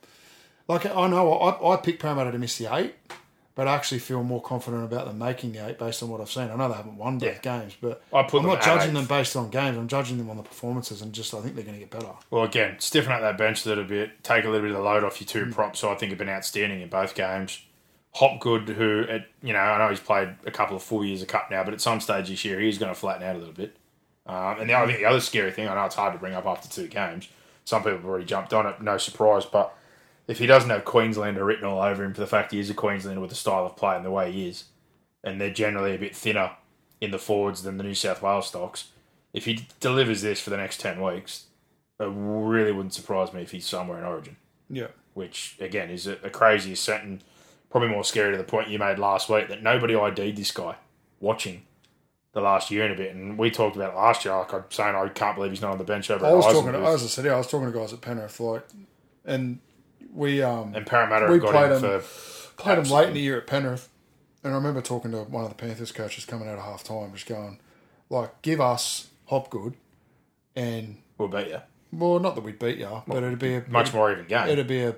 Like 0.68 0.86
I 0.86 1.08
know 1.08 1.34
I, 1.34 1.74
I 1.74 1.78
picked 1.78 2.02
Parramatta 2.02 2.32
to 2.32 2.40
miss 2.40 2.58
the 2.58 2.74
eight, 2.74 2.96
but 3.54 3.68
I 3.68 3.76
actually 3.76 4.00
feel 4.00 4.24
more 4.24 4.42
confident 4.42 4.84
about 4.84 5.06
them 5.06 5.20
making 5.20 5.52
the 5.52 5.68
eight 5.68 5.78
based 5.78 6.02
on 6.02 6.10
what 6.10 6.22
I've 6.22 6.32
seen. 6.32 6.50
I 6.50 6.56
know 6.56 6.68
they 6.70 6.74
haven't 6.76 6.98
won 6.98 7.20
both 7.20 7.30
Yeah. 7.46 7.60
games, 7.60 7.74
but 7.80 8.02
I 8.12 8.24
put 8.24 8.42
I'm 8.42 8.48
not 8.48 8.62
judging 8.64 8.88
eighth. 8.90 8.94
them 8.96 9.06
based 9.18 9.36
on 9.36 9.50
games. 9.52 9.78
I'm 9.78 9.88
judging 9.88 10.18
them 10.18 10.30
on 10.32 10.38
the 10.38 10.44
performances, 10.44 11.02
and 11.04 11.14
just 11.14 11.34
I 11.36 11.42
think 11.42 11.54
they're 11.56 11.64
going 11.66 11.76
to 11.76 11.82
get 11.82 11.92
better. 11.92 12.10
Well, 12.32 12.44
again, 12.44 12.78
stiffen 12.80 13.12
up 13.12 13.22
that 13.22 13.38
bench 13.38 13.66
a 13.66 13.70
little 13.70 13.84
bit, 13.84 14.24
take 14.24 14.46
a 14.46 14.48
little 14.50 14.62
bit 14.68 14.72
of 14.72 14.78
the 14.78 14.84
load 14.84 15.04
off 15.04 15.20
your 15.22 15.28
Mm. 15.28 15.50
two 15.50 15.54
props. 15.54 15.80
So 15.80 15.92
I 15.92 15.96
think 15.96 16.10
have 16.12 16.18
been 16.18 16.30
outstanding 16.30 16.82
in 16.82 16.90
both 16.90 17.14
games. 17.14 17.60
Hopgood, 18.16 18.70
who 18.70 19.05
at 19.09 19.28
you 19.43 19.51
know, 19.51 19.59
I 19.59 19.78
know 19.78 19.89
he's 19.89 19.99
played 19.99 20.30
a 20.45 20.51
couple 20.51 20.78
of 20.78 20.84
full 20.84 21.03
years 21.03 21.22
of 21.22 21.28
cup 21.28 21.51
now, 21.51 21.63
but 21.66 21.74
at 21.74 21.82
some 21.82 21.99
stage 21.99 22.30
this 22.30 22.45
year 22.45 22.59
he's 22.61 22.78
going 22.78 22.93
to 22.93 22.99
flatten 22.99 23.24
out 23.24 23.36
a 23.36 23.39
little 23.39 23.53
bit. 23.53 23.76
Um, 24.26 24.61
and 24.61 24.70
the, 24.70 24.74
I 24.74 24.86
think 24.86 24.99
the 24.99 25.05
other 25.05 25.20
scary 25.20 25.51
thing, 25.51 25.68
I 25.68 25.76
know 25.76 25.86
it's 25.86 25.95
hard 25.95 26.13
to 26.13 26.20
bring 26.20 26.34
up 26.34 26.45
after 26.45 26.70
two 26.70 26.88
games. 26.88 27.28
Some 27.66 27.82
people 27.82 27.97
have 27.97 28.05
already 28.05 28.26
jumped 28.26 28.53
on 28.53 28.66
it, 28.66 28.82
no 28.82 28.97
surprise. 28.97 29.45
But 29.45 29.76
if 30.28 30.39
he 30.39 30.45
doesn't 30.47 30.70
have 30.70 30.86
Queenslander 30.86 31.43
written 31.43 31.66
all 31.66 31.82
over 31.82 32.03
him 32.05 32.13
for 32.13 32.22
the 32.22 32.28
fact 32.28 32.53
he 32.53 32.59
is 32.59 32.70
a 32.70 32.74
Queenslander 32.74 33.20
with 33.20 33.32
the 33.32 33.36
style 33.36 33.66
of 33.66 33.76
play 33.76 33.97
and 33.97 34.05
the 34.05 34.11
way 34.11 34.32
he 34.32 34.47
is, 34.47 34.66
and 35.24 35.41
they're 35.41 35.51
generally 35.51 35.93
a 35.93 35.99
bit 35.99 36.16
thinner 36.16 36.51
in 37.01 37.11
the 37.11 37.20
forwards 37.20 37.63
than 37.63 37.78
the 37.78 37.84
New 37.84 37.93
South 37.93 38.22
Wales 38.22 38.47
stocks, 38.47 38.91
if 39.34 39.43
he 39.43 39.68
delivers 39.82 40.22
this 40.22 40.39
for 40.39 40.51
the 40.51 40.57
next 40.57 40.80
ten 40.80 41.01
weeks, 41.01 41.47
it 41.99 42.09
really 42.09 42.72
wouldn't 42.72 42.93
surprise 42.93 43.34
me 43.34 43.41
if 43.41 43.51
he's 43.51 43.66
somewhere 43.66 43.97
in 43.97 44.05
Origin, 44.05 44.38
Yeah, 44.70 44.88
which 45.13 45.57
again 45.59 45.89
is 45.89 46.07
a, 46.07 46.13
a 46.24 46.30
crazy 46.30 46.76
and 46.93 47.22
probably 47.76 47.90
more 47.90 48.06
scary 48.06 48.32
to 48.32 48.38
the 48.38 48.44
point 48.46 48.70
you 48.70 48.80
made 48.80 48.98
last 48.98 49.28
week 49.28 49.50
that 49.50 49.62
nobody 49.62 49.94
ID'd 49.98 50.38
this 50.38 50.50
guy 50.52 50.76
watching 51.20 51.62
the 52.32 52.40
last 52.40 52.72
year 52.72 52.86
and 52.86 52.94
a 52.94 52.96
bit. 52.96 53.14
And 53.14 53.38
we 53.38 53.52
talked 53.52 53.76
about 53.76 53.92
it 53.92 53.98
last 53.98 54.24
year. 54.24 54.34
Like 54.34 54.54
I'm 54.54 54.64
saying, 54.70 54.96
I 54.96 55.10
can't 55.10 55.36
believe 55.36 55.52
he's 55.52 55.62
not 55.62 55.74
on 55.74 55.78
the 55.78 55.84
bench 55.84 56.10
over 56.10 56.26
I 56.26 56.32
was 56.32 56.46
at 56.46 56.54
talking. 56.54 56.72
To, 56.72 56.80
as 56.80 57.04
I 57.04 57.08
said, 57.08 57.26
yeah, 57.26 57.34
I 57.34 57.38
was 57.38 57.48
talking 57.48 57.70
to 57.70 57.78
guys 57.78 57.92
at 57.92 58.00
Penrith, 58.00 58.40
like, 58.40 58.66
and 59.26 59.60
we 60.14 60.42
um 60.42 60.74
and 60.74 60.86
Parramatta 60.86 61.30
we 61.30 61.38
got 61.38 61.52
played 61.52 61.72
him 61.74 61.84
him- 61.84 62.00
for 62.00 62.52
played 62.56 62.78
him 62.78 62.86
late 62.86 63.10
in 63.10 63.14
the 63.14 63.20
year 63.20 63.40
at 63.40 63.46
Penrith, 63.46 63.90
and 64.42 64.54
I 64.54 64.56
remember 64.56 64.80
talking 64.80 65.12
to 65.12 65.24
one 65.24 65.44
of 65.44 65.50
the 65.50 65.56
Panthers 65.56 65.92
coaches 65.92 66.24
coming 66.24 66.48
out 66.48 66.58
of 66.58 66.64
half 66.64 66.82
time, 66.82 67.12
just 67.12 67.26
going, 67.26 67.60
like, 68.10 68.42
give 68.42 68.62
us 68.62 69.10
Hopgood, 69.26 69.74
and 70.56 70.96
we'll 71.18 71.28
beat 71.28 71.48
you. 71.50 71.60
well, 71.92 72.20
not 72.22 72.36
that 72.36 72.42
we'd 72.46 72.58
beat 72.58 72.78
you, 72.78 73.04
but 73.06 73.18
it'd 73.22 73.38
be 73.38 73.56
a 73.56 73.66
Much 73.68 73.94
more 73.94 74.14
even 74.14 74.28
game. 74.28 74.48
It'd 74.48 74.66
be 74.66 74.84
a 74.84 74.96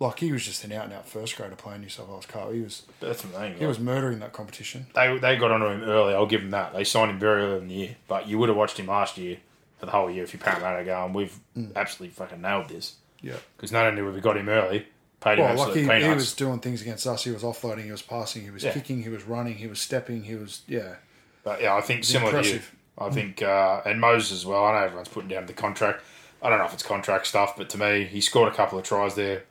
like 0.00 0.20
he 0.20 0.30
was 0.32 0.44
just 0.44 0.62
an 0.64 0.72
out 0.72 0.84
and 0.84 0.92
out 0.94 1.08
first 1.08 1.36
grader 1.36 1.54
playing 1.56 1.80
New 1.80 1.88
South 1.88 2.08
Wales 2.08 2.26
Cup. 2.26 2.52
He 2.52 2.60
was 2.60 2.82
That's 3.00 3.22
thing. 3.22 3.54
he 3.58 3.66
was 3.66 3.78
murdering 3.78 4.20
that 4.20 4.32
competition. 4.32 4.86
they 4.94 5.18
they 5.18 5.36
got 5.36 5.50
onto 5.50 5.66
him 5.66 5.82
early. 5.82 6.14
I'll 6.14 6.26
give 6.26 6.40
him 6.42 6.50
that. 6.50 6.72
They 6.72 6.84
signed 6.84 7.10
him 7.10 7.18
very 7.18 7.42
early 7.42 7.58
in 7.62 7.68
the 7.68 7.74
year, 7.74 7.96
but 8.06 8.28
you 8.28 8.38
would 8.38 8.48
have 8.48 8.56
watched 8.56 8.78
him 8.78 8.86
last 8.86 9.18
year 9.18 9.38
for 9.78 9.86
the 9.86 9.92
whole 9.92 10.10
year 10.10 10.24
if 10.24 10.32
you 10.32 10.38
Parramatta 10.38 10.84
going. 10.84 11.12
We've 11.12 11.38
Mm. 11.56 11.74
absolutely 11.76 12.14
fucking 12.14 12.40
nailed 12.40 12.68
this 12.68 12.94
Yeah. 13.20 13.34
because 13.56 13.72
not 13.72 13.86
only 13.86 14.02
have 14.02 14.14
we 14.14 14.20
got 14.20 14.36
him 14.36 14.48
early, 14.48 14.86
paid 15.20 15.38
him 15.38 15.44
Well, 15.46 15.54
like 15.56 15.68
absolute 15.68 15.92
he, 16.00 16.02
he 16.04 16.14
was 16.14 16.32
doing 16.34 16.60
things 16.60 16.80
against 16.82 17.06
us. 17.06 17.24
He 17.24 17.30
was 17.32 17.42
offloading. 17.42 17.84
He 17.84 17.90
was 17.92 18.02
passing. 18.02 18.42
He 18.42 18.50
was 18.50 18.62
Yeah. 18.62 18.72
kicking. 18.72 19.02
He 19.02 19.08
was 19.08 19.24
running. 19.24 19.54
He 19.56 19.66
was 19.66 19.80
stepping. 19.80 20.22
He 20.24 20.34
was 20.36 20.60
yeah. 20.68 20.96
But 21.44 21.60
yeah, 21.62 21.74
I 21.74 21.80
think 21.80 22.04
similar 22.04 22.30
impressive. 22.30 22.70
to 22.96 23.02
you. 23.02 23.06
I 23.08 23.10
think 23.10 23.42
uh, 23.42 23.82
and 23.84 24.00
Moses 24.00 24.32
as 24.32 24.46
well. 24.46 24.64
I 24.64 24.72
know 24.78 24.84
everyone's 24.86 25.08
putting 25.08 25.28
down 25.28 25.46
the 25.46 25.52
contract. 25.52 26.02
I 26.42 26.48
don't 26.50 26.58
know 26.58 26.64
if 26.66 26.72
it's 26.74 26.82
contract 26.84 27.26
stuff, 27.28 27.56
but 27.56 27.68
to 27.70 27.78
me, 27.78 28.04
he 28.04 28.20
scored 28.20 28.52
a 28.52 28.54
couple 28.56 28.78
of 28.78 28.84
tries 28.84 29.14
there, 29.16 29.44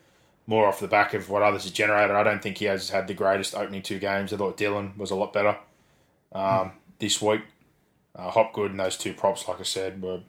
more 0.48 0.66
off 0.66 0.80
the 0.80 0.88
back 0.88 1.14
of 1.14 1.30
what 1.30 1.44
others 1.44 1.66
have 1.66 1.74
generated. 1.74 2.16
I 2.16 2.24
don't 2.24 2.42
think 2.42 2.58
he 2.58 2.66
has 2.66 2.90
had 2.90 3.08
the 3.08 3.14
greatest 3.14 3.54
opening 3.54 3.82
two 3.82 4.00
games. 4.00 4.34
I 4.34 4.38
thought 4.38 4.58
Dylan 4.58 4.98
was 4.98 5.12
a 5.12 5.16
lot 5.16 5.34
better 5.34 5.58
um, 6.32 6.72
this 7.00 7.22
week. 7.22 7.42
Uh, 8.16 8.32
Hopgood 8.32 8.72
and 8.72 8.80
those 8.80 8.98
two 8.98 9.14
props, 9.14 9.48
like 9.48 9.60
I 9.60 9.64
said, 9.64 10.02
were 10.02 10.22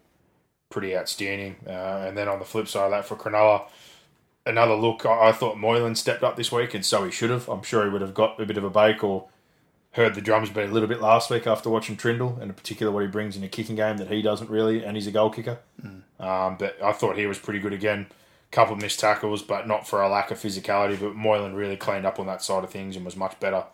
pretty 0.70 0.96
outstanding. 0.96 1.56
Uh, 1.66 2.04
and 2.06 2.18
then 2.18 2.28
on 2.28 2.40
the 2.40 2.44
flip 2.44 2.68
side 2.68 2.86
of 2.86 2.90
that, 2.90 3.06
for 3.06 3.16
Cronulla, 3.16 3.68
another 4.44 4.74
look. 4.74 5.06
I, 5.06 5.28
I 5.28 5.32
thought 5.32 5.56
Moylan 5.56 5.94
stepped 5.94 6.22
up 6.22 6.36
this 6.36 6.50
week, 6.52 6.74
and 6.74 6.84
so 6.84 7.04
he 7.04 7.10
should 7.10 7.30
have. 7.30 7.48
I'm 7.48 7.62
sure 7.62 7.84
he 7.84 7.90
would 7.90 8.02
have 8.02 8.14
got 8.14 8.40
a 8.40 8.44
bit 8.44 8.58
of 8.58 8.64
a 8.64 8.70
bake 8.70 9.02
or 9.04 9.28
heard 9.92 10.14
the 10.14 10.20
drums 10.20 10.50
beat 10.50 10.68
a 10.68 10.72
little 10.72 10.88
bit 10.88 11.00
last 11.00 11.30
week 11.30 11.46
after 11.46 11.70
watching 11.70 11.96
Trindall, 11.96 12.34
and 12.40 12.50
in 12.50 12.54
particular 12.54 12.92
what 12.92 13.02
he 13.02 13.08
brings 13.08 13.36
in 13.36 13.44
a 13.44 13.48
kicking 13.48 13.76
game 13.76 13.96
that 13.98 14.08
he 14.08 14.20
doesn't 14.20 14.50
really, 14.50 14.84
and 14.84 14.96
he's 14.96 15.06
a 15.06 15.12
goal 15.12 15.30
kicker. 15.30 15.58
Um, 16.20 16.56
but 16.58 16.82
I 16.82 16.92
thought 16.92 17.16
he 17.16 17.26
was 17.26 17.38
pretty 17.38 17.60
good 17.60 17.72
again. 17.72 18.06
Couple 18.50 18.74
of 18.74 18.80
missed 18.80 19.00
tackles, 19.00 19.42
but 19.42 19.68
not 19.68 19.86
for 19.86 20.00
a 20.00 20.08
lack 20.08 20.30
of 20.30 20.38
physicality. 20.38 20.98
But 20.98 21.14
Moylan 21.14 21.54
really 21.54 21.76
cleaned 21.76 22.06
up 22.06 22.18
on 22.18 22.26
that 22.26 22.42
side 22.42 22.64
of 22.64 22.70
things 22.70 22.96
and 22.96 23.04
was 23.04 23.16
much 23.16 23.38
better 23.40 23.64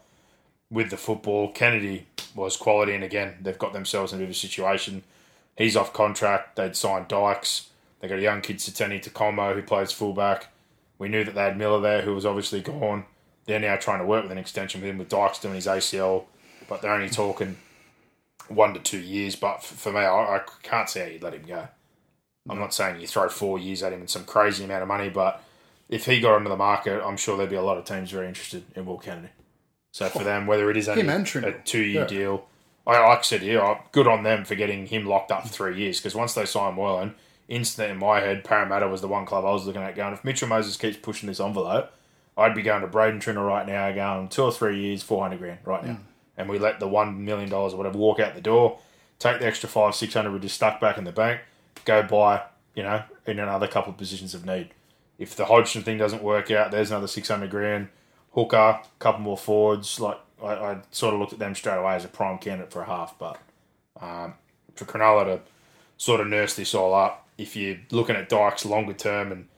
with 0.70 0.90
the 0.90 0.96
football. 0.96 1.52
Kennedy 1.52 2.06
was 2.34 2.56
quality, 2.56 2.92
and 2.94 3.04
again, 3.04 3.36
they've 3.40 3.58
got 3.58 3.72
themselves 3.72 4.12
in 4.12 4.18
a 4.18 4.20
bit 4.20 4.24
of 4.24 4.30
a 4.30 4.34
situation. 4.34 5.04
He's 5.56 5.76
off 5.76 5.92
contract. 5.92 6.56
They'd 6.56 6.74
signed 6.74 7.08
Dykes. 7.08 7.70
They 8.00 8.08
got 8.08 8.18
a 8.18 8.22
young 8.22 8.40
kid, 8.40 8.58
Sateni 8.58 9.00
Takomo, 9.00 9.54
who 9.54 9.62
plays 9.62 9.92
fullback. 9.92 10.48
We 10.98 11.08
knew 11.08 11.24
that 11.24 11.34
they 11.34 11.42
had 11.42 11.56
Miller 11.56 11.80
there, 11.80 12.02
who 12.02 12.14
was 12.14 12.26
obviously 12.26 12.60
gone. 12.60 13.04
They're 13.46 13.60
now 13.60 13.76
trying 13.76 14.00
to 14.00 14.06
work 14.06 14.24
with 14.24 14.32
an 14.32 14.38
extension 14.38 14.80
with 14.80 14.90
him, 14.90 14.98
with 14.98 15.08
Dykes 15.08 15.38
doing 15.38 15.54
his 15.54 15.66
ACL, 15.66 16.24
but 16.68 16.82
they're 16.82 16.92
only 16.92 17.10
talking 17.10 17.56
one 18.48 18.74
to 18.74 18.80
two 18.80 18.98
years. 18.98 19.36
But 19.36 19.62
for 19.62 19.92
me, 19.92 20.00
I, 20.00 20.36
I 20.36 20.40
can't 20.62 20.88
see 20.88 21.00
how 21.00 21.06
you'd 21.06 21.22
let 21.22 21.34
him 21.34 21.44
go. 21.46 21.68
I'm 22.48 22.58
not 22.58 22.74
saying 22.74 23.00
you 23.00 23.06
throw 23.06 23.28
four 23.28 23.58
years 23.58 23.82
at 23.82 23.92
him 23.92 24.00
and 24.00 24.10
some 24.10 24.24
crazy 24.24 24.64
amount 24.64 24.82
of 24.82 24.88
money, 24.88 25.08
but 25.08 25.42
if 25.88 26.04
he 26.06 26.20
got 26.20 26.34
onto 26.34 26.48
the 26.50 26.56
market, 26.56 27.02
I'm 27.02 27.16
sure 27.16 27.36
there'd 27.36 27.48
be 27.50 27.56
a 27.56 27.62
lot 27.62 27.78
of 27.78 27.84
teams 27.84 28.10
very 28.10 28.28
interested 28.28 28.64
in 28.76 28.84
Will 28.84 28.98
Kennedy. 28.98 29.28
So 29.92 30.08
for 30.08 30.24
them, 30.24 30.46
whether 30.46 30.70
it 30.70 30.76
is 30.76 30.88
only 30.88 31.02
a 31.44 31.52
two 31.64 31.80
year 31.82 32.02
Yeah. 32.02 32.06
deal, 32.08 32.46
I 32.86 32.98
like 32.98 33.20
I 33.20 33.22
said 33.22 33.40
here, 33.42 33.62
I- 33.62 33.80
good 33.92 34.06
on 34.06 34.24
them 34.24 34.44
for 34.44 34.54
getting 34.56 34.86
him 34.86 35.06
locked 35.06 35.32
up 35.32 35.42
for 35.44 35.48
three 35.48 35.78
years 35.78 36.00
because 36.00 36.14
once 36.14 36.34
they 36.34 36.44
signed 36.44 36.76
Moylan, 36.76 37.14
instantly 37.48 37.92
in 37.92 37.98
my 37.98 38.20
head, 38.20 38.44
Parramatta 38.44 38.88
was 38.88 39.00
the 39.00 39.08
one 39.08 39.24
club 39.24 39.44
I 39.46 39.52
was 39.52 39.66
looking 39.66 39.82
at 39.82 39.94
going, 39.96 40.12
if 40.12 40.24
Mitchell 40.24 40.48
Moses 40.48 40.76
keeps 40.76 40.96
pushing 40.98 41.28
this 41.28 41.40
envelope, 41.40 41.90
I'd 42.36 42.54
be 42.54 42.62
going 42.62 42.82
to 42.82 42.88
Braydon 42.88 43.20
Trindall 43.20 43.46
right 43.46 43.66
now, 43.66 43.90
going 43.92 44.28
two 44.28 44.42
or 44.42 44.52
three 44.52 44.78
years, 44.80 45.02
400 45.02 45.38
grand 45.38 45.58
right 45.64 45.84
now. 45.84 45.98
And 46.36 46.48
we 46.48 46.58
let 46.58 46.80
the 46.80 46.88
$1 46.88 47.16
million 47.18 47.50
or 47.52 47.70
whatever 47.76 47.96
walk 47.96 48.18
out 48.20 48.34
the 48.34 48.40
door, 48.40 48.78
take 49.20 49.38
the 49.38 49.46
extra 49.46 49.68
five, 49.68 49.94
600 49.94 50.32
we 50.32 50.40
just 50.40 50.56
stuck 50.56 50.80
back 50.80 50.98
in 50.98 51.04
the 51.04 51.12
bank, 51.12 51.40
go 51.84 52.02
buy, 52.02 52.42
you 52.74 52.82
know, 52.82 53.02
in 53.26 53.38
another 53.38 53.68
couple 53.68 53.92
of 53.92 53.98
positions 53.98 54.34
of 54.34 54.44
need. 54.46 54.70
If 55.18 55.36
the 55.36 55.46
Hodgson 55.46 55.82
thing 55.82 55.98
doesn't 55.98 56.22
work 56.22 56.50
out, 56.50 56.70
there's 56.70 56.90
another 56.90 57.06
600 57.06 57.50
grand. 57.50 57.88
Hooker, 58.32 58.80
couple 58.98 59.20
more 59.20 59.38
forwards. 59.38 60.00
Like, 60.00 60.18
I, 60.42 60.54
I 60.54 60.78
sort 60.90 61.14
of 61.14 61.20
looked 61.20 61.32
at 61.32 61.38
them 61.38 61.54
straight 61.54 61.78
away 61.78 61.94
as 61.94 62.04
a 62.04 62.08
prime 62.08 62.38
candidate 62.38 62.72
for 62.72 62.82
a 62.82 62.86
half. 62.86 63.16
But 63.18 63.38
um, 64.00 64.34
for 64.74 64.84
Cronulla 64.84 65.24
to 65.24 65.40
sort 65.96 66.20
of 66.20 66.26
nurse 66.26 66.54
this 66.54 66.74
all 66.74 66.94
up, 66.94 67.28
if 67.38 67.54
you're 67.56 67.78
looking 67.90 68.16
at 68.16 68.28
Dykes 68.28 68.64
longer 68.64 68.92
term 68.92 69.30
and 69.30 69.48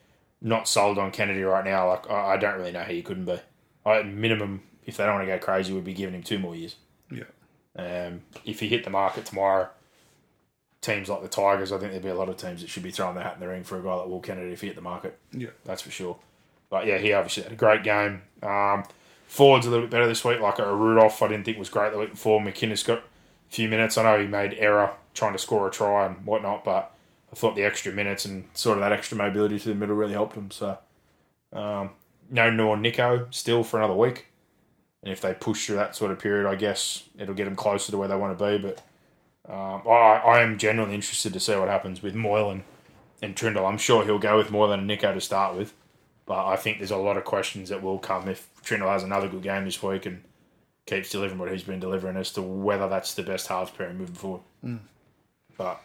not 0.40 0.68
sold 0.68 0.98
on 0.98 1.10
Kennedy 1.10 1.42
right 1.42 1.64
now, 1.64 1.88
like 1.88 2.10
I, 2.10 2.34
I 2.34 2.36
don't 2.36 2.58
really 2.58 2.72
know 2.72 2.82
how 2.82 2.92
you 2.92 3.02
couldn't 3.02 3.24
be. 3.24 3.38
I, 3.84 3.98
at 3.98 4.06
minimum, 4.06 4.62
if 4.84 4.96
they 4.96 5.04
don't 5.04 5.14
want 5.14 5.26
to 5.26 5.32
go 5.32 5.38
crazy, 5.38 5.72
we'd 5.72 5.84
be 5.84 5.94
giving 5.94 6.14
him 6.14 6.22
two 6.22 6.38
more 6.38 6.54
years. 6.54 6.76
Yeah. 7.10 7.24
Um, 7.76 8.22
if 8.44 8.60
he 8.60 8.68
hit 8.68 8.84
the 8.84 8.90
market 8.90 9.26
tomorrow, 9.26 9.68
teams 10.86 11.08
like 11.08 11.22
the 11.22 11.28
Tigers, 11.28 11.72
I 11.72 11.78
think 11.78 11.90
there'd 11.90 12.02
be 12.02 12.08
a 12.08 12.14
lot 12.14 12.28
of 12.28 12.36
teams 12.36 12.60
that 12.60 12.70
should 12.70 12.82
be 12.82 12.90
throwing 12.90 13.14
their 13.14 13.24
hat 13.24 13.34
in 13.34 13.40
the 13.40 13.48
ring 13.48 13.64
for 13.64 13.78
a 13.78 13.82
guy 13.82 13.94
like 13.94 14.06
Will 14.06 14.20
Kennedy 14.20 14.52
if 14.52 14.60
he 14.60 14.68
hit 14.68 14.76
the 14.76 14.82
market. 14.82 15.18
Yeah. 15.32 15.50
That's 15.64 15.82
for 15.82 15.90
sure. 15.90 16.16
But 16.70 16.86
yeah, 16.86 16.98
he 16.98 17.12
obviously 17.12 17.42
had 17.42 17.52
a 17.52 17.56
great 17.56 17.82
game. 17.82 18.22
Um, 18.42 18.84
forwards 19.26 19.66
a 19.66 19.70
little 19.70 19.84
bit 19.84 19.90
better 19.90 20.06
this 20.06 20.24
week, 20.24 20.40
like 20.40 20.58
a 20.58 20.74
Rudolf. 20.74 21.22
I 21.22 21.28
didn't 21.28 21.44
think 21.44 21.58
was 21.58 21.68
great 21.68 21.92
the 21.92 21.98
week 21.98 22.10
before. 22.10 22.40
McInnes 22.40 22.84
got 22.84 22.98
a 22.98 23.02
few 23.50 23.68
minutes. 23.68 23.98
I 23.98 24.04
know 24.04 24.20
he 24.20 24.26
made 24.26 24.54
error 24.54 24.92
trying 25.14 25.32
to 25.32 25.38
score 25.38 25.66
a 25.66 25.70
try 25.70 26.06
and 26.06 26.24
whatnot, 26.24 26.64
but 26.64 26.92
I 27.32 27.36
thought 27.36 27.56
the 27.56 27.64
extra 27.64 27.92
minutes 27.92 28.24
and 28.24 28.44
sort 28.54 28.78
of 28.78 28.82
that 28.82 28.92
extra 28.92 29.16
mobility 29.16 29.58
to 29.58 29.68
the 29.68 29.74
middle 29.74 29.96
really 29.96 30.12
helped 30.12 30.36
him. 30.36 30.50
So 30.50 30.78
um, 31.52 31.90
no 32.30 32.50
nor 32.50 32.76
Nicho 32.76 33.32
still 33.34 33.62
for 33.62 33.78
another 33.78 33.94
week. 33.94 34.26
And 35.02 35.12
if 35.12 35.20
they 35.20 35.34
push 35.34 35.66
through 35.66 35.76
that 35.76 35.94
sort 35.94 36.10
of 36.10 36.18
period, 36.18 36.48
I 36.48 36.56
guess 36.56 37.04
it'll 37.18 37.34
get 37.34 37.44
them 37.44 37.56
closer 37.56 37.92
to 37.92 37.98
where 37.98 38.08
they 38.08 38.16
want 38.16 38.36
to 38.36 38.44
be. 38.44 38.58
But 38.58 38.82
um, 39.48 39.82
I, 39.86 40.22
I 40.24 40.40
am 40.42 40.58
genuinely 40.58 40.94
interested 40.94 41.32
to 41.32 41.40
see 41.40 41.54
what 41.56 41.68
happens 41.68 42.02
with 42.02 42.14
Moylan 42.14 42.64
and 43.22 43.36
Trindall. 43.36 43.68
I'm 43.68 43.78
sure 43.78 44.04
he'll 44.04 44.18
go 44.18 44.36
with 44.36 44.50
Moylan 44.50 44.80
and 44.80 44.90
Nicho 44.90 45.14
to 45.14 45.20
start 45.20 45.56
with. 45.56 45.72
But 46.26 46.46
I 46.46 46.56
think 46.56 46.78
there's 46.78 46.90
a 46.90 46.96
lot 46.96 47.16
of 47.16 47.24
questions 47.24 47.68
that 47.68 47.82
will 47.82 47.98
come 47.98 48.28
if 48.28 48.48
Trindall 48.64 48.88
has 48.88 49.04
another 49.04 49.28
good 49.28 49.42
game 49.42 49.64
this 49.64 49.80
week 49.82 50.06
and 50.06 50.24
keeps 50.86 51.10
delivering 51.10 51.38
what 51.38 51.50
he's 51.52 51.62
been 51.62 51.80
delivering 51.80 52.16
as 52.16 52.32
to 52.32 52.42
whether 52.42 52.88
that's 52.88 53.14
the 53.14 53.22
best 53.22 53.46
halves 53.46 53.70
pairing 53.70 53.98
moving 53.98 54.14
forward. 54.14 54.42
But 55.56 55.80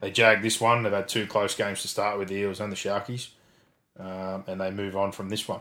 they 0.00 0.10
jagged 0.10 0.42
this 0.42 0.60
one. 0.60 0.82
They've 0.82 0.92
had 0.92 1.08
two 1.08 1.26
close 1.26 1.54
games 1.54 1.82
to 1.82 1.88
start 1.88 2.18
with 2.18 2.28
the 2.28 2.34
Eels 2.34 2.60
and 2.60 2.72
the 2.72 2.76
Sharkies. 2.76 3.28
Um, 3.98 4.44
and 4.46 4.60
they 4.60 4.70
move 4.70 4.96
on 4.96 5.12
from 5.12 5.28
this 5.28 5.46
one. 5.48 5.60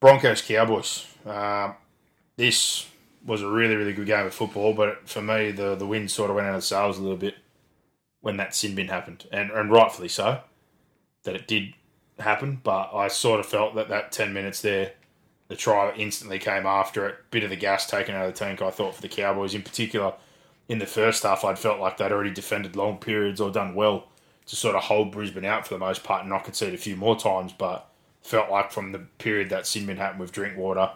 Broncos 0.00 0.42
Cowboys. 0.42 1.06
Um, 1.24 1.74
this 2.36 2.86
was 3.26 3.42
a 3.42 3.48
really, 3.48 3.74
really 3.74 3.92
good 3.92 4.06
game 4.06 4.26
of 4.26 4.32
football, 4.32 4.72
but 4.72 5.08
for 5.08 5.20
me, 5.20 5.50
the, 5.50 5.74
the 5.74 5.86
wind 5.86 6.10
sort 6.10 6.30
of 6.30 6.36
went 6.36 6.48
out 6.48 6.54
of 6.54 6.64
sails 6.64 6.98
a 6.98 7.02
little 7.02 7.16
bit 7.16 7.34
when 8.20 8.36
that 8.36 8.54
sin 8.54 8.74
bin 8.74 8.88
happened, 8.88 9.26
and, 9.32 9.50
and 9.50 9.70
rightfully 9.70 10.08
so, 10.08 10.40
that 11.24 11.34
it 11.34 11.46
did 11.46 11.74
happen. 12.18 12.60
But 12.62 12.90
I 12.94 13.08
sort 13.08 13.40
of 13.40 13.46
felt 13.46 13.74
that 13.74 13.88
that 13.88 14.12
10 14.12 14.32
minutes 14.32 14.62
there, 14.62 14.92
the 15.48 15.56
try 15.56 15.92
instantly 15.96 16.38
came 16.38 16.66
after 16.66 17.08
it, 17.08 17.16
bit 17.30 17.44
of 17.44 17.50
the 17.50 17.56
gas 17.56 17.88
taken 17.88 18.14
out 18.14 18.26
of 18.26 18.32
the 18.32 18.38
tank, 18.38 18.62
I 18.62 18.70
thought, 18.70 18.94
for 18.94 19.02
the 19.02 19.08
Cowboys 19.08 19.54
in 19.54 19.62
particular. 19.62 20.14
In 20.68 20.78
the 20.78 20.86
first 20.86 21.22
half, 21.22 21.44
I'd 21.44 21.58
felt 21.58 21.78
like 21.78 21.96
they'd 21.96 22.10
already 22.10 22.32
defended 22.32 22.74
long 22.74 22.98
periods 22.98 23.40
or 23.40 23.50
done 23.50 23.74
well 23.74 24.08
to 24.46 24.56
sort 24.56 24.74
of 24.74 24.84
hold 24.84 25.12
Brisbane 25.12 25.44
out 25.44 25.66
for 25.66 25.74
the 25.74 25.78
most 25.78 26.04
part 26.04 26.24
and 26.24 26.32
I 26.32 26.38
could 26.38 26.56
see 26.56 26.66
it 26.66 26.74
a 26.74 26.78
few 26.78 26.96
more 26.96 27.16
times, 27.16 27.52
but 27.52 27.88
felt 28.22 28.50
like 28.50 28.72
from 28.72 28.92
the 28.92 28.98
period 29.18 29.50
that 29.50 29.66
sin 29.66 29.86
bin 29.86 29.96
happened 29.96 30.20
with 30.20 30.32
Drinkwater, 30.32 30.90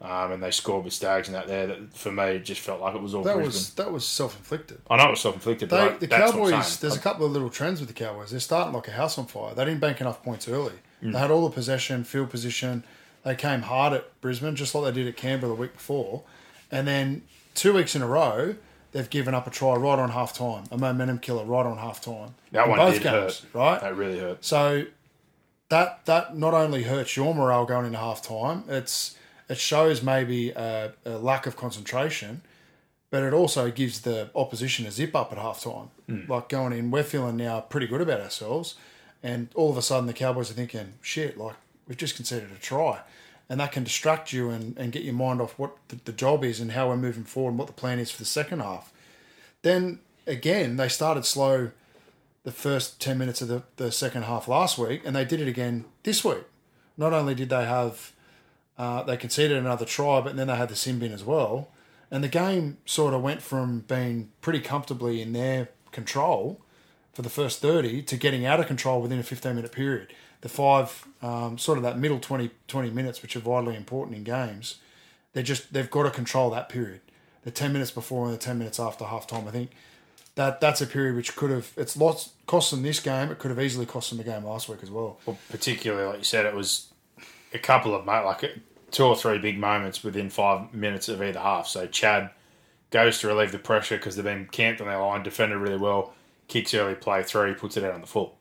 um, 0.00 0.32
and 0.32 0.42
they 0.42 0.50
scored 0.50 0.84
with 0.84 0.92
Staggs 0.92 1.28
and 1.28 1.34
that 1.34 1.46
there, 1.46 1.66
that 1.66 1.96
for 1.96 2.12
me, 2.12 2.24
it 2.24 2.44
just 2.44 2.60
felt 2.60 2.80
like 2.80 2.94
it 2.94 3.00
was 3.02 3.14
all 3.14 3.22
That 3.22 3.34
Brisbane. 3.36 3.46
was 3.52 3.74
that 3.74 3.92
was 3.92 4.06
self 4.06 4.36
inflicted. 4.36 4.80
I 4.90 4.96
know 4.96 5.06
it 5.06 5.10
was 5.10 5.20
self 5.20 5.34
inflicted, 5.34 5.68
but 5.68 6.00
the 6.00 6.06
that's 6.06 6.32
what 6.34 6.46
I'm 6.52 6.60
Cowboys, 6.60 6.78
there's 6.80 6.96
a 6.96 7.00
couple 7.00 7.26
of 7.26 7.32
little 7.32 7.50
trends 7.50 7.80
with 7.80 7.88
the 7.88 7.94
Cowboys. 7.94 8.30
They're 8.30 8.40
starting 8.40 8.74
like 8.74 8.88
a 8.88 8.92
house 8.92 9.16
on 9.18 9.26
fire. 9.26 9.54
They 9.54 9.64
didn't 9.64 9.80
bank 9.80 10.00
enough 10.00 10.22
points 10.22 10.48
early. 10.48 10.74
Mm. 11.02 11.12
They 11.12 11.18
had 11.18 11.30
all 11.30 11.48
the 11.48 11.54
possession, 11.54 12.04
field 12.04 12.30
position. 12.30 12.84
They 13.24 13.34
came 13.34 13.62
hard 13.62 13.92
at 13.94 14.20
Brisbane, 14.20 14.54
just 14.56 14.74
like 14.74 14.84
they 14.92 15.00
did 15.00 15.08
at 15.08 15.16
Canberra 15.16 15.48
the 15.54 15.54
week 15.60 15.72
before. 15.74 16.24
And 16.70 16.86
then 16.86 17.22
two 17.54 17.72
weeks 17.72 17.94
in 17.96 18.02
a 18.02 18.06
row, 18.06 18.56
they've 18.92 19.08
given 19.08 19.32
up 19.34 19.46
a 19.46 19.50
try 19.50 19.74
right 19.76 19.98
on 19.98 20.10
half 20.10 20.34
time, 20.36 20.64
a 20.70 20.76
momentum 20.76 21.18
killer 21.20 21.44
right 21.44 21.64
on 21.64 21.78
half 21.78 22.02
time. 22.02 22.34
that 22.52 22.64
In 22.64 22.70
one 22.70 22.78
both 22.78 22.94
did 22.94 23.02
games, 23.04 23.40
hurt. 23.40 23.44
right? 23.54 23.80
That 23.80 23.96
really 23.96 24.18
hurt. 24.18 24.44
So 24.44 24.84
that 25.70 26.04
that 26.04 26.36
not 26.36 26.52
only 26.52 26.82
hurts 26.82 27.16
your 27.16 27.34
morale 27.34 27.64
going 27.64 27.86
into 27.86 27.98
half 27.98 28.20
time, 28.22 28.64
it's 28.68 29.16
it 29.48 29.58
shows 29.58 30.02
maybe 30.02 30.50
a, 30.50 30.92
a 31.04 31.18
lack 31.18 31.46
of 31.46 31.56
concentration, 31.56 32.42
but 33.10 33.22
it 33.22 33.32
also 33.32 33.70
gives 33.70 34.00
the 34.00 34.30
opposition 34.34 34.86
a 34.86 34.90
zip 34.90 35.14
up 35.14 35.32
at 35.32 35.38
half 35.38 35.62
time. 35.62 35.90
Hmm. 36.08 36.30
Like 36.30 36.48
going 36.48 36.72
in, 36.72 36.90
we're 36.90 37.02
feeling 37.02 37.36
now 37.36 37.60
pretty 37.60 37.86
good 37.86 38.00
about 38.00 38.20
ourselves, 38.20 38.74
and 39.22 39.48
all 39.54 39.70
of 39.70 39.76
a 39.76 39.82
sudden 39.82 40.06
the 40.06 40.12
Cowboys 40.12 40.50
are 40.50 40.54
thinking, 40.54 40.94
shit, 41.00 41.38
like 41.38 41.56
we've 41.86 41.98
just 41.98 42.16
conceded 42.16 42.50
a 42.50 42.58
try. 42.58 43.00
And 43.48 43.60
that 43.60 43.72
can 43.72 43.84
distract 43.84 44.32
you 44.32 44.48
and, 44.48 44.76
and 44.78 44.90
get 44.90 45.02
your 45.02 45.14
mind 45.14 45.40
off 45.40 45.58
what 45.58 45.76
the, 45.88 46.00
the 46.06 46.12
job 46.12 46.44
is 46.44 46.60
and 46.60 46.72
how 46.72 46.88
we're 46.88 46.96
moving 46.96 47.24
forward 47.24 47.50
and 47.50 47.58
what 47.58 47.66
the 47.66 47.74
plan 47.74 47.98
is 47.98 48.10
for 48.10 48.18
the 48.18 48.24
second 48.24 48.60
half. 48.60 48.90
Then 49.60 50.00
again, 50.26 50.76
they 50.76 50.88
started 50.88 51.24
slow 51.24 51.70
the 52.44 52.52
first 52.52 53.00
10 53.00 53.18
minutes 53.18 53.42
of 53.42 53.48
the, 53.48 53.62
the 53.76 53.90
second 53.92 54.24
half 54.24 54.48
last 54.48 54.78
week, 54.78 55.02
and 55.04 55.14
they 55.16 55.24
did 55.24 55.40
it 55.40 55.48
again 55.48 55.84
this 56.02 56.24
week. 56.24 56.44
Not 56.96 57.12
only 57.12 57.34
did 57.34 57.48
they 57.48 57.64
have, 57.64 58.12
uh, 58.78 59.02
they 59.02 59.16
conceded 59.16 59.56
another 59.56 59.84
try, 59.84 60.20
but 60.20 60.36
then 60.36 60.48
they 60.48 60.56
had 60.56 60.68
the 60.68 60.76
sin 60.76 60.98
bin 60.98 61.12
as 61.12 61.24
well. 61.24 61.68
And 62.10 62.22
the 62.22 62.28
game 62.28 62.78
sort 62.84 63.14
of 63.14 63.22
went 63.22 63.42
from 63.42 63.80
being 63.80 64.30
pretty 64.40 64.60
comfortably 64.60 65.20
in 65.20 65.32
their 65.32 65.70
control 65.92 66.60
for 67.12 67.22
the 67.22 67.30
first 67.30 67.60
30 67.60 68.02
to 68.02 68.16
getting 68.16 68.44
out 68.44 68.60
of 68.60 68.66
control 68.66 69.00
within 69.00 69.18
a 69.18 69.22
15 69.22 69.54
minute 69.54 69.72
period. 69.72 70.12
The 70.40 70.48
five, 70.48 71.06
um, 71.22 71.56
sort 71.56 71.78
of 71.78 71.84
that 71.84 71.98
middle 71.98 72.20
20, 72.20 72.50
20 72.68 72.90
minutes, 72.90 73.22
which 73.22 73.34
are 73.36 73.40
vitally 73.40 73.76
important 73.76 74.16
in 74.16 74.24
games, 74.24 74.76
they're 75.32 75.42
just, 75.42 75.72
they've 75.72 75.90
got 75.90 76.02
to 76.02 76.10
control 76.10 76.50
that 76.50 76.68
period. 76.68 77.00
The 77.44 77.50
10 77.50 77.72
minutes 77.72 77.90
before 77.90 78.26
and 78.26 78.34
the 78.34 78.38
10 78.38 78.58
minutes 78.58 78.78
after 78.78 79.04
half 79.04 79.26
time. 79.26 79.48
I 79.48 79.50
think 79.50 79.70
that 80.34 80.60
that's 80.60 80.80
a 80.80 80.86
period 80.86 81.14
which 81.14 81.36
could 81.36 81.50
have 81.50 81.72
it's 81.76 81.96
lost 81.96 82.32
cost 82.46 82.70
them 82.70 82.82
this 82.82 83.00
game. 83.00 83.30
It 83.30 83.38
could 83.38 83.50
have 83.50 83.60
easily 83.60 83.86
cost 83.86 84.10
them 84.10 84.18
the 84.18 84.24
game 84.24 84.44
last 84.44 84.68
week 84.68 84.80
as 84.82 84.90
well. 84.90 85.18
Well, 85.26 85.38
particularly, 85.50 86.06
like 86.06 86.18
you 86.18 86.24
said, 86.24 86.46
it 86.46 86.54
was 86.54 86.88
a 87.54 87.58
couple 87.58 87.94
of, 87.94 88.04
like 88.04 88.58
two 88.90 89.04
or 89.04 89.16
three 89.16 89.38
big 89.38 89.58
moments 89.58 90.04
within 90.04 90.28
five 90.28 90.74
minutes 90.74 91.08
of 91.08 91.22
either 91.22 91.38
half. 91.38 91.66
So 91.68 91.86
Chad 91.86 92.30
goes 92.90 93.20
to 93.20 93.28
relieve 93.28 93.52
the 93.52 93.58
pressure 93.58 93.96
because 93.96 94.16
they've 94.16 94.24
been 94.24 94.46
camped 94.46 94.80
on 94.80 94.88
their 94.88 94.98
line, 94.98 95.22
defended 95.22 95.58
really 95.58 95.78
well, 95.78 96.12
kicks 96.48 96.74
early 96.74 96.94
play 96.94 97.22
three, 97.22 97.54
puts 97.54 97.76
it 97.76 97.84
out 97.84 97.94
on 97.94 98.00
the 98.00 98.06
full. 98.06 98.36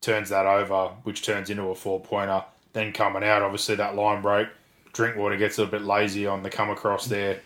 Turns 0.00 0.28
that 0.28 0.46
over, 0.46 0.94
which 1.02 1.22
turns 1.22 1.50
into 1.50 1.62
a 1.64 1.74
four 1.74 2.00
pointer. 2.00 2.44
Then 2.72 2.92
coming 2.92 3.24
out, 3.24 3.42
obviously, 3.42 3.74
that 3.76 3.96
line 3.96 4.22
break. 4.22 4.48
Drinkwater 4.92 5.36
gets 5.36 5.58
a 5.58 5.62
little 5.62 5.78
bit 5.78 5.86
lazy 5.86 6.26
on 6.26 6.42
the 6.42 6.50
come 6.50 6.70
across 6.70 7.06
there, 7.06 7.40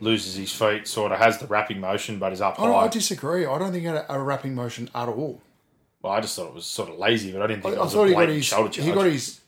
loses 0.00 0.36
his 0.36 0.52
feet, 0.52 0.86
sort 0.86 1.12
of 1.12 1.18
has 1.18 1.38
the 1.38 1.46
wrapping 1.46 1.80
motion, 1.80 2.18
but 2.18 2.32
is 2.32 2.40
up 2.40 2.56
oh, 2.58 2.64
I, 2.64 2.66
don't, 2.66 2.84
I 2.84 2.88
disagree. 2.88 3.46
I 3.46 3.58
don't 3.58 3.72
think 3.72 3.84
it 3.84 3.88
had 3.88 3.96
a, 3.96 4.14
a 4.14 4.22
wrapping 4.22 4.54
motion 4.54 4.88
at 4.94 5.08
all. 5.08 5.40
Well, 6.02 6.12
I 6.12 6.20
just 6.20 6.36
thought 6.36 6.48
it 6.48 6.54
was 6.54 6.66
sort 6.66 6.88
of 6.88 6.98
lazy, 6.98 7.32
but 7.32 7.42
I 7.42 7.46
didn't 7.48 7.60
I, 7.60 7.62
think 7.62 7.76
it 7.76 7.80
I 7.80 7.82
was 7.84 7.92
thought 7.92 8.04
a 8.04 8.08
he 8.08 8.14
got 8.14 8.28
his 8.28 8.44
shoulder 8.44 8.68
charge. 8.70 8.86
he 8.86 8.92
got 8.92 9.06
his. 9.06 9.40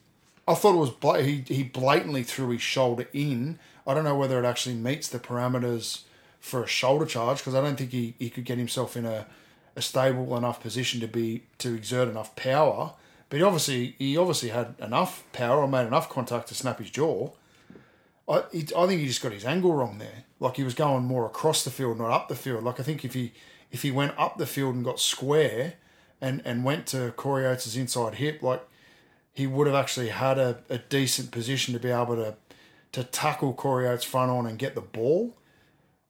I 0.49 0.55
thought 0.55 0.73
it 0.73 1.03
was 1.03 1.23
he 1.23 1.43
he 1.47 1.61
blatantly 1.61 2.23
threw 2.23 2.49
his 2.49 2.61
shoulder 2.61 3.07
in. 3.13 3.59
I 3.85 3.93
don't 3.93 4.03
know 4.03 4.17
whether 4.17 4.43
it 4.43 4.47
actually 4.47 4.75
meets 4.75 5.07
the 5.07 5.19
parameters 5.19 6.01
for 6.39 6.63
a 6.63 6.67
shoulder 6.67 7.05
charge 7.05 7.37
because 7.37 7.53
I 7.53 7.61
don't 7.61 7.75
think 7.75 7.91
he, 7.91 8.15
he 8.17 8.31
could 8.31 8.45
get 8.45 8.57
himself 8.57 8.97
in 8.97 9.05
a, 9.05 9.27
a 9.75 9.81
stable 9.81 10.35
enough 10.35 10.59
position 10.59 10.99
to 11.01 11.07
be 11.07 11.43
to 11.59 11.75
exert 11.75 12.07
enough 12.07 12.35
power. 12.35 12.93
But 13.29 13.37
he 13.37 13.43
obviously 13.43 13.95
he 13.99 14.17
obviously 14.17 14.49
had 14.49 14.73
enough 14.79 15.23
power 15.33 15.61
or 15.61 15.67
made 15.67 15.85
enough 15.85 16.09
contact 16.09 16.47
to 16.47 16.55
snap 16.55 16.79
his 16.79 16.89
jaw. 16.89 17.29
I, 18.27 18.43
he, 18.51 18.67
I 18.75 18.87
think 18.87 19.01
he 19.01 19.07
just 19.07 19.21
got 19.21 19.31
his 19.31 19.45
angle 19.45 19.73
wrong 19.73 19.99
there. 19.99 20.23
Like 20.39 20.55
he 20.55 20.63
was 20.63 20.73
going 20.73 21.03
more 21.03 21.27
across 21.27 21.63
the 21.63 21.69
field, 21.69 21.99
not 21.99 22.09
up 22.09 22.27
the 22.27 22.35
field. 22.35 22.63
Like 22.63 22.79
I 22.79 22.83
think 22.83 23.05
if 23.05 23.13
he 23.13 23.33
if 23.71 23.83
he 23.83 23.91
went 23.91 24.17
up 24.17 24.39
the 24.39 24.47
field 24.47 24.73
and 24.73 24.83
got 24.83 24.99
square 24.99 25.75
and, 26.19 26.41
and 26.43 26.63
went 26.63 26.87
to 26.87 27.11
Corey 27.11 27.45
Oates' 27.45 27.75
inside 27.75 28.15
hip, 28.15 28.41
like 28.41 28.67
he 29.33 29.47
would 29.47 29.67
have 29.67 29.75
actually 29.75 30.09
had 30.09 30.37
a, 30.37 30.59
a 30.69 30.77
decent 30.79 31.31
position 31.31 31.73
to 31.73 31.79
be 31.79 31.89
able 31.89 32.15
to 32.15 32.35
to 32.91 33.03
tackle 33.03 33.53
Corey 33.53 33.87
Oates 33.87 34.03
front 34.03 34.31
on 34.31 34.45
and 34.47 34.57
get 34.57 34.75
the 34.75 34.81
ball. 34.81 35.35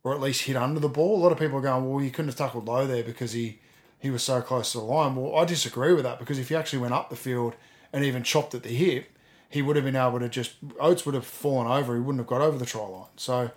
or 0.03 0.13
at 0.13 0.21
least 0.21 0.43
hit 0.43 0.55
under 0.55 0.79
the 0.79 0.89
ball. 0.89 1.17
A 1.17 1.21
lot 1.21 1.31
of 1.31 1.39
people 1.39 1.57
are 1.57 1.61
going, 1.61 1.89
well, 1.89 2.03
you 2.03 2.09
couldn't 2.09 2.29
have 2.29 2.37
tackled 2.37 2.65
low 2.67 2.87
there 2.87 3.03
because 3.03 3.33
he 3.33 3.59
he 3.99 4.09
was 4.09 4.23
so 4.23 4.41
close 4.41 4.71
to 4.71 4.77
the 4.77 4.83
line. 4.85 5.15
Well, 5.15 5.35
I 5.35 5.43
disagree 5.45 5.93
with 5.93 6.03
that 6.03 6.19
because 6.19 6.39
if 6.39 6.49
he 6.49 6.55
actually 6.55 6.79
went 6.79 6.93
up 6.93 7.09
the 7.09 7.17
field 7.17 7.55
and 7.91 8.05
even 8.05 8.23
chopped 8.23 8.55
at 8.55 8.63
the 8.63 8.69
hip, 8.69 9.09
he 9.49 9.61
would 9.61 9.75
have 9.75 9.83
been 9.85 9.95
able 9.97 10.19
to 10.19 10.29
just 10.29 10.53
Oates 10.79 11.05
would 11.05 11.15
have 11.15 11.25
fallen 11.25 11.67
over. 11.67 11.95
He 11.95 11.99
wouldn't 11.99 12.19
have 12.21 12.27
got 12.27 12.41
over 12.41 12.57
the 12.57 12.65
try 12.65 12.81
line. 12.87 13.09
So 13.17 13.51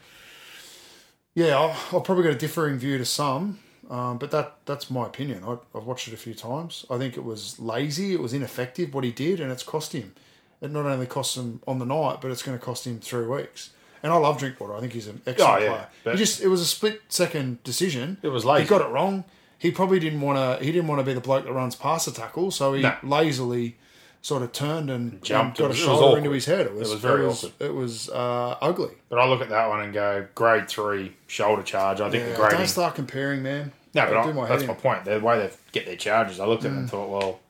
yeah, 1.34 1.56
I'll, 1.58 1.76
I'll 1.92 2.00
probably 2.00 2.24
get 2.24 2.32
a 2.34 2.38
differing 2.38 2.76
view 2.78 2.98
to 2.98 3.04
some. 3.04 3.60
Um, 3.92 4.16
but 4.16 4.30
that 4.30 4.56
that's 4.64 4.90
my 4.90 5.04
opinion. 5.06 5.44
I, 5.46 5.58
I've 5.76 5.84
watched 5.84 6.08
it 6.08 6.14
a 6.14 6.16
few 6.16 6.32
times. 6.34 6.86
I 6.90 6.96
think 6.98 7.16
it 7.18 7.24
was 7.24 7.60
lazy. 7.60 8.14
It 8.14 8.20
was 8.20 8.32
ineffective 8.32 8.94
what 8.94 9.04
he 9.04 9.12
did, 9.12 9.38
and 9.38 9.52
it's 9.52 9.62
cost 9.62 9.92
him. 9.92 10.14
It 10.62 10.70
not 10.70 10.86
only 10.86 11.06
cost 11.06 11.36
him 11.36 11.60
on 11.66 11.78
the 11.78 11.84
night, 11.84 12.18
but 12.22 12.30
it's 12.30 12.42
going 12.42 12.58
to 12.58 12.64
cost 12.64 12.86
him 12.86 13.00
three 13.00 13.26
weeks. 13.26 13.70
And 14.02 14.10
I 14.12 14.16
love 14.16 14.38
Drinkwater. 14.38 14.74
I 14.74 14.80
think 14.80 14.94
he's 14.94 15.06
an 15.08 15.20
excellent 15.26 15.52
Oh, 15.54 15.58
yeah, 15.64 15.84
player. 16.02 16.14
He 16.16 16.18
just 16.18 16.40
it 16.40 16.48
was 16.48 16.60
a 16.62 16.64
split 16.64 17.02
second 17.08 17.62
decision. 17.64 18.16
It 18.22 18.28
was 18.28 18.44
lazy. 18.46 18.62
He 18.64 18.68
got 18.68 18.80
it 18.80 18.88
wrong. 18.88 19.24
He 19.58 19.70
probably 19.70 20.00
didn't 20.00 20.22
want 20.22 20.38
to. 20.58 20.64
He 20.64 20.72
didn't 20.72 20.88
want 20.88 21.00
to 21.00 21.04
be 21.04 21.12
the 21.12 21.20
bloke 21.20 21.44
that 21.44 21.52
runs 21.52 21.74
past 21.76 22.06
the 22.06 22.12
tackle, 22.12 22.50
so 22.50 22.72
he 22.72 22.82
No. 22.82 22.96
lazily 23.02 23.76
sort 24.22 24.42
of 24.42 24.52
turned 24.52 24.88
and 24.88 25.22
Jumped. 25.22 25.58
got 25.58 25.70
a 25.70 25.74
shoulder 25.74 26.16
into 26.16 26.30
his 26.30 26.46
head. 26.46 26.64
It 26.66 26.74
was, 26.74 26.88
It 26.90 26.94
was 26.94 27.00
very 27.02 27.24
it 27.24 27.26
was, 27.26 27.44
awkward. 27.44 27.66
It 27.66 27.74
was 27.74 28.08
uh, 28.08 28.56
ugly. 28.62 28.92
But 29.08 29.18
I 29.18 29.26
look 29.28 29.40
at 29.42 29.48
that 29.50 29.68
one 29.68 29.80
and 29.80 29.92
go, 29.92 30.26
grade 30.34 30.68
three 30.68 31.14
shoulder 31.26 31.62
charge. 31.62 32.00
I 32.00 32.08
think 32.08 32.22
Yeah, 32.24 32.30
the 32.30 32.36
grading. 32.36 32.58
don't 32.58 32.66
start 32.68 32.94
comparing, 32.94 33.42
man. 33.42 33.72
No, 33.94 34.06
but 34.06 34.16
I, 34.16 34.32
my 34.32 34.48
that's 34.48 34.62
head 34.62 34.68
my 34.68 34.74
point. 34.74 35.04
The 35.04 35.20
way 35.20 35.38
they 35.38 35.50
get 35.72 35.86
their 35.86 35.96
charges, 35.96 36.40
I 36.40 36.46
looked 36.46 36.64
at 36.64 36.70
Mm. 36.70 36.74
it 36.74 36.78
and 36.78 36.90
thought, 36.90 37.08
well, 37.10 37.40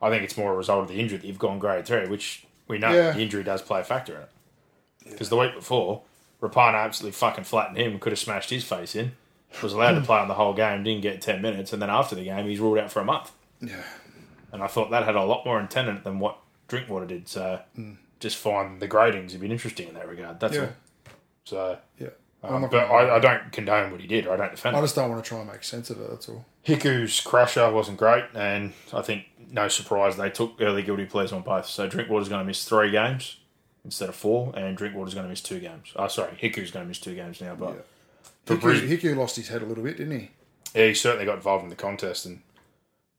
I 0.00 0.10
think 0.10 0.24
it's 0.24 0.36
more 0.36 0.52
a 0.52 0.56
result 0.56 0.82
of 0.82 0.88
the 0.88 0.98
injury 1.00 1.18
that 1.18 1.26
you've 1.26 1.38
gone 1.38 1.58
grade 1.58 1.86
three, 1.86 2.06
which 2.08 2.44
we 2.68 2.78
know 2.78 2.90
Yeah. 2.92 3.12
the 3.12 3.20
injury 3.20 3.44
does 3.44 3.62
play 3.62 3.80
a 3.80 3.84
factor 3.84 4.14
in 4.16 4.22
it. 4.22 4.28
Because 5.10 5.28
the 5.28 5.36
week 5.36 5.54
before, 5.54 6.02
Rapana 6.40 6.74
absolutely 6.84 7.12
fucking 7.12 7.44
flattened 7.44 7.76
him, 7.76 7.98
could 8.00 8.12
have 8.12 8.18
smashed 8.18 8.50
his 8.50 8.64
face 8.64 8.94
in, 8.96 9.12
was 9.62 9.72
allowed 9.72 9.92
to 9.92 10.00
play 10.06 10.18
on 10.18 10.28
the 10.28 10.34
whole 10.34 10.54
game, 10.54 10.82
didn't 10.82 11.02
get 11.02 11.20
10 11.22 11.40
minutes, 11.40 11.72
and 11.72 11.80
then 11.80 11.90
after 11.90 12.14
the 12.16 12.24
game, 12.24 12.46
he's 12.48 12.58
ruled 12.60 12.78
out 12.78 12.90
for 12.90 13.00
a 13.00 13.04
month. 13.04 13.30
Yeah. 13.60 13.82
And 14.52 14.62
I 14.62 14.66
thought 14.66 14.90
that 14.90 15.04
had 15.04 15.14
a 15.14 15.22
lot 15.22 15.44
more 15.46 15.60
intent 15.60 15.88
in 15.88 15.96
it 15.96 16.04
than 16.04 16.18
what 16.18 16.36
Drinkwater 16.68 17.06
did. 17.06 17.28
So 17.28 17.60
just 18.20 18.36
find 18.36 18.80
the 18.80 18.88
gradings 18.88 19.32
have 19.32 19.40
been 19.40 19.52
interesting 19.52 19.88
in 19.88 19.94
that 19.94 20.08
regard. 20.08 20.40
That's 20.40 20.56
Mm. 20.56 20.60
Yeah. 20.60 20.66
all. 20.66 20.72
So, 21.44 21.78
Yeah. 21.98 22.08
Um, 22.42 22.62
but 22.70 22.90
I, 22.90 23.16
I 23.16 23.18
don't 23.18 23.52
condone 23.52 23.90
what 23.92 24.00
he 24.00 24.06
did. 24.06 24.26
I 24.26 24.36
don't 24.36 24.50
defend 24.50 24.76
I 24.76 24.78
it. 24.78 24.82
just 24.82 24.96
don't 24.96 25.10
want 25.10 25.22
to 25.24 25.28
try 25.28 25.38
and 25.38 25.48
make 25.50 25.62
sense 25.64 25.90
of 25.90 26.00
it. 26.00 26.10
That's 26.10 26.28
all. 26.28 26.44
Hiku's 26.66 27.20
crusher 27.20 27.70
wasn't 27.70 27.98
great, 27.98 28.24
and 28.34 28.72
I 28.92 29.02
think 29.02 29.26
no 29.50 29.68
surprise 29.68 30.16
they 30.16 30.30
took 30.30 30.54
early 30.60 30.82
guilty 30.82 31.04
pleas 31.06 31.32
on 31.32 31.42
both. 31.42 31.66
So 31.66 31.86
Drinkwater's 31.86 32.28
going 32.28 32.40
to 32.40 32.46
miss 32.46 32.64
three 32.64 32.90
games 32.90 33.36
instead 33.84 34.08
of 34.08 34.14
four, 34.14 34.52
and 34.56 34.76
Drinkwater's 34.76 35.14
going 35.14 35.24
to 35.24 35.30
miss 35.30 35.40
two 35.40 35.60
games. 35.60 35.92
Oh, 35.96 36.08
sorry, 36.08 36.32
Hiku's 36.40 36.70
going 36.70 36.84
to 36.84 36.88
miss 36.88 36.98
two 36.98 37.14
games 37.14 37.40
now, 37.40 37.54
but 37.54 37.86
Hickey, 38.46 38.60
Brisbane, 38.60 38.88
Hickey 38.88 39.14
lost 39.14 39.36
his 39.36 39.48
head 39.48 39.62
a 39.62 39.66
little 39.66 39.84
bit, 39.84 39.96
didn't 39.98 40.18
he? 40.18 40.30
yeah, 40.74 40.86
he 40.86 40.94
certainly 40.94 41.26
got 41.26 41.36
involved 41.36 41.64
in 41.64 41.70
the 41.70 41.76
contest 41.76 42.24
and 42.26 42.40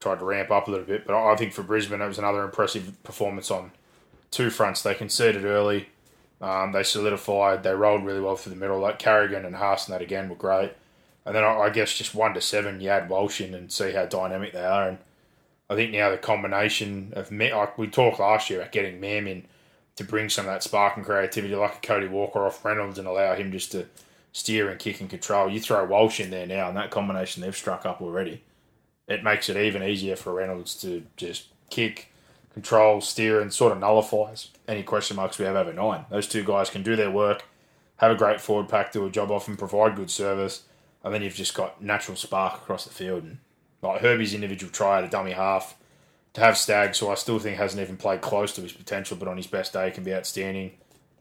tried 0.00 0.18
to 0.18 0.24
ramp 0.24 0.50
up 0.50 0.68
a 0.68 0.70
little 0.70 0.86
bit. 0.86 1.06
But 1.06 1.14
I 1.16 1.36
think 1.36 1.52
for 1.52 1.62
Brisbane, 1.62 2.00
it 2.00 2.06
was 2.06 2.18
another 2.18 2.42
impressive 2.42 3.02
performance 3.04 3.50
on 3.50 3.70
two 4.30 4.50
fronts. 4.50 4.82
They 4.82 4.94
conceded 4.94 5.44
early, 5.44 5.88
um, 6.40 6.72
they 6.72 6.82
solidified, 6.82 7.62
they 7.62 7.74
rolled 7.74 8.04
really 8.04 8.20
well 8.20 8.36
through 8.36 8.54
the 8.54 8.60
middle. 8.60 8.80
Like 8.80 8.98
Carrigan 8.98 9.44
and 9.44 9.54
that 9.54 10.02
again 10.02 10.28
were 10.28 10.36
great. 10.36 10.72
And 11.24 11.34
then 11.34 11.44
I, 11.44 11.56
I 11.56 11.70
guess 11.70 11.96
just 11.96 12.14
one 12.14 12.34
to 12.34 12.40
seven, 12.40 12.80
you 12.80 12.90
add 12.90 13.08
Walsh 13.08 13.40
in 13.40 13.54
and 13.54 13.72
see 13.72 13.92
how 13.92 14.06
dynamic 14.06 14.52
they 14.52 14.64
are. 14.64 14.88
And 14.88 14.98
I 15.70 15.74
think 15.74 15.92
now 15.92 16.10
the 16.10 16.18
combination 16.18 17.12
of 17.16 17.32
like 17.32 17.78
we 17.78 17.86
talked 17.86 18.20
last 18.20 18.50
year 18.50 18.60
about 18.60 18.72
getting 18.72 19.00
Mam 19.00 19.26
in 19.26 19.44
to 19.96 20.04
bring 20.04 20.28
some 20.28 20.46
of 20.46 20.52
that 20.52 20.62
spark 20.62 20.96
and 20.96 21.06
creativity, 21.06 21.54
like 21.54 21.76
a 21.76 21.86
Cody 21.86 22.08
Walker 22.08 22.44
off 22.44 22.64
Reynolds, 22.64 22.98
and 22.98 23.06
allow 23.06 23.34
him 23.34 23.52
just 23.52 23.72
to 23.72 23.86
steer 24.32 24.68
and 24.68 24.78
kick 24.78 25.00
and 25.00 25.08
control. 25.08 25.48
You 25.48 25.60
throw 25.60 25.84
Walsh 25.84 26.20
in 26.20 26.30
there 26.30 26.46
now, 26.46 26.68
and 26.68 26.76
that 26.76 26.90
combination 26.90 27.42
they've 27.42 27.56
struck 27.56 27.86
up 27.86 28.02
already, 28.02 28.42
it 29.06 29.22
makes 29.22 29.48
it 29.48 29.56
even 29.56 29.82
easier 29.82 30.16
for 30.16 30.34
Reynolds 30.34 30.74
to 30.82 31.04
just 31.16 31.46
kick, 31.70 32.12
control, 32.52 33.00
steer, 33.00 33.40
and 33.40 33.52
sort 33.52 33.72
of 33.72 33.78
nullifies 33.78 34.48
any 34.66 34.82
question 34.82 35.16
marks 35.16 35.38
we 35.38 35.44
have 35.44 35.56
over 35.56 35.72
nine. 35.72 36.04
Those 36.10 36.28
two 36.28 36.44
guys 36.44 36.70
can 36.70 36.82
do 36.82 36.96
their 36.96 37.10
work, 37.10 37.44
have 37.96 38.10
a 38.10 38.16
great 38.16 38.40
forward 38.40 38.68
pack, 38.68 38.92
do 38.92 39.06
a 39.06 39.10
job 39.10 39.30
off, 39.30 39.48
and 39.48 39.58
provide 39.58 39.96
good 39.96 40.10
service. 40.10 40.64
And 41.02 41.12
then 41.12 41.22
you've 41.22 41.34
just 41.34 41.54
got 41.54 41.82
natural 41.82 42.16
spark 42.16 42.54
across 42.54 42.84
the 42.84 42.94
field. 42.94 43.24
And 43.24 43.38
like 43.82 44.00
Herbie's 44.00 44.34
individual 44.34 44.72
try 44.72 44.98
at 44.98 45.04
a 45.04 45.08
dummy 45.08 45.32
half 45.32 45.76
to 46.32 46.40
have 46.40 46.56
Staggs, 46.56 46.98
who 46.98 47.08
I 47.08 47.14
still 47.14 47.38
think 47.38 47.58
hasn't 47.58 47.80
even 47.80 47.96
played 47.96 48.20
close 48.20 48.54
to 48.54 48.62
his 48.62 48.72
potential, 48.72 49.16
but 49.16 49.28
on 49.28 49.36
his 49.36 49.46
best 49.46 49.72
day 49.72 49.90
can 49.90 50.04
be 50.04 50.14
outstanding. 50.14 50.72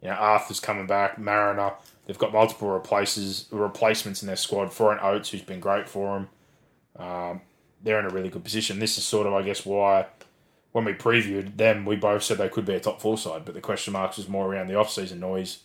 You 0.01 0.09
know, 0.09 0.15
Arthur's 0.15 0.59
coming 0.59 0.87
back, 0.87 1.17
Mariner. 1.17 1.73
They've 2.05 2.17
got 2.17 2.33
multiple 2.33 2.69
replaces, 2.69 3.47
replacements 3.51 4.21
in 4.21 4.27
their 4.27 4.35
squad. 4.35 4.73
Florent 4.73 5.03
Oates, 5.03 5.29
who's 5.29 5.41
been 5.41 5.59
great 5.59 5.87
for 5.87 6.15
them. 6.15 6.29
Um, 7.05 7.41
they're 7.81 7.99
in 7.99 8.05
a 8.05 8.09
really 8.09 8.29
good 8.29 8.43
position. 8.43 8.79
This 8.79 8.97
is 8.97 9.03
sort 9.05 9.27
of, 9.27 9.33
I 9.33 9.43
guess, 9.43 9.65
why 9.65 10.07
when 10.74 10.86
we 10.86 10.93
previewed 10.93 11.55
them, 11.55 11.86
we 11.86 11.95
both 11.95 12.24
said 12.24 12.38
they 12.38 12.49
could 12.49 12.65
be 12.65 12.74
a 12.74 12.80
top 12.80 12.99
four 12.99 13.17
side, 13.17 13.45
but 13.45 13.53
the 13.53 13.61
question 13.61 13.93
marks 13.93 14.17
was 14.17 14.28
more 14.28 14.51
around 14.51 14.67
the 14.67 14.76
off-season 14.76 15.19
noise, 15.19 15.59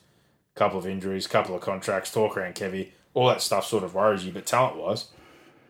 couple 0.54 0.78
of 0.78 0.86
injuries, 0.86 1.26
couple 1.26 1.54
of 1.54 1.62
contracts, 1.62 2.12
talk 2.12 2.36
around 2.36 2.54
Kevy, 2.54 2.90
all 3.14 3.26
that 3.28 3.42
stuff 3.42 3.66
sort 3.66 3.84
of 3.84 3.94
worries 3.94 4.24
you. 4.24 4.32
But 4.32 4.46
talent-wise, 4.46 5.06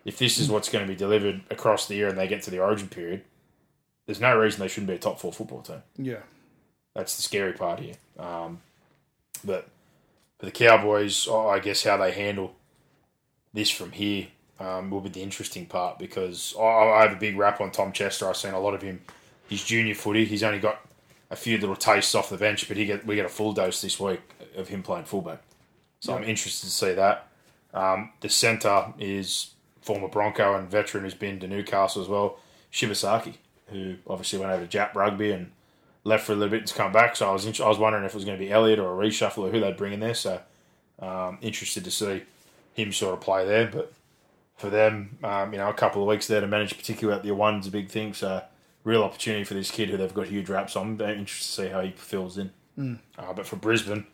if 0.05 0.18
this 0.18 0.39
is 0.39 0.51
what's 0.51 0.68
going 0.68 0.84
to 0.84 0.93
be 0.93 0.97
delivered 0.97 1.41
across 1.51 1.86
the 1.86 1.95
year 1.95 2.09
and 2.09 2.18
they 2.18 2.28
get 2.28 2.43
to 2.43 2.51
the 2.51 2.59
origin 2.59 2.89
period, 2.89 3.22
there's 4.07 4.20
no 4.20 4.36
reason 4.36 4.61
they 4.61 4.68
shouldn't 4.68 4.89
be 4.89 4.95
a 4.95 4.99
top 4.99 5.20
four 5.20 5.32
football 5.32 5.62
team. 5.62 5.82
Yeah. 5.97 6.22
That's 6.95 7.16
the 7.16 7.22
scary 7.22 7.53
part 7.53 7.78
here. 7.78 7.95
Um, 8.18 8.61
but 9.45 9.68
for 10.39 10.47
the 10.47 10.53
Cowboys, 10.53 11.28
I 11.28 11.34
I 11.34 11.59
guess 11.61 11.84
how 11.84 11.97
they 11.97 12.11
handle 12.11 12.57
this 13.53 13.70
from 13.70 13.93
here 13.93 14.28
um, 14.59 14.91
will 14.91 15.01
be 15.01 15.11
the 15.11 15.22
interesting 15.22 15.66
part 15.66 15.99
because 15.99 16.55
I, 16.59 16.62
I 16.64 17.03
have 17.03 17.12
a 17.12 17.20
big 17.20 17.36
rap 17.36 17.61
on 17.61 17.70
Tom 17.70 17.93
Chester. 17.93 18.28
I've 18.28 18.36
seen 18.36 18.55
a 18.55 18.61
lot 18.61 18.74
of 18.74 18.82
him. 18.82 19.01
His 19.49 19.64
junior 19.64 19.94
footy, 19.94 20.24
he's 20.24 20.42
only 20.42 20.61
got 20.61 20.80
a 21.30 21.36
few 21.36 21.59
little 21.59 21.76
tastes 21.76 22.14
off 22.14 22.30
the 22.30 22.36
bench, 22.36 22.68
but 22.68 22.76
he 22.76 22.86
get 22.86 23.07
we 23.07 23.16
get 23.16 23.26
a 23.26 23.30
full 23.30 23.53
dose 23.53 23.80
this 23.80 23.99
week 23.99 24.20
of 24.57 24.68
him 24.68 24.82
playing 24.82 25.05
fullback. 25.05 25.42
So 26.01 26.14
I'm 26.14 26.24
interested 26.24 26.66
to 26.66 26.72
see 26.72 26.92
that. 26.94 27.28
Um, 27.74 28.12
the 28.20 28.28
centre 28.28 28.92
is 28.99 29.55
former 29.82 30.09
Bronco 30.09 30.55
and 30.55 30.70
veteran 30.70 31.05
who's 31.05 31.14
been 31.14 31.40
to 31.40 31.49
Newcastle 31.49 32.03
as 32.03 32.09
well, 32.09 32.38
Shibasaki, 32.72 33.34
who 33.68 33.96
obviously 34.07 34.38
went 34.38 34.53
over 34.53 34.66
to 34.66 34.78
Jap 34.78 34.94
Rugby 34.94 35.32
and 35.32 35.51
left 36.05 36.24
for 36.24 36.32
a 36.32 36.36
little 36.36 36.57
bit 36.57 36.66
to 36.66 36.74
come 36.74 36.92
back. 36.92 37.16
So 37.16 37.28
I 37.28 37.32
was 37.32 37.46
int- 37.46 37.61
I 37.61 37.68
was 37.68 37.78
wondering 37.78 38.05
if 38.05 38.12
it 38.12 38.16
was 38.16 38.24
going 38.24 38.38
to 38.38 38.44
be 38.44 38.51
Elliot 38.51 38.78
or 38.78 39.01
a 39.01 39.07
reshuffle 39.07 39.49
or 39.49 39.51
who 39.51 39.61
they'd 39.61 39.76
bring 39.76 39.92
in 39.92 40.01
there. 40.01 40.14
So 40.14 40.40
um, 40.99 41.38
interested 41.40 41.84
to 41.84 41.90
see 41.90 42.22
him 42.74 42.92
sort 42.92 43.14
of 43.14 43.20
play 43.20 43.46
there. 43.46 43.66
But 43.66 43.92
for 44.57 44.70
them, 44.70 45.18
um, 45.22 45.53
you 45.53 45.59
know, 45.59 45.68
a 45.68 45.74
couple 45.74 46.03
of 46.03 46.09
weeks 46.09 46.26
there 46.26 46.40
to 46.40 46.46
manage, 46.46 46.76
particularly 46.76 47.18
at 47.18 47.24
the 47.24 47.34
one's 47.34 47.66
a 47.66 47.70
big 47.70 47.88
thing. 47.88 48.14
So 48.14 48.42
real 48.89 49.05
opportunity 49.05 49.45
for 49.45 49.55
this 49.55 49.70
kid 49.70 49.91
who 49.91 49.99
they've 49.99 50.14
got 50.14 50.26
huge 50.26 50.49
raps 50.49 50.74
on. 50.74 50.97
Very 50.97 51.18
interested 51.18 51.47
to 51.47 51.62
see 51.62 51.68
how 51.68 51.82
he 51.82 51.91
fills 51.91 52.39
in. 52.39 52.51
Uh, 53.18 53.32
but 53.34 53.47
for 53.47 53.57
Brisbane, 53.57 54.07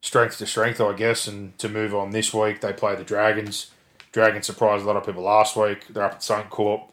strength 0.00 0.38
to 0.38 0.46
strength, 0.46 0.80
I 0.80 0.92
guess. 0.92 1.26
And 1.26 1.58
to 1.58 1.68
move 1.68 1.94
on 1.94 2.10
this 2.10 2.32
week, 2.32 2.60
they 2.60 2.72
play 2.72 2.94
the 2.94 3.04
Dragons. 3.04 3.70
Dragons 4.12 4.46
surprised 4.46 4.84
a 4.84 4.86
lot 4.86 4.96
of 4.96 5.04
people 5.04 5.22
last 5.22 5.56
week. 5.56 5.88
They're 5.88 6.04
up 6.04 6.12
at 6.12 6.20
Suncorp. 6.20 6.90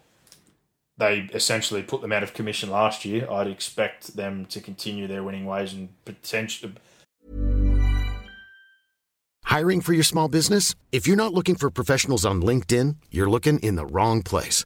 They 0.97 1.30
essentially 1.34 1.84
put 1.84 2.01
them 2.01 2.11
out 2.11 2.24
of 2.24 2.34
commission 2.34 2.69
last 2.69 3.05
year. 3.05 3.30
I'd 3.30 3.47
expect 3.47 4.15
them 4.15 4.45
to 4.47 4.59
continue 4.59 5.07
their 5.07 5.24
winning 5.24 5.45
ways 5.45 5.74
and 5.74 5.89
potentially. 6.05 6.74
Hiring 9.43 9.82
for 9.82 9.93
your 9.93 10.03
small 10.03 10.30
business? 10.30 10.76
If 10.91 11.07
you're 11.07 11.17
not 11.17 11.34
looking 11.34 11.55
for 11.55 11.69
professionals 11.69 12.26
on 12.26 12.41
LinkedIn, 12.41 12.95
you're 13.11 13.30
looking 13.30 13.59
in 13.59 13.76
the 13.76 13.86
wrong 13.86 14.24
place. 14.24 14.65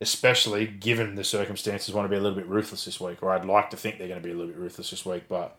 Especially 0.00 0.66
given 0.66 1.14
the 1.14 1.24
circumstances, 1.24 1.94
want 1.94 2.06
to 2.06 2.10
be 2.10 2.16
a 2.16 2.20
little 2.20 2.36
bit 2.36 2.46
ruthless 2.46 2.84
this 2.84 3.00
week, 3.00 3.22
or 3.22 3.32
I'd 3.32 3.44
like 3.44 3.70
to 3.70 3.76
think 3.76 3.98
they're 3.98 4.08
going 4.08 4.20
to 4.20 4.26
be 4.26 4.32
a 4.32 4.36
little 4.36 4.52
bit 4.52 4.60
ruthless 4.60 4.90
this 4.90 5.04
week. 5.04 5.24
But 5.28 5.56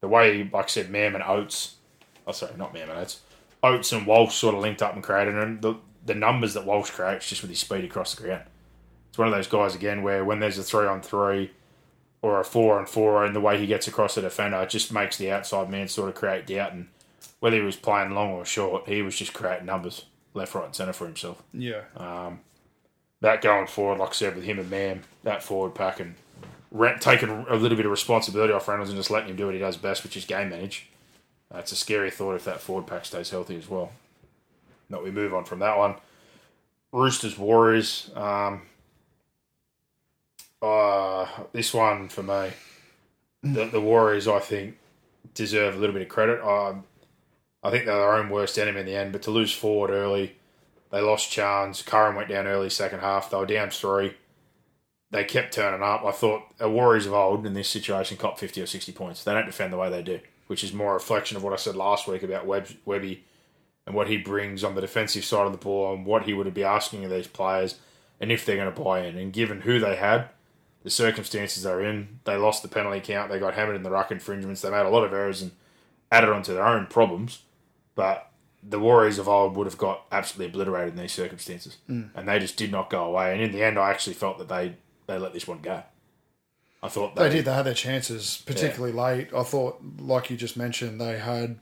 the 0.00 0.08
way, 0.08 0.48
like 0.52 0.64
I 0.64 0.68
said, 0.68 0.90
Mam 0.90 1.14
and 1.14 1.24
Oates, 1.24 1.76
oh 2.26 2.32
sorry, 2.32 2.56
not 2.56 2.74
Mam 2.74 2.90
and 2.90 2.98
Oates, 2.98 3.20
Oates 3.62 3.92
and 3.92 4.06
Walsh 4.06 4.34
sort 4.34 4.54
of 4.54 4.60
linked 4.60 4.82
up 4.82 4.94
and 4.94 5.02
created, 5.02 5.34
and 5.34 5.62
the 5.62 5.76
the 6.04 6.14
numbers 6.14 6.54
that 6.54 6.66
Walsh 6.66 6.90
creates 6.90 7.28
just 7.28 7.42
with 7.42 7.50
his 7.50 7.60
speed 7.60 7.84
across 7.84 8.14
the 8.14 8.22
ground. 8.22 8.42
It's 9.08 9.18
one 9.18 9.28
of 9.28 9.34
those 9.34 9.46
guys 9.46 9.74
again 9.74 10.02
where 10.02 10.24
when 10.24 10.40
there's 10.40 10.58
a 10.58 10.62
three 10.64 10.86
on 10.86 11.00
three 11.00 11.52
or 12.22 12.40
a 12.40 12.44
four 12.44 12.78
on 12.78 12.86
four, 12.86 13.24
and 13.24 13.34
the 13.34 13.40
way 13.40 13.58
he 13.58 13.66
gets 13.66 13.86
across 13.86 14.14
the 14.14 14.20
defender, 14.22 14.60
it 14.62 14.70
just 14.70 14.92
makes 14.92 15.16
the 15.16 15.30
outside 15.30 15.70
man 15.70 15.88
sort 15.88 16.08
of 16.08 16.14
create 16.14 16.46
doubt. 16.46 16.72
And 16.72 16.88
whether 17.40 17.56
he 17.56 17.62
was 17.62 17.76
playing 17.76 18.12
long 18.12 18.32
or 18.32 18.44
short, 18.44 18.88
he 18.88 19.02
was 19.02 19.16
just 19.16 19.32
creating 19.32 19.66
numbers 19.66 20.06
left, 20.34 20.54
right, 20.54 20.64
and 20.64 20.74
centre 20.74 20.92
for 20.92 21.06
himself. 21.06 21.42
Yeah. 21.52 21.82
Um, 21.96 22.40
that 23.22 23.40
going 23.40 23.66
forward, 23.66 23.98
like 23.98 24.10
I 24.10 24.12
said, 24.12 24.34
with 24.34 24.44
him 24.44 24.58
and 24.58 24.68
Mam, 24.68 25.02
that 25.22 25.42
forward 25.42 25.74
pack 25.74 26.00
and 26.00 26.16
re- 26.72 26.96
taking 27.00 27.30
a 27.30 27.54
little 27.54 27.76
bit 27.76 27.86
of 27.86 27.92
responsibility 27.92 28.52
off 28.52 28.68
Reynolds 28.68 28.90
and 28.90 28.98
just 28.98 29.10
letting 29.10 29.30
him 29.30 29.36
do 29.36 29.46
what 29.46 29.54
he 29.54 29.60
does 29.60 29.76
best, 29.76 30.02
which 30.02 30.16
is 30.16 30.24
game 30.24 30.50
manage. 30.50 30.88
Uh, 31.52 31.58
a 31.58 31.66
scary 31.66 32.10
thought 32.10 32.34
if 32.34 32.44
that 32.44 32.60
forward 32.60 32.86
pack 32.86 33.04
stays 33.04 33.30
healthy 33.30 33.56
as 33.56 33.68
well. 33.68 33.92
Not 34.88 35.04
we 35.04 35.10
move 35.10 35.32
on 35.32 35.44
from 35.44 35.60
that 35.60 35.78
one. 35.78 35.94
Roosters 36.90 37.38
Warriors. 37.38 38.10
Um, 38.14 38.62
uh, 40.60 41.26
this 41.52 41.72
one 41.72 42.08
for 42.08 42.22
me, 42.22 42.50
the, 43.42 43.66
the 43.66 43.80
Warriors, 43.80 44.26
I 44.26 44.40
think, 44.40 44.78
deserve 45.34 45.76
a 45.76 45.78
little 45.78 45.94
bit 45.94 46.02
of 46.02 46.08
credit. 46.08 46.44
Um, 46.44 46.84
I 47.62 47.70
think 47.70 47.86
they're 47.86 47.96
their 47.96 48.14
own 48.14 48.30
worst 48.30 48.58
enemy 48.58 48.80
in 48.80 48.86
the 48.86 48.96
end, 48.96 49.12
but 49.12 49.22
to 49.22 49.30
lose 49.30 49.52
forward 49.52 49.90
early, 49.90 50.36
they 50.92 51.00
lost 51.00 51.30
Chance. 51.30 51.82
Curran 51.82 52.14
went 52.14 52.28
down 52.28 52.46
early 52.46 52.70
second 52.70 53.00
half. 53.00 53.30
They 53.30 53.38
were 53.38 53.46
down 53.46 53.70
three. 53.70 54.14
They 55.10 55.24
kept 55.24 55.54
turning 55.54 55.82
up. 55.82 56.04
I 56.04 56.12
thought 56.12 56.42
a 56.60 56.68
Warriors 56.68 57.06
of 57.06 57.14
old 57.14 57.44
in 57.46 57.54
this 57.54 57.68
situation 57.68 58.18
cop 58.18 58.38
50 58.38 58.62
or 58.62 58.66
60 58.66 58.92
points. 58.92 59.24
They 59.24 59.32
don't 59.32 59.46
defend 59.46 59.72
the 59.72 59.78
way 59.78 59.90
they 59.90 60.02
do, 60.02 60.20
which 60.46 60.62
is 60.62 60.72
more 60.72 60.92
a 60.92 60.94
reflection 60.94 61.36
of 61.36 61.42
what 61.42 61.52
I 61.52 61.56
said 61.56 61.76
last 61.76 62.06
week 62.06 62.22
about 62.22 62.46
Web, 62.46 62.68
Webby 62.84 63.24
and 63.86 63.96
what 63.96 64.08
he 64.08 64.16
brings 64.16 64.62
on 64.62 64.74
the 64.74 64.80
defensive 64.80 65.24
side 65.24 65.46
of 65.46 65.52
the 65.52 65.58
ball 65.58 65.94
and 65.94 66.06
what 66.06 66.24
he 66.24 66.34
would 66.34 66.52
be 66.54 66.64
asking 66.64 67.04
of 67.04 67.10
these 67.10 67.26
players 67.26 67.78
and 68.20 68.30
if 68.30 68.44
they're 68.44 68.56
going 68.56 68.72
to 68.72 68.80
buy 68.80 69.00
in. 69.00 69.16
And 69.16 69.32
given 69.32 69.62
who 69.62 69.80
they 69.80 69.96
had, 69.96 70.28
the 70.82 70.90
circumstances 70.90 71.62
they're 71.62 71.82
in, 71.82 72.20
they 72.24 72.36
lost 72.36 72.62
the 72.62 72.68
penalty 72.68 73.00
count, 73.00 73.30
they 73.30 73.38
got 73.38 73.54
hammered 73.54 73.76
in 73.76 73.82
the 73.82 73.90
ruck 73.90 74.10
infringements, 74.10 74.60
they 74.60 74.70
made 74.70 74.86
a 74.86 74.90
lot 74.90 75.04
of 75.04 75.12
errors 75.12 75.42
and 75.42 75.52
added 76.10 76.30
on 76.30 76.42
to 76.42 76.52
their 76.52 76.66
own 76.66 76.86
problems. 76.86 77.42
But 77.94 78.30
the 78.62 78.78
Warriors 78.78 79.18
of 79.18 79.28
old 79.28 79.56
would 79.56 79.66
have 79.66 79.78
got 79.78 80.06
absolutely 80.12 80.52
obliterated 80.52 80.94
in 80.94 81.00
these 81.00 81.12
circumstances. 81.12 81.78
Mm. 81.88 82.10
And 82.14 82.28
they 82.28 82.38
just 82.38 82.56
did 82.56 82.70
not 82.70 82.90
go 82.90 83.04
away. 83.04 83.32
And 83.32 83.42
in 83.42 83.52
the 83.52 83.62
end, 83.62 83.78
I 83.78 83.90
actually 83.90 84.14
felt 84.14 84.38
that 84.38 84.48
they, 84.48 84.76
they 85.06 85.18
let 85.18 85.32
this 85.32 85.48
one 85.48 85.58
go. 85.58 85.82
I 86.82 86.88
thought 86.88 87.14
they, 87.14 87.28
they 87.28 87.36
did. 87.36 87.44
They 87.44 87.52
had 87.52 87.66
their 87.66 87.74
chances, 87.74 88.42
particularly 88.44 88.94
yeah. 88.94 89.02
late. 89.02 89.34
I 89.34 89.42
thought, 89.44 89.80
like 89.98 90.30
you 90.30 90.36
just 90.36 90.56
mentioned, 90.56 91.00
they 91.00 91.18
had 91.18 91.58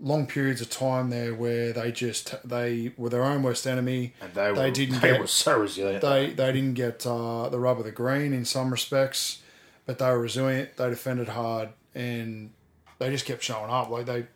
long 0.00 0.26
periods 0.26 0.60
of 0.60 0.70
time 0.70 1.10
there 1.10 1.34
where 1.34 1.72
they 1.72 1.90
just 1.90 2.34
they 2.48 2.92
were 2.96 3.10
their 3.10 3.24
own 3.24 3.42
worst 3.42 3.66
enemy. 3.66 4.14
And 4.20 4.32
they, 4.32 4.52
they 4.52 4.52
were, 4.52 4.70
didn't 4.70 5.00
they 5.00 5.12
get, 5.12 5.20
were 5.20 5.26
so 5.26 5.58
resilient. 5.58 6.00
They 6.00 6.30
they 6.30 6.52
didn't 6.52 6.74
get 6.74 7.06
uh, 7.06 7.48
the 7.50 7.58
rub 7.58 7.78
of 7.78 7.84
the 7.84 7.92
green 7.92 8.32
in 8.32 8.44
some 8.44 8.70
respects, 8.70 9.42
but 9.84 9.98
they 9.98 10.06
were 10.06 10.20
resilient. 10.20 10.76
They 10.76 10.88
defended 10.88 11.28
hard, 11.28 11.70
and 11.94 12.50
they 12.98 13.10
just 13.10 13.26
kept 13.26 13.42
showing 13.42 13.70
up. 13.70 13.90
Like 13.90 14.06
they 14.06 14.26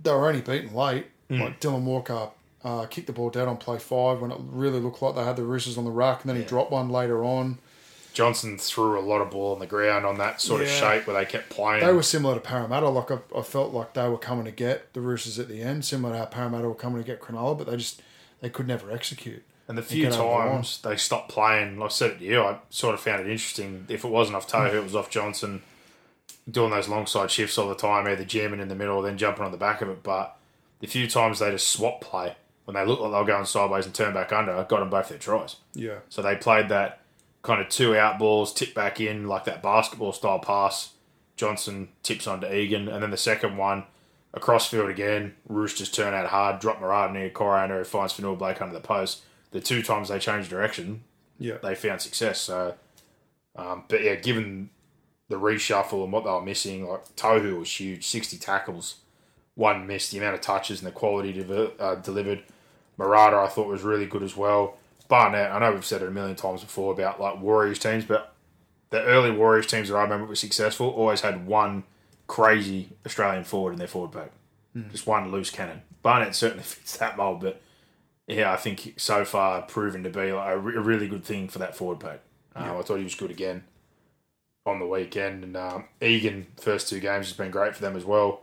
they 0.00 0.10
were 0.10 0.28
only 0.28 0.40
beaten 0.40 0.74
late. 0.74 1.06
Mm. 1.30 1.40
Like 1.40 1.60
Dylan 1.60 1.82
Walker 1.82 2.30
uh, 2.64 2.86
kicked 2.86 3.06
the 3.06 3.12
ball 3.12 3.30
dead 3.30 3.48
on 3.48 3.56
play 3.56 3.78
five 3.78 4.20
when 4.20 4.30
it 4.30 4.38
really 4.40 4.80
looked 4.80 5.02
like 5.02 5.14
they 5.14 5.24
had 5.24 5.36
the 5.36 5.44
Roosters 5.44 5.78
on 5.78 5.84
the 5.84 5.90
rack, 5.90 6.22
and 6.22 6.30
then 6.30 6.36
yeah. 6.36 6.42
he 6.42 6.48
dropped 6.48 6.70
one 6.70 6.88
later 6.88 7.24
on. 7.24 7.58
Johnson 8.14 8.58
threw 8.58 8.98
a 8.98 9.00
lot 9.00 9.20
of 9.20 9.30
ball 9.30 9.54
on 9.54 9.60
the 9.60 9.66
ground 9.66 10.04
on 10.04 10.18
that 10.18 10.40
sort 10.40 10.60
yeah. 10.62 10.66
of 10.66 10.72
shape 10.72 11.06
where 11.06 11.16
they 11.16 11.24
kept 11.24 11.50
playing. 11.50 11.84
They 11.84 11.92
were 11.92 12.02
similar 12.02 12.34
to 12.34 12.40
Parramatta. 12.40 12.88
Like 12.88 13.12
I, 13.12 13.18
I, 13.36 13.42
felt 13.42 13.72
like 13.72 13.94
they 13.94 14.08
were 14.08 14.18
coming 14.18 14.44
to 14.44 14.50
get 14.50 14.92
the 14.92 15.00
Roosters 15.00 15.38
at 15.38 15.46
the 15.46 15.62
end, 15.62 15.84
similar 15.84 16.14
to 16.14 16.18
how 16.18 16.24
Parramatta 16.24 16.68
were 16.68 16.74
coming 16.74 17.00
to 17.00 17.06
get 17.06 17.20
Cronulla, 17.20 17.56
but 17.56 17.68
they 17.68 17.76
just 17.76 18.02
they 18.40 18.50
could 18.50 18.66
never 18.66 18.90
execute. 18.90 19.44
And 19.68 19.78
the 19.78 19.82
few 19.82 20.10
times 20.10 20.80
the 20.80 20.88
they 20.88 20.96
stopped 20.96 21.28
playing, 21.28 21.78
like 21.78 21.90
I 21.90 21.92
said 21.92 22.10
it 22.12 22.18
to 22.18 22.24
you, 22.24 22.42
I 22.42 22.58
sort 22.70 22.94
of 22.94 23.00
found 23.00 23.20
it 23.20 23.30
interesting. 23.30 23.86
If 23.88 24.04
it 24.04 24.08
wasn't 24.08 24.36
off 24.36 24.48
Tohu, 24.48 24.74
it 24.74 24.82
was 24.82 24.96
off 24.96 25.10
Johnson 25.10 25.62
doing 26.50 26.70
those 26.70 26.88
long 26.88 27.06
side 27.06 27.30
shifts 27.30 27.58
all 27.58 27.68
the 27.68 27.74
time, 27.74 28.06
either 28.06 28.24
jamming 28.24 28.60
in 28.60 28.68
the 28.68 28.74
middle 28.74 28.96
or 28.96 29.02
then 29.02 29.18
jumping 29.18 29.44
on 29.44 29.52
the 29.52 29.58
back 29.58 29.82
of 29.82 29.88
it. 29.88 30.02
But 30.02 30.36
the 30.80 30.86
few 30.86 31.08
times 31.08 31.38
they 31.38 31.50
just 31.50 31.68
swap 31.68 32.00
play 32.00 32.36
when 32.68 32.74
they 32.74 32.84
looked 32.84 33.00
like 33.00 33.12
they 33.12 33.18
were 33.18 33.24
going 33.24 33.46
sideways 33.46 33.86
and 33.86 33.94
turn 33.94 34.12
back 34.12 34.30
under, 34.30 34.52
I 34.52 34.62
got 34.62 34.80
them 34.80 34.90
both 34.90 35.08
their 35.08 35.16
tries. 35.16 35.56
Yeah. 35.72 36.00
So 36.10 36.20
they 36.20 36.36
played 36.36 36.68
that 36.68 37.00
kind 37.40 37.62
of 37.62 37.70
two 37.70 37.96
out 37.96 38.18
balls, 38.18 38.52
tip 38.52 38.74
back 38.74 39.00
in 39.00 39.26
like 39.26 39.44
that 39.44 39.62
basketball 39.62 40.12
style 40.12 40.38
pass. 40.38 40.92
Johnson 41.34 41.88
tips 42.02 42.26
onto 42.26 42.46
Egan, 42.46 42.86
and 42.88 43.02
then 43.02 43.10
the 43.10 43.16
second 43.16 43.56
one 43.56 43.84
across 44.34 44.68
field 44.68 44.90
again. 44.90 45.34
Roosters 45.48 45.90
turn 45.90 46.12
out 46.12 46.26
hard, 46.26 46.60
drop 46.60 46.78
Marata 46.78 47.10
near 47.14 47.30
Coriander, 47.30 47.78
who 47.78 47.84
finds 47.84 48.12
Fonua 48.12 48.36
Blake 48.36 48.60
under 48.60 48.74
the 48.74 48.80
post. 48.80 49.22
The 49.52 49.60
two 49.60 49.82
times 49.82 50.10
they 50.10 50.18
changed 50.18 50.50
direction, 50.50 51.04
yeah, 51.38 51.56
they 51.62 51.74
found 51.74 52.02
success. 52.02 52.38
So, 52.38 52.74
um, 53.56 53.84
but 53.88 54.02
yeah, 54.02 54.16
given 54.16 54.68
the 55.28 55.36
reshuffle 55.36 56.04
and 56.04 56.12
what 56.12 56.24
they 56.24 56.30
were 56.30 56.42
missing, 56.42 56.88
like 56.88 57.04
Tohu 57.16 57.58
was 57.58 57.80
huge, 57.80 58.06
sixty 58.06 58.38
tackles, 58.38 58.96
one 59.54 59.86
missed. 59.86 60.10
The 60.10 60.18
amount 60.18 60.34
of 60.34 60.40
touches 60.40 60.80
and 60.80 60.86
the 60.86 60.92
quality 60.92 61.32
de- 61.32 61.72
uh, 61.78 61.96
delivered. 61.96 62.42
Marata, 62.98 63.34
I 63.34 63.46
thought 63.46 63.68
was 63.68 63.82
really 63.82 64.06
good 64.06 64.24
as 64.24 64.36
well. 64.36 64.76
Barnett, 65.06 65.52
I 65.52 65.60
know 65.60 65.72
we've 65.72 65.84
said 65.84 66.02
it 66.02 66.08
a 66.08 66.10
million 66.10 66.34
times 66.34 66.62
before 66.62 66.92
about 66.92 67.20
like 67.20 67.40
Warriors 67.40 67.78
teams, 67.78 68.04
but 68.04 68.34
the 68.90 69.02
early 69.02 69.30
Warriors 69.30 69.66
teams 69.66 69.88
that 69.88 69.96
I 69.96 70.02
remember 70.02 70.26
were 70.26 70.34
successful 70.34 70.88
always 70.88 71.20
had 71.20 71.46
one 71.46 71.84
crazy 72.26 72.90
Australian 73.06 73.44
forward 73.44 73.72
in 73.72 73.78
their 73.78 73.86
forward 73.86 74.12
pack, 74.12 74.32
mm. 74.76 74.90
just 74.90 75.06
one 75.06 75.30
loose 75.30 75.50
cannon. 75.50 75.82
Barnett 76.02 76.34
certainly 76.34 76.64
fits 76.64 76.96
that 76.96 77.16
mold, 77.16 77.40
but 77.40 77.60
yeah, 78.26 78.52
I 78.52 78.56
think 78.56 78.94
so 78.96 79.24
far 79.24 79.62
proven 79.62 80.02
to 80.02 80.10
be 80.10 80.32
like 80.32 80.54
a, 80.54 80.58
re- 80.58 80.76
a 80.76 80.80
really 80.80 81.08
good 81.08 81.24
thing 81.24 81.48
for 81.48 81.60
that 81.60 81.76
forward 81.76 82.00
pack. 82.00 82.20
Uh, 82.56 82.64
yeah. 82.64 82.78
I 82.78 82.82
thought 82.82 82.96
he 82.96 83.04
was 83.04 83.14
good 83.14 83.30
again 83.30 83.62
on 84.68 84.78
the 84.78 84.86
weekend, 84.86 85.44
and 85.44 85.56
um, 85.56 85.84
Egan 86.00 86.46
first 86.60 86.88
two 86.88 87.00
games 87.00 87.28
has 87.28 87.36
been 87.36 87.50
great 87.50 87.74
for 87.74 87.82
them 87.82 87.96
as 87.96 88.04
well. 88.04 88.42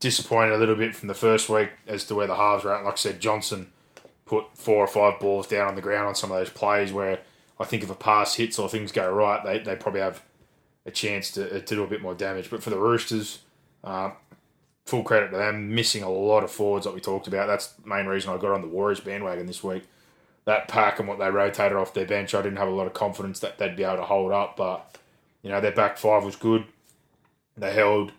Disappointed 0.00 0.52
a 0.52 0.58
little 0.58 0.74
bit 0.74 0.94
from 0.94 1.08
the 1.08 1.14
first 1.14 1.48
week 1.48 1.70
as 1.86 2.04
to 2.04 2.14
where 2.14 2.26
the 2.26 2.36
halves 2.36 2.64
were 2.64 2.74
at. 2.74 2.84
Like 2.84 2.94
I 2.94 2.96
said, 2.96 3.20
Johnson 3.20 3.72
put 4.26 4.44
four 4.54 4.84
or 4.84 4.86
five 4.86 5.20
balls 5.20 5.46
down 5.46 5.68
on 5.68 5.74
the 5.74 5.82
ground 5.82 6.08
on 6.08 6.14
some 6.14 6.32
of 6.32 6.38
those 6.38 6.50
plays 6.50 6.92
where 6.92 7.20
I 7.58 7.64
think 7.64 7.82
if 7.82 7.90
a 7.90 7.94
pass 7.94 8.34
hits 8.34 8.58
or 8.58 8.68
things 8.68 8.92
go 8.92 9.10
right, 9.10 9.42
they, 9.44 9.58
they 9.58 9.76
probably 9.76 10.00
have 10.00 10.22
a 10.86 10.90
chance 10.90 11.30
to, 11.32 11.60
to 11.60 11.74
do 11.74 11.82
a 11.82 11.86
bit 11.86 12.02
more 12.02 12.14
damage. 12.14 12.50
But 12.50 12.62
for 12.62 12.70
the 12.70 12.78
Roosters, 12.78 13.40
uh, 13.82 14.10
full 14.84 15.02
credit 15.02 15.30
to 15.30 15.36
them, 15.36 15.74
missing 15.74 16.02
a 16.02 16.10
lot 16.10 16.44
of 16.44 16.50
forwards 16.50 16.84
that 16.84 16.94
we 16.94 17.00
talked 17.00 17.26
about. 17.26 17.46
That's 17.46 17.68
the 17.68 17.88
main 17.88 18.06
reason 18.06 18.30
I 18.30 18.36
got 18.36 18.52
on 18.52 18.60
the 18.60 18.68
Warriors 18.68 19.00
bandwagon 19.00 19.46
this 19.46 19.64
week. 19.64 19.84
That 20.44 20.68
pack 20.68 20.98
and 20.98 21.08
what 21.08 21.18
they 21.18 21.30
rotated 21.30 21.76
off 21.76 21.94
their 21.94 22.04
bench, 22.04 22.34
I 22.34 22.42
didn't 22.42 22.58
have 22.58 22.68
a 22.68 22.72
lot 22.72 22.86
of 22.86 22.92
confidence 22.92 23.40
that 23.40 23.56
they'd 23.56 23.76
be 23.76 23.84
able 23.84 23.96
to 23.96 24.02
hold 24.02 24.32
up. 24.32 24.56
But, 24.56 24.98
you 25.44 25.50
know, 25.50 25.60
their 25.60 25.70
back 25.70 25.96
five 25.96 26.24
was 26.24 26.34
good. 26.34 26.64
They 27.56 27.72
held, 27.72 28.10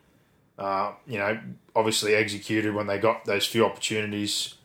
uh, 0.57 0.93
you 1.05 1.17
know, 1.17 1.37
obviously 1.75 2.15
executed 2.15 2.73
when 2.73 2.87
they 2.87 2.99
got 2.99 3.25
those 3.25 3.45
few 3.45 3.65
opportunities 3.65 4.55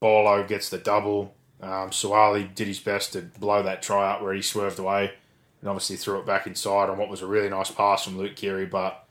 Bolo 0.00 0.44
gets 0.44 0.68
the 0.68 0.78
double. 0.78 1.34
Um, 1.60 1.90
Suaalii 1.90 2.54
did 2.54 2.68
his 2.68 2.78
best 2.78 3.12
to 3.14 3.22
blow 3.22 3.62
that 3.62 3.82
try 3.82 4.10
up 4.10 4.22
where 4.22 4.32
he 4.32 4.42
swerved 4.42 4.78
away 4.78 5.12
and 5.60 5.68
obviously 5.68 5.96
threw 5.96 6.20
it 6.20 6.26
back 6.26 6.46
inside 6.46 6.88
on 6.88 6.98
what 6.98 7.08
was 7.08 7.22
a 7.22 7.26
really 7.26 7.48
nice 7.48 7.70
pass 7.70 8.04
from 8.04 8.16
Luke 8.16 8.36
Keary. 8.36 8.66
But 8.66 9.04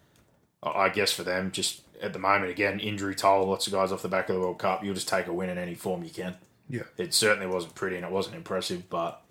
I 0.63 0.89
guess 0.89 1.11
for 1.11 1.23
them, 1.23 1.51
just 1.51 1.81
at 2.01 2.13
the 2.13 2.19
moment, 2.19 2.51
again, 2.51 2.79
injury 2.79 3.15
toll, 3.15 3.45
lots 3.47 3.67
of 3.67 3.73
guys 3.73 3.91
off 3.91 4.01
the 4.01 4.07
back 4.07 4.29
of 4.29 4.35
the 4.35 4.41
World 4.41 4.59
Cup. 4.59 4.83
You'll 4.83 4.93
just 4.93 5.09
take 5.09 5.27
a 5.27 5.33
win 5.33 5.49
in 5.49 5.57
any 5.57 5.75
form 5.75 6.03
you 6.03 6.09
can. 6.09 6.35
Yeah. 6.69 6.83
It 6.97 7.13
certainly 7.13 7.47
wasn't 7.47 7.75
pretty 7.75 7.97
and 7.97 8.05
it 8.05 8.11
wasn't 8.11 8.35
impressive, 8.35 8.89
but 8.89 9.21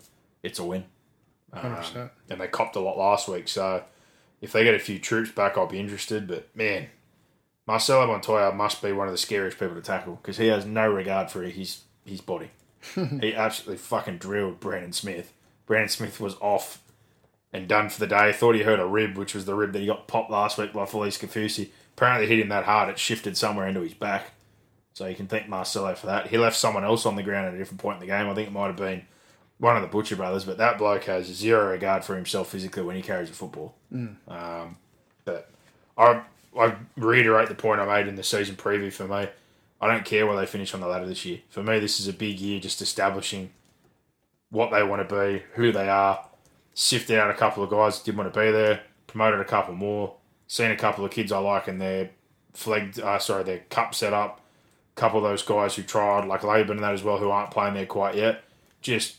it's 0.43 0.59
a 0.59 0.65
win. 0.65 0.85
100%. 1.61 1.95
Um, 1.95 2.09
and 2.29 2.41
they 2.41 2.47
copped 2.47 2.75
a 2.75 2.79
lot 2.79 2.97
last 2.97 3.27
week. 3.27 3.47
So 3.47 3.83
if 4.41 4.51
they 4.51 4.63
get 4.63 4.75
a 4.75 4.79
few 4.79 4.99
troops 4.99 5.31
back, 5.31 5.57
I'll 5.57 5.67
be 5.67 5.79
interested. 5.79 6.27
But 6.27 6.55
man, 6.55 6.87
Marcelo 7.65 8.07
Montoya 8.07 8.53
must 8.53 8.81
be 8.81 8.91
one 8.91 9.07
of 9.07 9.13
the 9.13 9.17
scariest 9.17 9.59
people 9.59 9.75
to 9.75 9.81
tackle 9.81 10.15
because 10.21 10.37
he 10.37 10.47
has 10.47 10.65
no 10.65 10.89
regard 10.91 11.31
for 11.31 11.43
his 11.43 11.81
his 12.05 12.21
body. 12.21 12.51
he 12.95 13.35
absolutely 13.35 13.77
fucking 13.77 14.17
drilled 14.17 14.59
Brandon 14.59 14.93
Smith. 14.93 15.33
Brandon 15.65 15.89
Smith 15.89 16.19
was 16.19 16.35
off 16.39 16.81
and 17.51 17.67
done 17.67 17.89
for 17.89 17.99
the 17.99 18.07
day. 18.07 18.31
Thought 18.31 18.55
he 18.55 18.63
hurt 18.63 18.79
a 18.79 18.85
rib, 18.85 19.17
which 19.17 19.33
was 19.35 19.45
the 19.45 19.55
rib 19.55 19.73
that 19.73 19.79
he 19.79 19.87
got 19.87 20.07
popped 20.07 20.31
last 20.31 20.57
week 20.57 20.73
by 20.73 20.85
Felise 20.85 21.19
Kaufusi. 21.19 21.69
Apparently, 21.95 22.27
hit 22.27 22.39
him 22.39 22.49
that 22.49 22.65
hard 22.65 22.89
it 22.89 22.99
shifted 22.99 23.35
somewhere 23.35 23.67
into 23.67 23.81
his 23.81 23.93
back. 23.93 24.31
So 24.93 25.05
you 25.05 25.15
can 25.15 25.27
thank 25.27 25.47
Marcelo 25.47 25.93
for 25.93 26.07
that. 26.07 26.27
He 26.27 26.37
left 26.37 26.55
someone 26.55 26.83
else 26.83 27.05
on 27.05 27.15
the 27.15 27.23
ground 27.23 27.47
at 27.47 27.53
a 27.53 27.57
different 27.57 27.81
point 27.81 27.95
in 27.95 28.01
the 28.01 28.07
game. 28.07 28.27
I 28.27 28.33
think 28.33 28.47
it 28.47 28.53
might 28.53 28.67
have 28.67 28.77
been 28.77 29.05
one 29.59 29.75
of 29.75 29.81
the 29.81 29.87
Butcher 29.87 30.15
brothers, 30.15 30.45
but 30.45 30.57
that 30.57 30.77
bloke 30.77 31.05
has 31.05 31.25
zero 31.25 31.71
regard 31.71 32.03
for 32.03 32.15
himself 32.15 32.49
physically 32.49 32.83
when 32.83 32.95
he 32.95 33.01
carries 33.01 33.29
a 33.29 33.33
football. 33.33 33.75
Mm. 33.93 34.15
Um, 34.27 34.77
but 35.25 35.49
I 35.97 36.21
I 36.57 36.75
reiterate 36.95 37.49
the 37.49 37.55
point 37.55 37.81
I 37.81 37.85
made 37.85 38.07
in 38.07 38.15
the 38.15 38.23
season 38.23 38.55
preview 38.55 38.91
for 38.91 39.07
me. 39.07 39.27
I 39.79 39.87
don't 39.87 40.05
care 40.05 40.25
where 40.25 40.35
they 40.35 40.45
finish 40.45 40.73
on 40.73 40.79
the 40.79 40.87
ladder 40.87 41.05
this 41.05 41.25
year. 41.25 41.39
For 41.49 41.61
me, 41.61 41.79
this 41.79 41.99
is 41.99 42.07
a 42.07 42.13
big 42.13 42.39
year 42.39 42.59
just 42.59 42.81
establishing 42.81 43.51
what 44.49 44.71
they 44.71 44.81
want 44.83 45.07
to 45.07 45.15
be, 45.15 45.43
who 45.53 45.71
they 45.71 45.87
are, 45.87 46.25
sifting 46.73 47.17
out 47.17 47.29
a 47.29 47.35
couple 47.35 47.63
of 47.63 47.69
guys 47.69 47.97
that 47.97 48.05
didn't 48.05 48.17
want 48.17 48.33
to 48.33 48.39
be 48.39 48.51
there, 48.51 48.81
promoted 49.05 49.39
a 49.39 49.45
couple 49.45 49.75
more, 49.75 50.15
seen 50.47 50.71
a 50.71 50.75
couple 50.75 51.05
of 51.05 51.11
kids 51.11 51.31
I 51.31 51.37
like 51.39 51.67
in 51.67 51.77
their 51.77 52.09
flag, 52.53 52.99
uh, 52.99 53.19
sorry, 53.19 53.43
their 53.43 53.59
cup 53.69 53.93
set 53.93 54.13
up, 54.13 54.41
a 54.95 54.99
couple 54.99 55.23
of 55.23 55.29
those 55.29 55.43
guys 55.43 55.75
who 55.75 55.83
tried, 55.83 56.25
like 56.25 56.43
Laban 56.43 56.77
and 56.77 56.83
that 56.83 56.93
as 56.93 57.03
well, 57.03 57.17
who 57.17 57.29
aren't 57.29 57.51
playing 57.51 57.75
there 57.75 57.85
quite 57.85 58.15
yet. 58.15 58.43
Just 58.81 59.17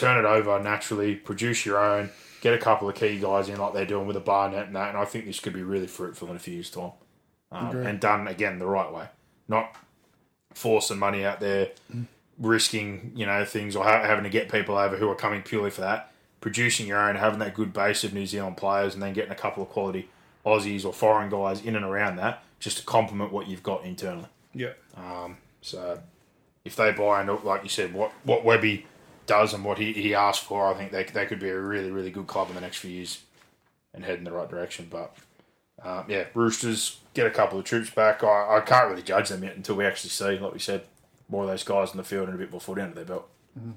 turn 0.00 0.22
it 0.22 0.26
over 0.26 0.60
naturally, 0.62 1.14
produce 1.14 1.66
your 1.66 1.78
own, 1.78 2.10
get 2.40 2.54
a 2.54 2.58
couple 2.58 2.88
of 2.88 2.94
key 2.94 3.18
guys 3.18 3.48
in 3.48 3.58
like 3.58 3.74
they're 3.74 3.84
doing 3.84 4.06
with 4.06 4.14
the 4.14 4.20
Barnett 4.20 4.66
and 4.66 4.76
that, 4.76 4.88
and 4.88 4.98
I 4.98 5.04
think 5.04 5.26
this 5.26 5.40
could 5.40 5.52
be 5.52 5.62
really 5.62 5.86
fruitful 5.86 6.28
in 6.30 6.36
a 6.36 6.38
few 6.38 6.54
years' 6.54 6.70
time. 6.70 6.92
Um, 7.52 7.78
and 7.78 7.98
done 7.98 8.28
again 8.28 8.60
the 8.60 8.66
right 8.66 8.92
way, 8.92 9.08
not 9.48 9.74
forcing 10.54 11.00
money 11.00 11.24
out 11.24 11.40
there, 11.40 11.70
risking 12.38 13.10
you 13.16 13.26
know 13.26 13.44
things 13.44 13.74
or 13.74 13.82
ha- 13.82 14.04
having 14.04 14.22
to 14.22 14.30
get 14.30 14.48
people 14.48 14.76
over 14.76 14.96
who 14.96 15.08
are 15.10 15.16
coming 15.16 15.42
purely 15.42 15.70
for 15.70 15.80
that. 15.80 16.12
Producing 16.40 16.86
your 16.86 16.98
own, 16.98 17.16
having 17.16 17.40
that 17.40 17.54
good 17.54 17.72
base 17.72 18.04
of 18.04 18.14
New 18.14 18.24
Zealand 18.24 18.56
players, 18.56 18.94
and 18.94 19.02
then 19.02 19.12
getting 19.12 19.32
a 19.32 19.36
couple 19.36 19.64
of 19.64 19.68
quality 19.68 20.08
Aussies 20.46 20.84
or 20.84 20.92
foreign 20.92 21.28
guys 21.28 21.60
in 21.60 21.74
and 21.74 21.84
around 21.84 22.16
that, 22.16 22.44
just 22.60 22.78
to 22.78 22.84
complement 22.84 23.32
what 23.32 23.48
you've 23.48 23.64
got 23.64 23.84
internally. 23.84 24.28
Yeah. 24.54 24.72
So 25.60 26.00
if 26.64 26.76
they 26.76 26.92
buy 26.92 27.20
into, 27.20 27.34
like 27.34 27.64
you 27.64 27.68
said, 27.68 27.92
what 27.92 28.12
what 28.22 28.44
Webby 28.44 28.86
does 29.30 29.54
and 29.54 29.64
what 29.64 29.78
he, 29.78 29.92
he 29.92 30.12
asked 30.12 30.42
for, 30.42 30.66
I 30.66 30.74
think 30.74 30.90
they, 30.90 31.04
they 31.04 31.24
could 31.24 31.38
be 31.38 31.50
a 31.50 31.58
really, 31.58 31.92
really 31.92 32.10
good 32.10 32.26
club 32.26 32.48
in 32.48 32.56
the 32.56 32.60
next 32.60 32.78
few 32.78 32.90
years 32.90 33.22
and 33.94 34.04
head 34.04 34.18
in 34.18 34.24
the 34.24 34.32
right 34.32 34.50
direction. 34.50 34.88
But 34.90 35.14
um, 35.84 36.06
yeah, 36.08 36.24
Roosters 36.34 36.98
get 37.14 37.28
a 37.28 37.30
couple 37.30 37.56
of 37.56 37.64
troops 37.64 37.90
back. 37.90 38.24
I, 38.24 38.56
I 38.56 38.60
can't 38.60 38.90
really 38.90 39.02
judge 39.02 39.28
them 39.28 39.44
yet 39.44 39.54
until 39.54 39.76
we 39.76 39.86
actually 39.86 40.10
see, 40.10 40.36
like 40.36 40.52
we 40.52 40.58
said, 40.58 40.82
more 41.28 41.44
of 41.44 41.48
those 41.48 41.62
guys 41.62 41.92
in 41.92 41.96
the 41.96 42.02
field 42.02 42.26
and 42.26 42.34
a 42.34 42.38
bit 42.38 42.50
more 42.50 42.60
foot 42.60 42.80
under 42.80 42.96
their 42.96 43.04
belt. 43.04 43.28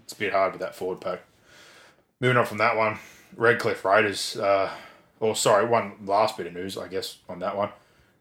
It's 0.04 0.14
a 0.14 0.18
bit 0.18 0.34
hard 0.34 0.54
with 0.54 0.62
that 0.62 0.76
forward 0.76 1.02
pack. 1.02 1.22
Moving 2.20 2.38
on 2.38 2.48
from 2.48 2.58
that 2.58 2.76
one, 2.76 2.98
Redcliffe 3.36 3.86
Raiders. 3.86 4.36
Uh, 4.36 4.72
or 5.20 5.36
sorry, 5.36 5.66
one 5.68 5.94
last 6.04 6.36
bit 6.36 6.48
of 6.48 6.54
news, 6.54 6.80
I 6.80 6.88
guess, 6.88 7.18
on 7.30 7.40
that 7.40 7.56
one. 7.56 7.70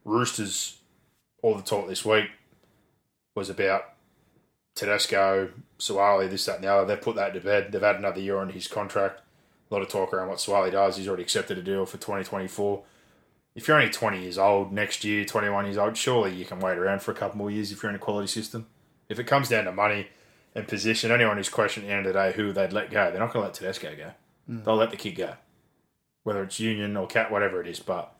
Roosters, 0.04 0.78
all 1.42 1.54
the 1.54 1.62
talk 1.62 1.88
this 1.88 2.04
week 2.04 2.26
was 3.34 3.48
about 3.48 3.84
Tedesco, 4.74 5.48
Suaalii, 5.82 6.30
this, 6.30 6.44
that, 6.46 6.56
and 6.56 6.64
the 6.64 6.68
other. 6.68 6.86
They've 6.86 7.00
put 7.00 7.16
that 7.16 7.34
to 7.34 7.40
bed. 7.40 7.72
They've 7.72 7.82
had 7.82 7.96
another 7.96 8.20
year 8.20 8.38
on 8.38 8.50
his 8.50 8.68
contract. 8.68 9.20
A 9.70 9.74
lot 9.74 9.82
of 9.82 9.88
talk 9.88 10.12
around 10.14 10.28
what 10.28 10.38
Suaalii 10.38 10.70
does. 10.72 10.96
He's 10.96 11.08
already 11.08 11.22
accepted 11.24 11.58
a 11.58 11.62
deal 11.62 11.86
for 11.86 11.96
2024. 11.96 12.82
If 13.54 13.66
you're 13.68 13.76
only 13.78 13.90
20 13.90 14.22
years 14.22 14.38
old, 14.38 14.72
next 14.72 15.04
year, 15.04 15.24
21 15.24 15.64
years 15.66 15.76
old, 15.78 15.96
surely 15.96 16.34
you 16.34 16.44
can 16.44 16.60
wait 16.60 16.78
around 16.78 17.02
for 17.02 17.10
a 17.10 17.14
couple 17.14 17.38
more 17.38 17.50
years 17.50 17.72
if 17.72 17.82
you're 17.82 17.90
in 17.90 17.96
a 17.96 17.98
quality 17.98 18.28
system. 18.28 18.66
If 19.08 19.18
it 19.18 19.24
comes 19.24 19.48
down 19.48 19.64
to 19.64 19.72
money 19.72 20.08
and 20.54 20.68
position, 20.68 21.10
anyone 21.10 21.36
who's 21.36 21.48
questioned 21.48 21.86
at 21.86 21.88
the 21.88 21.94
end 21.94 22.06
of 22.06 22.12
the 22.14 22.18
day 22.18 22.32
who 22.32 22.52
they'd 22.52 22.72
let 22.72 22.90
go, 22.90 23.10
they're 23.10 23.18
not 23.20 23.32
going 23.32 23.42
to 23.42 23.46
let 23.48 23.54
Tedesco 23.54 23.94
go. 23.96 24.12
Mm. 24.48 24.64
They'll 24.64 24.76
let 24.76 24.90
the 24.90 24.96
kid 24.96 25.16
go. 25.16 25.34
Whether 26.22 26.44
it's 26.44 26.60
Union 26.60 26.96
or 26.96 27.06
Cat, 27.06 27.30
whatever 27.32 27.60
it 27.60 27.66
is. 27.66 27.80
But 27.80 28.14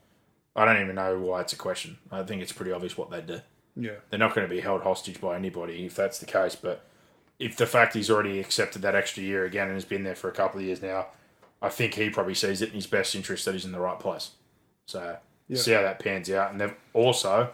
I 0.57 0.65
don't 0.65 0.83
even 0.83 0.97
know 0.97 1.19
why 1.19 1.41
it's 1.43 1.53
a 1.53 1.57
question. 1.57 1.99
I 2.11 2.23
think 2.25 2.43
it's 2.43 2.53
pretty 2.53 2.73
obvious 2.73 2.99
what 2.99 3.11
they'd 3.11 3.27
do 3.27 3.41
Yeah. 3.77 3.93
they're 4.11 4.19
not 4.19 4.35
going 4.35 4.47
to 4.49 4.55
be 4.55 4.61
held 4.61 4.83
hostage 4.83 5.21
by 5.21 5.37
anybody 5.37 5.87
if 5.87 5.95
that's 5.95 6.19
the 6.19 6.27
case. 6.27 6.57
But 6.57 6.85
if 7.43 7.57
the 7.57 7.67
fact 7.67 7.95
he's 7.95 8.09
already 8.09 8.39
accepted 8.39 8.83
that 8.83 8.95
extra 8.95 9.23
year 9.23 9.45
again 9.45 9.67
and 9.67 9.75
has 9.75 9.85
been 9.85 10.05
there 10.05 10.15
for 10.15 10.29
a 10.29 10.33
couple 10.33 10.61
of 10.61 10.67
years 10.67 10.81
now, 10.81 11.07
I 11.61 11.69
think 11.69 11.95
he 11.95 12.09
probably 12.09 12.35
sees 12.35 12.63
it 12.63 12.69
in 12.69 12.77
his 12.77 12.87
best 12.87 13.15
interest 13.17 13.45
that 13.45 13.53
he's 13.53 13.65
in 13.65 13.73
the 13.73 13.81
right 13.81 13.99
place. 13.99 14.31
So 14.87 15.17
see 15.53 15.73
how 15.73 15.83
that 15.83 15.99
pans 15.99 16.31
out. 16.31 16.53
And 16.53 16.61
they've 16.61 16.75
also 16.95 17.51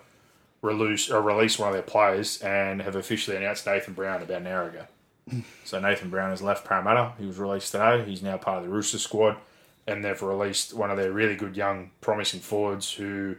released 0.61 1.11
or 1.11 1.23
released 1.23 1.59
one 1.59 1.69
of 1.69 1.75
their 1.75 1.83
players 1.83 2.41
and 2.43 2.83
have 2.83 2.97
officially 2.97 3.37
announced 3.37 3.67
Nathan 3.67 3.95
Brown 3.95 4.23
about 4.23 4.43
an 4.43 4.47
hour 4.47 4.69
ago. 4.69 5.43
so 5.65 5.81
Nathan 5.81 6.11
Brown 6.11 6.31
has 6.31 6.43
left 6.43 6.67
Parramatta. 6.67 7.13
He 7.19 7.25
was 7.25 7.39
released 7.39 7.73
today. 7.73 8.05
He's 8.05 8.23
now 8.23 8.37
part 8.37 8.59
of 8.59 8.65
the 8.65 8.71
Rooster 8.71 8.99
squad. 8.99 9.39
And 9.87 10.05
they've 10.05 10.21
released 10.21 10.75
one 10.75 10.91
of 10.91 10.99
their 10.99 11.13
really 11.13 11.35
good 11.35 11.57
young, 11.57 11.93
promising 12.03 12.41
forwards 12.41 12.93
who 12.93 13.37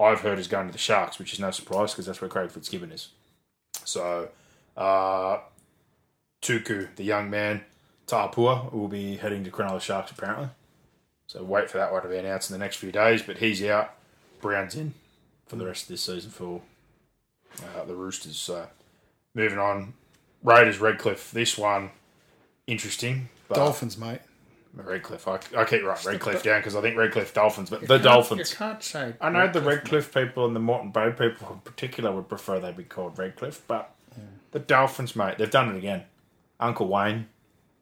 I've 0.00 0.20
heard 0.20 0.38
is 0.38 0.48
going 0.48 0.66
to 0.66 0.72
the 0.72 0.78
Sharks, 0.78 1.18
which 1.18 1.34
is 1.34 1.40
no 1.40 1.50
surprise 1.50 1.92
because 1.92 2.06
that's 2.06 2.22
where 2.22 2.30
Craig 2.30 2.50
Fitzgibbon 2.50 2.90
is. 2.90 3.08
So, 3.84 4.30
uh, 4.78 5.40
Tuku, 6.44 6.94
the 6.96 7.04
young 7.04 7.30
man, 7.30 7.62
Tapuha, 8.06 8.70
will 8.72 8.88
be 8.88 9.16
heading 9.16 9.44
to 9.44 9.50
Cronulla 9.50 9.80
Sharks 9.80 10.10
apparently. 10.10 10.48
So 11.26 11.42
wait 11.42 11.70
for 11.70 11.78
that 11.78 11.90
one 11.90 12.02
to 12.02 12.08
be 12.08 12.18
announced 12.18 12.50
in 12.50 12.54
the 12.54 12.62
next 12.62 12.76
few 12.76 12.92
days. 12.92 13.22
But 13.22 13.38
he's 13.38 13.62
out. 13.64 13.94
Brown's 14.40 14.74
in 14.74 14.92
for 15.46 15.56
the 15.56 15.64
rest 15.64 15.84
of 15.84 15.88
this 15.88 16.02
season 16.02 16.30
for 16.30 16.60
uh, 17.62 17.84
the 17.86 17.94
Roosters. 17.94 18.36
So 18.36 18.68
moving 19.34 19.58
on, 19.58 19.94
Raiders 20.42 20.78
Redcliffe. 20.78 21.30
This 21.30 21.56
one 21.56 21.90
interesting. 22.66 23.30
But 23.48 23.56
Dolphins, 23.56 23.96
mate. 23.96 24.20
Redcliffe. 24.74 25.26
I, 25.28 25.38
I 25.56 25.64
keep 25.64 25.82
writing 25.84 26.12
Redcliffe 26.12 26.42
down 26.42 26.60
because 26.60 26.74
I 26.76 26.82
think 26.82 26.96
Redcliffe 26.96 27.32
Dolphins, 27.32 27.70
but 27.70 27.86
the 27.86 27.98
Dolphins. 27.98 28.50
You 28.50 28.56
can't 28.56 28.82
say. 28.82 29.14
I 29.20 29.30
know 29.30 29.50
the 29.50 29.62
Redcliffe 29.62 30.12
people 30.12 30.46
and 30.46 30.54
the 30.54 30.60
Moreton 30.60 30.90
Bay 30.90 31.10
people 31.10 31.52
in 31.52 31.60
particular 31.60 32.12
would 32.12 32.28
prefer 32.28 32.58
they 32.60 32.72
be 32.72 32.84
called 32.84 33.18
Redcliffe, 33.18 33.62
but 33.66 33.94
the 34.50 34.58
Dolphins, 34.58 35.16
mate, 35.16 35.38
they've 35.38 35.50
done 35.50 35.74
it 35.74 35.78
again. 35.78 36.04
Uncle 36.60 36.88
Wayne 36.88 37.26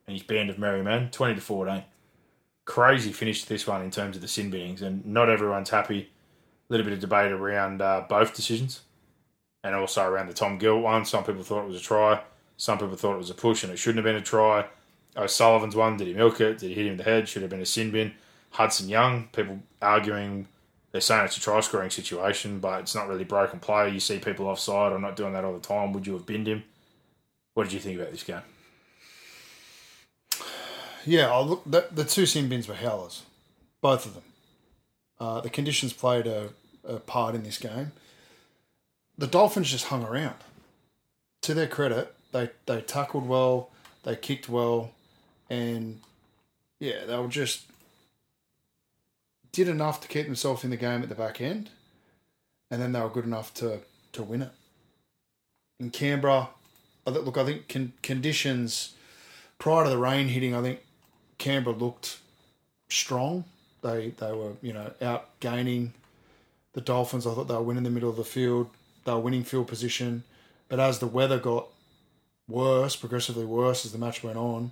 and 0.06 0.16
his 0.16 0.22
band 0.22 0.50
of 0.50 0.58
merry 0.58 0.82
men, 0.82 1.10
20 1.10 1.36
to 1.36 1.40
14. 1.40 1.84
Crazy 2.64 3.12
finish 3.12 3.42
to 3.42 3.48
this 3.48 3.66
one 3.66 3.82
in 3.82 3.90
terms 3.90 4.16
of 4.16 4.22
the 4.22 4.28
sin 4.28 4.50
biddings, 4.50 4.82
and 4.82 5.04
not 5.04 5.28
everyone's 5.28 5.70
happy. 5.70 6.10
A 6.68 6.72
little 6.72 6.84
bit 6.84 6.92
of 6.92 7.00
debate 7.00 7.32
around 7.32 7.82
uh, 7.82 8.04
both 8.08 8.34
decisions 8.34 8.82
and 9.64 9.74
also 9.74 10.04
around 10.04 10.28
the 10.28 10.34
Tom 10.34 10.58
Gill 10.58 10.80
one. 10.80 11.04
Some 11.04 11.24
people 11.24 11.42
thought 11.42 11.64
it 11.64 11.68
was 11.68 11.80
a 11.80 11.84
try, 11.84 12.22
some 12.56 12.78
people 12.78 12.96
thought 12.96 13.14
it 13.14 13.18
was 13.18 13.30
a 13.30 13.34
push 13.34 13.62
and 13.62 13.72
it 13.72 13.76
shouldn't 13.76 14.04
have 14.04 14.12
been 14.12 14.20
a 14.20 14.24
try. 14.24 14.66
O'Sullivan's 15.16 15.76
one, 15.76 15.96
did 15.96 16.06
he 16.06 16.14
milk 16.14 16.40
it? 16.40 16.58
Did 16.58 16.68
he 16.68 16.74
hit 16.74 16.86
him 16.86 16.92
in 16.92 16.98
the 16.98 17.04
head? 17.04 17.28
Should 17.28 17.42
have 17.42 17.50
been 17.50 17.60
a 17.60 17.66
sin 17.66 17.90
bin. 17.90 18.12
Hudson 18.50 18.88
Young, 18.88 19.28
people 19.32 19.60
arguing 19.80 20.48
they're 20.92 21.00
saying 21.00 21.24
it's 21.24 21.38
a 21.38 21.40
try 21.40 21.58
scoring 21.60 21.90
situation, 21.90 22.60
but 22.60 22.80
it's 22.80 22.94
not 22.94 23.08
really 23.08 23.24
broken 23.24 23.58
play. 23.58 23.88
You 23.88 23.98
see 23.98 24.18
people 24.18 24.46
offside. 24.46 24.92
I'm 24.92 25.00
not 25.00 25.16
doing 25.16 25.32
that 25.32 25.44
all 25.44 25.54
the 25.54 25.58
time. 25.58 25.92
Would 25.94 26.06
you 26.06 26.12
have 26.12 26.26
binned 26.26 26.46
him? 26.46 26.64
What 27.54 27.64
did 27.64 27.72
you 27.72 27.80
think 27.80 27.98
about 27.98 28.12
this 28.12 28.22
game? 28.22 28.42
Yeah, 31.05 31.30
I'll 31.30 31.46
look. 31.46 31.62
The, 31.64 31.88
the 31.90 32.05
two 32.05 32.26
sin 32.26 32.48
bins 32.48 32.68
were 32.68 32.74
howlers, 32.74 33.22
both 33.80 34.07
of 34.07 34.14
them. 34.14 34.22
Uh, 35.18 35.40
the 35.40 35.50
conditions 35.50 35.92
played 35.92 36.26
a, 36.26 36.50
a 36.86 36.98
part 36.98 37.34
in 37.34 37.42
this 37.42 37.59
game. 37.59 37.92
The 39.18 39.26
Dolphins 39.26 39.70
just 39.70 39.86
hung 39.86 40.05
around. 40.05 40.36
To 41.42 41.55
their 41.55 41.66
credit, 41.66 42.14
they 42.32 42.50
they 42.66 42.80
tackled 42.80 43.26
well, 43.26 43.70
they 44.05 44.16
kicked 44.16 44.48
well, 44.48 44.92
and 45.50 46.00
yeah, 46.78 47.05
they 47.05 47.16
were 47.16 47.28
just 47.28 47.66
did 49.50 49.68
enough 49.68 50.00
to 50.00 50.09
keep 50.09 50.26
themselves 50.26 50.64
in 50.64 50.70
the 50.70 50.76
game 50.76 51.03
at 51.03 51.09
the 51.09 51.14
back 51.14 51.40
end, 51.40 51.70
and 52.70 52.80
then 52.80 52.92
they 52.92 53.00
were 53.00 53.09
good 53.09 53.24
enough 53.24 53.53
to 53.55 53.80
to 54.12 54.22
win 54.22 54.42
it. 54.42 54.53
In 55.80 55.90
Canberra, 55.90 56.50
look, 57.07 57.36
I 57.36 57.44
think 57.44 57.68
con- 57.68 57.92
conditions 58.03 58.94
prior 59.59 59.84
to 59.84 59.90
the 59.90 59.98
rain 59.98 60.28
hitting, 60.28 60.55
I 60.55 60.62
think 60.62 60.80
Canberra 61.43 61.74
looked 61.74 62.18
strong. 62.88 63.45
They 63.82 64.11
they 64.11 64.32
were 64.32 64.53
you 64.62 64.72
know 64.72 64.93
out 65.03 65.28
gaining 65.40 65.93
the 66.72 66.80
Dolphins. 66.80 67.26
I 67.26 67.34
thought 67.34 67.49
they 67.49 67.55
were 67.55 67.62
winning 67.62 67.82
the 67.82 67.90
middle 67.90 68.09
of 68.09 68.16
the 68.16 68.24
field. 68.24 68.70
They 69.05 69.12
were 69.12 69.18
winning 69.18 69.43
field 69.43 69.66
position, 69.66 70.22
but 70.68 70.78
as 70.78 71.01
the 71.01 71.09
weather 71.09 71.40
got 71.40 71.66
worse, 72.49 72.95
progressively 72.95 73.45
worse 73.45 73.84
as 73.84 73.90
the 73.90 73.99
match 73.99 74.22
went 74.22 74.38
on, 74.38 74.70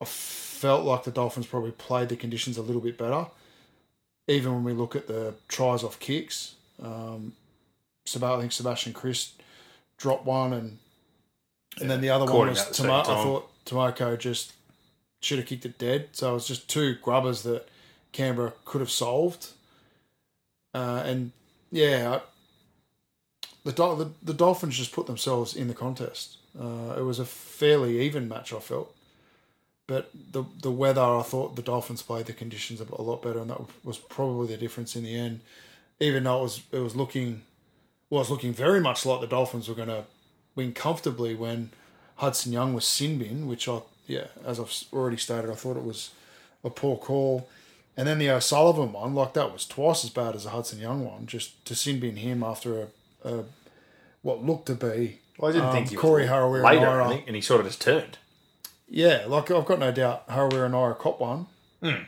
I 0.00 0.06
felt 0.06 0.86
like 0.86 1.04
the 1.04 1.10
Dolphins 1.10 1.46
probably 1.46 1.72
played 1.72 2.08
the 2.08 2.16
conditions 2.16 2.56
a 2.56 2.62
little 2.62 2.80
bit 2.80 2.96
better. 2.96 3.26
Even 4.28 4.54
when 4.54 4.64
we 4.64 4.72
look 4.72 4.96
at 4.96 5.08
the 5.08 5.34
tries 5.48 5.84
off 5.84 6.00
kicks, 6.00 6.54
um, 6.82 7.34
I 8.06 8.40
think 8.40 8.52
Sebastian 8.52 8.94
Kris 8.94 9.32
dropped 9.98 10.24
one, 10.24 10.54
and 10.54 10.78
and 11.78 11.90
then 11.90 12.00
the 12.00 12.08
other 12.08 12.24
one 12.24 12.48
was 12.48 12.70
Tomo- 12.70 13.00
I 13.00 13.04
thought 13.04 13.50
Timoko 13.66 14.18
just 14.18 14.54
should 15.20 15.38
have 15.38 15.46
kicked 15.46 15.66
it 15.66 15.78
dead. 15.78 16.08
So 16.12 16.30
it 16.30 16.34
was 16.34 16.48
just 16.48 16.68
two 16.68 16.96
grubbers 17.02 17.42
that 17.42 17.68
Canberra 18.12 18.52
could 18.64 18.80
have 18.80 18.90
solved. 18.90 19.48
Uh, 20.74 21.02
and 21.04 21.32
yeah, 21.70 22.20
the, 23.64 23.72
the 23.72 24.10
the 24.22 24.34
Dolphins 24.34 24.76
just 24.76 24.92
put 24.92 25.06
themselves 25.06 25.54
in 25.54 25.68
the 25.68 25.74
contest. 25.74 26.36
Uh, 26.58 26.94
it 26.96 27.02
was 27.02 27.18
a 27.18 27.24
fairly 27.24 28.00
even 28.00 28.28
match, 28.28 28.52
I 28.52 28.60
felt. 28.60 28.94
But 29.86 30.10
the 30.32 30.44
the 30.62 30.70
weather, 30.70 31.02
I 31.02 31.22
thought 31.22 31.56
the 31.56 31.62
Dolphins 31.62 32.02
played 32.02 32.26
the 32.26 32.32
conditions 32.32 32.80
a, 32.80 32.86
a 32.92 33.02
lot 33.02 33.22
better, 33.22 33.40
and 33.40 33.50
that 33.50 33.60
was 33.84 33.98
probably 33.98 34.48
the 34.48 34.56
difference 34.56 34.94
in 34.96 35.04
the 35.04 35.16
end. 35.16 35.40
Even 36.00 36.24
though 36.24 36.40
it 36.40 36.42
was 36.42 36.62
it 36.72 36.78
was 36.80 36.94
looking, 36.94 37.42
well, 38.08 38.20
it 38.20 38.22
was 38.22 38.30
looking 38.30 38.52
very 38.52 38.80
much 38.80 39.04
like 39.04 39.20
the 39.20 39.26
Dolphins 39.26 39.68
were 39.68 39.74
going 39.74 39.88
to 39.88 40.04
win 40.54 40.72
comfortably 40.72 41.34
when 41.34 41.70
Hudson 42.16 42.52
Young 42.52 42.74
was 42.74 42.86
sin 42.86 43.18
bin, 43.18 43.46
which 43.46 43.68
I 43.68 43.80
yeah, 44.08 44.26
as 44.44 44.58
I've 44.58 44.72
already 44.92 45.18
stated, 45.18 45.50
I 45.50 45.54
thought 45.54 45.76
it 45.76 45.84
was 45.84 46.10
a 46.64 46.70
poor 46.70 46.96
call. 46.96 47.48
And 47.96 48.08
then 48.08 48.18
the 48.18 48.30
O'Sullivan 48.30 48.92
one, 48.92 49.14
like 49.14 49.34
that 49.34 49.52
was 49.52 49.66
twice 49.66 50.04
as 50.04 50.10
bad 50.10 50.34
as 50.34 50.44
the 50.44 50.50
Hudson 50.50 50.78
Young 50.78 51.04
one, 51.04 51.26
just 51.26 51.64
to 51.66 51.74
sin 51.74 52.00
bin 52.00 52.16
him 52.16 52.42
after 52.42 52.82
a, 52.82 52.86
a 53.28 53.44
what 54.22 54.44
looked 54.44 54.66
to 54.66 54.74
be 54.74 55.18
Well, 55.38 55.50
I 55.50 55.52
didn't 55.52 55.68
um, 55.68 55.72
think 55.74 55.90
he 55.90 55.96
Corey 55.96 56.26
Harawira 56.26 56.64
later, 56.64 56.86
Naira. 56.86 57.22
And 57.26 57.36
he 57.36 57.42
sort 57.42 57.60
of 57.60 57.66
just 57.66 57.80
turned. 57.80 58.18
Yeah, 58.88 59.24
like 59.26 59.50
I've 59.50 59.66
got 59.66 59.78
no 59.78 59.92
doubt 59.92 60.28
Harawira 60.28 60.66
and 60.66 60.74
Naira 60.74 60.98
cop 60.98 61.20
one. 61.20 61.46
Hmm. 61.82 62.04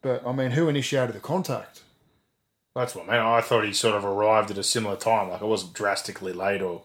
But 0.00 0.26
I 0.26 0.32
mean, 0.32 0.52
who 0.52 0.68
initiated 0.68 1.14
the 1.14 1.20
contact? 1.20 1.82
That's 2.74 2.94
what 2.94 3.06
man. 3.06 3.20
I 3.20 3.40
thought 3.40 3.64
he 3.64 3.72
sort 3.72 3.96
of 3.96 4.04
arrived 4.04 4.50
at 4.50 4.58
a 4.58 4.62
similar 4.62 4.96
time. 4.96 5.30
Like 5.30 5.42
it 5.42 5.46
wasn't 5.46 5.74
drastically 5.74 6.32
late 6.32 6.62
or 6.62 6.82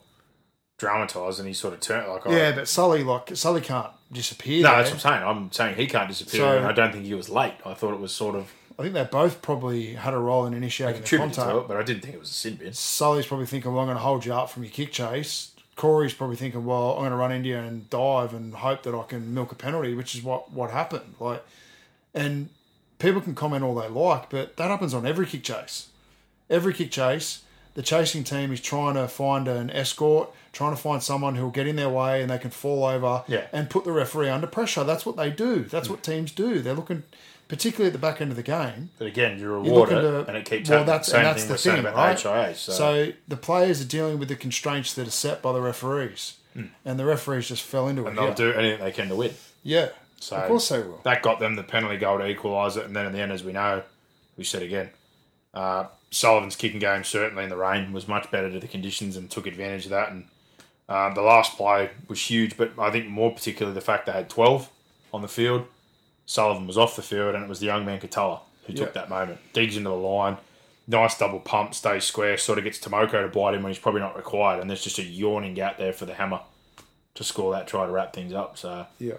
dramatised, 0.82 1.40
and 1.40 1.48
he 1.48 1.54
sort 1.54 1.74
of 1.74 1.80
turned. 1.80 2.08
Like 2.08 2.28
I- 2.28 2.36
Yeah, 2.36 2.52
but 2.54 2.68
Sully, 2.68 3.04
like 3.04 3.36
Sully 3.36 3.62
can't 3.62 3.92
disappear. 4.12 4.64
No, 4.64 4.70
there. 4.70 4.78
that's 4.84 4.90
eh? 4.90 4.94
what 4.94 5.06
I'm 5.06 5.20
saying. 5.20 5.28
I'm 5.30 5.52
saying 5.52 5.76
he 5.76 5.88
can't 5.88 6.10
disappear, 6.10 6.42
So- 6.42 6.58
and 6.58 6.66
I 6.66 6.74
don't 6.74 6.92
think 6.92 7.06
he 7.06 7.14
was 7.14 7.30
late. 7.30 7.54
I 7.66 7.74
thought 7.76 7.94
it 7.94 8.00
was 8.00 8.12
sort 8.12 8.36
of 8.36 8.52
I 8.80 8.84
think 8.84 8.96
they 8.96 9.04
both 9.04 9.44
probably 9.44 9.94
had 9.94 10.14
a 10.16 10.18
role 10.18 10.48
in 10.48 10.54
initiating 10.56 11.04
the 11.04 11.18
contact. 11.18 11.56
it, 11.56 11.68
but 11.68 11.78
I 11.78 11.84
didn't 11.84 12.02
think 12.02 12.16
it 12.16 12.20
was 12.20 12.32
a 12.32 12.34
sin 12.34 12.56
bin. 12.56 12.74
Sully's 12.74 13.28
probably 13.28 13.46
thinking, 13.46 13.72
well, 13.72 13.82
I'm 13.82 13.88
going 13.88 13.98
to 13.98 14.02
hold 14.02 14.26
you 14.26 14.34
up 14.34 14.50
from 14.50 14.64
your 14.64 14.72
kick 14.72 14.92
chase, 14.92 15.52
Corey's 15.76 16.14
probably 16.14 16.36
thinking, 16.36 16.66
well, 16.66 16.94
I'm 16.94 17.00
going 17.00 17.12
to 17.12 17.16
run 17.16 17.32
India 17.32 17.62
and 17.62 17.90
dive 17.90 18.34
and 18.34 18.54
hope 18.54 18.84
that 18.84 18.96
I 18.96 19.04
can 19.04 19.34
milk 19.34 19.52
a 19.52 19.56
penalty, 19.56 19.94
which 19.94 20.16
is 20.16 20.24
what 20.24 20.52
what 20.52 20.72
happened. 20.72 21.16
Like, 21.20 21.44
and 22.14 22.50
people 23.00 23.22
can 23.22 23.36
comment 23.36 23.64
all 23.64 23.76
they 23.76 23.88
like, 23.88 24.30
but 24.30 24.58
that 24.58 24.70
happens 24.70 24.94
on 24.94 25.06
every 25.06 25.26
kick 25.26 25.44
chase. 25.44 25.88
Every 26.50 26.74
kick 26.74 26.92
chase, 26.92 27.42
the 27.74 27.82
chasing 27.82 28.24
team 28.24 28.52
is 28.52 28.62
trying 28.62 28.96
to 28.96 29.08
find 29.08 29.48
an 29.48 29.70
escort, 29.70 30.30
trying 30.54 30.76
to 30.76 30.82
find 30.82 31.02
someone 31.02 31.36
who 31.36 31.44
will 31.44 31.52
get 31.52 31.68
in 31.68 31.76
their 31.78 31.90
way 31.90 32.22
and 32.22 32.30
they 32.30 32.38
can 32.38 32.52
fall 32.52 32.84
over 32.86 33.24
Yeah. 33.28 33.46
and 33.54 33.70
put 33.70 33.84
the 33.86 33.92
referee 33.92 34.30
under 34.30 34.48
pressure. 34.48 34.84
That's 34.84 35.06
what 35.06 35.16
they 35.18 35.30
do. 35.30 35.64
That's 35.64 35.90
what 35.90 36.04
teams 36.04 36.32
do. 36.32 36.60
They're 36.60 36.74
looking, 36.74 37.04
particularly 37.48 37.88
at 37.88 37.94
the 37.94 38.00
back 38.00 38.20
end 38.22 38.32
of 38.32 38.38
the 38.38 38.44
game. 38.44 38.90
But 38.98 39.08
again, 39.08 39.38
you 39.38 39.46
You're 39.46 39.60
reward 39.62 39.90
it, 39.92 40.02
to- 40.02 40.26
and 40.28 40.36
it 40.38 40.46
keeps 40.46 40.70
well, 40.70 40.80
happening. 40.80 40.94
that's 40.96 41.08
Same 41.08 41.18
and 41.20 41.26
that's 41.28 41.44
thing 41.44 41.52
the 41.52 41.58
thing, 41.58 41.80
about 41.80 41.96
right? 41.96 42.20
HIA. 42.50 42.56
So, 42.56 42.72
So 42.74 43.12
the 43.28 43.38
players 43.38 43.80
are 43.82 43.86
dealing 43.86 44.20
with 44.20 44.28
the 44.28 44.36
constraints 44.36 44.94
that 44.96 45.08
are 45.08 45.12
set 45.12 45.42
by 45.42 45.54
the 45.54 45.62
referees, 45.62 46.34
and 46.84 47.00
the 47.00 47.06
referees 47.06 47.48
just 47.48 47.64
fell 47.64 47.88
into 47.88 48.06
and 48.06 48.18
it. 48.18 48.20
they'll 48.20 48.30
Yeah, 48.30 48.36
do 48.36 48.54
anything 48.60 48.84
they 48.84 48.92
can 48.92 49.08
to 49.08 49.16
win. 49.16 49.34
yeah. 49.64 49.90
So 50.20 50.36
of 50.36 50.48
course 50.50 50.70
they 50.70 50.80
will. 50.80 51.00
That 51.04 51.24
got 51.24 51.40
them 51.40 51.56
the 51.56 51.64
penalty 51.64 51.98
goal 51.98 52.20
to 52.20 52.26
equalise 52.28 52.76
it, 52.78 52.86
and 52.86 52.96
then 52.96 53.08
in 53.08 53.14
the 53.14 53.20
end, 53.20 53.32
as 53.32 53.44
we 53.44 53.54
know, 53.54 53.82
we 54.38 54.44
said 54.44 54.62
again, 54.62 54.92
uh, 55.54 55.86
Sullivan's 56.12 56.56
kicking 56.56 56.80
game 56.80 57.04
certainly 57.04 57.44
in 57.46 57.50
the 57.50 57.56
rain 57.58 57.92
was 57.94 58.08
much 58.08 58.30
better 58.30 58.52
to 58.52 58.60
the 58.60 58.68
conditions 58.68 59.16
and 59.18 59.32
took 59.32 59.48
advantage 59.48 59.86
of 59.86 59.92
that. 59.92 60.12
And 60.12 60.26
uh, 60.90 61.14
the 61.14 61.22
last 61.22 61.56
play 61.58 61.92
was 62.08 62.20
huge, 62.30 62.58
but 62.58 62.72
I 62.78 62.92
think 62.92 63.08
more 63.08 63.32
particularly 63.34 63.74
the 63.76 63.82
fact 63.82 64.06
they 64.06 64.12
had 64.12 64.30
twelve 64.30 64.70
on 65.14 65.22
the 65.22 65.28
field. 65.28 65.66
Sullivan 66.26 66.68
was 66.68 66.78
off 66.78 66.96
the 66.96 67.02
field, 67.02 67.36
and 67.36 67.44
it 67.44 67.50
was 67.50 67.60
the 67.60 67.66
young 67.66 67.86
man 67.86 68.00
Katoa 68.00 68.40
who 68.68 68.74
took 68.74 68.90
Yeah. 68.90 69.02
that 69.02 69.10
moment. 69.10 69.40
Digs 69.54 69.76
into 69.76 69.90
the 69.90 69.96
line, 69.96 70.38
nice 70.88 71.18
double 71.18 71.40
pump, 71.40 71.74
stays 71.74 72.04
square, 72.06 72.38
sort 72.38 72.58
of 72.58 72.64
gets 72.64 72.80
Timoko 72.80 73.12
to 73.24 73.28
bite 73.28 73.54
him 73.56 73.64
when 73.64 73.72
he's 73.72 73.80
probably 73.82 74.02
not 74.02 74.16
required, 74.16 74.62
and 74.62 74.70
there's 74.70 74.84
just 74.84 75.00
a 75.00 75.04
yawning 75.04 75.54
gap 75.54 75.78
there 75.78 75.94
for 75.94 76.06
the 76.06 76.14
hammer 76.14 76.40
to 77.16 77.24
score 77.24 77.52
that 77.54 77.68
try 77.68 77.86
to 77.86 77.92
wrap 77.92 78.14
things 78.14 78.34
up. 78.34 78.58
So 78.58 78.86
Yeah, 79.00 79.16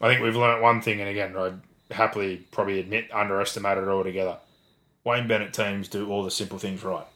I 0.00 0.08
think 0.08 0.22
we've 0.22 0.36
learnt 0.36 0.62
one 0.62 0.80
thing, 0.82 1.00
and 1.00 1.08
again, 1.08 1.36
I'd 1.36 1.60
happily 1.90 2.36
probably 2.52 2.78
admit 2.78 3.12
underestimated 3.12 3.84
it 3.84 3.88
altogether. 3.90 4.36
Wayne 5.04 5.26
Bennett 5.26 5.52
teams 5.52 5.88
do 5.88 6.08
all 6.08 6.22
the 6.22 6.30
simple 6.30 6.58
things 6.58 6.84
right, 6.84 7.06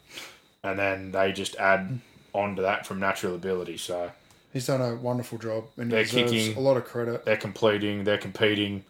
and 0.65 0.77
then 0.79 1.13
they 1.13 1.31
just 1.33 1.55
add 1.57 2.01
on 2.37 2.57
to 2.57 2.63
that 2.63 2.87
from 2.87 3.01
natural 3.01 3.35
ability. 3.35 3.77
So 3.79 4.11
he's 4.53 4.67
done 4.67 4.81
a 4.81 4.95
wonderful 4.97 5.39
job, 5.39 5.65
and 5.77 5.91
They're 5.91 6.05
kicking- 6.05 6.57
a 6.57 6.61
lot 6.61 6.77
of 6.77 6.85
credit. 6.85 7.25
they're 7.25 7.37
completing, 7.37 8.05
they're 8.05 8.19
competing. 8.19 8.85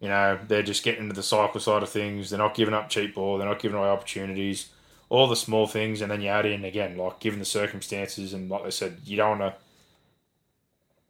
You 0.00 0.08
know, 0.08 0.38
they're 0.46 0.62
just 0.62 0.84
getting 0.84 1.02
into 1.04 1.14
the 1.16 1.22
cycle 1.24 1.60
side 1.60 1.82
of 1.82 1.88
things. 1.88 2.30
They're 2.30 2.38
not 2.38 2.54
giving 2.54 2.72
up 2.74 2.88
cheap 2.88 3.14
ball. 3.16 3.36
They're 3.38 3.48
not 3.48 3.58
giving 3.60 3.76
away 3.78 3.88
opportunities. 3.88 4.68
All 5.08 5.26
the 5.26 5.34
small 5.36 5.66
things, 5.66 6.00
and 6.02 6.10
then 6.10 6.20
you 6.20 6.28
add 6.28 6.46
in 6.46 6.64
again, 6.64 6.96
like 6.96 7.18
given 7.18 7.38
the 7.40 7.44
circumstances, 7.44 8.32
and 8.32 8.48
like 8.50 8.62
I 8.64 8.68
said, 8.70 8.98
you 9.04 9.16
don't 9.16 9.38
want 9.40 9.54
to 9.54 9.60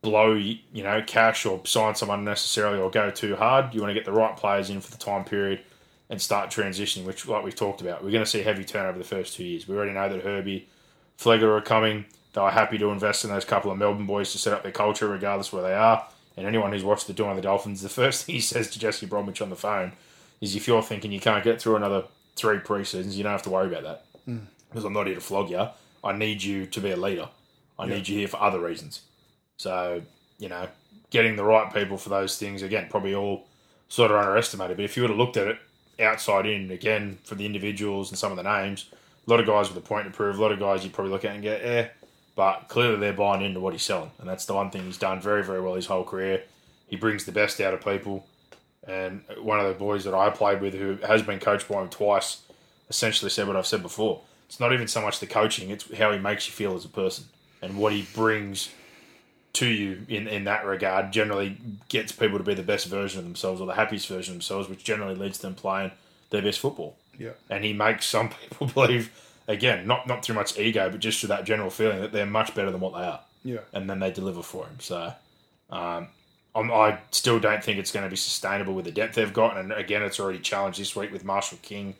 blow, 0.01 0.32
you 0.35 0.59
know, 0.73 1.02
cash 1.06 1.44
or 1.44 1.60
sign 1.66 1.94
someone 1.97 2.20
unnecessarily 2.20 2.78
or 2.78 2.90
go 2.90 3.10
too 3.10 3.35
hard. 3.36 3.74
You 3.74 3.81
want 3.81 3.90
to 3.90 3.94
get 3.94 4.05
the 4.05 4.12
right 4.12 4.36
players 4.36 4.70
in 4.70 4.81
for 4.81 4.90
the 4.90 4.97
time 4.97 5.24
period 5.24 5.60
and 6.09 6.23
start 6.23 6.51
transitioning, 6.51 7.05
which, 7.05 7.27
like 7.27 7.44
we've 7.44 7.55
talked 7.55 7.81
about, 7.81 8.02
we're 8.02 8.10
going 8.12 8.24
to 8.24 8.31
see 8.31 8.43
heavy 8.43 8.65
turnover 8.65 8.97
the 8.98 9.05
first 9.05 9.35
two 9.36 9.44
years. 9.44 9.66
We 9.69 9.77
already 9.77 9.93
know 9.93 10.09
that 10.09 10.23
Herbie, 10.23 10.69
Flegler 11.19 11.57
are 11.57 11.61
coming. 11.61 12.05
They 12.32 12.40
were 12.40 12.51
happy 12.51 12.78
to 12.78 12.90
invest 12.90 13.24
in 13.24 13.31
those 13.31 13.45
couple 13.45 13.70
of 13.70 13.78
Melbourne 13.78 14.07
boys 14.07 14.32
to 14.32 14.39
set 14.39 14.53
up 14.53 14.62
their 14.62 14.73
culture, 14.73 15.09
regardless 15.09 15.53
where 15.53 15.62
they 15.62 15.74
are. 15.74 16.07
And 16.36 16.47
anyone 16.47 16.73
who's 16.73 16.85
watched 16.85 17.09
the 17.09 17.12
Dawn 17.12 17.31
of 17.31 17.36
the 17.36 17.43
Dolphins, 17.43 17.82
the 17.82 17.89
first 17.89 18.24
thing 18.24 18.36
he 18.36 18.40
says 18.40 18.70
to 18.70 18.78
Jesse 18.78 19.07
Bromwich 19.07 19.43
on 19.43 19.51
the 19.51 19.57
phone 19.57 19.93
is, 20.40 20.55
"If 20.55 20.69
you're 20.69 20.82
thinking 20.82 21.11
you 21.11 21.20
can't 21.20 21.43
get 21.43 21.61
through 21.61 21.77
another 21.77 22.05
three 22.36 22.59
preseasons, 22.59 23.15
you 23.15 23.24
don't 23.24 23.32
have 23.32 23.43
to 23.43 23.51
worry 23.51 23.66
about 23.66 23.82
that 23.82 24.05
hmm. 24.24 24.39
because 24.70 24.85
I'm 24.85 24.93
not 24.93 25.07
here 25.07 25.16
to 25.16 25.20
flog 25.20 25.51
you. 25.51 25.69
I 26.05 26.12
need 26.12 26.43
you 26.43 26.66
to 26.66 26.81
be 26.81 26.93
a 26.93 26.97
leader. 26.97 27.28
I 27.78 27.86
need 27.86 28.09
you 28.09 28.19
here 28.19 28.28
for 28.28 28.40
other 28.40 28.61
reasons. 28.61 29.03
So 29.57 30.03
you 30.39 30.49
know, 30.49 30.69
getting 31.11 31.36
the 31.36 31.45
right 31.45 31.73
people 31.73 31.99
for 31.99 32.11
those 32.11 32.39
things 32.39 32.62
again, 32.62 32.86
probably 32.89 33.15
all 33.15 33.47
sort 33.89 34.11
of 34.11 34.19
underestimated. 34.19 34.77
But 34.77 34.85
if 34.85 34.97
you 34.97 35.03
would 35.03 35.11
have 35.11 35.19
looked 35.19 35.36
at 35.36 35.49
it 35.49 35.59
outside 36.01 36.47
in 36.47 36.70
again 36.70 37.19
for 37.24 37.35
the 37.35 37.47
individuals 37.47 38.11
and 38.11 38.19
some 38.19 38.31
of 38.31 38.36
the 38.36 38.45
names, 38.45 38.86
a 39.29 39.31
lot 39.31 39.41
of 39.41 39.47
guys 39.47 39.69
with 39.69 39.77
a 39.77 39.87
point 39.87 40.07
to 40.07 40.11
prove. 40.11 40.39
A 40.39 40.43
lot 40.43 40.53
of 40.53 40.59
guys 40.59 40.85
you 40.85 40.91
probably 40.91 41.13
look 41.13 41.25
at 41.25 41.35
and 41.35 41.43
go, 41.43 41.53
eh. 41.53 41.89
But 42.35 42.69
clearly 42.69 42.97
they're 42.97 43.13
buying 43.13 43.43
into 43.43 43.61
what 43.61 43.75
he's 43.75 43.83
selling, 43.83 44.11
and 44.19 44.29
that's 44.29 44.47
the 44.47 44.55
one 44.55 44.71
thing 44.71 44.85
he's 44.85 44.97
done 44.97 45.21
very, 45.21 45.45
very 45.45 45.61
well 45.61 45.75
his 45.75 45.87
whole 45.87 46.05
career. 46.05 46.45
He 46.87 46.97
brings 46.97 47.25
the 47.25 47.33
best 47.33 47.61
out 47.61 47.75
of 47.75 47.85
people, 47.85 48.27
and 48.87 49.23
one 49.41 49.61
of 49.61 49.67
the 49.67 49.79
boys 49.79 50.05
that 50.05 50.15
I 50.15 50.31
played 50.31 50.61
with, 50.63 50.73
who 50.75 50.97
has 51.07 51.23
been 51.23 51.41
coached 51.41 51.69
by 51.69 51.83
him 51.83 51.89
twice, 51.89 52.43
essentially 52.89 53.31
said 53.31 53.47
what 53.49 53.57
I've 53.57 53.67
said 53.67 53.83
before. 53.83 54.23
It's 54.47 54.61
not 54.61 54.73
even 54.73 54.89
so 54.89 55.03
much 55.03 55.19
the 55.19 55.27
coaching; 55.27 55.71
it's 55.71 55.93
how 55.99 56.13
he 56.13 56.19
makes 56.19 56.47
you 56.47 56.55
feel 56.55 56.75
as 56.75 56.85
a 56.85 56.89
person 56.89 57.25
and 57.61 57.77
what 57.77 57.93
he 57.93 58.07
brings 58.15 58.71
to 59.55 59.67
you 59.67 60.07
in, 60.09 60.29
in 60.29 60.45
that 60.45 60.65
regard. 60.65 61.13
Generally, 61.13 61.59
gets 61.89 62.13
people 62.13 62.39
to 62.39 62.45
be 62.45 62.55
the 62.55 62.63
best 62.63 62.87
version 62.87 63.19
of 63.19 63.25
themselves 63.25 63.61
or 63.61 63.67
the 63.67 63.75
happiest 63.75 64.07
version 64.07 64.35
of 64.35 64.37
themselves, 64.37 64.69
which 64.69 64.85
generally 64.85 65.17
leads 65.17 65.39
to 65.39 65.43
them 65.43 65.57
playing 65.57 65.91
their 66.31 66.41
best 66.41 66.61
football 66.61 66.97
Yeah, 67.19 67.32
and 67.51 67.65
he 67.65 67.73
makes 67.73 68.07
some 68.07 68.31
people 68.51 68.69
believe 68.69 69.11
again 69.47 69.86
not 69.86 70.07
not 70.07 70.24
through 70.24 70.35
much 70.35 70.59
ego 70.59 70.90
but 70.90 71.01
just 71.01 71.20
through 71.20 71.28
that 71.28 71.45
general 71.45 71.70
feeling 71.70 72.01
that 72.01 72.12
they're 72.12 72.27
much 72.27 72.55
better 72.55 72.70
than 72.70 72.81
what 72.81 72.95
they 72.95 73.05
are. 73.05 73.20
Yeah, 73.45 73.61
and 73.73 73.89
then 73.89 73.99
they 73.99 74.11
deliver 74.11 74.43
for 74.43 74.66
him. 74.66 74.77
So 74.81 75.12
um, 75.70 76.09
I'm, 76.55 76.70
I 76.73 76.99
still 77.11 77.39
don't 77.39 77.62
think 77.62 77.78
it's 77.78 77.93
going 77.93 78.05
to 78.05 78.11
be 78.11 78.16
sustainable 78.16 78.74
with 78.74 78.85
the 78.85 78.93
depth 78.93 79.15
they've 79.15 79.32
got. 79.32 79.57
And 79.57 79.73
again 79.73 80.03
it's 80.03 80.20
already 80.20 80.39
challenged 80.39 80.81
this 80.81 80.95
week 80.97 81.12
with 81.12 81.24
Marshall 81.24 81.59
King 81.62 81.95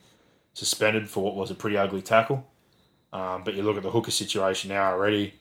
suspended 0.55 1.09
for 1.09 1.23
what 1.23 1.36
was 1.36 1.51
a 1.51 1.55
pretty 1.55 1.77
ugly 1.77 2.03
tackle. 2.03 2.47
Um, 3.12 3.43
but 3.45 3.55
you 3.55 3.62
look 3.62 3.77
at 3.77 3.82
the 3.82 3.90
hooker 3.90 4.11
situation 4.11 4.69
now 4.69 4.90
already 4.93 5.35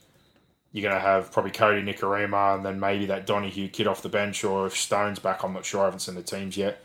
you're 0.72 0.84
going 0.90 0.96
to 0.96 1.02
have 1.02 1.32
probably 1.32 1.52
Kodi 1.52 1.84
Nikorima 1.84 2.56
and 2.56 2.66
then 2.66 2.80
maybe 2.80 3.06
that 3.08 3.26
Donoghoe 3.26 3.72
kid 3.72 3.88
off 3.88 4.02
the 4.02 4.10
bench 4.10 4.44
or 4.44 4.68
if 4.68 4.78
Stone's 4.78 5.20
back 5.20 5.44
I'm 5.44 5.54
not 5.54 5.66
sure. 5.66 5.82
I 5.82 5.86
haven't 5.86 6.00
seen 6.00 6.16
the 6.16 6.22
teams 6.22 6.58
yet 6.58 6.84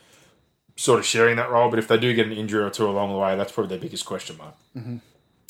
sort 0.83 0.99
of 0.99 1.07
sharing 1.07 1.37
that 1.37 1.49
role. 1.49 1.71
But 1.71 1.79
if 1.79 1.87
they 1.87 1.97
do 1.97 2.13
get 2.13 2.27
an 2.27 2.33
injury 2.33 2.65
or 2.65 2.71
two 2.71 2.89
along 2.89 3.13
the 3.13 3.19
way, 3.19 3.37
that's 3.37 3.53
probably 3.53 3.69
their 3.69 3.79
biggest 3.79 4.05
question 4.05 4.37
mark. 4.37 4.55
Mm-hmm. 4.77 4.97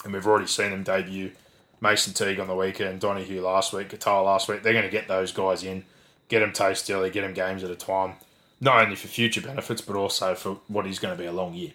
And 0.04 0.12
we've 0.12 0.26
already 0.26 0.46
seen 0.46 0.70
them 0.70 0.82
debut 0.82 1.32
Mason 1.80 2.12
Teague 2.12 2.38
on 2.38 2.48
the 2.48 2.54
weekend, 2.54 3.00
Donoghoe 3.00 3.42
last 3.42 3.72
week, 3.72 3.88
Qatar 3.88 4.22
last 4.22 4.46
week. 4.48 4.62
They're 4.62 4.74
going 4.74 4.84
to 4.84 4.90
get 4.90 5.08
those 5.08 5.32
guys 5.32 5.64
in, 5.64 5.84
get 6.28 6.40
them 6.40 6.52
taste 6.52 6.90
early, 6.90 7.08
get 7.08 7.22
them 7.22 7.32
games 7.32 7.64
at 7.64 7.70
a 7.70 7.74
time, 7.74 8.14
not 8.60 8.82
only 8.82 8.94
for 8.94 9.08
future 9.08 9.40
benefits, 9.40 9.80
but 9.80 9.96
also 9.96 10.34
for 10.34 10.58
what 10.68 10.86
is 10.86 10.98
going 10.98 11.16
to 11.16 11.20
be 11.20 11.26
a 11.26 11.32
long 11.32 11.54
year. 11.54 11.70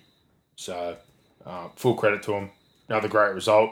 So, 0.55 0.97
uh, 1.43 1.69
full 1.75 1.95
credit 1.95 2.21
to 2.23 2.31
them. 2.31 2.51
Another 2.87 3.07
great 3.07 3.33
result. 3.33 3.71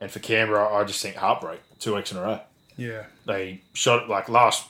And 0.00 0.10
for 0.10 0.20
Canberra, 0.20 0.72
I 0.72 0.84
just 0.84 1.02
think 1.02 1.16
heartbreak, 1.16 1.60
two 1.78 1.94
weeks 1.94 2.10
in 2.10 2.16
a 2.16 2.22
row 2.22 2.40
yeah, 2.80 3.04
they 3.26 3.60
shot 3.74 4.08
like 4.08 4.30
last 4.30 4.66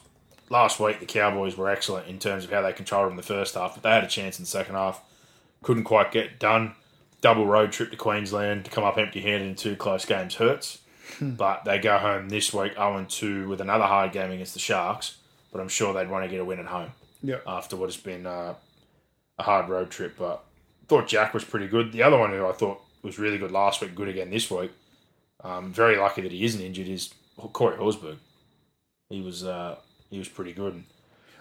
last 0.51 0.79
week. 0.79 1.01
The 1.01 1.07
Cowboys 1.07 1.57
were 1.57 1.71
excellent 1.71 2.09
in 2.09 2.19
terms 2.19 2.45
of 2.45 2.51
how 2.51 2.61
they 2.61 2.73
controlled 2.73 3.07
them 3.07 3.13
in 3.13 3.17
the 3.17 3.23
first 3.23 3.55
half, 3.55 3.75
but 3.75 3.83
they 3.83 3.91
had 3.91 4.05
a 4.05 4.09
chance 4.09 4.39
in 4.39 4.43
the 4.43 4.51
second 4.51 4.75
half. 4.75 5.03
Couldn't 5.63 5.85
quite 5.85 6.13
get 6.13 6.39
done. 6.39 6.75
Double 7.23 7.47
road 7.47 7.73
trip 7.73 7.91
to 7.91 7.97
Queensland 7.97 8.65
to 8.65 8.71
come 8.71 8.85
up 8.85 8.99
empty-handed 8.99 9.47
in 9.49 9.55
two 9.55 9.77
close 9.77 10.05
games 10.05 10.35
hurts. 10.35 10.79
but 11.21 11.65
they 11.65 11.79
go 11.79 11.99
home 11.99 12.29
this 12.29 12.53
week 12.53 12.75
0 12.75 13.07
2 13.09 13.49
with 13.49 13.61
another 13.61 13.85
hard 13.85 14.13
game 14.13 14.31
against 14.31 14.55
the 14.55 14.61
Sharks. 14.61 15.17
But 15.53 15.61
I'm 15.61 15.69
sure 15.69 15.93
they'd 15.93 16.11
want 16.11 16.25
to 16.25 16.31
get 16.31 16.41
a 16.41 16.45
win 16.45 16.61
at 16.61 16.67
home 16.67 16.93
yeah. 17.23 17.39
after 17.47 17.77
what 17.77 17.87
has 17.87 17.97
been 17.97 18.27
uh, 18.27 18.55
a 19.39 19.43
hard 19.43 19.69
road 19.69 19.91
trip. 19.91 20.15
But 20.19 20.45
thought 20.87 21.09
Jack 21.09 21.35
was 21.35 21.45
pretty 21.45 21.67
good. 21.67 21.93
The 21.93 22.03
other 22.03 22.19
one 22.19 22.31
who 22.31 22.47
I 22.47 22.53
thought 22.53 22.81
was 23.03 23.19
really 23.19 23.39
good 23.39 23.51
last 23.51 23.81
week, 23.81 23.95
good 23.95 24.09
again 24.09 24.31
this 24.31 24.51
week. 24.51 24.71
Um, 25.43 25.73
very 25.73 25.97
lucky 25.97 26.23
that 26.23 26.33
he 26.33 26.45
isn't 26.45 26.61
injured. 26.61 26.89
Is 26.89 27.13
Corey 27.37 27.77
Horsburgh. 27.77 28.19
He 29.09 29.21
was 29.21 29.45
uh, 29.45 29.77
he 30.11 30.19
was 30.19 30.29
pretty 30.29 30.53
good. 30.53 30.85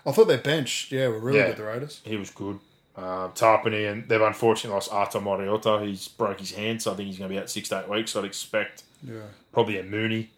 I 0.06 0.12
thought 0.12 0.28
their 0.28 0.38
bench, 0.38 0.92
yeah, 0.92 1.08
were 1.08 1.20
really 1.20 1.40
Yeah. 1.40 1.48
good. 1.48 1.58
The 1.58 1.64
Raiders. 1.66 2.02
he 2.04 2.16
was 2.16 2.30
good. 2.30 2.60
Uh, 2.96 3.30
Tapine 3.30 3.90
and 3.92 4.10
they've 4.10 4.22
unfortunately 4.22 4.74
lost 4.74 4.92
Ata 4.92 5.22
Mariota. 5.22 5.80
He's 5.86 6.08
broke 6.08 6.40
his 6.40 6.52
hand, 6.52 6.82
so 6.82 6.92
I 6.92 6.96
think 6.96 7.08
he's 7.08 7.18
going 7.18 7.30
to 7.30 7.34
be 7.36 7.40
out 7.40 7.50
six 7.50 7.70
to 7.70 7.80
eight 7.82 7.90
weeks. 7.90 8.12
So 8.12 8.20
I'd 8.20 8.26
expect 8.26 8.84
Yeah, 9.02 9.22
probably 9.54 9.78
a 9.78 9.84
Mooney 9.84 10.32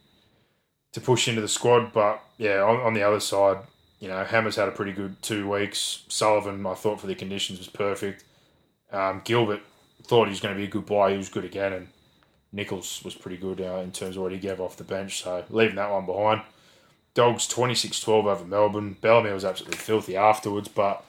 to 0.91 1.01
push 1.01 1.27
into 1.27 1.41
the 1.41 1.47
squad. 1.47 1.91
But 1.93 2.21
yeah, 2.37 2.61
on, 2.61 2.77
on 2.77 2.93
the 2.93 3.01
other 3.03 3.19
side, 3.19 3.57
you 3.99 4.07
know, 4.07 4.23
Hammer's 4.23 4.55
had 4.57 4.67
a 4.67 4.71
pretty 4.71 4.91
good 4.91 5.21
two 5.23 5.49
weeks. 5.49 6.03
Sullivan, 6.07 6.63
I 6.65 6.73
thought 6.75 6.99
for 7.01 7.07
the 7.07 7.15
conditions 7.15 7.57
was 7.59 7.67
perfect. 7.67 8.23
Um, 8.91 9.21
Gilbert 9.23 9.61
thought 10.03 10.25
he 10.25 10.31
was 10.31 10.41
going 10.41 10.53
to 10.53 10.57
be 10.59 10.65
a 10.65 10.69
good 10.69 10.85
buy. 10.85 11.11
He 11.11 11.17
was 11.17 11.29
good 11.29 11.45
again, 11.45 11.73
and 11.73 11.87
Nichols 12.51 13.01
was 13.03 13.15
pretty 13.15 13.37
good 13.37 13.61
uh, 13.61 13.75
in 13.77 13.91
terms 13.91 14.17
of 14.17 14.23
what 14.23 14.31
he 14.33 14.37
gave 14.37 14.59
off 14.59 14.75
the 14.77 14.83
bench. 14.83 15.23
So 15.23 15.45
leaving 15.49 15.75
that 15.77 15.89
one 15.89 16.05
behind. 16.05 16.41
Dogs 17.13 17.47
26-12 17.47 18.07
over 18.25 18.45
Melbourne. 18.45 18.95
Bellamy 19.01 19.31
was 19.31 19.45
absolutely 19.45 19.77
filthy 19.77 20.15
afterwards, 20.15 20.67
but 20.67 21.03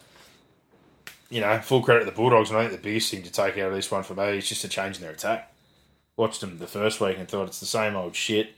you 1.30 1.40
know, 1.40 1.58
full 1.60 1.82
credit 1.82 2.00
to 2.00 2.06
the 2.06 2.12
Bulldogs. 2.12 2.50
And 2.50 2.58
I 2.58 2.62
think 2.62 2.72
the 2.72 2.88
biggest 2.88 3.10
thing 3.10 3.22
to 3.22 3.32
take 3.32 3.56
out 3.56 3.68
of 3.68 3.74
this 3.74 3.90
one 3.90 4.02
for 4.02 4.14
me 4.14 4.36
is 4.36 4.48
just 4.48 4.64
a 4.64 4.68
change 4.68 4.96
in 4.96 5.02
their 5.02 5.12
attack. 5.12 5.52
Watched 6.16 6.42
them 6.42 6.58
the 6.58 6.66
first 6.66 7.00
week 7.00 7.16
and 7.18 7.26
thought 7.26 7.48
it's 7.48 7.60
the 7.60 7.66
same 7.66 7.96
old 7.96 8.14
shit. 8.14 8.54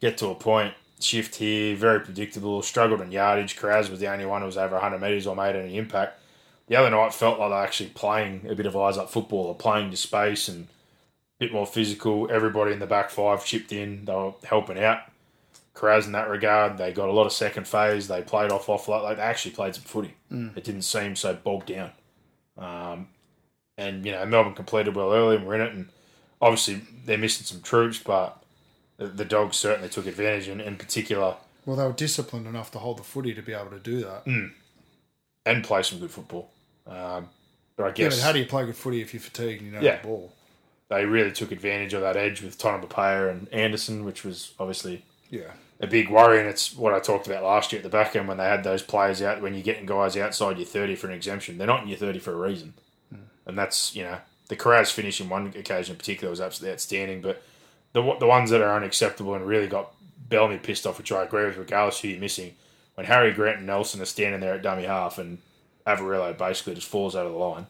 Get 0.00 0.16
to 0.18 0.28
a 0.28 0.34
point, 0.34 0.74
shift 1.00 1.36
here, 1.36 1.74
very 1.74 2.00
predictable. 2.00 2.62
Struggled 2.62 3.00
in 3.00 3.10
yardage. 3.10 3.56
Kiraz 3.56 3.90
was 3.90 3.98
the 3.98 4.12
only 4.12 4.26
one 4.26 4.42
who 4.42 4.46
was 4.46 4.56
over 4.56 4.74
100 4.74 5.00
metres 5.00 5.26
or 5.26 5.34
made 5.34 5.56
any 5.56 5.76
impact. 5.76 6.20
The 6.68 6.76
other 6.76 6.90
night 6.90 7.12
felt 7.12 7.38
like 7.38 7.50
they 7.50 7.54
were 7.54 7.62
actually 7.62 7.90
playing 7.90 8.46
a 8.48 8.54
bit 8.54 8.66
of 8.66 8.76
eyes 8.76 8.96
up 8.96 9.10
football, 9.10 9.46
or 9.46 9.54
playing 9.54 9.90
to 9.90 9.96
space 9.96 10.48
and 10.48 10.64
a 10.64 10.66
bit 11.40 11.52
more 11.52 11.66
physical. 11.66 12.28
Everybody 12.30 12.72
in 12.72 12.78
the 12.78 12.86
back 12.86 13.10
five 13.10 13.44
chipped 13.44 13.72
in. 13.72 14.04
They 14.04 14.14
were 14.14 14.34
helping 14.44 14.78
out. 14.78 15.00
Kiraz 15.74 16.06
in 16.06 16.12
that 16.12 16.28
regard. 16.28 16.78
They 16.78 16.92
got 16.92 17.08
a 17.08 17.12
lot 17.12 17.26
of 17.26 17.32
second 17.32 17.66
phase. 17.66 18.06
They 18.08 18.22
played 18.22 18.52
off 18.52 18.68
off 18.68 18.86
like 18.88 19.16
they 19.16 19.22
actually 19.22 19.52
played 19.52 19.74
some 19.74 19.84
footy. 19.84 20.14
Mm. 20.30 20.56
It 20.56 20.64
didn't 20.64 20.82
seem 20.82 21.16
so 21.16 21.34
bogged 21.34 21.66
down. 21.66 21.90
Um, 22.56 23.08
and 23.76 24.06
you 24.06 24.12
know 24.12 24.24
Melbourne 24.24 24.54
completed 24.54 24.94
well 24.94 25.12
early 25.12 25.36
and 25.36 25.46
we're 25.46 25.56
in 25.56 25.60
it. 25.62 25.72
And 25.72 25.88
obviously 26.40 26.82
they're 27.04 27.18
missing 27.18 27.44
some 27.44 27.60
troops, 27.60 27.98
but 27.98 28.42
the, 28.98 29.06
the 29.08 29.24
Dogs 29.24 29.56
certainly 29.56 29.88
took 29.88 30.06
advantage. 30.06 30.46
And 30.48 30.60
in 30.60 30.76
particular, 30.76 31.36
Well, 31.66 31.76
they 31.76 31.84
were 31.84 31.92
disciplined 31.92 32.46
enough 32.46 32.70
to 32.72 32.78
hold 32.78 32.98
the 32.98 33.02
footy 33.02 33.34
to 33.34 33.42
be 33.42 33.52
able 33.52 33.70
to 33.70 33.80
do 33.80 34.00
that. 34.02 34.24
and 35.46 35.64
play 35.64 35.82
some 35.82 35.98
good 35.98 36.10
football. 36.12 36.50
Um, 36.86 37.28
but 37.76 37.84
I 37.84 37.86
Yeah, 37.88 37.92
guess 37.94 38.16
but 38.20 38.24
how 38.24 38.32
do 38.32 38.38
you 38.38 38.46
play 38.46 38.64
good 38.64 38.76
footy 38.76 39.00
if 39.02 39.12
you're 39.12 39.20
fatigued 39.20 39.60
and 39.62 39.66
you 39.66 39.72
don't 39.72 39.82
Yeah. 39.82 39.92
have 39.94 40.02
the 40.02 40.08
ball? 40.08 40.32
they 40.90 41.04
really 41.06 41.32
took 41.32 41.50
advantage 41.50 41.94
of 41.94 42.02
that 42.02 42.16
edge 42.16 42.42
with 42.42 42.56
Tonumaipea 42.58 43.30
and 43.30 43.48
Anderson, 43.52 44.04
which 44.04 44.22
was 44.22 44.52
obviously 44.60 45.02
Yeah. 45.30 45.50
A 45.80 45.86
big 45.86 46.08
worry. 46.08 46.38
And 46.40 46.48
it's 46.48 46.74
what 46.74 46.94
I 46.94 47.00
talked 47.00 47.26
about 47.26 47.42
last 47.42 47.72
year 47.72 47.78
at 47.80 47.82
the 47.82 47.88
back 47.88 48.14
end 48.16 48.28
when 48.28 48.36
they 48.38 48.44
had 48.44 48.64
those 48.64 48.82
players 48.82 49.20
out. 49.20 49.42
When 49.42 49.54
you're 49.54 49.62
getting 49.62 49.86
guys 49.86 50.16
outside 50.16 50.56
your 50.58 50.66
30 50.66 50.94
for 50.94 51.08
an 51.08 51.12
exemption, 51.14 51.58
they're 51.58 51.66
not 51.66 51.82
in 51.82 51.88
your 51.88 51.98
30 51.98 52.18
for 52.20 52.32
a 52.32 52.36
reason. 52.48 52.74
And 53.46 53.58
that's, 53.58 53.94
you 53.94 54.04
know, 54.04 54.18
the 54.48 54.56
Kiraz 54.56 54.90
finish 54.92 55.20
in 55.20 55.28
one 55.28 55.48
occasion 55.48 55.92
in 55.94 55.98
particular 55.98 56.30
was 56.30 56.40
absolutely 56.40 56.72
outstanding. 56.74 57.20
But 57.20 57.42
the 57.92 58.02
the 58.18 58.26
ones 58.26 58.50
that 58.50 58.62
are 58.62 58.76
unacceptable 58.76 59.34
and 59.34 59.46
really 59.46 59.66
got 59.66 59.92
Bellamy 60.28 60.58
pissed 60.58 60.86
off, 60.86 60.96
which 60.98 61.12
I 61.12 61.24
agree 61.24 61.44
with, 61.44 61.56
regardless 61.58 62.00
who 62.00 62.08
you're 62.08 62.20
missing, 62.20 62.54
when 62.94 63.06
Harry 63.06 63.32
Grant 63.32 63.58
and 63.58 63.66
Nelson 63.66 64.00
are 64.00 64.06
standing 64.06 64.40
there 64.40 64.54
at 64.54 64.62
dummy 64.62 64.84
half 64.84 65.18
and 65.18 65.38
Avarillo 65.86 66.36
basically 66.38 66.74
just 66.74 66.88
falls 66.88 67.14
out 67.14 67.26
of 67.26 67.32
the 67.32 67.38
line, 67.38 67.66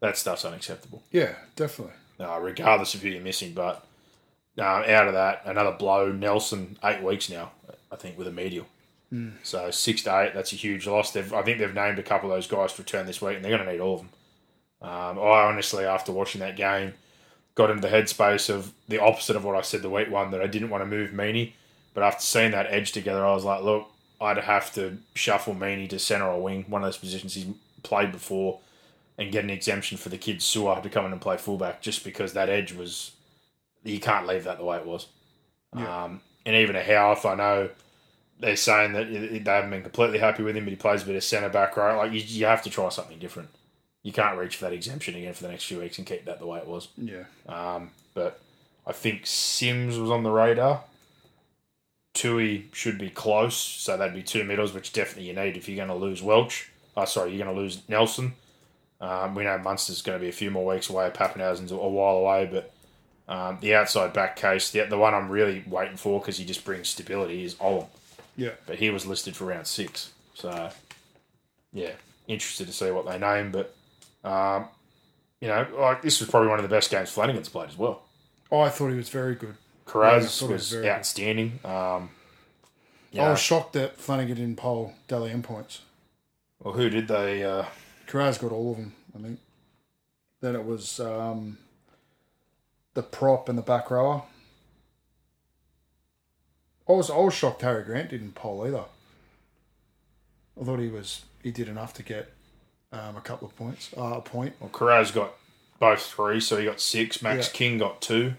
that 0.00 0.16
stuff's 0.18 0.44
unacceptable 0.44 1.02
Yeah, 1.12 1.34
definitely. 1.54 1.94
uh, 2.18 2.38
regardless 2.40 2.94
of 2.94 3.02
who 3.02 3.08
you're 3.10 3.22
missing. 3.22 3.52
But 3.52 3.86
uh, 4.58 4.62
out 4.62 5.08
of 5.08 5.14
that, 5.14 5.42
another 5.44 5.72
blow. 5.72 6.12
Nelson 6.12 6.78
eight 6.84 7.02
weeks 7.02 7.30
now, 7.30 7.52
I 7.90 7.96
think, 7.96 8.18
with 8.18 8.26
a 8.28 8.32
medial. 8.32 8.66
So 9.42 9.70
six 9.70 10.02
to 10.04 10.20
eight, 10.20 10.32
that's 10.34 10.52
a 10.52 10.56
huge 10.56 10.86
loss. 10.86 11.12
They've, 11.12 11.32
I 11.34 11.42
think 11.42 11.58
they've 11.58 11.74
named 11.74 11.98
a 11.98 12.02
couple 12.02 12.30
of 12.30 12.36
those 12.36 12.46
guys 12.46 12.72
to 12.72 12.82
return 12.82 13.06
this 13.06 13.20
week, 13.20 13.36
and 13.36 13.44
they're 13.44 13.54
going 13.54 13.66
to 13.66 13.70
need 13.70 13.80
all 13.80 13.94
of 13.96 14.00
them. 14.00 14.08
Um, 14.80 15.18
I 15.18 15.44
honestly, 15.44 15.84
after 15.84 16.12
watching 16.12 16.40
that 16.40 16.56
game, 16.56 16.94
got 17.54 17.70
into 17.70 17.82
the 17.82 17.94
headspace 17.94 18.48
of 18.48 18.72
the 18.88 18.98
opposite 18.98 19.36
of 19.36 19.44
what 19.44 19.54
I 19.54 19.60
said 19.60 19.82
the 19.82 19.90
week 19.90 20.10
one 20.10 20.30
that 20.30 20.40
I 20.40 20.46
didn't 20.46 20.70
want 20.70 20.82
to 20.82 20.86
move 20.86 21.10
Meaney, 21.10 21.52
but 21.92 22.02
after 22.02 22.22
seeing 22.22 22.52
that 22.52 22.66
edge 22.70 22.92
together, 22.92 23.24
I 23.24 23.34
was 23.34 23.44
like, 23.44 23.62
look, 23.62 23.88
I'd 24.20 24.38
have 24.38 24.72
to 24.74 24.98
shuffle 25.14 25.54
Meaney 25.54 25.88
to 25.90 25.98
centre 25.98 26.26
or 26.26 26.40
wing, 26.40 26.64
one 26.68 26.82
of 26.82 26.86
those 26.86 26.96
positions 26.96 27.34
he's 27.34 27.46
played 27.82 28.12
before, 28.12 28.60
and 29.18 29.30
get 29.30 29.44
an 29.44 29.50
exemption 29.50 29.98
for 29.98 30.08
the 30.08 30.16
kid 30.16 30.40
Sewer 30.40 30.80
to 30.82 30.88
come 30.88 31.04
in 31.04 31.12
and 31.12 31.20
play 31.20 31.36
fullback, 31.36 31.82
just 31.82 32.02
because 32.02 32.32
that 32.32 32.48
edge 32.48 32.72
was 32.72 33.12
you 33.84 34.00
can't 34.00 34.26
leave 34.26 34.44
that 34.44 34.58
the 34.58 34.64
way 34.64 34.78
it 34.78 34.86
was. 34.86 35.06
Um, 35.74 36.20
and 36.44 36.56
even 36.56 36.76
a 36.76 36.82
Howarth, 36.82 37.24
I 37.24 37.34
know 37.34 37.70
they're 38.38 38.56
saying 38.56 38.92
that 38.92 39.10
they 39.10 39.50
haven't 39.50 39.70
been 39.70 39.82
completely 39.82 40.18
happy 40.18 40.42
with 40.42 40.56
him, 40.56 40.64
but 40.64 40.70
he 40.70 40.76
plays 40.76 41.02
a 41.02 41.06
bit 41.06 41.16
of 41.16 41.24
centre 41.24 41.48
back, 41.48 41.76
right? 41.76 41.96
Like 41.96 42.12
you, 42.12 42.20
you 42.20 42.46
have 42.46 42.62
to 42.62 42.70
try 42.70 42.88
something 42.88 43.18
different. 43.18 43.48
You 44.02 44.12
can't 44.12 44.36
reach 44.36 44.56
for 44.56 44.64
that 44.64 44.72
exemption 44.72 45.14
again 45.14 45.32
for 45.32 45.44
the 45.44 45.50
next 45.50 45.64
few 45.64 45.78
weeks 45.78 45.98
and 45.98 46.06
keep 46.06 46.24
that 46.24 46.40
the 46.40 46.46
way 46.46 46.58
it 46.58 46.66
was. 46.66 46.88
Yeah. 46.96 47.24
Um, 47.48 47.90
but 48.14 48.40
I 48.86 48.92
think 48.92 49.26
Sims 49.26 49.98
was 49.98 50.10
on 50.10 50.24
the 50.24 50.30
radar. 50.30 50.82
Tui 52.14 52.68
should 52.72 52.98
be 52.98 53.10
close, 53.10 53.56
so 53.56 53.96
that'd 53.96 54.14
be 54.14 54.22
two 54.22 54.44
middles, 54.44 54.74
which 54.74 54.92
definitely 54.92 55.28
you 55.28 55.34
need 55.34 55.56
if 55.56 55.68
you're 55.68 55.76
going 55.76 55.88
to 55.88 55.94
lose 55.94 56.22
Welch. 56.22 56.70
Oh, 56.96 57.04
sorry, 57.04 57.30
you're 57.30 57.44
going 57.44 57.56
to 57.56 57.62
lose 57.62 57.82
Nelson. 57.88 58.34
Um, 59.00 59.34
we 59.34 59.44
know 59.44 59.58
Munster's 59.58 60.02
going 60.02 60.18
to 60.18 60.22
be 60.22 60.28
a 60.28 60.32
few 60.32 60.50
more 60.50 60.66
weeks 60.66 60.90
away. 60.90 61.10
Papenhuyzen's 61.10 61.72
a 61.72 61.76
while 61.76 62.16
away, 62.16 62.48
but 62.50 62.72
um, 63.28 63.58
the 63.60 63.74
outside 63.74 64.12
back 64.12 64.36
case, 64.36 64.70
the, 64.70 64.84
the 64.84 64.98
one 64.98 65.14
I'm 65.14 65.28
really 65.28 65.64
waiting 65.66 65.96
for 65.96 66.20
because 66.20 66.38
he 66.38 66.44
just 66.44 66.64
brings 66.64 66.88
stability 66.88 67.44
is 67.44 67.54
Olam. 67.56 67.86
Yeah. 68.36 68.52
But 68.66 68.76
he 68.76 68.90
was 68.90 69.06
listed 69.06 69.36
for 69.36 69.44
round 69.44 69.66
six. 69.66 70.10
So, 70.34 70.70
yeah, 71.72 71.92
interested 72.26 72.66
to 72.66 72.72
see 72.72 72.90
what 72.90 73.06
they 73.06 73.18
name. 73.18 73.52
But, 73.52 73.74
um, 74.24 74.66
you 75.40 75.48
know, 75.48 75.66
like 75.78 76.02
this 76.02 76.20
was 76.20 76.28
probably 76.30 76.48
one 76.48 76.58
of 76.58 76.62
the 76.62 76.74
best 76.74 76.90
games 76.90 77.10
Flanagan's 77.10 77.48
played 77.48 77.68
as 77.68 77.78
well. 77.78 78.02
Oh, 78.50 78.60
I 78.60 78.68
thought 78.68 78.88
he 78.88 78.96
was 78.96 79.08
very 79.08 79.34
good. 79.34 79.56
Yeah, 79.86 79.92
Kiraz 79.92 80.40
he 80.40 80.46
was 80.46 80.72
was 80.72 80.84
outstanding. 80.84 81.60
Um, 81.64 82.10
I 83.14 83.16
yeah. 83.16 83.30
was 83.30 83.40
shocked 83.40 83.74
that 83.74 83.98
Flanagan 83.98 84.36
didn't 84.36 84.56
poll 84.56 84.94
Dally 85.08 85.30
M 85.30 85.42
points. 85.42 85.80
well, 86.62 86.74
who 86.74 86.88
did 86.88 87.08
they? 87.08 87.44
Uh, 87.44 87.64
Kiraz 88.06 88.40
got 88.40 88.52
all 88.52 88.72
of 88.72 88.76
them, 88.78 88.94
I 89.16 89.22
think. 89.22 89.40
Then 90.40 90.56
it 90.56 90.64
was 90.64 90.98
um, 91.00 91.58
the 92.94 93.02
prop 93.02 93.48
and 93.48 93.56
the 93.58 93.62
back 93.62 93.90
rower. 93.90 94.22
I 96.88 96.92
was 96.92 97.10
I 97.10 97.16
was 97.16 97.34
shocked 97.34 97.62
Harry 97.62 97.84
Grant 97.84 98.10
didn't 98.10 98.34
poll 98.34 98.66
either. 98.66 98.84
I 100.60 100.64
thought 100.64 100.80
he 100.80 100.88
was 100.88 101.22
he 101.42 101.50
did 101.50 101.68
enough 101.68 101.94
to 101.94 102.02
get 102.02 102.32
um, 102.92 103.16
a 103.16 103.20
couple 103.20 103.48
of 103.48 103.56
points, 103.56 103.90
uh, 103.96 104.14
a 104.16 104.20
point. 104.20 104.54
well, 104.60 104.70
Kiraz 104.70 105.14
got 105.14 105.32
both 105.78 106.02
three, 106.02 106.40
so 106.40 106.58
he 106.58 106.66
got 106.66 106.80
six. 106.80 107.22
Max 107.22 107.46
Yeah. 107.48 107.52
King 107.52 107.78
got 107.78 108.00
two. 108.02 108.34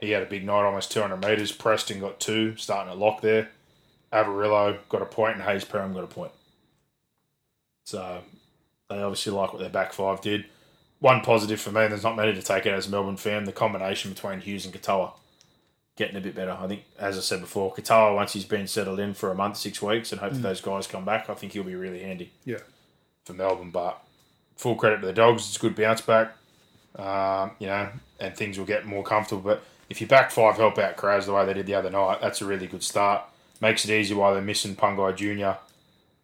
He 0.00 0.10
had 0.10 0.22
a 0.22 0.26
big 0.26 0.44
night, 0.44 0.64
almost 0.64 0.90
200 0.90 1.16
metres. 1.18 1.52
Preston 1.52 2.00
got 2.00 2.18
two, 2.18 2.56
starting 2.56 2.90
at 2.92 2.98
lock 2.98 3.20
there. 3.20 3.50
Avarillo 4.12 4.78
got 4.88 5.00
a 5.00 5.06
point, 5.06 5.36
and 5.36 5.44
Hayze 5.44 5.64
Perham 5.64 5.94
got 5.94 6.02
a 6.02 6.08
point. 6.08 6.32
So 7.84 8.22
they 8.88 9.00
obviously 9.00 9.32
like 9.32 9.52
what 9.52 9.60
their 9.60 9.70
back 9.70 9.92
five 9.92 10.20
did. 10.20 10.46
One 11.02 11.20
positive 11.20 11.60
for 11.60 11.72
me, 11.72 11.82
and 11.82 11.90
there's 11.90 12.04
not 12.04 12.14
many 12.14 12.32
to 12.32 12.40
take 12.42 12.64
it 12.64 12.72
as 12.72 12.86
a 12.86 12.90
Melbourne 12.90 13.16
fan, 13.16 13.42
the 13.42 13.50
combination 13.50 14.12
between 14.12 14.38
Hughes 14.38 14.64
and 14.64 14.72
Katoa 14.72 15.10
getting 15.96 16.16
a 16.16 16.20
bit 16.20 16.36
better. 16.36 16.52
I 16.52 16.68
think, 16.68 16.84
as 16.96 17.18
I 17.18 17.20
said 17.20 17.40
before, 17.40 17.74
Katoa, 17.74 18.14
once 18.14 18.34
he's 18.34 18.44
been 18.44 18.68
settled 18.68 19.00
in 19.00 19.12
for 19.12 19.32
a 19.32 19.34
month, 19.34 19.56
six 19.56 19.82
weeks, 19.82 20.12
and 20.12 20.20
hopefully 20.20 20.42
those 20.42 20.60
guys 20.60 20.86
come 20.86 21.04
back, 21.04 21.28
I 21.28 21.34
think 21.34 21.54
he'll 21.54 21.64
be 21.64 21.74
really 21.74 22.04
handy 22.04 22.30
Yeah, 22.44 22.58
for 23.24 23.32
Melbourne. 23.32 23.72
But 23.72 24.00
full 24.56 24.76
credit 24.76 25.00
to 25.00 25.06
the 25.08 25.12
Dogs. 25.12 25.48
It's 25.48 25.56
a 25.56 25.60
good 25.60 25.74
bounce 25.74 26.02
back, 26.02 26.36
um, 26.94 27.50
you 27.58 27.66
know, 27.66 27.88
and 28.20 28.36
things 28.36 28.56
will 28.56 28.64
get 28.64 28.86
more 28.86 29.02
comfortable. 29.02 29.42
But 29.42 29.64
if 29.90 30.00
you 30.00 30.06
back 30.06 30.30
five 30.30 30.56
help 30.56 30.78
out 30.78 30.96
Kiraz 30.96 31.26
the 31.26 31.32
way 31.32 31.44
they 31.44 31.54
did 31.54 31.66
the 31.66 31.74
other 31.74 31.90
night, 31.90 32.20
that's 32.20 32.40
a 32.42 32.46
really 32.46 32.68
good 32.68 32.84
start. 32.84 33.24
Makes 33.60 33.84
it 33.84 33.90
easy 33.92 34.14
while 34.14 34.34
they're 34.34 34.40
missing 34.40 34.76
Pangai 34.76 35.16
Jr. 35.16 35.58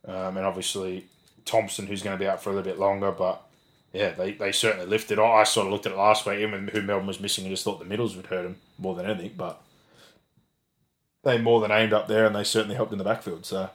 Um, 0.09 0.37
and 0.37 0.47
obviously 0.47 1.07
Thompson, 1.45 1.89
who's 1.89 2.03
going 2.03 2.17
to 2.17 2.23
be 2.23 2.29
out 2.29 2.41
for 2.41 2.51
a 2.51 2.53
little 2.55 2.71
bit 2.71 2.79
longer. 2.79 3.11
But 3.11 3.43
yeah, 3.93 4.11
they, 4.11 4.33
they 4.33 4.53
certainly 4.53 4.87
lifted. 4.87 5.19
I 5.19 5.23
I 5.23 5.45
sort 5.45 5.67
of 5.67 5.73
looked 5.73 5.87
at 5.87 5.93
it 5.93 5.99
last 5.99 6.27
week, 6.27 6.41
even 6.41 6.69
who 6.69 6.83
Melbourne 6.83 7.07
was 7.07 7.21
missing, 7.21 7.45
and 7.45 7.53
just 7.53 7.65
thought 7.65 7.79
the 7.79 7.85
middles 7.85 8.17
would 8.17 8.27
hurt 8.27 8.43
them 8.43 8.57
more 8.79 8.95
than 8.95 9.07
anything. 9.07 9.35
But 9.37 9.61
they 11.25 11.39
more 11.39 11.61
than 11.61 11.71
aimed 11.71 11.93
up 11.93 12.09
there, 12.09 12.27
and 12.27 12.35
they 12.35 12.45
certainly 12.45 12.77
helped 12.77 12.93
in 12.93 12.99
the 12.99 13.05
backfield. 13.05 13.47
So 13.47 13.71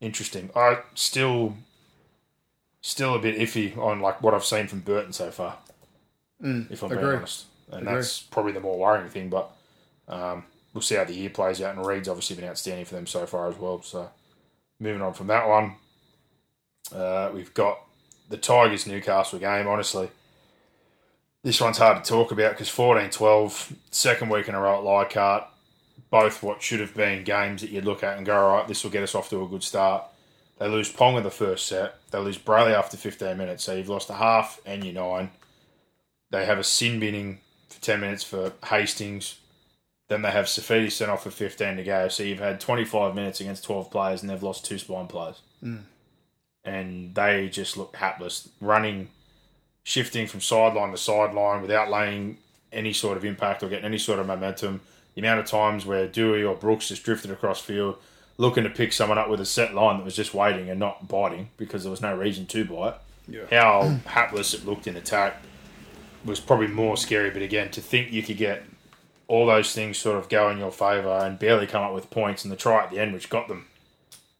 interesting. 0.00 0.50
I 0.54 0.78
still 0.94 1.56
still 2.80 3.14
a 3.14 3.18
bit 3.18 3.38
iffy 3.38 3.76
on 3.76 4.00
like 4.00 4.22
what 4.22 4.34
I've 4.34 4.44
seen 4.44 4.68
from 4.68 4.80
Burton 4.80 5.12
so 5.12 5.30
far. 5.30 5.58
if 6.40 6.82
I'm 6.82 6.88
being 6.90 7.04
honest, 7.04 7.46
and 7.70 7.82
Agree. 7.82 7.94
that's 7.94 8.20
probably 8.20 8.52
the 8.52 8.60
more 8.60 8.78
worrying 8.78 9.08
thing. 9.08 9.28
But 9.28 9.50
um, 10.08 10.44
we'll 10.72 10.82
see 10.82 10.94
how 10.94 11.04
the 11.04 11.14
year 11.14 11.30
plays 11.30 11.60
out. 11.60 11.76
And 11.76 11.84
Reed's 11.84 12.08
obviously 12.08 12.36
been 12.36 12.48
outstanding 12.48 12.84
for 12.84 12.94
them 12.94 13.06
so 13.06 13.26
far 13.26 13.48
as 13.48 13.56
well. 13.56 13.82
So 13.82 14.08
moving 14.78 15.02
on 15.02 15.14
from 15.14 15.26
that 15.28 15.48
one, 15.48 15.74
uh, 16.94 17.30
we've 17.34 17.52
got 17.54 17.80
the 18.30 18.38
Tigers 18.38 18.86
Newcastle 18.86 19.38
game. 19.38 19.68
Honestly, 19.68 20.08
this 21.42 21.60
one's 21.60 21.78
hard 21.78 22.02
to 22.02 22.08
talk 22.08 22.32
about 22.32 22.52
because 22.52 22.68
14-12, 22.70 23.74
second 23.90 24.30
week 24.30 24.48
in 24.48 24.54
a 24.54 24.60
row 24.60 24.78
at 24.78 24.84
Leichhardt, 24.84 25.44
both 26.10 26.42
what 26.42 26.62
should 26.62 26.80
have 26.80 26.94
been 26.94 27.24
games 27.24 27.60
that 27.60 27.70
you'd 27.70 27.84
look 27.84 28.02
at 28.02 28.16
and 28.16 28.24
go, 28.24 28.36
all 28.36 28.56
right, 28.56 28.68
this 28.68 28.82
will 28.82 28.90
get 28.90 29.02
us 29.02 29.14
off 29.14 29.28
to 29.30 29.42
a 29.42 29.48
good 29.48 29.62
start. 29.62 30.04
They 30.58 30.68
lose 30.68 30.90
Pong 30.90 31.16
in 31.16 31.22
the 31.22 31.30
first 31.30 31.66
set. 31.66 31.96
They 32.10 32.18
lose 32.18 32.38
Brailey 32.38 32.74
after 32.74 32.96
15 32.96 33.36
minutes. 33.36 33.64
So 33.64 33.74
you've 33.74 33.88
lost 33.88 34.10
a 34.10 34.14
half 34.14 34.60
and 34.66 34.84
your 34.84 34.94
nine. 34.94 35.30
They 36.30 36.44
have 36.44 36.58
a 36.58 36.64
sin 36.64 37.00
binning 37.00 37.40
for 37.68 37.80
10 37.80 38.00
minutes 38.00 38.22
for 38.24 38.52
Hastings. 38.66 39.38
Then 40.08 40.22
they 40.22 40.30
have 40.30 40.46
Saifiti 40.46 40.92
sent 40.92 41.10
off 41.10 41.22
for 41.22 41.30
15 41.30 41.76
to 41.76 41.84
go. 41.84 42.08
So 42.08 42.22
you've 42.22 42.40
had 42.40 42.60
25 42.60 43.14
minutes 43.14 43.40
against 43.40 43.64
12 43.64 43.90
players 43.90 44.20
and 44.20 44.30
they've 44.30 44.42
lost 44.42 44.64
two 44.64 44.76
spine 44.76 45.06
players. 45.06 45.40
Mm. 45.64 45.84
And 46.64 47.14
they 47.14 47.48
just 47.48 47.76
looked 47.76 47.96
hapless, 47.96 48.48
running, 48.60 49.08
shifting 49.82 50.26
from 50.26 50.40
sideline 50.40 50.90
to 50.90 50.98
sideline 50.98 51.62
without 51.62 51.90
laying 51.90 52.38
any 52.72 52.92
sort 52.92 53.16
of 53.16 53.24
impact 53.24 53.62
or 53.62 53.68
getting 53.68 53.84
any 53.84 53.98
sort 53.98 54.18
of 54.18 54.26
momentum. 54.26 54.80
The 55.14 55.22
amount 55.22 55.40
of 55.40 55.46
times 55.46 55.86
where 55.86 56.06
Dewey 56.06 56.44
or 56.44 56.54
Brooks 56.54 56.88
just 56.88 57.02
drifted 57.02 57.30
across 57.30 57.60
field 57.60 57.96
looking 58.40 58.64
to 58.64 58.70
pick 58.70 58.90
someone 58.92 59.18
up 59.18 59.28
with 59.28 59.40
a 59.40 59.46
set 59.46 59.74
line 59.74 59.98
that 59.98 60.04
was 60.04 60.16
just 60.16 60.32
waiting 60.32 60.70
and 60.70 60.80
not 60.80 61.06
biting 61.06 61.50
because 61.58 61.82
there 61.82 61.90
was 61.90 62.00
no 62.00 62.16
reason 62.16 62.46
to 62.46 62.64
bite. 62.64 62.94
Yeah. 63.28 63.42
How 63.50 63.82
hapless 64.06 64.54
it 64.54 64.64
looked 64.64 64.86
in 64.86 64.96
attack 64.96 65.42
was 66.24 66.40
probably 66.40 66.68
more 66.68 66.96
scary. 66.96 67.30
But 67.30 67.42
again, 67.42 67.70
to 67.72 67.80
think 67.82 68.12
you 68.12 68.22
could 68.22 68.38
get 68.38 68.64
all 69.28 69.46
those 69.46 69.74
things 69.74 69.98
sort 69.98 70.18
of 70.18 70.28
go 70.28 70.48
in 70.48 70.58
your 70.58 70.72
favour 70.72 71.20
and 71.22 71.38
barely 71.38 71.66
come 71.66 71.82
up 71.82 71.94
with 71.94 72.10
points, 72.10 72.42
and 72.42 72.50
the 72.50 72.56
try 72.56 72.82
at 72.82 72.90
the 72.90 72.98
end, 72.98 73.12
which 73.12 73.28
got 73.28 73.46
them 73.46 73.66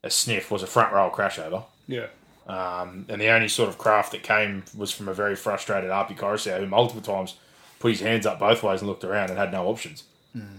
a 0.02 0.10
sniff, 0.10 0.50
was 0.50 0.62
a 0.62 0.66
front 0.66 0.92
row 0.92 1.10
crash 1.10 1.38
over. 1.38 1.64
Yeah, 1.90 2.06
Um, 2.46 3.06
and 3.08 3.20
the 3.20 3.28
only 3.28 3.48
sort 3.48 3.68
of 3.68 3.78
craft 3.78 4.12
that 4.12 4.22
came 4.22 4.64
was 4.76 4.92
from 4.92 5.08
a 5.08 5.14
very 5.14 5.36
frustrated 5.36 5.90
Api 5.90 6.14
Koroisau 6.14 6.58
who 6.60 6.66
multiple 6.66 7.02
times 7.02 7.36
put 7.78 7.90
his 7.92 8.00
hands 8.00 8.26
up 8.26 8.38
both 8.38 8.62
ways 8.62 8.80
and 8.80 8.88
looked 8.88 9.04
around 9.04 9.30
and 9.30 9.38
had 9.38 9.52
no 9.52 9.66
options. 9.66 10.04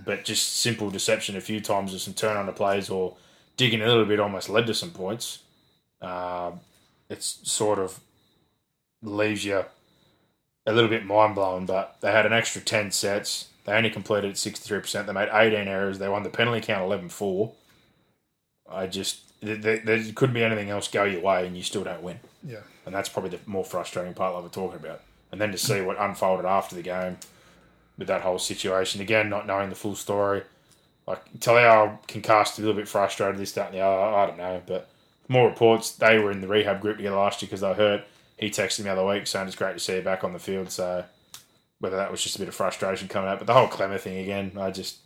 But 0.06 0.26
just 0.26 0.58
simple 0.58 0.90
deception 0.90 1.38
a 1.38 1.42
few 1.42 1.62
times 1.62 1.94
with 1.94 2.02
some 2.02 2.14
turn 2.14 2.36
under 2.36 2.52
plays 2.52 2.90
or 2.90 3.16
digging 3.56 3.82
a 3.82 3.88
little 3.88 4.06
bit 4.06 4.20
almost 4.20 4.50
led 4.50 4.68
to 4.68 4.74
some 4.74 4.92
points. 4.92 5.40
Uh, 6.02 6.52
it's 7.10 7.40
sort 7.44 7.80
of 7.80 8.00
leaves 9.02 9.46
you 9.46 9.64
a 10.66 10.74
little 10.74 10.90
bit 10.90 11.06
mind 11.06 11.36
blowing. 11.36 11.66
But 11.66 11.98
they 12.02 12.12
had 12.12 12.26
an 12.26 12.34
extra 12.34 12.62
10 12.62 12.92
sets. 12.92 13.48
They 13.66 13.74
only 13.74 13.90
completed 13.90 14.36
63%. 14.36 15.06
They 15.06 15.14
made 15.14 15.30
18 15.32 15.68
errors. 15.68 16.00
They 16.00 16.10
won 16.10 16.24
the 16.24 16.30
penalty 16.30 16.62
count 16.62 16.84
11 16.84 17.10
4. 17.10 17.52
I 18.70 18.88
just, 18.88 19.31
there, 19.42 19.78
there 19.80 20.04
couldn't 20.14 20.36
be 20.36 20.44
anything 20.44 20.70
else 20.70 20.88
go 20.88 21.04
your 21.04 21.22
way 21.22 21.46
and 21.48 21.58
you 21.58 21.64
still 21.64 21.84
don't 21.84 22.04
win. 22.04 22.20
Yeah. 22.44 22.60
And 22.86 22.94
that's 22.94 23.10
probably 23.10 23.32
the 23.32 23.40
more 23.46 23.66
frustrating 23.66 24.14
part 24.14 24.34
like 24.34 24.44
we're 24.44 24.50
talking 24.50 24.80
about. 24.80 25.02
And 25.32 25.40
then 25.40 25.52
to 25.52 25.58
see 25.58 25.82
what 25.82 26.00
unfolded 26.00 26.46
after 26.46 26.76
the 26.76 26.82
game 26.82 27.18
with 27.98 28.08
that 28.08 28.22
whole 28.22 28.40
situation. 28.40 29.02
Again, 29.02 29.30
not 29.30 29.48
knowing 29.48 29.70
the 29.70 29.76
full 29.76 29.96
story. 29.96 30.44
Like, 31.08 31.22
Talau 31.40 32.06
can 32.08 32.22
cast 32.22 32.58
a 32.58 32.62
little 32.62 32.76
bit 32.76 32.88
frustrated, 32.88 33.40
this, 33.40 33.54
that, 33.54 33.68
and 33.68 33.76
the 33.76 33.82
other. 33.82 34.16
I 34.16 34.26
don't 34.26 34.38
know. 34.38 34.62
But 34.66 34.90
more 35.28 35.48
reports, 35.48 35.92
they 35.92 36.20
were 36.20 36.32
in 36.32 36.42
the 36.42 36.48
rehab 36.48 36.82
group 36.82 36.98
together 36.98 37.16
last 37.16 37.42
year 37.42 37.48
because 37.48 37.62
they 37.62 37.68
were 37.70 37.74
hurt. 37.74 38.04
He 38.38 38.50
texted 38.50 38.80
me 38.80 38.86
the 38.86 38.92
other 38.92 39.06
week 39.06 39.28
saying 39.28 39.48
it's 39.48 39.56
great 39.56 39.74
to 39.74 39.80
see 39.80 39.96
you 39.96 40.02
back 40.02 40.24
on 40.24 40.34
the 40.34 40.40
field. 40.40 40.72
So 40.72 41.06
whether 41.80 41.98
that 41.98 42.12
was 42.12 42.22
just 42.24 42.36
a 42.36 42.40
bit 42.40 42.48
of 42.48 42.56
frustration 42.56 43.08
coming 43.08 43.30
out. 43.30 43.40
But 43.40 43.48
the 43.48 43.54
whole 43.54 43.68
Klemmer 43.68 44.00
thing 44.00 44.18
again, 44.18 44.52
I 44.58 44.72
just, 44.72 44.98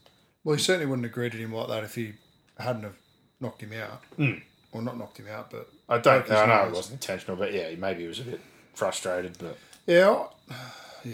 Well, 0.44 0.56
he 0.56 0.62
certainly 0.62 0.86
wouldn't 0.86 1.06
have 1.06 1.14
greeted 1.14 1.40
him 1.40 1.53
like 1.53 1.70
that 1.70 1.84
if 1.84 1.95
he 1.95 2.14
hadn't 2.57 2.84
have 2.84 2.95
knocked 3.40 3.62
him 3.62 3.74
out. 3.74 4.02
Hmm. 4.16 4.40
Or 4.72 4.82
not 4.82 4.98
knocked 4.98 5.18
him 5.18 5.28
out, 5.30 5.52
but 5.52 5.70
I 5.88 5.99
don't, 5.99 6.24
his 6.24 6.32
I 6.32 6.45
know 6.48 6.68
it 6.68 6.74
wasn't 6.74 7.02
intentional, 7.02 7.38
but 7.38 7.53
yeah, 7.53 7.74
maybe 7.78 8.02
he 8.02 8.07
was 8.07 8.20
a 8.20 8.24
bit 8.24 8.41
frustrated. 8.74 9.38
But 9.38 9.57
yeah, 9.88 10.26
yeah. 11.06 11.14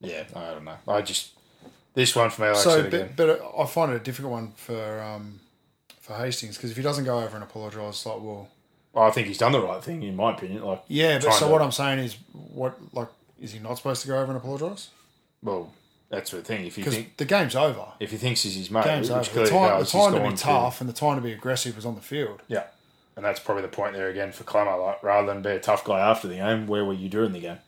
yeah, 0.00 0.22
I 0.36 0.50
don't 0.52 0.64
know. 0.64 0.76
I 0.86 1.02
just, 1.02 1.32
this 1.94 2.14
one 2.14 2.30
for 2.30 2.42
me, 2.42 2.48
like 2.48 2.56
I 2.58 2.60
so, 2.60 2.70
said 2.70 2.86
again. 2.86 3.12
but, 3.16 3.26
but 3.40 3.60
I 3.60 3.66
find 3.66 3.92
it 3.92 3.96
a 3.96 3.98
difficult 3.98 4.32
one 4.32 4.52
for 4.54 5.00
um, 5.02 5.40
for 6.00 6.14
Hastings 6.14 6.56
because 6.56 6.70
if 6.70 6.76
he 6.76 6.82
doesn't 6.82 7.04
go 7.04 7.18
over 7.18 7.34
and 7.34 7.42
apologise, 7.42 7.96
it's 7.96 8.06
like, 8.06 8.20
well, 8.20 8.48
Well, 8.92 9.04
I 9.04 9.10
think 9.10 9.26
he's 9.26 9.38
done 9.38 9.50
the 9.52 9.60
right 9.60 9.82
thing, 9.82 10.04
in 10.04 10.14
my 10.14 10.32
opinion. 10.34 10.62
Like, 10.62 10.84
yeah. 10.86 11.18
But 11.18 11.32
so 11.32 11.46
to- 11.46 11.52
what 11.52 11.60
I'm 11.60 11.72
saying 11.72 11.98
is, 11.98 12.16
what 12.32 12.78
like 12.94 13.08
is 13.40 13.52
he 13.52 13.58
not 13.58 13.78
supposed 13.78 14.02
to 14.02 14.08
go 14.08 14.16
over 14.18 14.28
and 14.28 14.36
apologise? 14.36 14.90
Well, 15.42 15.72
that's 16.10 16.30
the 16.30 16.42
thing. 16.42 16.66
If 16.66 16.78
you 16.78 16.84
Because 16.84 16.96
think 16.96 17.16
the 17.16 17.24
game's 17.24 17.56
over. 17.56 17.86
if 18.00 18.10
he 18.10 18.16
thinks 18.16 18.42
he's 18.42 18.54
his 18.54 18.70
mate, 18.70 18.84
Game's 18.84 19.10
which 19.10 19.30
over. 19.30 19.40
The 19.44 19.48
clearly 19.48 19.50
time, 19.50 19.62
the 19.70 19.78
does, 19.78 19.92
he's 19.92 20.00
time 20.02 20.12
to 20.12 20.18
gone 20.20 20.30
be 20.30 20.36
tough 20.36 20.80
and 20.80 20.88
the 20.88 20.94
time 20.94 21.16
to 21.16 21.22
be 21.22 21.32
aggressive 21.32 21.76
was 21.76 21.86
on 21.86 21.94
the 21.94 22.00
field. 22.00 22.42
yeah, 22.48 22.64
and 23.16 23.24
that's 23.24 23.40
probably 23.40 23.62
the 23.62 23.68
point 23.68 23.94
there 23.94 24.08
again 24.08 24.32
for 24.32 24.44
Klemmer. 24.44 24.80
Like, 24.84 25.02
rather 25.02 25.26
than 25.26 25.42
be 25.42 25.50
a 25.50 25.60
tough 25.60 25.84
guy 25.84 26.00
after 26.00 26.28
the 26.28 26.36
game, 26.36 26.66
where 26.66 26.84
were 26.84 26.92
you 26.92 27.08
during 27.08 27.32
the 27.32 27.40
game? 27.40 27.58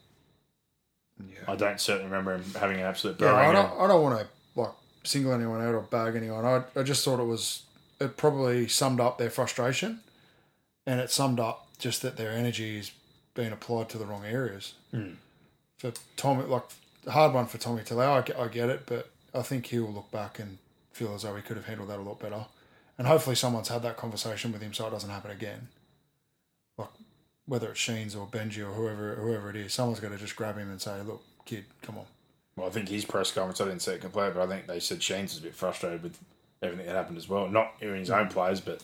Yeah. 1.18 1.38
I 1.48 1.56
don't 1.56 1.80
certainly 1.80 2.10
remember 2.10 2.34
him 2.34 2.44
having 2.58 2.76
an 2.78 2.84
absolute 2.84 3.18
Yeah, 3.20 3.34
I 3.34 3.52
don't, 3.52 3.80
I 3.80 3.86
don't 3.86 4.02
want 4.02 4.20
to 4.20 4.60
like 4.60 4.70
single 5.04 5.32
anyone 5.32 5.62
out 5.62 5.74
or 5.74 5.80
bag 5.80 6.14
anyone. 6.14 6.44
I, 6.44 6.62
I 6.78 6.82
just 6.82 7.04
thought 7.04 7.20
it 7.20 7.24
was 7.26 7.62
it 8.00 8.16
probably 8.18 8.68
summed 8.68 9.00
up 9.00 9.16
their 9.16 9.30
frustration, 9.30 10.00
and 10.86 11.00
it 11.00 11.10
summed 11.10 11.40
up 11.40 11.68
just 11.78 12.02
that 12.02 12.16
their 12.18 12.30
energy 12.32 12.76
is 12.78 12.90
being 13.34 13.52
applied 13.52 13.88
to 13.90 13.98
the 13.98 14.04
wrong 14.04 14.24
areas. 14.26 14.74
Mm. 14.92 15.16
For 15.78 15.92
Tommy, 16.16 16.44
like 16.44 16.64
a 17.06 17.10
hard 17.12 17.32
one 17.32 17.46
for 17.46 17.58
Tommy 17.58 17.82
Talau, 17.82 18.18
I, 18.18 18.22
get- 18.22 18.38
I 18.38 18.48
get 18.48 18.68
it, 18.68 18.82
but 18.86 19.10
I 19.34 19.42
think 19.42 19.66
he 19.66 19.78
will 19.78 19.92
look 19.92 20.10
back 20.10 20.38
and 20.38 20.58
feel 20.92 21.14
as 21.14 21.22
though 21.22 21.34
he 21.36 21.42
could 21.42 21.56
have 21.56 21.66
handled 21.66 21.90
that 21.90 21.98
a 21.98 22.02
lot 22.02 22.18
better. 22.18 22.46
And 22.98 23.06
hopefully, 23.06 23.36
someone's 23.36 23.68
had 23.68 23.82
that 23.82 23.96
conversation 23.96 24.52
with 24.52 24.62
him 24.62 24.72
so 24.72 24.86
it 24.86 24.90
doesn't 24.90 25.10
happen 25.10 25.30
again. 25.30 25.68
Like 26.78 26.88
whether 27.46 27.70
it's 27.70 27.80
Sheens 27.80 28.16
or 28.16 28.26
Benji 28.26 28.58
or 28.66 28.72
whoever 28.72 29.14
whoever 29.16 29.50
it 29.50 29.56
is, 29.56 29.72
someone's 29.74 30.00
got 30.00 30.10
to 30.12 30.16
just 30.16 30.34
grab 30.36 30.56
him 30.56 30.70
and 30.70 30.80
say, 30.80 31.00
"Look, 31.02 31.22
kid, 31.44 31.64
come 31.82 31.98
on." 31.98 32.04
Well, 32.56 32.66
I 32.66 32.70
think 32.70 32.88
his 32.88 33.04
press 33.04 33.32
conference, 33.32 33.60
I 33.60 33.66
didn't 33.66 33.82
see 33.82 33.92
it 33.92 34.00
complete, 34.00 34.32
but 34.34 34.42
I 34.42 34.46
think 34.46 34.66
they 34.66 34.80
said 34.80 35.02
Sheens 35.02 35.34
was 35.34 35.38
a 35.38 35.42
bit 35.42 35.54
frustrated 35.54 36.02
with 36.02 36.18
everything 36.62 36.86
that 36.86 36.94
happened 36.96 37.18
as 37.18 37.28
well. 37.28 37.48
Not 37.48 37.74
in 37.82 37.94
his 37.96 38.08
Mm. 38.08 38.18
own 38.22 38.28
players, 38.28 38.62
but 38.62 38.82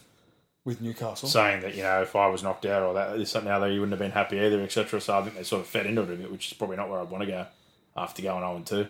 With 0.66 0.82
Newcastle, 0.82 1.26
saying 1.28 1.62
that, 1.62 1.74
you 1.74 1.82
know, 1.82 2.02
if 2.02 2.14
I 2.14 2.26
was 2.26 2.42
knocked 2.42 2.66
out 2.66 2.82
or 2.82 2.92
that, 2.94 3.16
there's 3.16 3.30
something 3.30 3.50
out 3.50 3.60
there, 3.60 3.70
you 3.72 3.80
wouldn't 3.80 3.92
have 3.98 3.98
been 3.98 4.10
happy 4.12 4.38
either, 4.38 4.62
etc. 4.62 5.00
So 5.00 5.18
I 5.18 5.22
think 5.22 5.36
they 5.36 5.42
sort 5.42 5.62
of 5.62 5.66
fed 5.68 5.86
into 5.86 6.02
it 6.02 6.10
a 6.10 6.16
bit, 6.16 6.30
which 6.30 6.48
is 6.48 6.52
probably 6.52 6.76
not 6.76 6.90
where 6.90 7.00
I'd 7.00 7.08
want 7.10 7.22
to 7.24 7.30
go 7.30 7.46
after 7.96 8.22
going 8.22 8.40
0 8.40 8.62
2. 8.64 8.82
I 8.82 8.88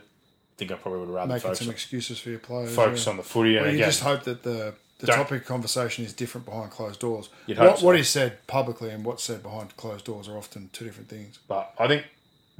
think 0.57 0.71
I 0.71 0.75
probably 0.75 1.01
would 1.01 1.11
rather 1.11 1.29
making 1.29 1.43
focus, 1.43 1.59
some 1.61 1.69
on, 1.69 1.75
excuses 1.75 2.19
for 2.19 2.31
your 2.31 2.39
players. 2.39 2.75
focus 2.75 3.07
yeah. 3.07 3.11
on 3.11 3.17
the 3.17 3.23
footy. 3.23 3.57
And 3.57 3.65
Well, 3.65 3.73
you 3.73 3.79
again, 3.79 3.89
just 3.89 4.03
hope 4.03 4.25
that 4.25 4.43
the 4.43 4.75
the 4.99 5.09
topic 5.09 5.43
of 5.43 5.49
conversation 5.49 6.05
is 6.05 6.13
different 6.13 6.45
behind 6.47 6.71
closed 6.71 7.01
doors. 7.01 7.29
What, 7.47 7.81
so. 7.81 7.87
what 7.87 7.97
he 7.97 8.05
said 8.05 8.47
publicly 8.47 8.91
and 8.91 9.05
what's 9.05 9.25
said 9.25 9.43
behind 9.43 9.77
closed 9.77 10.05
doors 10.05 10.29
are 10.29 10.37
often 10.37 10.71
two 10.73 10.85
different 10.85 11.09
things. 11.09 11.41
But 11.49 11.75
I 11.79 11.89
think 11.89 12.07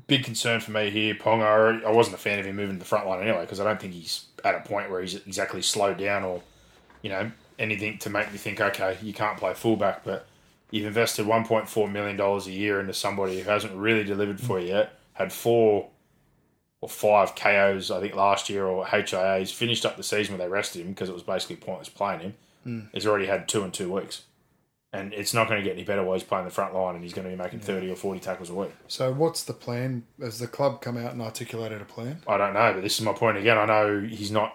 big 0.09 0.25
concern 0.25 0.59
for 0.61 0.73
me 0.73 0.91
here, 0.91 1.15
Ponga. 1.15 1.43
I, 1.43 1.53
already- 1.53 1.85
I 1.85 1.93
wasn't 1.93 2.17
a 2.17 2.19
fan 2.19 2.41
of 2.41 2.47
him 2.47 2.57
moving 2.57 2.77
to 2.77 2.79
the 2.81 2.85
front 2.85 3.07
line 3.07 3.23
anyway 3.23 3.43
because 3.43 3.61
I 3.61 3.65
don't 3.65 3.81
think 3.81 3.95
he's 3.95 4.27
at 4.45 4.57
a 4.57 4.61
point 4.61 4.91
where 4.91 5.01
he's 5.01 5.15
exactly 5.15 5.63
slowed 5.63 5.99
down 5.99 6.25
or 6.25 6.43
you 7.03 7.11
know 7.11 7.31
anything 7.59 7.99
to 7.99 8.11
make 8.11 8.33
me 8.33 8.39
think 8.39 8.61
okay 8.61 8.99
you 9.03 9.13
can't 9.13 9.39
play 9.39 9.55
fullback. 9.55 10.03
But 10.05 10.27
you've 10.73 10.87
invested 10.87 11.27
1.4 11.27 11.93
million 11.93 12.17
dollars 12.17 12.49
a 12.49 12.53
year 12.53 12.81
into 12.81 12.93
somebody 12.95 13.41
who 13.41 13.49
hasn't 13.49 13.75
really 13.75 14.03
delivered 14.03 14.41
for 14.41 14.59
you 14.59 14.69
yet. 14.69 14.99
Had 15.13 15.33
four 15.33 15.91
or 16.83 16.89
five 16.89 17.35
KOs 17.35 17.91
I 17.91 18.01
think 18.01 18.15
last 18.15 18.51
year 18.51 18.67
or 18.67 18.85
HIAs. 18.85 19.53
Finished 19.55 19.87
up 19.87 19.97
the 19.97 20.03
season 20.03 20.37
where 20.37 20.47
they 20.47 20.53
rested 20.53 20.83
him 20.83 20.89
because 20.89 21.09
it 21.09 21.15
was 21.15 21.23
basically 21.23 21.57
pointless 21.57 21.89
playing 21.89 22.21
him. 22.21 22.35
Hmm. 22.65 22.81
He's 22.93 23.07
already 23.07 23.27
had 23.27 23.49
two 23.49 23.63
in 23.63 23.71
two 23.71 23.91
weeks. 23.91 24.23
And 24.93 25.15
it's 25.15 25.33
not 25.33 25.49
going 25.49 25.59
to 25.59 25.65
get 25.65 25.75
any 25.75 25.85
better 25.85 26.03
while 26.03 26.19
he's 26.19 26.23
playing 26.23 26.45
the 26.45 26.51
front 26.51 26.75
line 26.75 26.95
and 26.95 27.03
he's 27.03 27.15
going 27.15 27.25
to 27.25 27.35
be 27.35 27.43
making 27.43 27.61
30 27.61 27.91
or 27.91 27.97
40 27.97 28.21
tackles 28.21 28.51
a 28.51 28.55
week. 28.55 28.73
So 28.89 29.11
what's 29.11 29.43
the 29.43 29.55
plan? 29.55 30.05
Has 30.21 30.39
the 30.39 30.47
club 30.47 30.83
come 30.83 30.99
out 30.99 31.13
and 31.13 31.23
articulated 31.23 31.81
a 31.81 31.87
plan? 31.87 32.21
I 32.29 32.37
don't 32.37 32.53
know, 32.53 32.75
but 32.75 32.83
this 32.83 32.99
is 32.99 33.05
my 33.05 33.15
point 33.15 33.39
again. 33.39 33.57
I 33.57 33.65
know 33.65 34.01
he's 34.01 34.31
not 34.31 34.55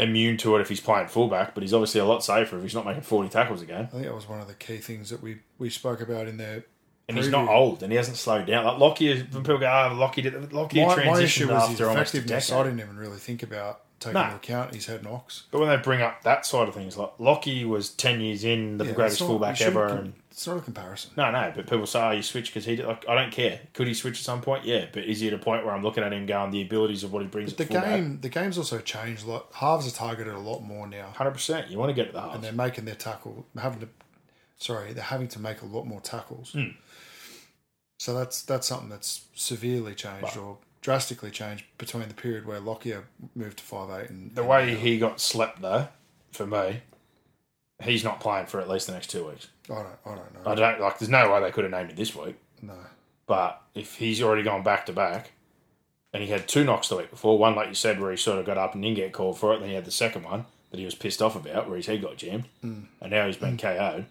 immune 0.00 0.36
to 0.38 0.56
it 0.56 0.60
if 0.62 0.68
he's 0.68 0.80
playing 0.80 1.06
fullback, 1.06 1.54
but 1.54 1.62
he's 1.62 1.72
obviously 1.72 2.00
a 2.00 2.04
lot 2.04 2.24
safer 2.24 2.56
if 2.56 2.62
he's 2.62 2.74
not 2.74 2.86
making 2.86 3.02
40 3.02 3.28
tackles 3.28 3.62
a 3.62 3.66
game. 3.66 3.84
I 3.84 3.86
think 3.86 4.04
that 4.04 4.14
was 4.14 4.28
one 4.28 4.40
of 4.40 4.48
the 4.48 4.54
key 4.54 4.78
things 4.78 5.10
that 5.10 5.22
we, 5.22 5.38
we 5.58 5.70
spoke 5.70 6.00
about 6.00 6.26
in 6.26 6.38
there. 6.38 6.64
And 7.08 7.16
he's 7.16 7.28
not 7.30 7.48
old 7.48 7.82
and 7.82 7.90
he 7.90 7.96
hasn't 7.96 8.18
slowed 8.18 8.46
down. 8.46 8.64
Like 8.66 8.78
Lockyer, 8.78 9.16
when 9.30 9.42
people 9.42 9.58
go, 9.58 9.66
oh, 9.66 9.94
Lockyer, 9.94 10.22
did, 10.24 10.52
Lockyer 10.52 10.86
My, 10.86 11.04
my 11.04 11.20
issue 11.22 11.48
was 11.48 11.70
after 11.70 11.88
almost 11.88 12.14
a 12.14 12.18
effectiveness. 12.18 12.52
I 12.52 12.62
didn't 12.64 12.80
even 12.80 12.96
really 12.98 13.16
think 13.16 13.42
about 13.42 13.80
taking 13.98 14.14
No. 14.14 14.24
into 14.24 14.36
account 14.36 14.74
he's 14.74 14.86
had 14.86 15.02
knocks. 15.02 15.44
But 15.50 15.60
when 15.60 15.68
they 15.70 15.76
bring 15.78 16.02
up 16.02 16.22
that 16.24 16.44
side 16.44 16.68
of 16.68 16.74
things, 16.74 16.96
like 16.98 17.10
Lockyer 17.18 17.66
was 17.66 17.90
10 17.90 18.20
years 18.20 18.44
in, 18.44 18.76
the 18.78 18.84
Yeah, 18.84 18.92
greatest 18.92 19.20
not- 19.22 19.26
fullback 19.26 19.60
ever. 19.62 19.88
com- 19.88 19.98
And 19.98 20.12
It's 20.30 20.46
not 20.46 20.58
a 20.58 20.60
comparison. 20.60 21.10
no, 21.16 21.30
no, 21.30 21.50
but 21.56 21.66
people 21.66 21.86
say, 21.86 22.00
oh, 22.00 22.10
you 22.10 22.22
switch 22.22 22.50
because 22.50 22.66
he 22.66 22.76
did. 22.76 22.84
Like, 22.86 23.08
I 23.08 23.14
don't 23.14 23.32
care. 23.32 23.58
Could 23.72 23.88
he 23.88 23.94
switch 23.94 24.18
at 24.18 24.24
some 24.24 24.42
point? 24.42 24.66
Yeah, 24.66 24.84
but 24.92 25.04
is 25.04 25.20
he 25.20 25.28
at 25.28 25.34
a 25.34 25.38
point 25.38 25.64
where 25.64 25.74
I'm 25.74 25.82
looking 25.82 26.04
at 26.04 26.12
him 26.12 26.26
going, 26.26 26.50
the 26.50 26.60
abilities 26.62 27.02
of 27.04 27.12
what 27.12 27.22
he 27.22 27.28
brings 27.28 27.54
The 27.54 27.64
game, 27.64 28.20
the 28.20 28.28
game's 28.28 28.58
also 28.58 28.78
changed. 28.80 29.26
a 29.26 29.30
lot. 29.30 29.46
halves 29.54 29.88
are 29.88 29.96
targeted 29.96 30.34
a 30.34 30.38
lot 30.38 30.60
more 30.60 30.86
now. 30.86 31.10
100%. 31.16 31.70
You 31.70 31.78
want 31.78 31.88
to 31.88 31.94
get 31.94 32.08
to 32.08 32.12
the 32.12 32.22
and 32.32 32.44
they're 32.44 32.52
making 32.52 32.84
their 32.84 32.94
tackle 32.94 33.46
having 33.58 33.80
to 33.80 33.88
sorry 34.60 34.92
they're 34.92 35.04
having 35.04 35.28
to 35.28 35.38
make 35.38 35.62
a 35.62 35.64
lot 35.64 35.86
more 35.86 36.00
tackles 36.00 36.50
Hmm. 36.50 36.70
So 37.98 38.14
that's 38.14 38.42
that's 38.42 38.66
something 38.66 38.88
that's 38.88 39.26
severely 39.34 39.94
changed 39.94 40.36
or 40.36 40.58
drastically 40.80 41.30
changed 41.30 41.64
between 41.76 42.08
the 42.08 42.14
period 42.14 42.46
where 42.46 42.60
Lockyer 42.60 43.04
moved 43.34 43.58
to 43.58 43.64
five 43.64 43.90
eight 44.02 44.10
and 44.10 44.34
The 44.34 44.40
and 44.42 44.50
way 44.50 44.72
now. 44.72 44.78
he 44.80 44.98
got 44.98 45.20
slept, 45.20 45.60
though, 45.60 45.88
for 46.32 46.46
me, 46.46 46.80
he's 47.82 48.04
not 48.04 48.20
playing 48.20 48.46
for 48.46 48.60
at 48.60 48.68
least 48.68 48.86
the 48.86 48.92
next 48.92 49.08
two 49.10 49.26
weeks. 49.26 49.48
I 49.70 49.74
don't 49.74 49.86
I 50.06 50.14
don't 50.14 50.34
know 50.44 50.50
I 50.50 50.54
don't 50.54 50.80
like. 50.80 50.98
There's 50.98 51.08
no 51.10 51.30
way 51.32 51.40
they 51.40 51.50
could 51.50 51.64
have 51.64 51.72
named 51.72 51.90
it 51.90 51.96
this 51.96 52.14
week. 52.14 52.36
no 52.62 52.74
But 53.26 53.60
if 53.74 53.96
he's 53.96 54.22
already 54.22 54.42
gone 54.42 54.62
back 54.62 54.86
to 54.86 54.92
back, 54.92 55.32
and 56.14 56.22
he 56.22 56.30
had 56.30 56.48
two 56.48 56.64
knocks 56.64 56.88
the 56.88 56.96
week 56.96 57.10
before, 57.10 57.36
one 57.38 57.54
like 57.54 57.68
you 57.68 57.74
said, 57.74 58.00
where 58.00 58.10
he 58.10 58.16
sort 58.16 58.38
of 58.38 58.46
got 58.46 58.56
up 58.56 58.72
and 58.74 58.82
didn't 58.82 58.96
get 58.96 59.12
called 59.12 59.38
for 59.38 59.52
it, 59.54 59.58
then 59.60 59.68
he 59.68 59.74
had 59.74 59.84
the 59.84 59.90
second 59.90 60.22
one 60.24 60.46
that 60.70 60.78
he 60.78 60.84
was 60.86 60.94
pissed 60.94 61.20
off 61.20 61.34
about, 61.36 61.66
where 61.68 61.76
his 61.76 61.86
head 61.86 62.00
got 62.02 62.16
jammed, 62.16 62.44
Mm. 62.64 62.86
and 63.00 63.10
now 63.10 63.26
he's 63.26 63.36
been 63.36 63.56
KO'd. 63.58 64.06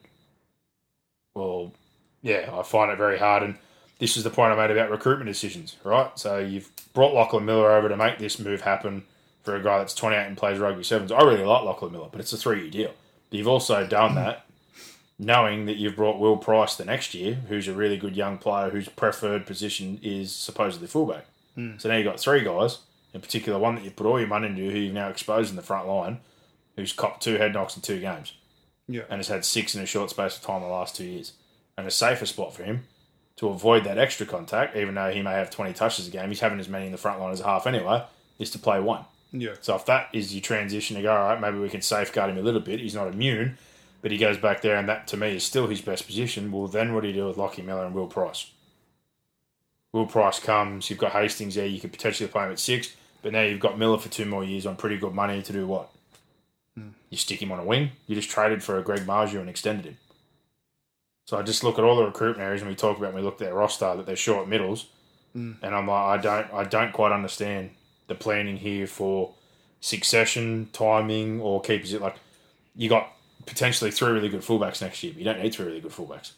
Well, 1.33 1.73
yeah, 2.21 2.49
I 2.53 2.63
find 2.63 2.91
it 2.91 2.97
very 2.97 3.17
hard, 3.19 3.43
and 3.43 3.57
this 3.99 4.17
is 4.17 4.23
the 4.23 4.29
point 4.29 4.53
I 4.53 4.55
made 4.55 4.71
about 4.71 4.91
recruitment 4.91 5.27
decisions, 5.27 5.75
right? 5.83 6.17
So 6.17 6.39
you've 6.39 6.69
brought 6.93 7.13
Lachlan 7.13 7.45
Miller 7.45 7.71
over 7.71 7.89
to 7.89 7.97
make 7.97 8.19
this 8.19 8.39
move 8.39 8.61
happen 8.61 9.03
for 9.43 9.55
a 9.55 9.63
guy 9.63 9.79
that's 9.79 9.95
28 9.95 10.27
and 10.27 10.37
plays 10.37 10.59
rugby 10.59 10.83
sevens. 10.83 11.11
I 11.11 11.21
really 11.21 11.43
like 11.43 11.63
Lachlan 11.63 11.91
Miller, 11.91 12.09
but 12.11 12.21
it's 12.21 12.33
a 12.33 12.37
three-year 12.37 12.69
deal. 12.69 12.91
But 13.29 13.37
you've 13.37 13.47
also 13.47 13.85
done 13.87 14.15
that 14.15 14.45
knowing 15.19 15.65
that 15.65 15.77
you've 15.77 15.95
brought 15.95 16.19
Will 16.19 16.37
Price 16.37 16.75
the 16.75 16.85
next 16.85 17.13
year, 17.13 17.35
who's 17.47 17.67
a 17.67 17.73
really 17.73 17.97
good 17.97 18.15
young 18.15 18.37
player 18.37 18.69
whose 18.69 18.87
preferred 18.87 19.45
position 19.47 19.99
is 20.03 20.33
supposedly 20.33 20.87
fullback. 20.87 21.25
Hmm. 21.55 21.77
So 21.77 21.89
now 21.89 21.95
you've 21.95 22.05
got 22.05 22.19
three 22.19 22.43
guys, 22.43 22.79
in 23.13 23.21
particular 23.21 23.57
one 23.57 23.75
that 23.75 23.83
you 23.83 23.89
put 23.89 24.05
all 24.05 24.19
your 24.19 24.27
money 24.27 24.47
into, 24.47 24.69
who 24.69 24.77
you've 24.77 24.93
now 24.93 25.09
exposed 25.09 25.49
in 25.49 25.55
the 25.55 25.63
front 25.63 25.87
line, 25.87 26.19
who's 26.75 26.93
copped 26.93 27.23
two 27.23 27.37
head 27.37 27.53
knocks 27.53 27.75
in 27.75 27.81
two 27.81 27.99
games 27.99 28.33
yeah 28.87 29.03
and 29.09 29.19
has 29.19 29.27
had 29.27 29.43
six 29.43 29.75
in 29.75 29.81
a 29.81 29.85
short 29.85 30.09
space 30.09 30.37
of 30.37 30.43
time 30.43 30.61
the 30.61 30.67
last 30.67 30.95
two 30.95 31.05
years. 31.05 31.33
And 31.77 31.85
a 31.85 31.91
safer 31.91 32.25
spot 32.25 32.55
for 32.55 32.63
him 32.63 32.85
to 33.37 33.49
avoid 33.49 33.83
that 33.83 33.97
extra 33.97 34.25
contact, 34.25 34.75
even 34.75 34.95
though 34.95 35.11
he 35.11 35.21
may 35.21 35.33
have 35.33 35.49
20 35.49 35.73
touches 35.73 36.07
a 36.07 36.11
game, 36.11 36.29
he's 36.29 36.39
having 36.39 36.59
as 36.59 36.67
many 36.67 36.87
in 36.87 36.91
the 36.91 36.97
front 36.97 37.19
line 37.19 37.31
as 37.31 37.39
a 37.39 37.45
half 37.45 37.67
anyway, 37.67 38.03
is 38.39 38.51
to 38.51 38.59
play 38.59 38.79
one. 38.79 39.05
yeah 39.31 39.53
So 39.61 39.75
if 39.75 39.85
that 39.85 40.09
is 40.11 40.33
your 40.33 40.41
transition 40.41 40.95
to 40.95 41.03
go, 41.03 41.15
all 41.15 41.29
right, 41.29 41.39
maybe 41.39 41.59
we 41.59 41.69
can 41.69 41.81
safeguard 41.81 42.31
him 42.31 42.37
a 42.37 42.41
little 42.41 42.59
bit. 42.59 42.79
He's 42.79 42.95
not 42.95 43.07
immune, 43.07 43.57
but 44.01 44.11
he 44.11 44.17
goes 44.17 44.37
back 44.37 44.61
there, 44.61 44.75
and 44.75 44.89
that 44.89 45.07
to 45.09 45.17
me 45.17 45.35
is 45.35 45.43
still 45.43 45.67
his 45.67 45.81
best 45.81 46.07
position. 46.07 46.51
Well, 46.51 46.67
then 46.67 46.93
what 46.93 47.01
do 47.01 47.09
you 47.09 47.13
do 47.13 47.27
with 47.27 47.37
Lockie 47.37 47.61
Miller 47.61 47.85
and 47.85 47.93
Will 47.93 48.07
Price? 48.07 48.51
Will 49.93 50.07
Price 50.07 50.39
comes, 50.39 50.89
you've 50.89 50.99
got 50.99 51.11
Hastings 51.11 51.55
there, 51.55 51.65
you 51.65 51.79
could 51.79 51.91
potentially 51.91 52.27
play 52.27 52.45
him 52.45 52.51
at 52.51 52.59
six, 52.59 52.95
but 53.21 53.33
now 53.33 53.43
you've 53.43 53.59
got 53.59 53.77
Miller 53.77 53.99
for 53.99 54.09
two 54.09 54.25
more 54.25 54.43
years 54.43 54.65
on 54.65 54.75
pretty 54.75 54.97
good 54.97 55.13
money 55.13 55.43
to 55.43 55.53
do 55.53 55.67
what? 55.67 55.91
Hmm. 56.75 56.89
You 57.11 57.17
stick 57.17 57.41
him 57.41 57.51
on 57.51 57.59
a 57.59 57.63
wing. 57.63 57.91
You 58.07 58.15
just 58.15 58.29
traded 58.29 58.63
for 58.63 58.77
a 58.79 58.83
Greg 58.83 59.01
Marzhew 59.01 59.39
and 59.39 59.49
extended 59.49 59.85
him. 59.85 59.97
So 61.27 61.37
I 61.37 61.41
just 61.41 61.63
look 61.63 61.77
at 61.77 61.83
all 61.83 61.97
the 61.97 62.05
recruitment 62.05 62.45
areas 62.45 62.61
and 62.61 62.69
we 62.69 62.75
talk 62.75 62.97
about. 62.97 63.13
When 63.13 63.21
we 63.21 63.25
look 63.25 63.35
at 63.35 63.39
their 63.39 63.53
roster 63.53 63.95
that 63.97 64.05
they're 64.05 64.15
short 64.15 64.47
middles, 64.47 64.87
mm. 65.35 65.55
and 65.61 65.75
I'm 65.75 65.87
like, 65.87 66.19
I 66.19 66.21
don't, 66.21 66.53
I 66.53 66.63
don't 66.63 66.93
quite 66.93 67.11
understand 67.11 67.71
the 68.07 68.15
planning 68.15 68.55
here 68.55 68.87
for 68.87 69.33
succession, 69.81 70.69
timing, 70.71 71.41
or 71.41 71.59
keepers. 71.61 71.91
It 71.93 72.01
like 72.01 72.15
you 72.75 72.87
got 72.87 73.11
potentially 73.45 73.91
three 73.91 74.11
really 74.11 74.29
good 74.29 74.41
fullbacks 74.41 74.81
next 74.81 75.03
year, 75.03 75.11
but 75.11 75.19
you 75.19 75.25
don't 75.25 75.41
need 75.41 75.53
three 75.53 75.65
really 75.65 75.81
good 75.81 75.91
fullbacks, 75.91 76.31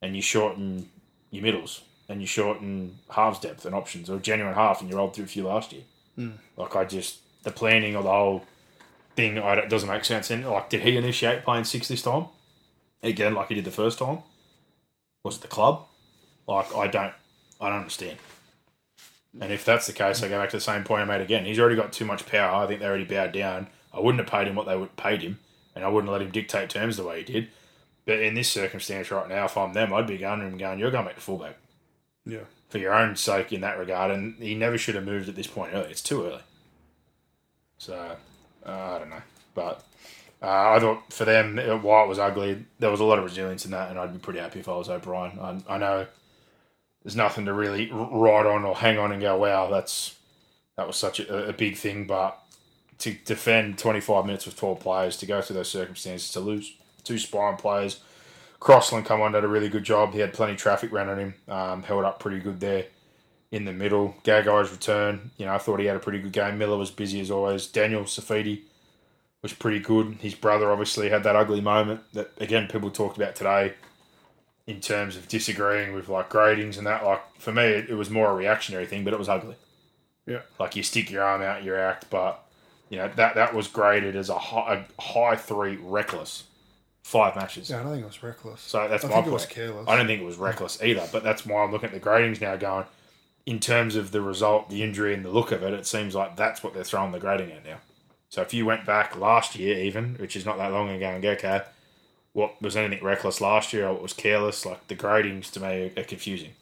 and 0.00 0.14
you 0.14 0.22
shorten 0.22 0.88
your 1.30 1.42
middles 1.42 1.82
and 2.08 2.20
you 2.20 2.26
shorten 2.26 2.98
halves 3.10 3.38
depth 3.38 3.64
and 3.64 3.74
options 3.74 4.08
or 4.10 4.18
genuine 4.18 4.54
half, 4.54 4.80
and 4.80 4.90
you 4.90 4.96
rolled 4.96 5.14
through 5.14 5.24
a 5.24 5.28
few 5.28 5.44
last 5.44 5.72
year. 5.72 5.82
Mm. 6.16 6.34
Like 6.56 6.76
I 6.76 6.84
just 6.84 7.18
the 7.42 7.50
planning 7.50 7.96
of 7.96 8.04
the 8.04 8.10
whole 8.10 8.44
thing 9.16 9.38
I 9.38 9.56
don't, 9.56 9.68
doesn't 9.68 9.88
make 9.88 10.04
sense. 10.04 10.30
And 10.30 10.48
like, 10.48 10.70
did 10.70 10.82
he 10.82 10.96
initiate 10.96 11.42
playing 11.42 11.64
six 11.64 11.88
this 11.88 12.02
time? 12.02 12.26
Again, 13.02 13.34
like 13.34 13.48
he 13.48 13.54
did 13.54 13.64
the 13.64 13.70
first 13.70 13.98
time. 13.98 14.18
Was 15.24 15.36
it 15.36 15.42
the 15.42 15.48
club? 15.48 15.86
Like 16.46 16.74
I 16.74 16.86
don't, 16.86 17.12
I 17.60 17.68
don't 17.68 17.78
understand. 17.78 18.18
And 19.40 19.52
if 19.52 19.64
that's 19.64 19.86
the 19.86 19.92
case, 19.92 20.22
I 20.22 20.28
go 20.28 20.38
back 20.40 20.50
to 20.50 20.56
the 20.56 20.60
same 20.60 20.84
point 20.84 21.02
I 21.02 21.04
made 21.06 21.20
again. 21.22 21.44
He's 21.44 21.58
already 21.58 21.76
got 21.76 21.92
too 21.92 22.04
much 22.04 22.26
power. 22.26 22.54
I 22.54 22.66
think 22.66 22.80
they 22.80 22.86
already 22.86 23.04
bowed 23.04 23.32
down. 23.32 23.68
I 23.92 24.00
wouldn't 24.00 24.20
have 24.22 24.30
paid 24.30 24.46
him 24.46 24.54
what 24.56 24.66
they 24.66 24.76
would 24.76 24.94
paid 24.96 25.22
him, 25.22 25.38
and 25.74 25.84
I 25.84 25.88
wouldn't 25.88 26.12
let 26.12 26.22
him 26.22 26.30
dictate 26.30 26.68
terms 26.70 26.96
the 26.96 27.04
way 27.04 27.22
he 27.22 27.32
did. 27.32 27.48
But 28.04 28.18
in 28.18 28.34
this 28.34 28.50
circumstance 28.50 29.10
right 29.10 29.28
now, 29.28 29.44
if 29.46 29.56
I'm 29.56 29.72
them, 29.72 29.92
I'd 29.92 30.06
be 30.06 30.18
going 30.18 30.40
to 30.40 30.46
him 30.46 30.58
going, 30.58 30.78
"You're 30.78 30.90
going 30.90 31.06
back 31.06 31.14
to 31.14 31.20
fullback 31.20 31.56
Yeah. 32.26 32.40
for 32.68 32.78
your 32.78 32.92
own 32.94 33.16
sake 33.16 33.52
in 33.52 33.60
that 33.62 33.78
regard." 33.78 34.10
And 34.10 34.34
he 34.36 34.54
never 34.54 34.76
should 34.76 34.96
have 34.96 35.04
moved 35.04 35.28
at 35.28 35.34
this 35.36 35.46
point 35.46 35.72
early. 35.72 35.90
It's 35.90 36.02
too 36.02 36.24
early. 36.26 36.42
So 37.78 38.16
uh, 38.66 38.70
I 38.70 38.98
don't 38.98 39.10
know, 39.10 39.22
but 39.54 39.82
uh, 40.42 40.72
I 40.76 40.80
thought 40.80 41.12
for 41.12 41.24
them, 41.24 41.58
it 41.58 41.82
was 41.82 42.18
ugly, 42.18 42.64
there 42.80 42.90
was 42.90 43.00
a 43.00 43.04
lot 43.04 43.18
of 43.18 43.24
resilience 43.24 43.64
in 43.64 43.70
that, 43.70 43.90
and 43.90 43.98
I'd 43.98 44.12
be 44.12 44.18
pretty 44.18 44.40
happy 44.40 44.60
if 44.60 44.68
I 44.68 44.76
was 44.76 44.88
O'Brien. 44.88 45.38
I, 45.38 45.74
I 45.74 45.78
know 45.78 46.06
there's 47.04 47.16
nothing 47.16 47.44
to 47.46 47.52
really 47.52 47.90
ride 47.92 48.46
on 48.46 48.64
or 48.64 48.74
hang 48.74 48.98
on 48.98 49.12
and 49.12 49.20
go, 49.20 49.36
"Wow, 49.36 49.70
that's 49.70 50.16
that 50.76 50.86
was 50.86 50.96
such 50.96 51.20
a, 51.20 51.48
a 51.48 51.52
big 51.52 51.76
thing," 51.76 52.06
but 52.06 52.38
to 52.98 53.14
defend 53.24 53.78
25 53.78 54.26
minutes 54.26 54.46
with 54.46 54.56
12 54.56 54.80
players, 54.80 55.16
to 55.18 55.26
go 55.26 55.40
through 55.40 55.56
those 55.56 55.70
circumstances, 55.70 56.30
to 56.32 56.40
lose 56.40 56.74
two 57.04 57.18
spine 57.18 57.56
players. 57.56 58.00
Crossland 58.60 59.06
come 59.06 59.20
on 59.20 59.32
did 59.32 59.42
a 59.42 59.48
really 59.48 59.68
good 59.68 59.82
job. 59.82 60.12
He 60.12 60.20
had 60.20 60.32
plenty 60.32 60.52
of 60.52 60.58
traffic 60.58 60.92
on 60.92 61.18
him, 61.18 61.34
um, 61.48 61.82
held 61.82 62.04
up 62.04 62.20
pretty 62.20 62.38
good 62.38 62.60
there 62.60 62.86
in 63.50 63.64
the 63.64 63.72
middle. 63.72 64.14
Gagai's 64.22 64.70
return, 64.70 65.32
you 65.36 65.46
know, 65.46 65.54
I 65.54 65.58
thought 65.58 65.80
he 65.80 65.86
had 65.86 65.96
a 65.96 66.00
pretty 66.00 66.20
good 66.20 66.32
game. 66.32 66.58
Miller 66.58 66.76
was 66.76 66.92
busy 66.92 67.20
as 67.20 67.30
always. 67.30 67.66
Daniel 67.66 68.04
Saifiti 68.04 68.62
was 69.42 69.52
pretty 69.52 69.80
good. 69.80 70.16
His 70.20 70.34
brother 70.34 70.70
obviously 70.70 71.10
had 71.10 71.24
that 71.24 71.36
ugly 71.36 71.60
moment 71.60 72.00
that 72.12 72.30
again 72.38 72.68
people 72.68 72.90
talked 72.90 73.16
about 73.16 73.34
today 73.34 73.74
in 74.66 74.80
terms 74.80 75.16
of 75.16 75.28
disagreeing 75.28 75.92
with 75.92 76.08
like 76.08 76.30
gradings 76.30 76.78
and 76.78 76.86
that. 76.86 77.04
Like 77.04 77.22
for 77.38 77.52
me, 77.52 77.64
it, 77.64 77.90
it 77.90 77.94
was 77.94 78.10
more 78.10 78.30
a 78.30 78.34
reactionary 78.34 78.86
thing, 78.86 79.04
but 79.04 79.12
it 79.12 79.18
was 79.18 79.28
ugly. 79.28 79.56
Yeah. 80.26 80.40
Like 80.58 80.76
you 80.76 80.82
stick 80.82 81.10
your 81.10 81.24
arm 81.24 81.42
out, 81.42 81.64
you 81.64 81.74
act, 81.74 82.08
but 82.10 82.44
you 82.88 82.98
know 82.98 83.10
that 83.16 83.34
that 83.34 83.54
was 83.54 83.68
graded 83.68 84.16
as 84.16 84.28
a 84.28 84.38
high, 84.38 84.86
a 84.98 85.02
high 85.02 85.36
three 85.36 85.76
reckless 85.76 86.44
five 87.02 87.34
matches. 87.34 87.68
Yeah, 87.68 87.80
I 87.80 87.82
don't 87.82 87.92
think 87.92 88.04
it 88.04 88.06
was 88.06 88.22
reckless. 88.22 88.60
So 88.60 88.86
that's 88.88 89.04
I 89.04 89.08
my 89.08 89.14
think 89.14 89.24
point. 89.24 89.28
it 89.28 89.32
was 89.32 89.46
careless. 89.46 89.88
I 89.88 89.96
don't 89.96 90.06
think 90.06 90.22
it 90.22 90.24
was 90.24 90.36
reckless 90.36 90.80
either, 90.82 91.06
but 91.10 91.24
that's 91.24 91.44
why 91.44 91.64
I'm 91.64 91.72
looking 91.72 91.88
at 91.88 91.94
the 91.94 92.00
gradings 92.00 92.40
now 92.40 92.56
going, 92.56 92.86
in 93.44 93.58
terms 93.58 93.96
of 93.96 94.12
the 94.12 94.20
result, 94.20 94.70
the 94.70 94.82
injury, 94.82 95.12
and 95.14 95.24
the 95.24 95.30
look 95.30 95.50
of 95.50 95.62
it, 95.62 95.74
it 95.74 95.86
seems 95.86 96.14
like 96.14 96.36
that's 96.36 96.62
what 96.62 96.74
they're 96.74 96.84
throwing 96.84 97.10
the 97.12 97.18
grading 97.18 97.50
at 97.50 97.64
now. 97.64 97.78
So 98.32 98.40
if 98.40 98.54
you 98.54 98.64
went 98.64 98.86
back 98.86 99.14
last 99.14 99.56
year, 99.56 99.76
even, 99.76 100.14
which 100.14 100.36
is 100.36 100.46
not 100.46 100.56
that 100.56 100.72
long 100.72 100.88
ago, 100.88 101.06
and 101.06 101.22
go, 101.22 101.32
okay, 101.32 101.64
what 102.32 102.62
was 102.62 102.78
anything 102.78 103.04
reckless 103.04 103.42
last 103.42 103.74
year 103.74 103.86
or 103.86 103.92
what 103.92 104.00
was 104.00 104.14
careless, 104.14 104.64
like 104.64 104.88
the 104.88 104.96
gradings 104.96 105.50
to 105.50 105.60
me 105.60 105.92
are, 105.94 106.04
confusing. 106.04 106.52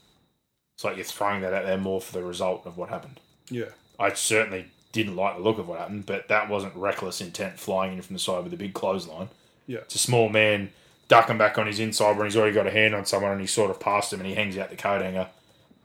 It's 0.74 0.82
like 0.82 0.96
you're 0.96 1.04
throwing 1.04 1.42
that 1.42 1.52
out 1.52 1.66
there 1.66 1.78
more 1.78 2.00
for 2.00 2.12
the 2.12 2.24
result 2.24 2.66
of 2.66 2.76
what 2.76 2.88
happened. 2.88 3.20
Yeah. 3.50 3.66
I 4.00 4.12
certainly 4.14 4.66
didn't 4.90 5.14
like 5.14 5.36
the 5.36 5.44
look 5.44 5.58
of 5.58 5.68
what 5.68 5.78
happened, 5.78 6.06
but 6.06 6.26
that 6.26 6.48
wasn't 6.48 6.74
reckless 6.74 7.20
intent 7.20 7.60
flying 7.60 7.92
in 7.92 8.02
from 8.02 8.14
the 8.14 8.20
side 8.20 8.42
with 8.42 8.52
a 8.52 8.56
big 8.56 8.74
clothesline. 8.74 9.28
Yeah. 9.68 9.78
It's 9.78 9.94
a 9.94 9.98
small 9.98 10.28
man 10.28 10.70
ducking 11.06 11.38
back 11.38 11.56
on 11.56 11.68
his 11.68 11.78
inside 11.78 12.16
when 12.16 12.26
he's 12.26 12.36
already 12.36 12.52
got 12.52 12.66
a 12.66 12.72
hand 12.72 12.96
on 12.96 13.06
someone 13.06 13.30
and 13.30 13.40
he 13.40 13.46
sort 13.46 13.70
of 13.70 13.78
past 13.78 14.12
him 14.12 14.18
and 14.18 14.28
he 14.28 14.34
hangs 14.34 14.58
out 14.58 14.70
the 14.70 14.76
coat 14.76 15.02
hanger. 15.02 15.28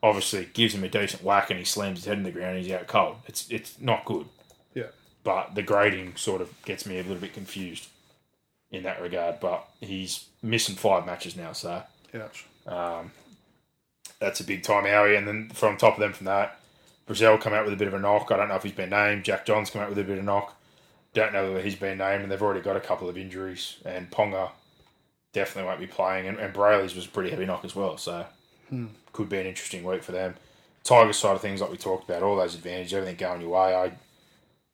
Obviously, 0.01 0.49
gives 0.51 0.73
him 0.73 0.83
a 0.83 0.89
decent 0.89 1.23
whack 1.23 1.51
and 1.51 1.59
he 1.59 1.65
slams 1.65 1.99
his 1.99 2.05
head 2.05 2.17
in 2.17 2.23
the 2.23 2.31
ground 2.31 2.55
and 2.55 2.65
he's 2.65 2.73
out 2.73 2.87
cold. 2.87 3.17
It's 3.27 3.47
it's 3.51 3.79
not 3.79 4.03
good. 4.05 4.25
But 5.25 5.55
the 5.55 5.63
grading 5.63 6.15
sort 6.15 6.39
of 6.39 6.49
gets 6.63 6.85
me 6.85 6.95
a 6.99 7.01
little 7.03 7.17
bit 7.17 7.33
confused 7.33 7.87
in 8.71 8.83
that 8.83 9.01
regard. 9.01 9.41
But 9.41 9.67
he's 9.81 10.27
missing 10.41 10.75
five 10.75 11.05
matches 11.05 11.35
now, 11.35 11.51
so 11.51 11.83
Ouch. 12.13 12.45
Um, 12.65 13.11
that's 14.19 14.39
a 14.39 14.43
big 14.43 14.63
time 14.63 14.85
Howie. 14.85 15.15
And 15.15 15.27
then 15.27 15.49
from 15.49 15.75
top 15.75 15.95
of 15.95 15.99
them 15.99 16.13
from 16.13 16.25
that, 16.27 16.59
Brazil 17.05 17.37
come 17.37 17.53
out 17.53 17.65
with 17.65 17.73
a 17.73 17.77
bit 17.77 17.87
of 17.87 17.93
a 17.93 17.99
knock. 17.99 18.31
I 18.31 18.37
don't 18.37 18.49
know 18.49 18.55
if 18.55 18.63
he's 18.63 18.71
been 18.71 18.89
named. 18.89 19.25
Jack 19.25 19.45
John's 19.45 19.69
come 19.69 19.81
out 19.81 19.89
with 19.89 19.97
a 19.97 20.03
bit 20.03 20.17
of 20.17 20.23
a 20.23 20.25
knock. 20.25 20.55
Don't 21.13 21.33
know 21.33 21.47
whether 21.47 21.61
he's 21.61 21.75
been 21.75 21.97
named, 21.97 22.23
and 22.23 22.31
they've 22.31 22.41
already 22.41 22.61
got 22.61 22.75
a 22.75 22.81
couple 22.81 23.07
of 23.07 23.17
injuries. 23.17 23.77
And 23.85 24.09
Ponga 24.11 24.51
definitely 25.33 25.67
won't 25.67 25.79
be 25.79 25.87
playing, 25.87 26.27
and, 26.27 26.37
and 26.37 26.53
Brailey's 26.53 26.95
was 26.95 27.05
a 27.05 27.09
pretty 27.09 27.29
heavy 27.29 27.45
knock 27.45 27.63
as 27.65 27.75
well. 27.75 27.97
So 27.97 28.25
hmm. 28.69 28.87
could 29.13 29.29
be 29.29 29.39
an 29.39 29.47
interesting 29.47 29.83
week 29.83 30.03
for 30.03 30.11
them. 30.11 30.35
Tiger 30.83 31.13
side 31.13 31.35
of 31.35 31.41
things, 31.41 31.61
like 31.61 31.71
we 31.71 31.77
talked 31.77 32.07
about, 32.07 32.21
all 32.21 32.35
those 32.35 32.55
advantages, 32.55 32.93
everything 32.93 33.15
going 33.15 33.41
your 33.41 33.51
way. 33.51 33.75
I, 33.75 33.91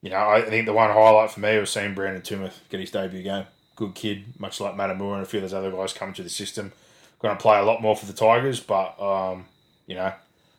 you 0.02 0.10
know, 0.10 0.18
I 0.18 0.42
think 0.42 0.66
the 0.66 0.74
one 0.74 0.90
highlight 0.90 1.32
for 1.32 1.40
me 1.40 1.58
was 1.60 1.70
seeing 1.70 1.94
Brandon 1.94 2.22
Tumeth 2.22 2.60
get 2.70 2.80
his 2.80 2.92
debut 2.92 3.24
game. 3.24 3.46
Good 3.76 3.96
kid, 3.96 4.40
much 4.40 4.60
like 4.60 4.76
Matamura 4.76 5.16
and 5.16 5.24
a 5.24 5.26
few 5.26 5.40
of 5.40 5.44
those 5.44 5.54
other 5.54 5.72
guys 5.72 5.94
coming 5.94 6.16
to 6.16 6.24
the 6.24 6.30
system. 6.30 6.72
Going 7.20 7.36
to 7.36 7.42
play 7.42 7.60
a 7.60 7.64
lot 7.64 7.82
more 7.82 7.96
for 7.96 8.08
the 8.08 8.14
Tigers, 8.14 8.60
but 8.60 9.00
um, 9.00 9.46
you 9.86 9.96
know, 9.96 10.12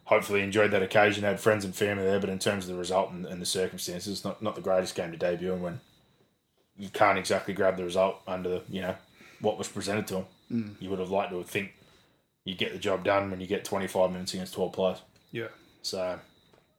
hopefully 0.04 0.42
enjoyed 0.42 0.70
that 0.70 0.82
occasion. 0.82 1.24
Had 1.24 1.40
friends 1.40 1.64
and 1.64 1.74
family 1.74 2.04
there, 2.04 2.20
but 2.20 2.30
in 2.30 2.38
terms 2.38 2.64
of 2.64 2.72
the 2.72 2.78
result 2.78 3.10
and, 3.10 3.26
and 3.26 3.42
the 3.42 3.46
circumstances, 3.46 4.24
not 4.24 4.40
not 4.42 4.54
the 4.54 4.60
greatest 4.60 4.94
game 4.94 5.10
to 5.10 5.16
debut. 5.16 5.52
And 5.52 5.62
when 5.62 5.80
you 6.76 6.88
can't 6.88 7.18
exactly 7.18 7.52
grab 7.52 7.76
the 7.76 7.84
result 7.84 8.20
under 8.28 8.48
the 8.48 8.62
you 8.68 8.80
know 8.80 8.94
what 9.40 9.58
was 9.58 9.66
presented 9.66 10.06
to 10.06 10.16
him, 10.18 10.76
you 10.78 10.88
would 10.88 11.00
have 11.00 11.10
liked 11.10 11.32
to 11.32 11.42
think 11.42 11.72
you 12.44 12.54
get 12.54 12.72
the 12.72 12.78
job 12.78 13.04
done 13.04 13.30
when 13.30 13.40
you 13.40 13.46
get 13.46 13.64
25 13.64 14.12
minutes 14.12 14.34
against 14.34 14.54
12 14.54 14.72
players. 14.72 14.98
Yeah. 15.30 15.48
So, 15.82 16.18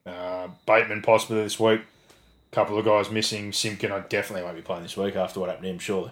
uh, 0.06 0.48
Bateman 0.66 1.02
possibly 1.02 1.44
this 1.44 1.60
week. 1.60 1.82
Couple 2.54 2.78
of 2.78 2.86
guys 2.86 3.10
missing. 3.10 3.52
Simkin, 3.52 3.92
I 3.92 4.02
definitely 4.02 4.44
won't 4.44 4.56
be 4.56 4.62
playing 4.62 4.84
this 4.84 4.98
week 4.98 5.16
after 5.16 5.40
what 5.40 5.50
happened 5.50 5.66
to 5.66 5.72
him, 5.72 5.80
surely. 5.80 6.12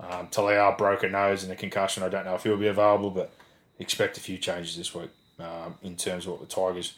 Um, 0.00 0.28
Talia 0.28 0.74
broke 0.76 1.02
a 1.02 1.08
nose 1.08 1.42
and 1.42 1.52
a 1.52 1.56
concussion. 1.56 2.02
I 2.02 2.08
don't 2.08 2.24
know 2.24 2.34
if 2.34 2.42
he'll 2.42 2.56
be 2.56 2.68
available, 2.68 3.10
but 3.10 3.32
expect 3.78 4.16
a 4.16 4.20
few 4.20 4.38
changes 4.38 4.76
this 4.76 4.94
week 4.94 5.10
um, 5.38 5.76
in 5.82 5.96
terms 5.96 6.26
of 6.26 6.32
what 6.32 6.40
the 6.40 6.46
Tigers 6.46 6.94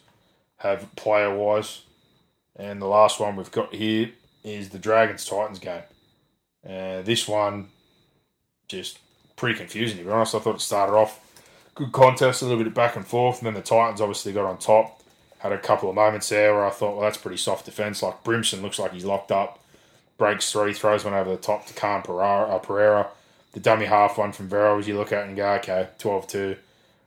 have 0.58 0.94
player 0.96 1.34
wise. 1.34 1.82
And 2.56 2.80
the 2.80 2.86
last 2.86 3.20
one 3.20 3.36
we've 3.36 3.50
got 3.50 3.74
here 3.74 4.10
is 4.44 4.70
the 4.70 4.78
Dragons 4.78 5.24
Titans 5.24 5.58
game. 5.58 5.82
Uh, 6.64 7.02
this 7.02 7.28
one, 7.28 7.68
just 8.68 8.98
pretty 9.36 9.58
confusing 9.58 9.98
to 9.98 10.04
be 10.04 10.10
honest. 10.10 10.34
I 10.34 10.38
thought 10.38 10.56
it 10.56 10.60
started 10.60 10.94
off 10.94 11.20
good 11.74 11.92
contest, 11.92 12.42
a 12.42 12.46
little 12.46 12.58
bit 12.58 12.66
of 12.66 12.74
back 12.74 12.96
and 12.96 13.06
forth, 13.06 13.38
and 13.38 13.46
then 13.46 13.54
the 13.54 13.60
Titans 13.60 14.00
obviously 14.00 14.32
got 14.32 14.46
on 14.46 14.58
top. 14.58 15.02
Had 15.40 15.52
a 15.52 15.58
couple 15.58 15.88
of 15.88 15.94
moments 15.94 16.28
there 16.28 16.54
where 16.54 16.66
I 16.66 16.70
thought, 16.70 16.92
well, 16.96 17.02
that's 17.02 17.18
pretty 17.18 17.36
soft 17.36 17.66
defence. 17.66 18.02
Like 18.02 18.24
Brimson 18.24 18.62
looks 18.62 18.78
like 18.78 18.92
he's 18.92 19.04
locked 19.04 19.30
up, 19.30 19.62
breaks 20.18 20.50
three, 20.50 20.72
throws 20.72 21.04
one 21.04 21.14
over 21.14 21.30
the 21.30 21.36
top 21.36 21.66
to 21.66 21.74
Khan 21.74 22.02
Pereira. 22.02 22.48
Uh, 22.48 22.58
Pereira. 22.58 23.08
The 23.52 23.60
dummy 23.60 23.86
half 23.86 24.18
one 24.18 24.32
from 24.32 24.48
Vero, 24.48 24.78
as 24.78 24.86
you 24.86 24.96
look 24.98 25.12
at 25.12 25.26
and 25.26 25.34
go, 25.36 25.52
okay, 25.54 25.88
12 25.98 26.26
2, 26.26 26.56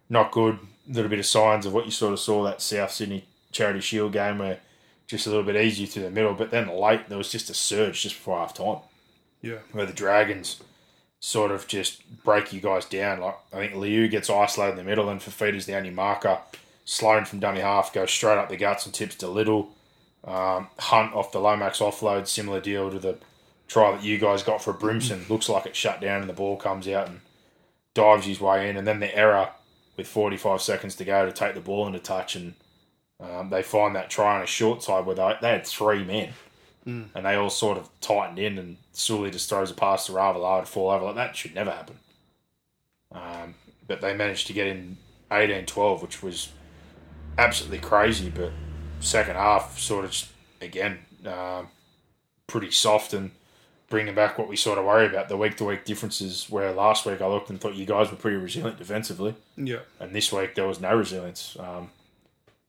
not 0.10 0.32
good. 0.32 0.58
A 0.90 0.94
little 0.94 1.10
bit 1.10 1.20
of 1.20 1.26
signs 1.28 1.66
of 1.68 1.74
what 1.74 1.86
you 1.86 1.92
sort 1.92 2.14
of 2.14 2.20
saw 2.20 2.44
that 2.46 2.62
South 2.62 2.92
Sydney 2.92 3.26
Charity 3.52 3.82
Shield 3.82 4.14
game 4.14 4.40
where 4.40 4.58
just 5.06 5.28
a 5.28 5.30
little 5.30 5.44
bit 5.44 5.56
easier 5.56 5.86
through 5.86 6.04
the 6.04 6.10
middle, 6.10 6.34
but 6.34 6.50
then 6.52 6.68
late 6.68 7.08
there 7.10 7.18
was 7.20 7.32
just 7.32 7.50
a 7.52 7.54
surge 7.54 8.02
just 8.02 8.16
before 8.16 8.40
half 8.40 8.54
time 8.56 8.78
Yeah. 9.42 9.58
where 9.74 9.86
the 9.86 9.94
Dragons 9.94 10.62
sort 11.20 11.52
of 11.52 11.68
just 11.68 12.02
break 12.24 12.52
you 12.54 12.62
guys 12.62 12.86
down. 12.86 13.20
Like 13.20 13.36
I 13.54 13.58
think 13.58 13.76
Liu 13.76 14.08
gets 14.08 14.30
isolated 14.30 14.72
in 14.72 14.78
the 14.78 14.84
middle, 14.84 15.10
and 15.10 15.22
Fifita's 15.22 15.66
the 15.68 15.76
only 15.78 15.90
marker. 15.92 16.40
Sloan 16.90 17.24
from 17.24 17.40
dummy 17.40 17.60
half 17.60 17.94
goes 17.94 18.10
straight 18.10 18.40
up 18.40 18.50
the 18.50 18.58
guts 18.58 18.86
and 18.86 18.96
tips 18.96 19.14
to 19.18 19.28
Little. 19.28 19.70
Um, 20.24 20.70
Hunt 20.80 21.14
off 21.14 21.32
the 21.32 21.40
Lomax 21.40 21.80
offload, 21.80 22.28
similar 22.28 22.60
deal 22.60 22.90
to 22.90 22.98
the 22.98 23.20
try 23.68 23.92
that 23.92 24.04
you 24.04 24.18
guys 24.18 24.42
got 24.42 24.64
for 24.64 24.74
Brimson. 24.74 25.30
Looks 25.30 25.48
like 25.48 25.68
it 25.68 25.76
shut 25.76 26.02
down, 26.02 26.22
and 26.22 26.30
the 26.30 26.34
ball 26.34 26.58
comes 26.58 26.88
out 26.88 27.08
and 27.08 27.22
dives 27.94 28.26
his 28.26 28.42
way 28.42 28.68
in, 28.70 28.76
and 28.76 28.88
then 28.88 29.00
the 29.00 29.16
error 29.16 29.52
with 29.98 30.08
45 30.08 30.62
seconds 30.62 30.96
to 30.96 31.06
go 31.06 31.28
to 31.28 31.32
take 31.32 31.54
the 31.54 31.62
ball 31.62 31.86
into 31.86 32.00
touch, 32.00 32.36
and 32.36 32.56
um, 33.20 33.52
they 33.52 33.62
find 33.62 33.96
that 33.96 34.10
try 34.10 34.36
on 34.36 34.42
a 34.42 34.48
short 34.48 34.82
side 34.82 35.06
where 35.06 35.16
they, 35.16 35.36
they 35.42 35.50
had 35.50 35.68
three 35.68 36.04
men 36.04 36.34
and 37.14 37.26
they 37.26 37.36
all 37.36 37.52
sort 37.52 37.78
of 37.78 37.88
tightened 38.02 38.40
in, 38.40 38.58
and 38.58 38.78
Sully 38.94 39.30
just 39.30 39.48
throws 39.48 39.70
a 39.70 39.76
pass 39.76 40.08
to 40.08 40.14
Ravalawa 40.14 40.62
to 40.62 40.66
fall 40.66 40.90
over. 40.90 41.06
Like 41.06 41.16
that 41.16 41.36
should 41.36 41.54
never 41.54 41.70
happen. 41.70 42.00
Um, 43.12 43.54
but 43.88 44.02
they 44.02 44.16
managed 44.16 44.48
to 44.48 44.54
get 44.54 44.68
in 44.68 44.98
18-12, 45.30 46.02
which 46.02 46.24
was 46.24 46.50
absolutely 47.38 47.80
crazy. 47.80 48.30
But 48.30 48.52
second 49.00 49.36
half 49.36 49.80
sort 49.80 50.06
of 50.06 50.12
just, 50.12 50.30
again 50.62 51.00
um, 51.26 51.68
pretty 52.48 52.72
soft 52.72 53.14
and 53.14 53.32
bringing 53.90 54.14
back 54.14 54.38
what 54.38 54.48
we 54.48 54.56
sort 54.56 54.78
of 54.78 54.86
worry 54.86 55.06
about 55.08 55.30
the 55.30 55.38
week 55.38 55.56
to 55.58 55.66
week 55.66 55.84
differences. 55.86 56.48
Where 56.50 56.72
last 56.72 57.06
week 57.06 57.22
I 57.22 57.28
looked 57.28 57.50
and 57.50 57.60
thought 57.60 57.76
you 57.76 57.86
guys 57.86 58.12
were 58.12 58.18
pretty 58.18 58.38
resilient 58.38 58.78
defensively, 58.78 59.36
Yeah. 59.58 59.80
and 60.00 60.14
this 60.16 60.32
week 60.32 60.56
there 60.56 60.68
was 60.68 60.80
no 60.80 60.96
resilience. 60.96 61.58
Um, 61.60 61.90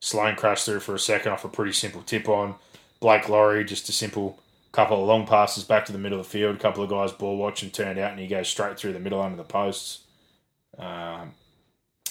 Sloan 0.00 0.34
crashed 0.36 0.64
through 0.64 0.80
for 0.80 0.94
a 0.94 0.98
second 0.98 1.32
off 1.32 1.44
a 1.44 1.48
pretty 1.48 1.72
simple 1.72 2.02
tip 2.02 2.28
on. 2.28 2.54
Blake 3.00 3.28
Lawrie 3.28 3.64
just 3.64 3.88
a 3.88 3.92
simple 3.92 4.38
couple 4.72 5.00
of 5.02 5.06
long 5.08 5.26
passes 5.26 5.64
back 5.64 5.84
to 5.86 5.92
the 5.92 5.98
middle 5.98 6.18
of 6.20 6.24
the 6.26 6.30
field. 6.30 6.56
A 6.56 6.58
couple 6.58 6.82
of 6.82 6.88
guys 6.88 7.12
ball 7.12 7.36
watching 7.36 7.70
turned 7.70 7.98
out, 7.98 8.12
and 8.12 8.20
he 8.20 8.26
goes 8.26 8.48
straight 8.48 8.78
through 8.78 8.92
the 8.94 9.00
middle 9.00 9.20
under 9.20 9.36
the 9.36 9.44
posts. 9.44 10.04
Um, 10.78 11.32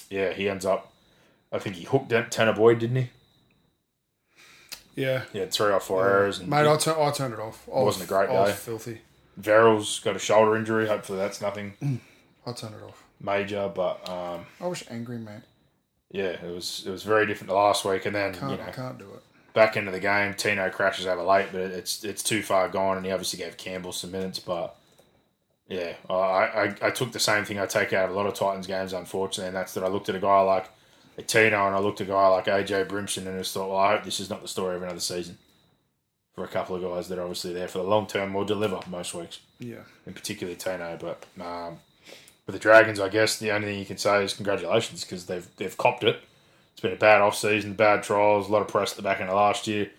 yeah, 0.10 0.34
he 0.34 0.50
ends 0.50 0.66
up. 0.66 0.92
I 1.52 1.60
think 1.60 1.76
he 1.78 1.84
hooked 1.86 2.14
out 2.14 2.32
Tanah 2.32 2.56
Boyd, 2.56 2.80
didn't 2.80 2.96
he? 2.98 3.10
Yeah. 4.96 5.24
Yeah, 5.34 5.46
three 5.46 5.72
or 5.72 5.80
four 5.80 6.08
errors. 6.08 6.40
And 6.40 6.50
Mate, 6.50 6.68
I, 6.68 6.78
tur- 6.78 7.00
I 7.00 7.12
turned 7.12 7.34
it 7.34 7.40
off. 7.40 7.68
I 7.74 7.80
Wasn't 7.80 8.06
a 8.06 8.08
great 8.08 8.30
I 8.30 8.48
day. 8.48 8.52
filthy. 8.54 9.02
Verrills 9.40 10.04
got 10.04 10.16
a 10.16 10.20
shoulder 10.20 10.58
injury. 10.58 10.88
Hopefully 10.88 11.18
that's 11.18 11.40
nothing 11.42 11.74
I 12.46 12.52
turned 12.52 12.76
it 12.76 12.84
off. 12.84 13.04
major, 13.22 13.72
but 13.74 14.08
um, 14.10 14.46
I 14.60 14.68
was 14.68 14.84
angry, 14.90 15.18
man. 15.18 15.44
yeah, 16.12 16.32
it 16.46 16.54
was 16.54 16.84
it 16.86 16.92
was 16.92 17.04
very 17.04 17.26
different 17.26 17.50
to 17.50 17.56
last 17.56 17.86
week. 17.86 18.06
And 18.06 18.14
then 18.14 18.34
Can't, 18.36 18.52
you 18.52 18.58
know 18.58 18.72
can't 18.74 18.98
do 18.98 19.06
it. 19.06 19.24
back 19.54 19.78
into 19.78 19.92
the 19.92 20.00
game, 20.02 20.34
Tino 20.34 20.70
crashes 20.70 21.06
over 21.08 21.24
late, 21.24 21.48
but 21.54 21.62
it's 21.62 22.04
it's 22.04 22.22
too 22.22 22.42
far 22.44 22.68
gone, 22.68 22.98
and 22.98 23.06
he 23.06 23.12
obviously 23.14 23.40
gave 23.40 23.56
Campbell 23.56 23.94
some 23.94 24.12
minutes. 24.12 24.40
But 24.40 24.76
yeah, 25.70 25.94
I, 26.10 26.14
I 26.14 26.76
I 26.82 26.90
took 26.92 27.14
the 27.14 27.20
same 27.20 27.46
thing 27.46 27.60
I 27.60 27.66
take 27.66 27.94
out 27.94 28.10
of 28.10 28.12
a 28.12 28.18
lot 28.18 28.26
of 28.26 28.34
Titans 28.34 28.68
games, 28.68 28.92
unfortunately, 28.92 29.48
and 29.48 29.56
that's 29.56 29.74
that 29.76 29.86
I 29.86 29.88
looked 29.88 30.10
at 30.10 30.16
a 30.16 30.20
guy 30.20 30.42
like 30.42 30.66
Tino 31.28 31.68
and 31.68 31.76
I 31.76 31.80
looked 31.80 32.02
at 32.02 32.08
a 32.08 32.10
guy 32.12 32.28
like 32.28 32.46
AJ 32.46 32.88
Brimson 32.88 33.28
and 33.28 33.38
just 33.38 33.54
thought, 33.54 33.70
well, 33.70 33.78
I 33.78 33.96
hope 33.96 34.04
this 34.06 34.20
is 34.20 34.30
not 34.30 34.42
the 34.42 34.48
story 34.48 34.76
of 34.76 34.84
another 34.84 35.00
season 35.00 35.38
for 36.36 36.44
a 36.44 36.48
couple 36.48 36.76
of 36.76 36.82
guys 36.82 37.10
that 37.10 37.18
are 37.18 37.24
obviously 37.24 37.54
there 37.54 37.68
for 37.68 37.80
the 37.80 37.84
long 37.84 38.08
term 38.08 38.34
will 38.34 38.46
deliver 38.46 38.80
most 38.90 39.14
weeks. 39.14 39.40
Yeah. 39.60 39.80
in 40.08 40.14
particularly 40.14 40.58
Tino. 40.58 40.98
But 41.00 41.26
um, 41.44 41.80
for 42.46 42.52
the 42.54 42.60
Dragons, 42.60 43.00
I 43.00 43.10
guess 43.10 43.38
the 43.38 43.52
only 43.52 43.68
thing 43.68 43.80
you 43.80 43.86
can 43.86 43.98
say 43.98 44.24
is 44.24 44.34
congratulations 44.34 45.04
because 45.04 45.26
they've 45.26 45.48
they've 45.58 45.78
copped 45.78 46.04
it. 46.04 46.22
It's 46.74 46.82
been 46.82 46.94
a 46.94 46.96
bad 46.96 47.22
off 47.22 47.36
season, 47.36 47.74
bad 47.74 48.04
trials, 48.04 48.48
a 48.48 48.52
lot 48.52 48.62
of 48.62 48.70
press 48.70 48.92
at 48.92 48.96
the 48.98 49.04
back 49.04 49.20
end 49.20 49.30
of 49.30 49.36
last 49.36 49.68
year. 49.68 49.92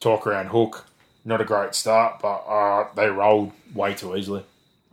Talk 0.00 0.26
around 0.26 0.46
Hook, 0.46 0.86
not 1.26 1.42
a 1.42 1.44
great 1.44 1.74
start, 1.74 2.20
but 2.22 2.38
uh, 2.48 2.88
they 2.96 3.08
rolled 3.08 3.52
way 3.74 3.92
too 3.94 4.16
easily. 4.16 4.42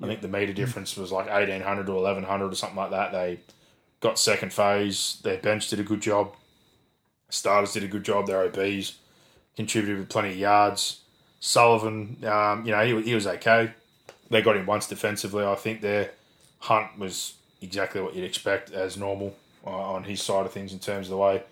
I 0.01 0.05
think 0.07 0.21
the 0.21 0.27
meter 0.27 0.53
difference 0.53 0.95
was 0.97 1.11
like 1.11 1.27
eighteen 1.29 1.61
hundred 1.61 1.85
to 1.87 1.93
eleven 1.93 2.23
hundred 2.23 2.51
or 2.51 2.55
something 2.55 2.77
like 2.77 2.91
that. 2.91 3.11
They 3.11 3.39
got 3.99 4.19
second 4.19 4.53
phase. 4.53 5.19
Their 5.23 5.37
bench 5.37 5.69
did 5.69 5.79
a 5.79 5.83
good 5.83 6.01
job. 6.01 6.33
Starters 7.29 7.73
did 7.73 7.83
a 7.83 7.87
good 7.87 8.03
job. 8.03 8.27
Their 8.27 8.43
OBs 8.43 8.97
contributed 9.55 9.99
with 9.99 10.09
plenty 10.09 10.29
of 10.29 10.37
yards. 10.37 11.01
Sullivan, 11.39 12.17
um, 12.25 12.65
you 12.65 12.71
know, 12.71 12.83
he, 12.83 13.01
he 13.03 13.15
was 13.15 13.27
okay 13.27 13.71
they 14.29 14.41
got 14.41 14.55
him 14.55 14.65
once 14.65 14.87
defensively. 14.87 15.43
I 15.43 15.55
think 15.55 15.81
their 15.81 16.11
hunt 16.59 16.97
was 16.97 17.33
exactly 17.61 18.01
what 18.01 18.15
you'd 18.15 18.25
expect 18.25 18.71
as 18.71 18.97
normal 18.97 19.35
uh, 19.65 19.69
on 19.69 20.03
his 20.03 20.21
side 20.21 20.45
of 20.45 20.53
things 20.53 20.71
in 20.71 20.79
terms 20.79 21.07
of 21.07 21.11
the 21.11 21.17
way 21.17 21.43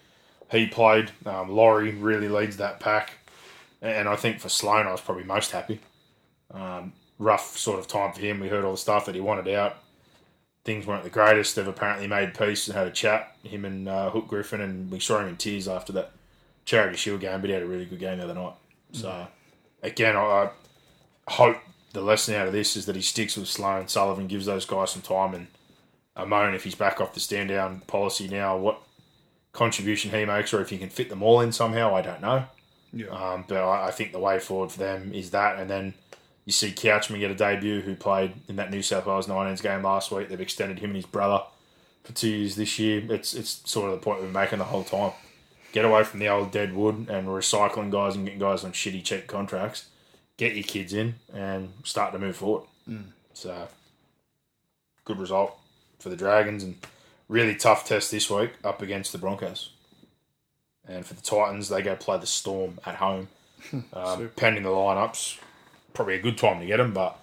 he 0.52 0.68
played. 0.68 1.12
Um, 1.26 1.50
Lawrie 1.50 1.92
really 1.92 2.30
leads 2.30 2.58
that 2.58 2.80
pack, 2.80 3.14
and 3.82 4.08
I 4.08 4.16
think 4.16 4.40
for 4.40 4.50
Sloan, 4.50 4.88
I 4.88 4.92
was 4.92 5.02
probably 5.02 5.24
most 5.24 5.52
happy. 5.52 5.80
Um, 6.52 6.94
rough 7.20 7.58
sort 7.58 7.80
of 7.80 7.88
time 7.88 8.14
for 8.14 8.22
him. 8.22 8.40
We 8.40 8.48
heard 8.48 8.64
all 8.64 8.72
the 8.72 8.78
stuff 8.78 9.06
that 9.08 9.16
he 9.16 9.22
wanted 9.22 9.54
out. 9.54 9.78
Things 10.68 10.86
weren't 10.86 11.06
the 11.06 11.10
greatest. 11.10 11.56
They've 11.56 11.66
apparently 11.66 12.08
made 12.08 12.38
peace 12.38 12.68
and 12.68 12.76
had 12.76 12.88
a 12.88 12.92
chat, 12.92 13.34
him 13.42 13.64
and 13.64 13.88
uh, 13.88 14.10
Hook 14.10 14.28
Griffin, 14.28 14.60
and 14.60 14.92
we 14.92 15.00
saw 15.00 15.22
him 15.22 15.30
in 15.30 15.38
tears 15.38 15.66
after 15.66 15.94
that 15.94 16.12
Charity 16.66 16.98
Shield 16.98 17.22
game, 17.22 17.40
but 17.40 17.50
he 17.50 17.54
had 17.54 17.64
a 17.64 17.68
really 17.68 17.86
good 17.86 18.00
game 18.00 18.18
the 18.18 18.26
other 18.26 18.34
night. 18.34 18.56
So, 18.92 19.28
again, 19.82 20.18
I, 20.18 20.50
I 21.26 21.32
hope 21.32 21.56
the 21.94 22.02
lesson 22.02 22.36
out 22.36 22.48
of 22.48 22.52
this 22.52 22.76
is 22.76 22.86
that 22.86 22.98
he 22.98 23.02
sticks 23.02 23.38
with 23.38 23.48
Sloan. 23.48 23.88
Sullivan 23.88 24.28
gives 24.28 24.46
those 24.46 24.66
guys 24.66 24.92
some 24.92 25.02
time, 25.02 25.34
and 25.34 25.48
Amone, 26.18 26.54
if 26.54 26.66
he's 26.66 26.76
back 26.76 27.00
off 27.00 27.14
the 27.14 27.22
stand 27.22 27.48
down 27.48 27.80
policy 27.88 28.28
now, 28.28 28.58
what 28.58 28.82
contribution 29.54 30.12
he 30.12 30.26
makes, 30.26 30.54
or 30.54 30.60
if 30.60 30.70
he 30.70 30.78
can 30.78 30.90
fit 30.90 31.08
them 31.08 31.24
all 31.24 31.40
in 31.40 31.54
somehow, 31.54 31.96
I 31.96 32.02
don't 32.02 32.22
know. 32.22 32.44
Yeah. 32.92 33.08
Um, 33.08 33.46
but 33.48 33.64
I, 33.64 33.88
I 33.88 33.92
think 33.92 34.12
the 34.12 34.20
way 34.20 34.38
forward 34.40 34.74
for 34.74 34.80
them 34.80 35.14
is 35.14 35.32
that, 35.32 35.60
and 35.60 35.70
then 35.70 35.94
you 36.48 36.54
see 36.54 36.72
Couchman 36.72 37.20
get 37.20 37.30
a 37.30 37.36
debut, 37.36 37.82
who 37.82 37.94
played 37.94 38.32
in 38.48 38.56
that 38.56 38.72
New 38.72 38.82
South 38.82 39.06
Wales 39.06 39.28
19s 39.28 39.62
game 39.62 39.84
last 39.84 40.12
week. 40.12 40.30
They've 40.30 40.40
extended 40.40 40.80
him 40.80 40.92
and 40.92 40.96
his 40.96 41.06
brother 41.06 41.44
for 42.06 42.14
two 42.14 42.30
years 42.30 42.56
this 42.56 42.80
year. 42.80 43.04
It's 43.10 43.34
it's 43.34 43.70
sort 43.70 43.92
of 43.92 44.00
the 44.00 44.04
point 44.04 44.22
we're 44.22 44.30
making 44.30 44.60
the 44.60 44.64
whole 44.64 44.86
time. 44.86 45.12
Get 45.74 45.84
away 45.84 46.06
from 46.06 46.22
the 46.22 46.30
old 46.30 46.52
dead 46.52 46.74
wood 46.74 47.10
and 47.10 47.28
recycling 47.28 47.92
guys 47.92 48.16
and 48.16 48.24
getting 48.24 48.40
guys 48.40 48.64
on 48.64 48.72
shitty 48.72 49.04
cheap 49.04 49.28
contracts. 49.28 49.88
Get 50.38 50.56
your 50.56 50.64
kids 50.64 50.94
in 50.94 51.16
and 51.34 51.74
start 51.84 52.14
to 52.14 52.20
move 52.20 52.38
forward. 52.38 52.64
So, 53.34 53.68
good 55.04 55.20
result 55.20 55.60
for 56.00 56.08
the 56.08 56.16
Dragons 56.16 56.64
and 56.64 56.78
really 57.28 57.56
tough 57.56 57.86
test 57.86 58.10
this 58.10 58.30
week 58.30 58.52
up 58.64 58.82
against 58.82 59.12
the 59.12 59.18
Broncos. 59.18 59.72
And 60.88 61.06
for 61.06 61.14
the 61.14 61.22
Titans, 61.22 61.68
they 61.68 61.82
go 61.82 61.98
play 61.98 62.18
the 62.18 62.26
Storm 62.26 62.80
at 62.86 62.96
home. 62.96 63.28
Um, 63.92 64.30
pending 64.38 64.64
the 64.64 64.70
lineups, 64.70 65.40
probably 65.98 66.16
a 66.16 66.22
good 66.22 66.38
time 66.38 66.60
to 66.62 66.66
get 66.66 66.78
them, 66.78 66.94
but 66.94 67.20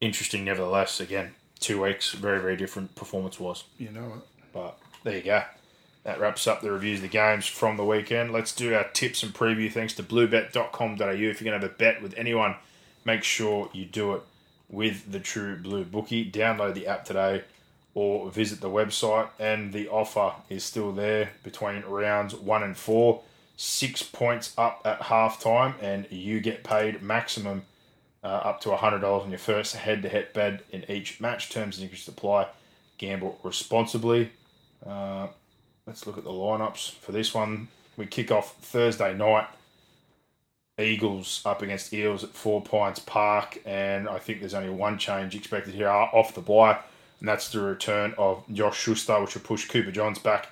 interesting 0.00 0.44
nevertheless. 0.44 0.98
Again, 0.98 1.34
two 1.60 1.82
weeks, 1.82 2.12
very, 2.12 2.40
very 2.40 2.56
different 2.56 2.94
performance 2.96 3.38
wise. 3.38 3.64
You 3.78 3.90
know 3.90 4.14
it. 4.16 4.52
But 4.52 4.78
there 5.04 5.16
you 5.16 5.22
go. 5.22 5.42
That 6.04 6.18
wraps 6.18 6.46
up 6.46 6.62
the 6.62 6.72
reviews 6.72 6.98
of 6.98 7.02
the 7.02 7.08
games 7.08 7.46
from 7.46 7.76
the 7.76 7.84
weekend. 7.84 8.32
Let's 8.32 8.54
do 8.54 8.74
our 8.74 8.88
tips 8.88 9.22
and 9.22 9.34
preview 9.34 9.70
thanks 9.70 9.92
to 9.94 10.02
bluebet.com.au. 10.02 11.10
If 11.10 11.18
you're 11.18 11.32
going 11.32 11.60
to 11.60 11.64
have 11.64 11.64
a 11.64 11.68
bet 11.68 12.02
with 12.02 12.14
anyone, 12.16 12.56
make 13.04 13.22
sure 13.22 13.68
you 13.74 13.84
do 13.84 14.14
it 14.14 14.22
with 14.70 15.12
the 15.12 15.20
True 15.20 15.56
Blue 15.56 15.84
Bookie. 15.84 16.30
Download 16.30 16.72
the 16.72 16.86
app 16.86 17.04
today 17.04 17.44
or 17.92 18.30
visit 18.30 18.62
the 18.62 18.70
website, 18.70 19.28
and 19.38 19.74
the 19.74 19.88
offer 19.88 20.32
is 20.48 20.64
still 20.64 20.92
there 20.92 21.32
between 21.42 21.82
rounds 21.82 22.34
one 22.34 22.62
and 22.62 22.76
four. 22.76 23.20
Six 23.58 24.02
points 24.02 24.54
up 24.56 24.80
at 24.84 25.00
halftime, 25.00 25.74
and 25.82 26.06
you 26.10 26.40
get 26.40 26.64
paid 26.64 27.02
maximum 27.02 27.64
uh, 28.22 28.26
up 28.26 28.60
to 28.62 28.70
$100 28.70 29.02
on 29.04 29.30
your 29.30 29.38
first 29.38 29.76
head 29.76 30.02
to 30.02 30.08
head 30.08 30.32
bet 30.32 30.62
in 30.70 30.88
each 30.90 31.20
match. 31.20 31.50
Terms 31.50 31.78
and 31.78 31.88
conditions 31.88 32.08
apply. 32.08 32.48
Gamble 32.98 33.38
responsibly. 33.42 34.30
Uh, 34.84 35.28
let's 35.86 36.06
look 36.06 36.18
at 36.18 36.24
the 36.24 36.30
lineups 36.30 36.94
for 36.96 37.12
this 37.12 37.34
one. 37.34 37.68
We 37.96 38.06
kick 38.06 38.30
off 38.30 38.56
Thursday 38.56 39.14
night. 39.14 39.46
Eagles 40.78 41.42
up 41.44 41.60
against 41.62 41.92
Eels 41.92 42.22
at 42.22 42.30
Four 42.30 42.62
Pines 42.62 43.00
Park, 43.00 43.60
and 43.66 44.08
I 44.08 44.18
think 44.20 44.38
there's 44.38 44.54
only 44.54 44.70
one 44.70 44.96
change 44.96 45.34
expected 45.34 45.74
here 45.74 45.88
off 45.88 46.34
the 46.34 46.40
bye, 46.40 46.78
and 47.18 47.28
that's 47.28 47.50
the 47.50 47.60
return 47.60 48.14
of 48.16 48.44
Josh 48.52 48.78
Schuster, 48.78 49.20
which 49.20 49.34
will 49.34 49.42
push 49.42 49.66
Cooper 49.66 49.90
Johns 49.90 50.20
back 50.20 50.50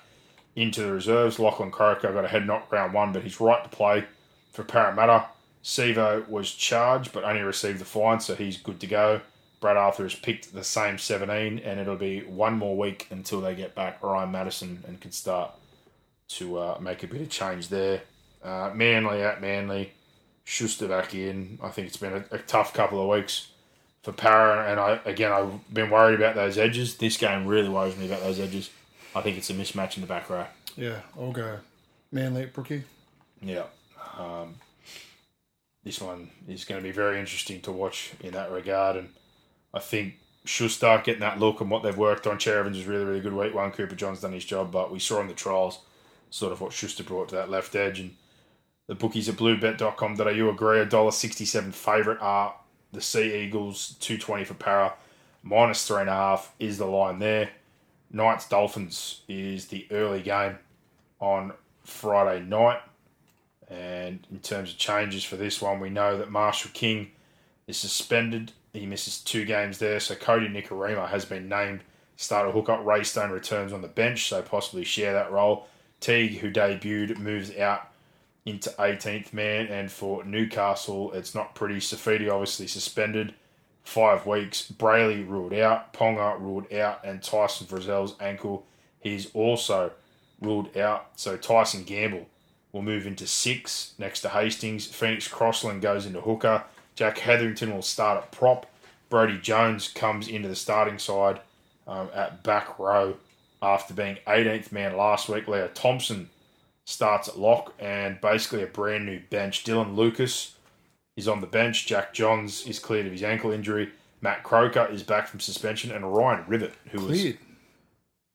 into 0.57 0.81
the 0.81 0.91
reserves. 0.91 1.39
Lachlan 1.39 1.71
Croker 1.71 2.11
got 2.11 2.25
a 2.25 2.27
head 2.27 2.45
knock 2.45 2.69
round 2.71 2.93
one, 2.93 3.13
but 3.13 3.23
he's 3.23 3.39
right 3.39 3.63
to 3.63 3.69
play 3.69 4.03
for 4.51 4.63
Parramatta. 4.63 5.27
Sevo 5.67 6.25
was 6.29 6.53
charged, 6.53 7.11
but 7.11 7.25
only 7.25 7.41
received 7.41 7.79
the 7.79 7.85
fine, 7.85 8.21
so 8.21 8.35
he's 8.35 8.55
good 8.55 8.79
to 8.79 8.87
go. 8.87 9.19
Brad 9.59 9.75
Arthur 9.75 10.03
has 10.03 10.15
picked 10.15 10.53
the 10.53 10.63
same 10.63 10.97
17, 10.97 11.59
and 11.59 11.77
it'll 11.77 11.97
be 11.97 12.21
one 12.21 12.53
more 12.53 12.77
week 12.77 13.05
until 13.09 13.41
they 13.41 13.53
get 13.53 13.75
back 13.75 14.01
Ryan 14.01 14.31
Matterson 14.31 14.81
and 14.87 15.01
can 15.01 15.11
start 15.11 15.51
to 16.29 16.57
uh, 16.57 16.77
make 16.79 17.03
a 17.03 17.07
bit 17.07 17.19
of 17.19 17.29
change 17.29 17.67
there. 17.67 18.03
Uh, 18.41 18.71
Manly 18.73 19.21
at 19.21 19.41
Manly, 19.41 19.91
Schuster 20.45 20.87
back 20.87 21.13
in. 21.13 21.59
I 21.61 21.67
think 21.67 21.87
it's 21.87 21.97
been 21.97 22.13
a, 22.13 22.35
a 22.35 22.39
tough 22.39 22.73
couple 22.73 23.01
of 23.01 23.09
weeks 23.09 23.49
for 24.03 24.13
Para, 24.13 24.71
and 24.71 24.79
I 24.79 25.01
again 25.03 25.33
I've 25.33 25.73
been 25.73 25.89
worried 25.89 26.15
about 26.15 26.35
those 26.35 26.57
edges. 26.57 26.95
This 26.95 27.17
game 27.17 27.45
really 27.45 27.67
worries 27.67 27.97
me 27.97 28.05
about 28.05 28.21
those 28.21 28.39
edges. 28.39 28.69
I 29.13 29.19
think 29.19 29.37
it's 29.37 29.49
a 29.49 29.53
mismatch 29.53 29.97
in 29.97 30.01
the 30.01 30.07
back 30.07 30.29
row. 30.29 30.45
Yeah, 30.77 31.01
I'll 31.19 31.33
go. 31.33 31.57
Manly 32.09 32.43
at 32.43 32.53
Brookie. 32.53 32.83
Yeah. 33.41 33.63
Um, 34.17 34.55
this 35.87 36.01
one 36.01 36.29
is 36.49 36.65
going 36.65 36.81
to 36.81 36.83
be 36.83 36.91
very 36.91 37.17
interesting 37.17 37.61
to 37.61 37.71
watch 37.71 38.11
in 38.19 38.33
that 38.33 38.51
regard. 38.51 38.97
And 38.97 39.07
I 39.73 39.79
think 39.79 40.15
should 40.43 40.69
start 40.69 41.05
getting 41.05 41.21
that 41.21 41.39
look 41.39 41.61
and 41.61 41.71
what 41.71 41.81
they've 41.81 41.97
worked 41.97 42.27
on. 42.27 42.37
Cherry-Evans 42.37 42.77
is 42.77 42.85
really, 42.85 43.05
really 43.05 43.21
good 43.21 43.33
week 43.33 43.55
one. 43.55 43.71
Cooper 43.71 43.95
John's 43.95 44.19
done 44.19 44.33
his 44.33 44.43
job, 44.43 44.69
but 44.69 44.91
we 44.91 44.99
saw 44.99 45.21
in 45.21 45.27
the 45.27 45.33
trials 45.33 45.79
sort 46.29 46.51
of 46.51 46.59
what 46.59 46.73
Schuster 46.73 47.05
brought 47.05 47.29
to 47.29 47.35
that 47.35 47.49
left 47.49 47.73
edge. 47.73 48.01
And 48.01 48.15
the 48.87 48.95
bookies 48.95 49.29
at 49.29 49.37
bluebet.com.au 49.37 50.49
agree. 50.49 50.79
A 50.79 50.85
dollar 50.85 51.11
sixty 51.11 51.45
seven 51.45 51.71
favourite 51.71 52.19
are 52.19 52.55
the 52.91 53.01
Sea 53.01 53.45
Eagles, 53.45 53.95
220 54.01 54.43
for 54.43 54.55
para, 54.55 54.93
minus 55.41 55.87
three 55.87 56.01
and 56.01 56.09
a 56.09 56.13
half 56.13 56.53
is 56.59 56.77
the 56.77 56.85
line 56.85 57.19
there. 57.19 57.51
Knights 58.11 58.49
Dolphins 58.49 59.21
is 59.29 59.67
the 59.67 59.87
early 59.89 60.21
game 60.21 60.57
on 61.21 61.53
Friday 61.85 62.41
night. 62.43 62.81
And 63.69 64.25
in 64.31 64.39
terms 64.39 64.71
of 64.71 64.77
changes 64.77 65.23
for 65.23 65.35
this 65.35 65.61
one, 65.61 65.79
we 65.79 65.89
know 65.89 66.17
that 66.17 66.31
Marshall 66.31 66.71
King 66.73 67.11
is 67.67 67.77
suspended. 67.77 68.53
He 68.73 68.85
misses 68.85 69.19
two 69.19 69.45
games 69.45 69.79
there. 69.79 69.99
So 69.99 70.15
Kodi 70.15 70.49
Nikorima 70.49 71.09
has 71.09 71.25
been 71.25 71.49
named 71.49 71.81
starter 72.15 72.51
hookup. 72.51 72.85
Ray 72.85 73.03
Stone 73.03 73.31
returns 73.31 73.73
on 73.73 73.81
the 73.81 73.87
bench, 73.87 74.27
so 74.29 74.41
possibly 74.41 74.83
share 74.83 75.13
that 75.13 75.31
role. 75.31 75.67
Teague, 75.99 76.37
who 76.39 76.51
debuted, 76.51 77.17
moves 77.17 77.55
out 77.57 77.89
into 78.45 78.69
18th 78.71 79.33
man. 79.33 79.67
And 79.67 79.91
for 79.91 80.23
Newcastle, 80.23 81.11
it's 81.13 81.35
not 81.35 81.55
pretty. 81.55 81.77
Saifiti 81.77 82.31
obviously 82.31 82.67
suspended 82.67 83.33
five 83.83 84.25
weeks. 84.25 84.71
Brailey 84.71 85.27
ruled 85.27 85.53
out. 85.53 85.93
Ponga 85.93 86.39
ruled 86.39 86.71
out. 86.71 87.03
And 87.03 87.21
Tyson 87.21 87.67
Frizzell's 87.67 88.15
ankle, 88.21 88.65
he's 89.01 89.33
also 89.33 89.91
ruled 90.39 90.77
out. 90.77 91.09
So 91.15 91.35
Tyson 91.35 91.83
Gamble 91.83 92.27
will 92.71 92.81
move 92.81 93.07
into 93.07 93.27
six 93.27 93.93
next 93.97 94.21
to 94.21 94.29
Hastings. 94.29 94.85
Phoenix 94.85 95.27
Crossland 95.27 95.81
goes 95.81 96.05
into 96.05 96.21
hooker. 96.21 96.63
Jack 96.95 97.19
Hetherington 97.19 97.73
will 97.73 97.81
start 97.81 98.17
at 98.23 98.31
prop. 98.31 98.65
Brodie 99.09 99.39
Jones 99.39 99.87
comes 99.87 100.27
into 100.27 100.47
the 100.47 100.55
starting 100.55 100.99
side 100.99 101.39
um, 101.87 102.09
at 102.13 102.43
back 102.43 102.77
row 102.77 103.15
after 103.61 103.93
being 103.93 104.17
18th 104.27 104.71
man 104.71 104.97
last 104.97 105.29
week. 105.29 105.47
Leo 105.47 105.67
Thompson 105.69 106.29
starts 106.85 107.27
at 107.27 107.39
lock 107.39 107.73
and 107.79 108.19
basically 108.21 108.63
a 108.63 108.67
brand 108.67 109.05
new 109.05 109.21
bench. 109.29 109.63
Dylan 109.63 109.95
Lucas 109.95 110.55
is 111.15 111.27
on 111.27 111.41
the 111.41 111.47
bench. 111.47 111.85
Jack 111.85 112.13
Johns 112.13 112.65
is 112.67 112.79
cleared 112.79 113.05
of 113.05 113.11
his 113.11 113.23
ankle 113.23 113.51
injury. 113.51 113.91
Matt 114.21 114.43
Croker 114.43 114.87
is 114.91 115.03
back 115.03 115.27
from 115.27 115.39
suspension, 115.39 115.91
and 115.91 116.13
Ryan 116.15 116.43
Rivet, 116.47 116.73
who 116.91 116.99
Cleared. 116.99 117.37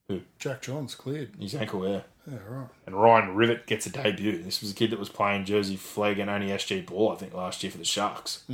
Who? 0.08 0.20
Jack 0.38 0.62
Johns 0.62 0.94
cleared. 0.94 1.34
was 1.38 1.52
his 1.52 1.60
ankle, 1.60 1.88
yeah. 1.88 2.02
Yeah, 2.30 2.38
right. 2.48 2.68
And 2.86 2.94
Ryan 2.94 3.34
Rivet 3.34 3.66
gets 3.66 3.86
a 3.86 3.90
debut. 3.90 4.42
This 4.42 4.60
was 4.60 4.70
a 4.70 4.74
kid 4.74 4.90
that 4.90 4.98
was 4.98 5.08
playing 5.08 5.44
Jersey 5.44 5.76
Flegg 5.76 6.20
and 6.20 6.30
only 6.30 6.48
SG 6.48 6.86
ball, 6.86 7.12
I 7.12 7.16
think, 7.16 7.34
last 7.34 7.62
year 7.62 7.72
for 7.72 7.78
the 7.78 7.84
Sharks. 7.84 8.44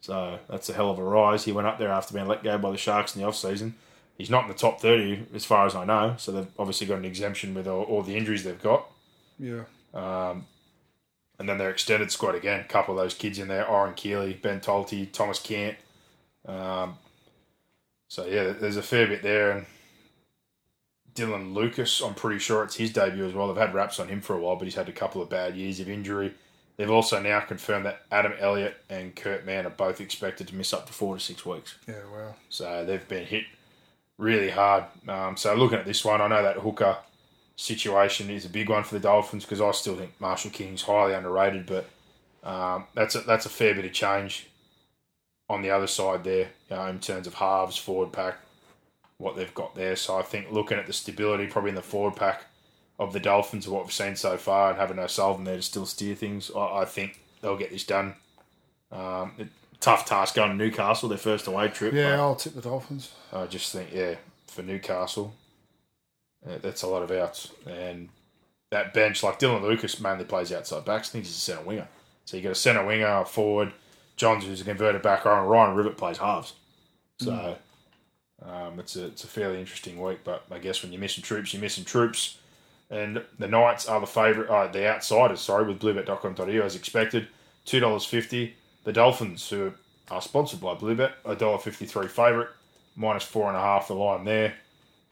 So 0.00 0.38
that's 0.48 0.68
a 0.68 0.72
hell 0.72 0.90
of 0.90 0.98
a 0.98 1.04
rise. 1.04 1.44
He 1.44 1.52
went 1.52 1.66
up 1.66 1.78
there 1.78 1.90
after 1.90 2.14
being 2.14 2.26
let 2.26 2.42
go 2.42 2.58
by 2.58 2.70
the 2.70 2.76
Sharks 2.76 3.14
in 3.14 3.22
the 3.22 3.28
off 3.28 3.36
season. 3.36 3.74
He's 4.18 4.30
not 4.30 4.42
in 4.42 4.48
the 4.48 4.54
top 4.54 4.80
30 4.80 5.26
as 5.34 5.44
far 5.44 5.66
as 5.66 5.74
I 5.74 5.84
know, 5.84 6.14
so 6.18 6.32
they've 6.32 6.46
obviously 6.58 6.86
got 6.86 6.98
an 6.98 7.04
exemption 7.04 7.54
with 7.54 7.66
all, 7.66 7.82
all 7.84 8.02
the 8.02 8.16
injuries 8.16 8.44
they've 8.44 8.62
got. 8.62 8.88
Yeah. 9.38 9.64
And 11.38 11.48
then 11.48 11.58
their 11.58 11.70
extended 11.70 12.12
squad 12.12 12.36
again, 12.36 12.60
a 12.60 12.64
couple 12.64 12.96
of 12.96 13.02
those 13.02 13.14
kids 13.14 13.38
in 13.38 13.48
there, 13.48 13.64
Oryn 13.64 13.96
Keeley, 13.96 14.34
Ben 14.34 14.60
Tolte, 14.60 15.10
Thomas 15.10 15.40
Cant. 15.40 15.76
Um, 16.46 16.98
so 18.06 18.26
yeah, 18.26 18.52
there's 18.52 18.76
a 18.76 18.82
fair 18.82 19.08
bit 19.08 19.22
there. 19.22 19.50
And 19.50 19.66
Dylan 21.14 21.54
Lucas, 21.54 22.00
I'm 22.00 22.14
pretty 22.14 22.38
sure 22.38 22.64
it's 22.64 22.76
his 22.76 22.92
debut 22.92 23.26
as 23.26 23.34
well. 23.34 23.48
They've 23.48 23.56
had 23.56 23.74
raps 23.74 24.00
on 24.00 24.08
him 24.08 24.20
for 24.20 24.34
a 24.34 24.40
while, 24.40 24.56
but 24.56 24.64
he's 24.64 24.74
had 24.74 24.88
a 24.88 24.92
couple 24.92 25.20
of 25.20 25.28
bad 25.28 25.56
years 25.56 25.80
of 25.80 25.88
injury. 25.88 26.34
They've 26.76 26.90
also 26.90 27.20
now 27.20 27.40
confirmed 27.40 27.84
that 27.86 28.02
Adam 28.10 28.32
Elliott 28.38 28.76
and 28.88 29.14
Kurt 29.14 29.44
Mann 29.44 29.66
are 29.66 29.70
both 29.70 30.00
expected 30.00 30.48
to 30.48 30.54
miss 30.54 30.72
up 30.72 30.86
to 30.86 30.92
four 30.92 31.14
to 31.14 31.20
six 31.20 31.44
weeks. 31.44 31.76
Yeah, 31.86 32.00
wow. 32.12 32.34
So 32.48 32.84
they've 32.84 33.06
been 33.06 33.26
hit 33.26 33.44
really 34.18 34.50
hard. 34.50 34.84
Um, 35.06 35.36
so 35.36 35.54
looking 35.54 35.78
at 35.78 35.84
this 35.84 36.04
one, 36.04 36.20
I 36.20 36.28
know 36.28 36.42
that 36.42 36.56
hooker 36.56 36.96
situation 37.56 38.30
is 38.30 38.46
a 38.46 38.48
big 38.48 38.70
one 38.70 38.84
for 38.84 38.94
the 38.94 39.00
Dolphins 39.00 39.44
because 39.44 39.60
I 39.60 39.70
still 39.72 39.96
think 39.96 40.18
Marshall 40.18 40.50
King's 40.50 40.82
highly 40.82 41.12
underrated, 41.12 41.66
but 41.66 41.88
um, 42.42 42.86
that's 42.94 43.14
a, 43.14 43.20
that's 43.20 43.46
a 43.46 43.50
fair 43.50 43.74
bit 43.74 43.84
of 43.84 43.92
change 43.92 44.48
on 45.48 45.60
the 45.60 45.70
other 45.70 45.86
side 45.86 46.24
there 46.24 46.48
you 46.70 46.76
know, 46.76 46.86
in 46.86 46.98
terms 46.98 47.26
of 47.26 47.34
halves, 47.34 47.76
forward 47.76 48.12
pack, 48.12 48.38
what 49.22 49.36
they've 49.36 49.54
got 49.54 49.74
there. 49.74 49.94
So 49.94 50.18
I 50.18 50.22
think 50.22 50.50
looking 50.50 50.78
at 50.78 50.86
the 50.86 50.92
stability 50.92 51.46
probably 51.46 51.70
in 51.70 51.76
the 51.76 51.82
forward 51.82 52.16
pack 52.16 52.46
of 52.98 53.12
the 53.12 53.20
Dolphins 53.20 53.66
of 53.66 53.72
what 53.72 53.84
we've 53.84 53.92
seen 53.92 54.16
so 54.16 54.36
far 54.36 54.70
and 54.70 54.78
having 54.78 54.98
O'Sullivan 54.98 55.44
there 55.44 55.56
to 55.56 55.62
still 55.62 55.86
steer 55.86 56.14
things, 56.14 56.50
I, 56.54 56.80
I 56.80 56.84
think 56.84 57.20
they'll 57.40 57.56
get 57.56 57.70
this 57.70 57.84
done. 57.84 58.14
Um, 58.90 59.32
it, 59.38 59.48
tough 59.80 60.04
task 60.06 60.34
going 60.34 60.50
to 60.50 60.56
Newcastle, 60.56 61.08
their 61.08 61.18
first 61.18 61.46
away 61.46 61.68
trip. 61.68 61.94
Yeah, 61.94 62.20
I'll 62.20 62.34
tip 62.34 62.54
the 62.54 62.60
Dolphins. 62.60 63.12
I 63.32 63.46
just 63.46 63.72
think, 63.72 63.90
yeah, 63.92 64.16
for 64.46 64.62
Newcastle, 64.62 65.34
uh, 66.46 66.58
that's 66.60 66.82
a 66.82 66.88
lot 66.88 67.02
of 67.02 67.10
outs. 67.12 67.52
And 67.66 68.08
that 68.70 68.92
bench, 68.92 69.22
like 69.22 69.38
Dylan 69.38 69.62
Lucas 69.62 70.00
mainly 70.00 70.24
plays 70.24 70.52
outside 70.52 70.84
backs. 70.84 71.10
I 71.10 71.12
think 71.12 71.24
he's 71.26 71.36
a 71.36 71.38
centre 71.38 71.62
winger. 71.62 71.88
So 72.24 72.36
you 72.36 72.42
got 72.42 72.52
a 72.52 72.56
centre 72.56 72.84
winger, 72.84 73.06
a 73.06 73.24
forward, 73.24 73.72
Johns 74.16 74.44
who's 74.44 74.60
a 74.60 74.64
converted 74.64 75.02
back 75.02 75.24
row, 75.24 75.40
and 75.40 75.48
Ryan 75.48 75.76
Rivet 75.76 75.96
plays 75.96 76.18
halves. 76.18 76.54
So 77.20 77.56
um, 78.46 78.78
it's 78.78 78.96
a 78.96 79.06
it's 79.06 79.24
a 79.24 79.28
fairly 79.28 79.60
interesting 79.60 80.00
week. 80.00 80.20
But 80.24 80.44
I 80.50 80.58
guess 80.58 80.82
when 80.82 80.92
you're 80.92 81.00
missing 81.00 81.22
troops, 81.22 81.52
you're 81.52 81.62
missing 81.62 81.84
troops. 81.84 82.38
And 82.90 83.22
the 83.38 83.48
Knights 83.48 83.86
are 83.86 84.00
the 84.00 84.06
favourite, 84.06 84.50
uh, 84.50 84.70
the 84.70 84.86
outsiders, 84.86 85.40
sorry, 85.40 85.66
with 85.66 85.80
bluebet.com.au 85.80 86.44
as 86.44 86.76
expected. 86.76 87.26
$2.50. 87.66 88.52
The 88.84 88.92
Dolphins, 88.92 89.48
who 89.48 89.72
are 90.10 90.20
sponsored 90.20 90.60
by 90.60 90.74
Bluebet, 90.74 91.12
$1.53 91.24 92.10
favourite, 92.10 92.48
minus 92.94 93.22
four 93.22 93.48
and 93.48 93.56
a 93.56 93.60
half 93.60 93.88
the 93.88 93.94
line 93.94 94.24
there. 94.26 94.54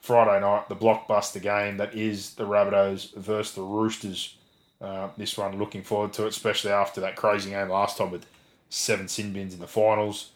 Friday 0.00 0.40
night, 0.40 0.68
the 0.68 0.76
blockbuster 0.76 1.40
game 1.40 1.78
that 1.78 1.94
is 1.94 2.34
the 2.34 2.44
Rabbitohs 2.44 3.14
versus 3.14 3.54
the 3.54 3.62
Roosters. 3.62 4.36
Uh, 4.80 5.08
this 5.16 5.36
one, 5.38 5.58
looking 5.58 5.82
forward 5.82 6.12
to 6.14 6.24
it, 6.24 6.28
especially 6.28 6.72
after 6.72 7.00
that 7.00 7.16
crazy 7.16 7.50
game 7.50 7.68
last 7.68 7.98
time 7.98 8.10
with 8.10 8.26
seven 8.70 9.08
sin 9.08 9.32
bins 9.32 9.54
in 9.54 9.60
the 9.60 9.66
finals. 9.66 10.30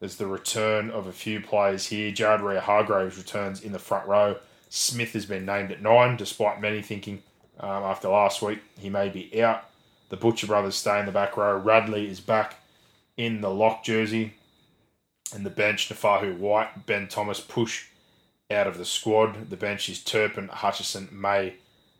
There's 0.00 0.16
the 0.16 0.26
return 0.26 0.90
of 0.90 1.06
a 1.06 1.12
few 1.12 1.40
players 1.40 1.86
here. 1.86 2.12
Jared 2.12 2.40
Waerea-Hargreaves 2.40 3.18
returns 3.18 3.62
in 3.62 3.72
the 3.72 3.78
front 3.78 4.06
row. 4.06 4.36
Smith 4.68 5.12
has 5.14 5.26
been 5.26 5.44
named 5.44 5.72
at 5.72 5.82
nine, 5.82 6.16
despite 6.16 6.60
many 6.60 6.82
thinking 6.82 7.22
um, 7.58 7.82
after 7.82 8.08
last 8.08 8.40
week 8.40 8.60
he 8.78 8.88
may 8.88 9.08
be 9.08 9.42
out. 9.42 9.64
The 10.10 10.16
Butcher 10.16 10.46
brothers 10.46 10.76
stay 10.76 11.00
in 11.00 11.06
the 11.06 11.12
back 11.12 11.36
row. 11.36 11.56
Radley 11.56 12.08
is 12.08 12.20
back 12.20 12.56
in 13.16 13.40
the 13.40 13.50
lock 13.50 13.82
jersey. 13.82 14.34
And 15.34 15.44
the 15.44 15.50
bench, 15.50 15.88
Naufahu 15.88 16.38
Whyte, 16.38 16.86
Ben 16.86 17.08
Thomas 17.08 17.40
push 17.40 17.86
out 18.50 18.66
of 18.66 18.78
the 18.78 18.84
squad. 18.84 19.50
The 19.50 19.56
bench 19.56 19.88
is 19.88 20.02
Turpin, 20.02 20.48
Hutchison, 20.48 21.08
May, 21.12 21.54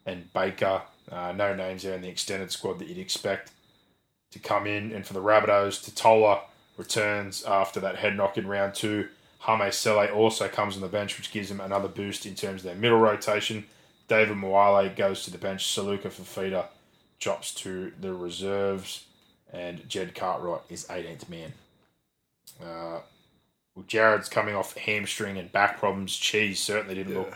and 0.07 0.33
Baker. 0.33 0.83
Uh, 1.11 1.33
no 1.33 1.55
names 1.55 1.83
there 1.83 1.95
in 1.95 2.01
the 2.01 2.09
extended 2.09 2.51
squad 2.51 2.79
that 2.79 2.89
you'd 2.89 2.99
expect 2.99 3.51
to 4.31 4.39
come 4.39 4.67
in. 4.67 4.93
And 4.93 5.07
for 5.07 5.13
the 5.13 5.23
Rabbitohs, 5.23 5.85
Tatola 5.85 6.41
returns 6.79 7.45
after 7.45 7.81
that 7.81 7.97
head 7.97 8.17
knock 8.17 8.39
in 8.39 8.47
round 8.47 8.75
two. 8.75 9.09
Hame 9.41 9.71
Sele 9.71 10.09
also 10.09 10.49
comes 10.49 10.75
on 10.75 10.81
the 10.81 10.89
bench, 10.89 11.19
which 11.19 11.31
gives 11.31 11.49
them 11.51 11.61
another 11.61 11.89
boost 11.89 12.25
in 12.25 12.35
terms 12.35 12.61
of 12.61 12.65
their 12.65 12.75
middle 12.75 12.99
rotation. 12.99 13.67
David 14.09 14.37
Moale 14.37 14.89
goes 14.97 15.25
to 15.25 15.31
the 15.31 15.39
bench. 15.39 15.65
Saluka 15.65 16.09
Fafita 16.09 16.67
drops 17.21 17.53
to 17.55 17.93
the 18.01 18.15
reserves. 18.15 19.05
And 19.53 19.89
Jed 19.89 20.15
Cartwright 20.15 20.63
is 20.69 20.87
18th 20.87 21.29
man. 21.29 21.53
Uh, 22.61 23.01
well, 23.75 23.85
Jared's 23.87 24.29
coming 24.29 24.55
off 24.55 24.77
hamstring 24.77 25.39
and 25.39 25.51
back 25.53 25.79
problems. 25.79 26.17
Cheese 26.17 26.61
certainly 26.61 26.95
didn't 26.95 27.15
look 27.15 27.35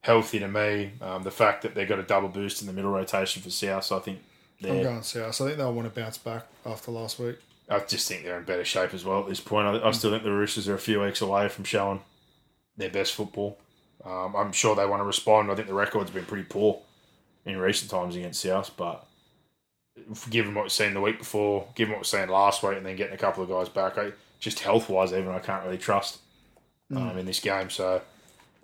healthy 0.00 0.38
to 0.38 0.48
me. 0.48 0.92
Um, 1.00 1.22
the 1.22 1.30
fact 1.30 1.62
that 1.62 1.74
they 1.74 1.84
got 1.84 1.98
a 1.98 2.02
double 2.02 2.28
boost 2.28 2.62
in 2.62 2.66
the 2.66 2.72
middle 2.72 2.90
rotation 2.90 3.42
for 3.42 3.50
South, 3.50 3.92
I 3.92 3.98
think 3.98 4.20
I'm 4.64 4.82
going 4.82 5.02
South. 5.02 5.40
I 5.40 5.44
think 5.44 5.58
they'll 5.58 5.72
want 5.72 5.92
to 5.92 6.00
bounce 6.00 6.18
back 6.18 6.46
after 6.64 6.90
last 6.90 7.18
week. 7.18 7.38
I 7.68 7.80
just 7.80 8.08
think 8.08 8.22
they're 8.22 8.38
in 8.38 8.44
better 8.44 8.64
shape 8.64 8.94
as 8.94 9.04
well 9.04 9.20
at 9.20 9.28
this 9.28 9.40
point. 9.40 9.66
I, 9.66 9.88
I 9.88 9.90
still 9.90 10.10
think 10.10 10.22
the 10.22 10.32
Roosters 10.32 10.68
are 10.68 10.74
a 10.74 10.78
few 10.78 11.00
weeks 11.00 11.20
away 11.20 11.48
from 11.48 11.64
showing 11.64 12.00
their 12.76 12.90
best 12.90 13.14
football. 13.14 13.58
Um, 14.04 14.36
I'm 14.36 14.52
sure 14.52 14.76
they 14.76 14.86
want 14.86 15.00
to 15.00 15.04
respond. 15.04 15.50
I 15.50 15.54
think 15.56 15.66
the 15.66 15.74
record's 15.74 16.10
been 16.10 16.24
pretty 16.24 16.44
poor 16.44 16.80
in 17.44 17.58
recent 17.58 17.90
times 17.90 18.14
against 18.14 18.40
South, 18.40 18.70
but 18.76 19.06
given 20.30 20.54
what 20.54 20.64
we've 20.64 20.72
seen 20.72 20.94
the 20.94 21.00
week 21.00 21.18
before, 21.18 21.66
given 21.74 21.92
what 21.92 22.00
we've 22.00 22.06
seen 22.06 22.28
last 22.28 22.62
week, 22.62 22.76
and 22.76 22.86
then 22.86 22.96
getting 22.96 23.14
a 23.14 23.18
couple 23.18 23.42
of 23.42 23.48
guys 23.48 23.68
back, 23.68 23.98
I, 23.98 24.12
just 24.38 24.60
health 24.60 24.88
wise, 24.88 25.12
even 25.12 25.28
I 25.28 25.38
can't 25.38 25.64
really 25.64 25.78
trust 25.78 26.18
um, 26.94 27.16
in 27.18 27.26
this 27.26 27.40
game. 27.40 27.70
So 27.70 28.02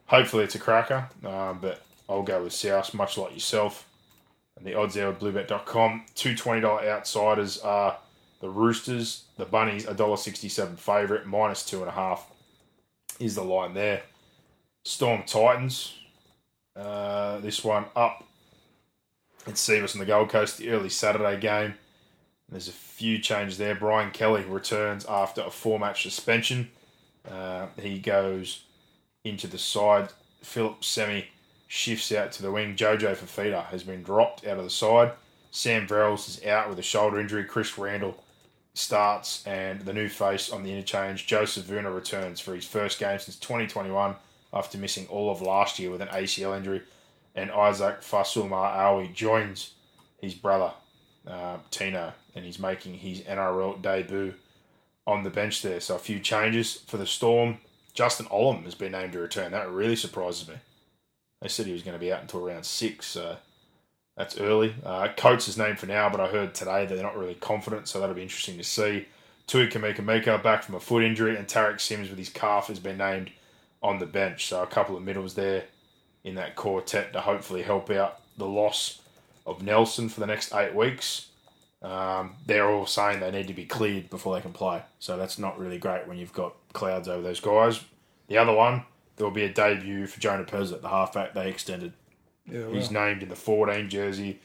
hopefully 0.06 0.44
it's 0.44 0.54
a 0.54 0.58
cracker, 0.58 1.08
um, 1.24 1.58
but 1.60 1.82
I'll 2.08 2.22
go 2.22 2.42
with 2.42 2.52
South, 2.52 2.92
much 2.94 3.16
like 3.16 3.32
yourself. 3.32 3.88
And 4.56 4.66
the 4.66 4.74
odds 4.74 4.94
there 4.94 5.08
at 5.08 5.18
bluebet.com. 5.18 6.04
Two 6.14 6.34
$20 6.34 6.86
outsiders 6.86 7.58
are 7.60 7.96
the 8.42 8.50
Roosters, 8.50 9.24
the 9.38 9.46
Bunnies, 9.46 9.86
$1.67 9.86 10.76
favourite, 10.76 11.26
minus 11.26 11.64
two 11.64 11.78
and 11.78 11.88
a 11.88 11.92
half 11.92 12.28
is 13.18 13.36
the 13.36 13.44
line 13.44 13.72
there. 13.72 14.02
Storm 14.84 15.22
Titans, 15.24 15.94
uh, 16.76 17.38
this 17.38 17.62
one 17.62 17.86
up 17.94 18.24
at 19.46 19.54
Cbus 19.54 19.94
on 19.94 20.00
the 20.00 20.06
Gold 20.06 20.28
Coast, 20.28 20.58
the 20.58 20.70
early 20.70 20.88
Saturday 20.88 21.38
game. 21.40 21.74
There's 22.48 22.68
a 22.68 22.72
few 22.72 23.20
changes 23.20 23.58
there. 23.58 23.76
Brian 23.76 24.10
Kelly 24.10 24.42
returns 24.42 25.06
after 25.06 25.42
a 25.42 25.50
four 25.50 25.78
match 25.78 26.02
suspension. 26.02 26.68
Uh, 27.30 27.66
he 27.80 28.00
goes 28.00 28.64
into 29.24 29.46
the 29.46 29.56
side. 29.56 30.08
Phillip 30.42 30.82
Sami 30.82 31.28
shifts 31.68 32.10
out 32.10 32.32
to 32.32 32.42
the 32.42 32.50
wing. 32.50 32.74
Jojo 32.74 33.16
Fifita 33.16 33.66
has 33.66 33.84
been 33.84 34.02
dropped 34.02 34.44
out 34.44 34.58
of 34.58 34.64
the 34.64 34.70
side. 34.70 35.12
Sam 35.52 35.86
Verrills 35.86 36.28
is 36.28 36.44
out 36.44 36.68
with 36.68 36.78
a 36.80 36.82
shoulder 36.82 37.20
injury. 37.20 37.44
Chris 37.44 37.78
Randall 37.78 38.22
starts, 38.74 39.46
and 39.46 39.82
the 39.82 39.92
new 39.92 40.08
face 40.08 40.50
on 40.50 40.62
the 40.62 40.72
interchange, 40.72 41.26
Joseph 41.26 41.64
Vuna, 41.64 41.90
returns 41.90 42.40
for 42.40 42.54
his 42.54 42.64
first 42.64 42.98
game 42.98 43.18
since 43.18 43.36
2021 43.38 44.16
after 44.52 44.78
missing 44.78 45.06
all 45.08 45.30
of 45.30 45.42
last 45.42 45.78
year 45.78 45.90
with 45.90 46.00
an 46.00 46.08
ACL 46.08 46.56
injury. 46.56 46.82
And 47.34 47.50
Isaac 47.50 48.02
Fa'asuamaleaui 48.02 49.14
joins 49.14 49.72
his 50.20 50.34
brother, 50.34 50.72
uh, 51.26 51.58
Tino, 51.70 52.12
and 52.34 52.44
he's 52.44 52.58
making 52.58 52.94
his 52.94 53.20
NRL 53.20 53.80
debut 53.80 54.34
on 55.06 55.24
the 55.24 55.30
bench 55.30 55.62
there. 55.62 55.80
So 55.80 55.96
a 55.96 55.98
few 55.98 56.20
changes 56.20 56.76
for 56.86 56.96
the 56.96 57.06
Storm. 57.06 57.58
Justin 57.94 58.26
Olam 58.26 58.64
has 58.64 58.74
been 58.74 58.92
named 58.92 59.12
to 59.12 59.18
return. 59.18 59.52
That 59.52 59.70
really 59.70 59.96
surprises 59.96 60.48
me. 60.48 60.54
They 61.40 61.48
said 61.48 61.66
he 61.66 61.72
was 61.72 61.82
going 61.82 61.96
to 61.96 62.00
be 62.00 62.12
out 62.12 62.22
until 62.22 62.40
round 62.40 62.64
six. 62.64 63.06
So 63.06 63.36
That's 64.16 64.38
early. 64.38 64.74
Uh, 64.84 65.08
Coates 65.16 65.48
is 65.48 65.56
named 65.56 65.78
for 65.78 65.86
now, 65.86 66.10
but 66.10 66.20
I 66.20 66.28
heard 66.28 66.54
today 66.54 66.84
that 66.84 66.94
they're 66.94 67.02
not 67.02 67.16
really 67.16 67.34
confident, 67.34 67.88
so 67.88 67.98
that'll 67.98 68.14
be 68.14 68.22
interesting 68.22 68.58
to 68.58 68.64
see. 68.64 69.06
Tui 69.46 69.68
Kamikamica 69.68 70.42
back 70.42 70.62
from 70.62 70.74
a 70.74 70.80
foot 70.80 71.02
injury, 71.02 71.36
and 71.36 71.46
Tariq 71.46 71.80
Sims 71.80 72.08
with 72.08 72.18
his 72.18 72.28
calf 72.28 72.68
has 72.68 72.78
been 72.78 72.98
named 72.98 73.30
on 73.82 73.98
the 73.98 74.06
bench. 74.06 74.46
So 74.46 74.62
a 74.62 74.66
couple 74.66 74.96
of 74.96 75.02
middles 75.02 75.34
there 75.34 75.64
in 76.24 76.34
that 76.36 76.56
quartet 76.56 77.12
to 77.12 77.20
hopefully 77.20 77.62
help 77.62 77.90
out 77.90 78.20
the 78.36 78.46
loss 78.46 79.00
of 79.46 79.62
Nelson 79.62 80.08
for 80.08 80.20
the 80.20 80.26
next 80.26 80.54
eight 80.54 80.74
weeks. 80.74 81.28
Um, 81.82 82.36
they're 82.46 82.70
all 82.70 82.86
saying 82.86 83.18
they 83.18 83.32
need 83.32 83.48
to 83.48 83.54
be 83.54 83.64
cleared 83.64 84.08
before 84.08 84.36
they 84.36 84.40
can 84.40 84.52
play. 84.52 84.82
So 85.00 85.16
that's 85.16 85.38
not 85.38 85.58
really 85.58 85.78
great 85.78 86.06
when 86.06 86.16
you've 86.16 86.32
got 86.32 86.54
clouds 86.72 87.08
over 87.08 87.22
those 87.22 87.40
guys. 87.40 87.80
The 88.28 88.38
other 88.38 88.52
one, 88.52 88.84
there 89.16 89.26
will 89.26 89.34
be 89.34 89.44
a 89.44 89.52
debut 89.52 90.06
for 90.06 90.20
Jonah 90.20 90.44
Pezet 90.44 90.74
at 90.74 90.82
the 90.82 90.88
halfback 90.88 91.34
they 91.34 91.50
extended. 91.50 91.92
Yeah, 92.50 92.68
He's 92.70 92.90
named 92.90 93.22
in 93.22 93.28
the 93.28 93.36
14 93.36 93.88
jersey. 93.88 94.40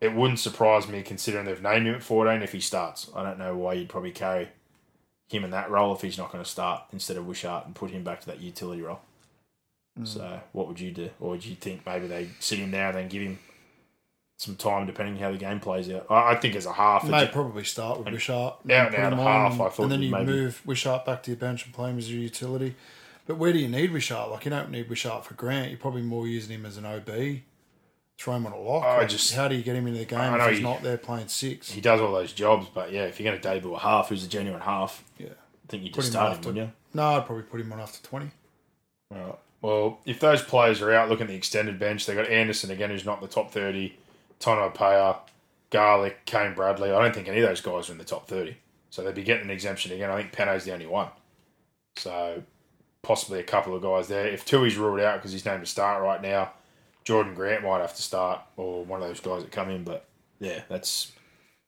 It 0.00 0.14
wouldn't 0.14 0.40
surprise 0.40 0.88
me 0.88 1.02
considering 1.02 1.44
they've 1.46 1.62
named 1.62 1.86
him 1.86 1.94
at 1.94 2.02
14 2.02 2.42
if 2.42 2.52
he 2.52 2.60
starts. 2.60 3.08
I 3.14 3.22
don't 3.22 3.38
know 3.38 3.56
why 3.56 3.74
you'd 3.74 3.88
probably 3.88 4.10
carry 4.10 4.48
him 5.28 5.44
in 5.44 5.50
that 5.50 5.70
role 5.70 5.94
if 5.94 6.00
he's 6.02 6.18
not 6.18 6.32
going 6.32 6.42
to 6.42 6.48
start 6.50 6.82
instead 6.92 7.16
of 7.16 7.26
Wishart 7.26 7.66
and 7.66 7.74
put 7.74 7.90
him 7.90 8.02
back 8.02 8.20
to 8.20 8.26
that 8.26 8.40
utility 8.40 8.82
role. 8.82 9.00
Hmm. 9.96 10.04
So 10.04 10.40
what 10.52 10.68
would 10.68 10.80
you 10.80 10.90
do? 10.90 11.10
Or 11.20 11.30
would 11.30 11.44
you 11.44 11.54
think 11.54 11.86
maybe 11.86 12.06
they 12.06 12.28
sit 12.40 12.58
him 12.58 12.70
now 12.70 12.88
and 12.88 12.96
then 12.98 13.08
give 13.08 13.22
him 13.22 13.38
some 14.38 14.56
time 14.56 14.86
depending 14.86 15.16
how 15.18 15.30
the 15.30 15.38
game 15.38 15.60
plays 15.60 15.88
out? 15.90 16.06
I, 16.10 16.32
I 16.32 16.34
think 16.36 16.56
as 16.56 16.66
a 16.66 16.72
half, 16.72 17.04
it's- 17.04 17.30
probably 17.32 17.64
start 17.64 17.98
with 17.98 18.12
Wishart. 18.12 18.56
And 18.62 18.68
now 18.68 19.10
put 19.10 19.18
half, 19.18 19.52
on, 19.52 19.60
I 19.66 19.70
thought 19.70 19.78
and 19.84 19.92
then 19.92 20.00
you'd 20.00 20.06
you 20.06 20.12
maybe- 20.12 20.32
move 20.32 20.62
Wishart 20.66 21.04
back 21.06 21.22
to 21.24 21.30
your 21.30 21.38
bench 21.38 21.64
and 21.64 21.72
play 21.74 21.90
him 21.90 21.98
as 21.98 22.12
your 22.12 22.20
utility. 22.22 22.74
But 23.32 23.38
where 23.38 23.52
do 23.54 23.58
you 23.58 23.68
need 23.68 23.92
Wishart? 23.92 24.30
Like 24.30 24.44
you 24.44 24.50
don't 24.50 24.70
need 24.70 24.90
Wishart 24.90 25.24
for 25.24 25.32
Grant. 25.32 25.70
You're 25.70 25.78
probably 25.78 26.02
more 26.02 26.26
using 26.28 26.54
him 26.54 26.66
as 26.66 26.76
an 26.76 26.84
OB. 26.84 27.40
Throw 28.18 28.34
him 28.36 28.44
on 28.44 28.52
a 28.52 28.58
lock. 28.60 28.84
I 28.84 29.06
just- 29.06 29.32
how 29.32 29.48
do 29.48 29.54
you 29.56 29.62
get 29.62 29.74
him 29.74 29.86
into 29.86 30.00
the 30.00 30.04
game 30.04 30.20
I 30.20 30.36
if 30.44 30.50
he's 30.50 30.58
you- 30.58 30.64
not 30.66 30.82
there 30.82 30.98
playing 30.98 31.28
six? 31.28 31.70
he 31.70 31.80
does 31.80 31.98
all 31.98 32.12
those 32.12 32.34
jobs, 32.34 32.66
but 32.74 32.92
yeah, 32.92 33.04
if 33.04 33.18
you're 33.18 33.30
going 33.30 33.40
to 33.40 33.48
debut 33.48 33.72
a 33.74 33.78
half 33.78 34.10
who's 34.10 34.22
a 34.22 34.28
genuine 34.28 34.60
half, 34.60 35.02
Yeah, 35.16 35.28
I 35.30 35.66
think 35.68 35.82
you 35.82 35.88
put 35.88 35.94
just 36.02 36.08
him 36.08 36.12
start 36.12 36.26
him, 36.32 36.36
after. 36.36 36.48
wouldn't 36.50 36.66
you? 36.68 36.72
No, 36.92 37.04
I'd 37.16 37.24
probably 37.24 37.44
put 37.44 37.58
him 37.62 37.72
on 37.72 37.80
after 37.80 38.06
twenty. 38.06 38.32
Right. 39.10 39.38
Well, 39.62 39.98
if 40.04 40.20
those 40.20 40.42
players 40.42 40.82
are 40.82 40.92
out, 40.92 41.08
look 41.08 41.22
at 41.22 41.26
the 41.28 41.34
extended 41.34 41.78
bench. 41.78 42.04
They've 42.04 42.14
got 42.14 42.28
Anderson 42.28 42.70
again, 42.70 42.90
who's 42.90 43.06
not 43.06 43.22
in 43.22 43.26
the 43.26 43.32
top 43.32 43.50
30, 43.50 43.96
Tonumaipea, 44.40 45.20
Garlic, 45.70 46.26
Kane 46.26 46.52
Bradley. 46.52 46.90
I 46.92 47.00
don't 47.00 47.14
think 47.14 47.28
any 47.28 47.40
of 47.40 47.48
those 47.48 47.62
guys 47.62 47.88
are 47.88 47.92
in 47.92 47.98
the 47.98 48.04
top 48.04 48.28
30. 48.28 48.56
So 48.90 49.02
they'd 49.02 49.14
be 49.14 49.22
getting 49.22 49.44
an 49.44 49.50
exemption 49.50 49.90
again. 49.92 50.10
I 50.10 50.18
think 50.20 50.32
Peno's 50.32 50.64
the 50.66 50.72
only 50.74 50.86
one. 50.86 51.08
So 51.96 52.42
possibly 53.02 53.40
a 53.40 53.44
couple 53.44 53.74
of 53.74 53.82
guys 53.82 54.08
there. 54.08 54.26
If 54.26 54.44
Tui's 54.44 54.76
ruled 54.76 55.00
out 55.00 55.18
because 55.18 55.32
he's 55.32 55.44
named 55.44 55.60
to 55.60 55.70
start 55.70 56.02
right 56.02 56.22
now, 56.22 56.52
Jordan 57.04 57.34
Grant 57.34 57.64
might 57.64 57.80
have 57.80 57.96
to 57.96 58.02
start 58.02 58.40
or 58.56 58.84
one 58.84 59.02
of 59.02 59.08
those 59.08 59.20
guys 59.20 59.42
that 59.42 59.50
come 59.50 59.70
in. 59.70 59.84
But 59.84 60.06
yeah, 60.38 60.62
that's 60.68 61.12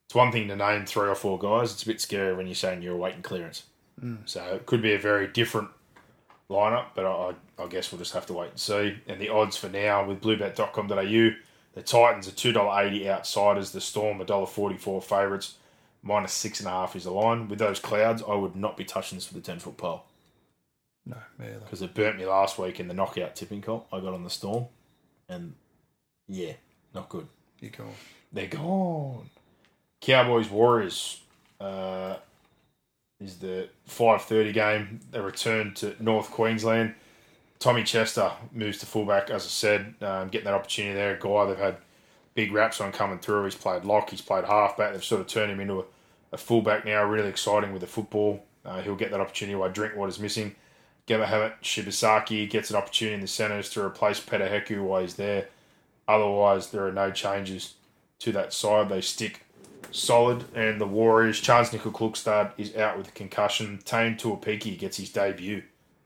it's 0.06 0.15
one 0.15 0.31
thing 0.31 0.48
to 0.48 0.56
name 0.56 0.86
three 0.86 1.09
or 1.09 1.15
four 1.15 1.39
guys. 1.39 1.73
It's 1.73 1.82
a 1.82 1.86
bit 1.86 2.01
scary 2.01 2.35
when 2.35 2.47
you're 2.47 2.55
saying 2.55 2.82
you're 2.82 2.94
awaiting 2.94 3.23
clearance. 3.23 3.65
Mm. 4.02 4.19
So 4.27 4.43
it 4.55 4.66
could 4.66 4.82
be 4.82 4.93
a 4.93 4.98
very 4.98 5.27
different 5.27 5.70
lineup, 6.48 6.86
but 6.94 7.05
I, 7.06 7.35
I 7.59 7.66
guess 7.66 7.90
we'll 7.90 7.98
just 7.98 8.12
have 8.12 8.27
to 8.27 8.32
wait 8.32 8.51
and 8.51 8.61
see. 8.61 8.98
And 9.09 9.20
the 9.20 9.31
odds 9.31 9.56
for 9.56 9.69
now 9.69 10.06
with 10.06 10.20
bluebet.com.au, 10.20 11.36
the 11.74 11.82
Titans 11.82 12.28
are 12.28 12.32
$2.80 12.32 13.06
outsiders, 13.06 13.73
the 13.73 13.81
Storm 13.81 14.19
$1.44 14.19 15.02
favourites, 15.02 15.55
minus 16.02 16.32
six 16.32 16.61
and 16.61 16.69
a 16.69 16.70
half 16.70 16.94
is 16.94 17.05
the 17.05 17.11
line. 17.11 17.48
With 17.48 17.59
those 17.59 17.81
clouds, 17.81 18.23
I 18.28 18.35
would 18.35 18.55
not 18.55 18.77
be 18.77 18.85
touching 18.85 19.16
this 19.16 19.32
with 19.32 19.43
a 19.43 19.47
10 19.47 19.59
foot 19.61 19.77
pole 19.77 20.05
No, 21.07 21.17
me 21.39 21.49
because 21.63 21.83
it 21.83 21.95
burnt 21.95 22.19
me 22.19 22.27
last 22.27 22.59
week 22.59 22.81
in 22.81 22.89
the 22.89 22.95
knockout 22.95 23.37
tipping 23.37 23.61
comp 23.61 23.85
I 23.93 24.01
got 24.01 24.15
on 24.15 24.25
the 24.25 24.31
Storm. 24.31 24.67
And 25.29 25.55
yeah, 26.29 26.53
not 26.95 27.09
good. 27.09 27.27
You 27.61 27.71
go. 27.71 27.87
They're 28.33 28.47
gone. 28.47 29.29
Cowboys 30.01 30.49
Warriors 30.51 31.21
uh, 31.61 32.17
is 33.21 33.37
the 33.39 33.69
five 33.87 34.23
thirty 34.23 34.53
game. 34.53 35.01
They 35.11 35.21
return 35.21 35.75
to 35.75 35.95
North 36.01 36.31
Queensland. 36.31 36.95
Tommy 37.59 37.83
Chester 37.83 38.31
moves 38.53 38.79
to 38.79 38.87
fullback, 38.87 39.31
as 39.31 39.45
I 39.45 39.49
said, 39.49 39.95
um, 40.03 40.29
getting 40.29 40.45
that 40.45 40.55
opportunity 40.55 40.95
there. 40.95 41.17
A 41.17 41.19
guy 41.19 41.47
they've 41.47 41.59
had 41.59 41.77
big 42.35 42.53
raps 42.53 42.81
on 42.81 42.93
coming 42.93 43.19
through. 43.19 43.45
He's 43.45 43.55
played 43.55 43.85
lock, 43.85 44.11
he's 44.11 44.21
played 44.21 44.45
halfback. 44.45 44.93
They've 44.93 45.05
sort 45.05 45.21
of 45.21 45.27
turned 45.27 45.53
him 45.53 45.61
into 45.61 45.81
a, 45.81 45.85
a 46.33 46.37
fullback 46.37 46.85
now. 46.85 47.05
Really 47.05 47.29
exciting 47.29 47.73
with 47.73 47.81
the 47.81 47.87
football. 47.87 48.45
Uh, 48.65 48.81
he'll 48.83 48.97
get 48.97 49.11
that 49.11 49.21
opportunity 49.21 49.55
while 49.55 49.71
Drinkwater's 49.71 50.19
missing. 50.19 50.55
Gavahamet 51.07 51.61
Shibasaki 51.63 52.49
gets 52.49 52.71
an 52.71 52.77
opportunity 52.77 53.15
in 53.15 53.21
the 53.21 53.27
centres 53.27 53.69
to 53.71 53.85
replace 53.85 54.21
Peta 54.21 54.47
Hiku 54.47 54.83
while 54.83 55.03
he's 55.03 55.15
there. 55.15 55.49
Otherwise, 56.09 56.71
there 56.71 56.87
are 56.87 56.93
no 56.93 57.11
changes 57.11 57.75
to 58.21 58.33
that 58.33 58.53
side. 58.53 58.89
They 58.89 59.01
stick 59.01 59.45
solid. 59.91 60.45
And 60.55 60.81
the 60.81 60.87
Warriors, 60.87 61.41
Charnze 61.41 61.71
Nicoll-Klokstad 61.71 62.53
is 62.57 62.75
out 62.77 62.97
with 62.97 63.09
a 63.09 63.13
concussion. 63.13 63.81
Taine 63.85 64.17
Tuaupiki 64.17 64.79
gets 64.79 64.97
his 64.97 65.11
debut. 65.11 65.63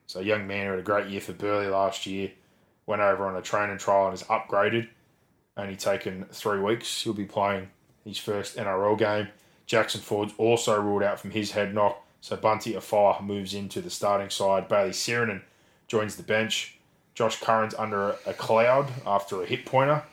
So, 0.06 0.20
young 0.20 0.46
man 0.46 0.66
who 0.66 0.70
had 0.70 0.80
a 0.80 0.82
great 0.82 1.08
year 1.08 1.20
for 1.20 1.32
Burleigh 1.32 1.70
last 1.70 2.06
year, 2.06 2.32
went 2.86 3.02
over 3.02 3.26
on 3.26 3.36
a 3.36 3.42
training 3.42 3.78
trial 3.78 4.06
and 4.06 4.14
is 4.14 4.22
upgraded. 4.24 4.88
Only 5.56 5.76
taken 5.76 6.24
three 6.32 6.60
weeks. 6.60 7.02
He'll 7.02 7.12
be 7.12 7.24
playing 7.24 7.68
his 8.04 8.18
first 8.18 8.56
NRL 8.56 8.98
game. 8.98 9.28
Jackson 9.66 10.00
Ford's 10.00 10.32
also 10.38 10.80
ruled 10.80 11.02
out 11.02 11.20
from 11.20 11.30
his 11.30 11.50
head 11.50 11.74
knock. 11.74 12.02
So, 12.20 12.36
Bunty 12.36 12.74
Afoa 12.74 13.22
moves 13.22 13.54
into 13.54 13.80
the 13.80 13.90
starting 13.90 14.30
side. 14.30 14.68
Bayley 14.68 14.90
Sironen 14.90 15.42
joins 15.86 16.16
the 16.16 16.22
bench. 16.22 16.78
Josh 17.14 17.40
Curran's 17.40 17.74
under 17.74 18.16
a 18.26 18.32
cloud 18.32 18.92
after 19.04 19.42
a 19.42 19.46
hip 19.46 19.64
pointer, 19.64 20.04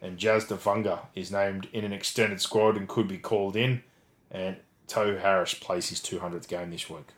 and 0.00 0.16
Jazz 0.16 0.46
Tevaga 0.46 1.00
is 1.14 1.30
named 1.30 1.68
in 1.72 1.84
an 1.84 1.92
extended 1.92 2.40
squad 2.40 2.76
and 2.76 2.88
could 2.88 3.08
be 3.08 3.18
called 3.18 3.54
in. 3.56 3.82
And 4.30 4.56
Tohu 4.88 5.20
Harris 5.20 5.54
plays 5.54 5.90
his 5.90 6.00
200th 6.00 6.48
game 6.48 6.70
this 6.70 6.88
week. 6.88 7.08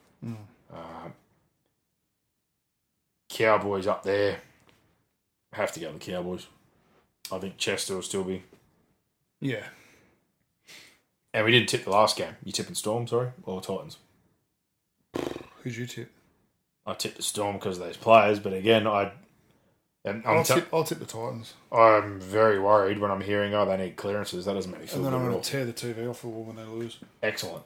Um, 0.72 1.12
Cowboys 3.28 3.86
up 3.86 4.02
there. 4.02 4.38
Have 5.52 5.72
to 5.72 5.80
go 5.80 5.92
the 5.92 5.98
Cowboys. 5.98 6.46
I 7.30 7.38
think 7.38 7.56
Chester 7.56 7.94
will 7.94 8.02
still 8.02 8.24
be. 8.24 8.42
Yeah. 9.40 9.64
And 11.32 11.44
we 11.44 11.50
didn't 11.52 11.68
tip 11.68 11.84
the 11.84 11.90
last 11.90 12.16
game. 12.16 12.36
You 12.44 12.52
tipping 12.52 12.74
Storm, 12.74 13.06
sorry, 13.06 13.30
or 13.42 13.60
Titans? 13.60 13.98
Who'd 15.66 15.76
you 15.76 15.86
tip? 15.86 16.12
I 16.86 16.94
tipped 16.94 17.16
the 17.16 17.24
Storm 17.24 17.56
because 17.56 17.78
of 17.78 17.84
those 17.84 17.96
players, 17.96 18.38
but 18.38 18.52
again, 18.52 18.86
I. 18.86 19.10
And 20.04 20.22
I'm, 20.24 20.36
I'll, 20.36 20.44
tip, 20.44 20.68
I'll 20.72 20.84
tip 20.84 21.00
the 21.00 21.04
Titans. 21.04 21.54
I'm 21.72 22.20
very 22.20 22.60
worried 22.60 23.00
when 23.00 23.10
I'm 23.10 23.20
hearing, 23.20 23.52
oh, 23.52 23.64
they 23.66 23.76
need 23.76 23.96
clearances. 23.96 24.44
That 24.44 24.52
doesn't 24.54 24.70
make 24.70 24.82
me 24.82 24.86
feel 24.86 24.98
And 24.98 25.06
then 25.06 25.10
good 25.10 25.16
I'm 25.16 25.22
at 25.22 25.24
going 25.24 25.34
all. 25.38 25.42
to 25.42 25.50
tear 25.50 25.64
the 25.64 25.72
TV 25.72 26.08
off 26.08 26.20
the 26.20 26.28
wall 26.28 26.44
when 26.44 26.54
they 26.54 26.62
lose. 26.62 26.98
Excellent. 27.20 27.64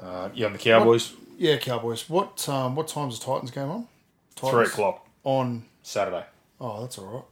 Uh, 0.00 0.28
you 0.32 0.46
on 0.46 0.52
the 0.52 0.58
Cowboys? 0.60 1.14
Yeah, 1.36 1.56
Cowboys. 1.56 2.08
What 2.08 2.48
um, 2.48 2.76
what 2.76 2.86
time's 2.86 3.18
the 3.18 3.26
Titans 3.26 3.50
game 3.50 3.68
on? 3.68 3.88
Three 4.36 4.66
o'clock 4.66 5.04
On. 5.24 5.64
Saturday. 5.82 6.24
Oh, 6.60 6.82
that's 6.82 6.96
all 6.98 7.06
right. 7.06 7.24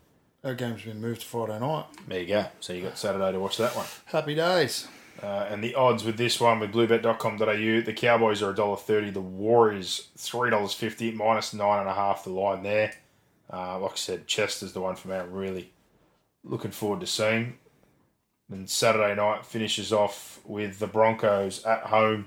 That 0.42 0.58
game's 0.58 0.82
been 0.82 1.00
moved 1.00 1.20
to 1.20 1.26
Friday 1.28 1.60
night. 1.60 1.84
There 2.08 2.20
you 2.20 2.26
go. 2.26 2.46
So 2.58 2.72
you 2.72 2.82
got 2.82 2.98
Saturday 2.98 3.30
to 3.30 3.38
watch 3.38 3.58
that 3.58 3.76
one. 3.76 3.86
Happy 4.06 4.34
days. 4.34 4.88
Uh, 5.22 5.46
and 5.48 5.64
the 5.64 5.74
odds 5.74 6.04
with 6.04 6.16
this 6.16 6.40
one 6.40 6.60
with 6.60 6.72
bluebet.com.au, 6.72 7.80
the 7.80 7.92
Cowboys 7.94 8.42
are 8.42 8.52
$1.30, 8.52 9.14
the 9.14 9.20
Warriors 9.20 10.08
$3.50, 10.18 11.14
minus 11.14 11.54
9.5 11.54 12.24
the 12.24 12.30
line 12.30 12.62
there. 12.62 12.92
Uh, 13.50 13.78
like 13.78 13.92
I 13.92 13.96
said, 13.96 14.26
Chester's 14.26 14.72
the 14.72 14.80
one 14.80 14.96
for 14.96 15.08
me 15.08 15.16
I'm 15.16 15.32
really 15.32 15.72
looking 16.44 16.70
forward 16.70 17.00
to 17.00 17.06
seeing. 17.06 17.58
And 18.50 18.68
Saturday 18.68 19.14
night 19.14 19.46
finishes 19.46 19.92
off 19.92 20.40
with 20.44 20.78
the 20.78 20.86
Broncos 20.86 21.64
at 21.64 21.84
home 21.84 22.26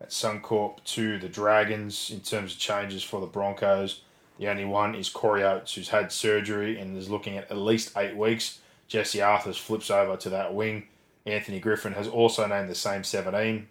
at 0.00 0.10
Suncorp 0.10 0.82
to 0.84 1.18
the 1.18 1.28
Dragons 1.28 2.10
in 2.10 2.20
terms 2.20 2.54
of 2.54 2.58
changes 2.58 3.02
for 3.02 3.20
the 3.20 3.26
Broncos. 3.26 4.02
The 4.38 4.48
only 4.48 4.64
one 4.64 4.94
is 4.94 5.10
Corey 5.10 5.44
Oates, 5.44 5.74
who's 5.74 5.90
had 5.90 6.12
surgery 6.12 6.78
and 6.78 6.96
is 6.96 7.10
looking 7.10 7.36
at 7.36 7.50
at 7.50 7.58
least 7.58 7.94
eight 7.96 8.16
weeks. 8.16 8.60
Jesse 8.88 9.20
Arthurs 9.20 9.58
flips 9.58 9.90
over 9.90 10.16
to 10.16 10.30
that 10.30 10.54
wing. 10.54 10.88
Anthony 11.26 11.60
Griffin 11.60 11.92
has 11.92 12.08
also 12.08 12.46
named 12.46 12.68
the 12.68 12.74
same 12.74 13.04
17. 13.04 13.68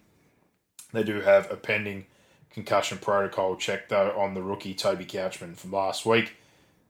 They 0.92 1.02
do 1.02 1.20
have 1.20 1.50
a 1.50 1.56
pending 1.56 2.06
concussion 2.50 2.98
protocol 2.98 3.56
check, 3.56 3.88
though, 3.88 4.12
on 4.18 4.34
the 4.34 4.42
rookie 4.42 4.74
Toby 4.74 5.04
Couchman 5.04 5.56
from 5.56 5.72
last 5.72 6.04
week. 6.04 6.34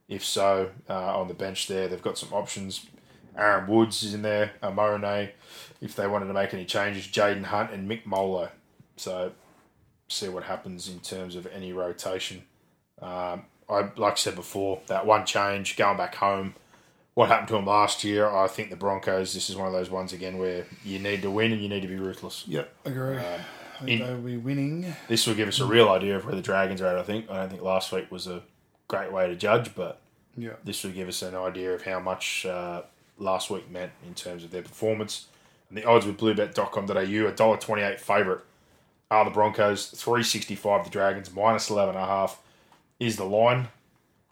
If 0.09 0.25
so, 0.25 0.71
uh, 0.89 1.19
on 1.19 1.29
the 1.29 1.35
bench 1.35 1.69
there, 1.69 1.89
they've 1.89 2.03
got 2.03 2.19
some 2.19 2.33
options. 2.33 2.87
Aaron 3.37 3.69
Woods 3.69 4.03
is 4.03 4.13
in 4.13 4.23
there, 4.23 4.53
Amone, 4.63 5.31
if 5.81 5.95
they 5.95 6.07
wanted 6.07 6.27
to 6.27 6.33
make 6.33 6.53
any 6.53 6.65
changes, 6.65 7.07
Jaden 7.07 7.45
Hunt 7.45 7.71
and 7.71 7.89
Mick 7.89 8.05
Molo. 8.05 8.51
So, 8.97 9.33
see 10.09 10.29
what 10.29 10.45
happens 10.45 10.89
in 10.89 11.01
terms 11.01 11.37
of 11.37 11.47
any 11.47 11.73
rotation. 11.73 12.43
Um, 13.01 13.45
I 13.69 13.89
like 13.97 14.15
I 14.15 14.17
said 14.17 14.35
before, 14.35 14.81
that 14.89 15.07
one 15.07 15.25
change 15.25 15.77
going 15.77 15.97
back 15.97 16.17
home. 16.17 16.55
What 17.21 17.29
happened 17.29 17.49
to 17.49 17.57
him 17.57 17.67
last 17.67 18.03
year? 18.03 18.27
I 18.27 18.49
think 18.49 18.71
the 18.71 18.77
Broncos. 18.77 19.35
This 19.35 19.51
is 19.51 19.57
one 19.57 19.67
of 19.67 19.75
those 19.75 19.91
ones 19.91 20.15
again 20.15 20.39
where 20.39 20.65
you 20.83 20.99
need 20.99 21.21
to 21.21 21.31
win 21.31 21.53
and 21.53 21.61
you 21.61 21.69
need 21.69 21.83
to 21.83 21.87
be 21.87 21.97
ruthless. 21.97 22.45
Yep, 22.49 22.73
agree. 22.87 23.19
I 23.19 23.41
think 23.81 23.91
in- 23.91 23.99
they'll 24.07 24.17
be 24.17 24.39
winning. 24.39 24.97
This 25.07 25.27
will 25.27 25.35
give 25.35 25.47
us 25.47 25.61
a 25.61 25.67
real 25.67 25.91
idea 25.91 26.17
of 26.17 26.25
where 26.25 26.35
the 26.35 26.41
Dragons 26.41 26.81
are 26.81 26.87
at. 26.87 26.97
I 26.97 27.03
think. 27.03 27.31
I 27.31 27.37
don't 27.37 27.51
think 27.51 27.61
last 27.61 27.93
week 27.93 28.11
was 28.11 28.27
a 28.27 28.41
great 28.89 29.13
way 29.13 29.27
to 29.29 29.37
judge, 29.37 29.75
but 29.75 30.01
Yeah. 30.35 30.55
this 30.65 30.83
will 30.83 30.93
give 30.93 31.09
us 31.09 31.21
an 31.21 31.35
idea 31.35 31.75
of 31.75 31.83
how 31.83 32.01
much 32.01 32.47
uh, 32.47 32.85
last 33.19 33.51
week 33.51 33.71
meant 33.71 33.93
in 34.07 34.15
terms 34.15 34.43
of 34.43 34.51
their 34.51 34.63
performance. 34.63 35.27
And 35.69 35.77
the 35.77 35.85
odds 35.85 36.07
with 36.07 36.17
bluebet.com.au, 36.17 37.29
a 37.29 37.33
dollar 37.33 37.59
twenty-eight 37.59 38.01
favourite 38.01 38.41
are 39.11 39.27
the 39.27 39.31
Broncos, 39.31 39.91
365 39.91 40.85
the 40.85 40.91
Dragons, 40.91 41.31
minus 41.35 41.69
11.5 41.69 42.37
is 42.99 43.17
the 43.19 43.25
line. 43.25 43.69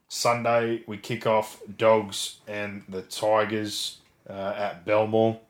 Sunday, 0.08 0.82
we 0.86 0.96
kick 0.96 1.26
off 1.26 1.60
Dogs 1.76 2.38
and 2.48 2.82
the 2.88 3.02
Tigers 3.02 3.98
uh, 4.28 4.54
at 4.56 4.84
Belmore. 4.84 5.40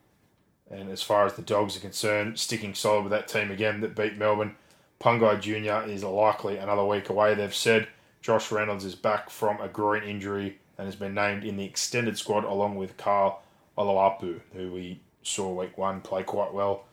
And 0.69 0.91
as 0.91 1.01
far 1.01 1.25
as 1.25 1.33
the 1.33 1.41
Dogs 1.41 1.77
are 1.77 1.81
concerned, 1.81 2.37
sticking 2.37 2.75
solid 2.75 3.03
with 3.03 3.11
that 3.11 3.27
team 3.27 3.49
again 3.49 3.81
that 3.81 3.95
beat 3.95 4.17
Melbourne. 4.17 4.55
Pangai 4.99 5.39
Jr. 5.39 5.89
is 5.89 6.03
likely 6.03 6.57
another 6.57 6.85
week 6.85 7.09
away, 7.09 7.33
they've 7.33 7.55
said. 7.55 7.87
Josh 8.21 8.51
Reynolds 8.51 8.83
is 8.83 8.95
back 8.95 9.29
from 9.29 9.59
a 9.61 9.69
groin 9.69 10.03
injury 10.03 10.59
and 10.77 10.85
has 10.85 10.95
been 10.95 11.13
named 11.13 11.45
in 11.45 11.55
the 11.55 11.63
extended 11.63 12.17
squad 12.17 12.43
along 12.43 12.75
with 12.75 12.97
Carl 12.97 13.41
Oloapu, 13.77 14.41
who 14.53 14.73
we 14.73 14.99
saw 15.23 15.53
week 15.53 15.77
one 15.77 16.01
play 16.01 16.23
quite 16.23 16.53
well 16.53 16.83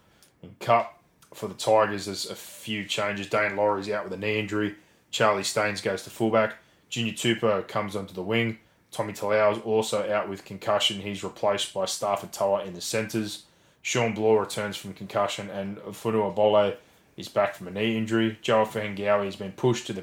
in 0.42 0.54
Cup. 0.60 1.00
For 1.34 1.48
the 1.48 1.54
Tigers, 1.54 2.06
there's 2.06 2.30
a 2.30 2.36
few 2.36 2.84
changes. 2.84 3.26
Daine 3.26 3.56
Laurie's 3.56 3.90
out 3.90 4.04
with 4.04 4.12
a 4.12 4.16
knee 4.16 4.38
injury. 4.38 4.76
Charlie 5.10 5.42
Staines 5.42 5.80
goes 5.80 6.04
to 6.04 6.10
fullback. 6.10 6.54
Junior 6.88 7.12
Tupou 7.12 7.66
comes 7.66 7.96
onto 7.96 8.14
the 8.14 8.22
wing. 8.22 8.58
Tommy 8.90 9.12
Talau 9.12 9.52
is 9.52 9.62
also 9.62 10.10
out 10.10 10.28
with 10.28 10.44
concussion. 10.44 11.00
He's 11.00 11.24
replaced 11.24 11.74
by 11.74 11.84
Starford 11.84 12.32
To'a 12.32 12.64
in 12.66 12.74
the 12.74 12.80
centres. 12.80 13.44
Shawn 13.82 14.14
Blore 14.14 14.40
returns 14.40 14.76
from 14.76 14.94
concussion, 14.94 15.48
and 15.50 15.78
Fonua 15.78 16.34
Pole 16.34 16.74
is 17.16 17.28
back 17.28 17.54
from 17.54 17.68
a 17.68 17.70
knee 17.70 17.96
injury. 17.96 18.38
Joe 18.42 18.64
Ofahengaue 18.64 19.24
has 19.24 19.36
been 19.36 19.52
pushed 19.52 19.86
to 19.86 19.92
the 19.92 20.02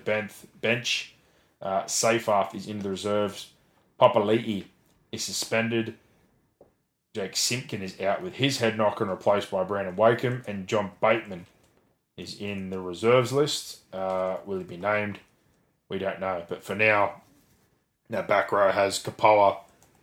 bench. 0.62 1.14
Uh, 1.62 1.84
Seyfarth 1.84 2.56
is 2.56 2.68
into 2.68 2.84
the 2.84 2.90
reserves. 2.90 3.52
Papali'i 4.00 4.66
is 5.12 5.24
suspended. 5.24 5.96
Jake 7.14 7.36
Simpkin 7.36 7.82
is 7.82 8.00
out 8.02 8.22
with 8.22 8.36
his 8.36 8.58
head 8.58 8.78
knock 8.78 9.00
and 9.00 9.10
replaced 9.10 9.52
by 9.52 9.64
Brandon 9.64 9.96
Wakeham. 9.96 10.44
And 10.48 10.68
John 10.68 10.92
Bateman 11.02 11.46
is 12.18 12.40
in 12.40 12.70
the 12.70 12.80
reserves 12.80 13.32
list. 13.32 13.80
Uh, 13.94 14.38
will 14.46 14.58
he 14.58 14.64
be 14.64 14.78
named? 14.78 15.20
We 15.94 16.00
don't 16.00 16.20
know. 16.20 16.44
But 16.50 16.64
for 16.64 16.74
now, 16.74 17.22
that 18.10 18.28
back 18.28 18.52
row 18.52 18.72
has 18.72 18.98
Kapoa 18.98 19.58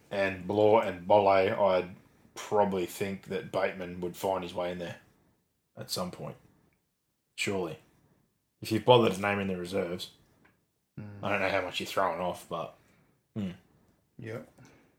and 0.09 0.47
Blore 0.47 0.85
and 0.85 1.05
Pole. 1.09 1.27
I'd 1.27 1.97
probably 2.37 2.87
think 2.87 3.25
that 3.25 3.51
Bateman 3.51 4.01
would 4.01 4.17
find 4.17 4.45
his 4.45 4.55
way 4.55 4.71
in 4.71 4.79
there 4.79 4.99
at 5.77 5.91
some 5.91 6.13
point. 6.13 6.37
Surely. 7.35 7.81
If 8.63 8.71
you've 8.71 8.85
bothered 8.85 9.15
to 9.15 9.21
name 9.21 9.41
in 9.41 9.49
the 9.49 9.57
reserves. 9.57 10.11
Mm. 10.99 11.07
I 11.25 11.29
don't 11.29 11.41
know 11.41 11.49
how 11.49 11.63
much 11.63 11.81
you're 11.81 11.89
throwing 11.89 12.21
off, 12.21 12.47
but. 12.49 12.77
Hmm. 13.37 13.51
Yep. 14.21 14.49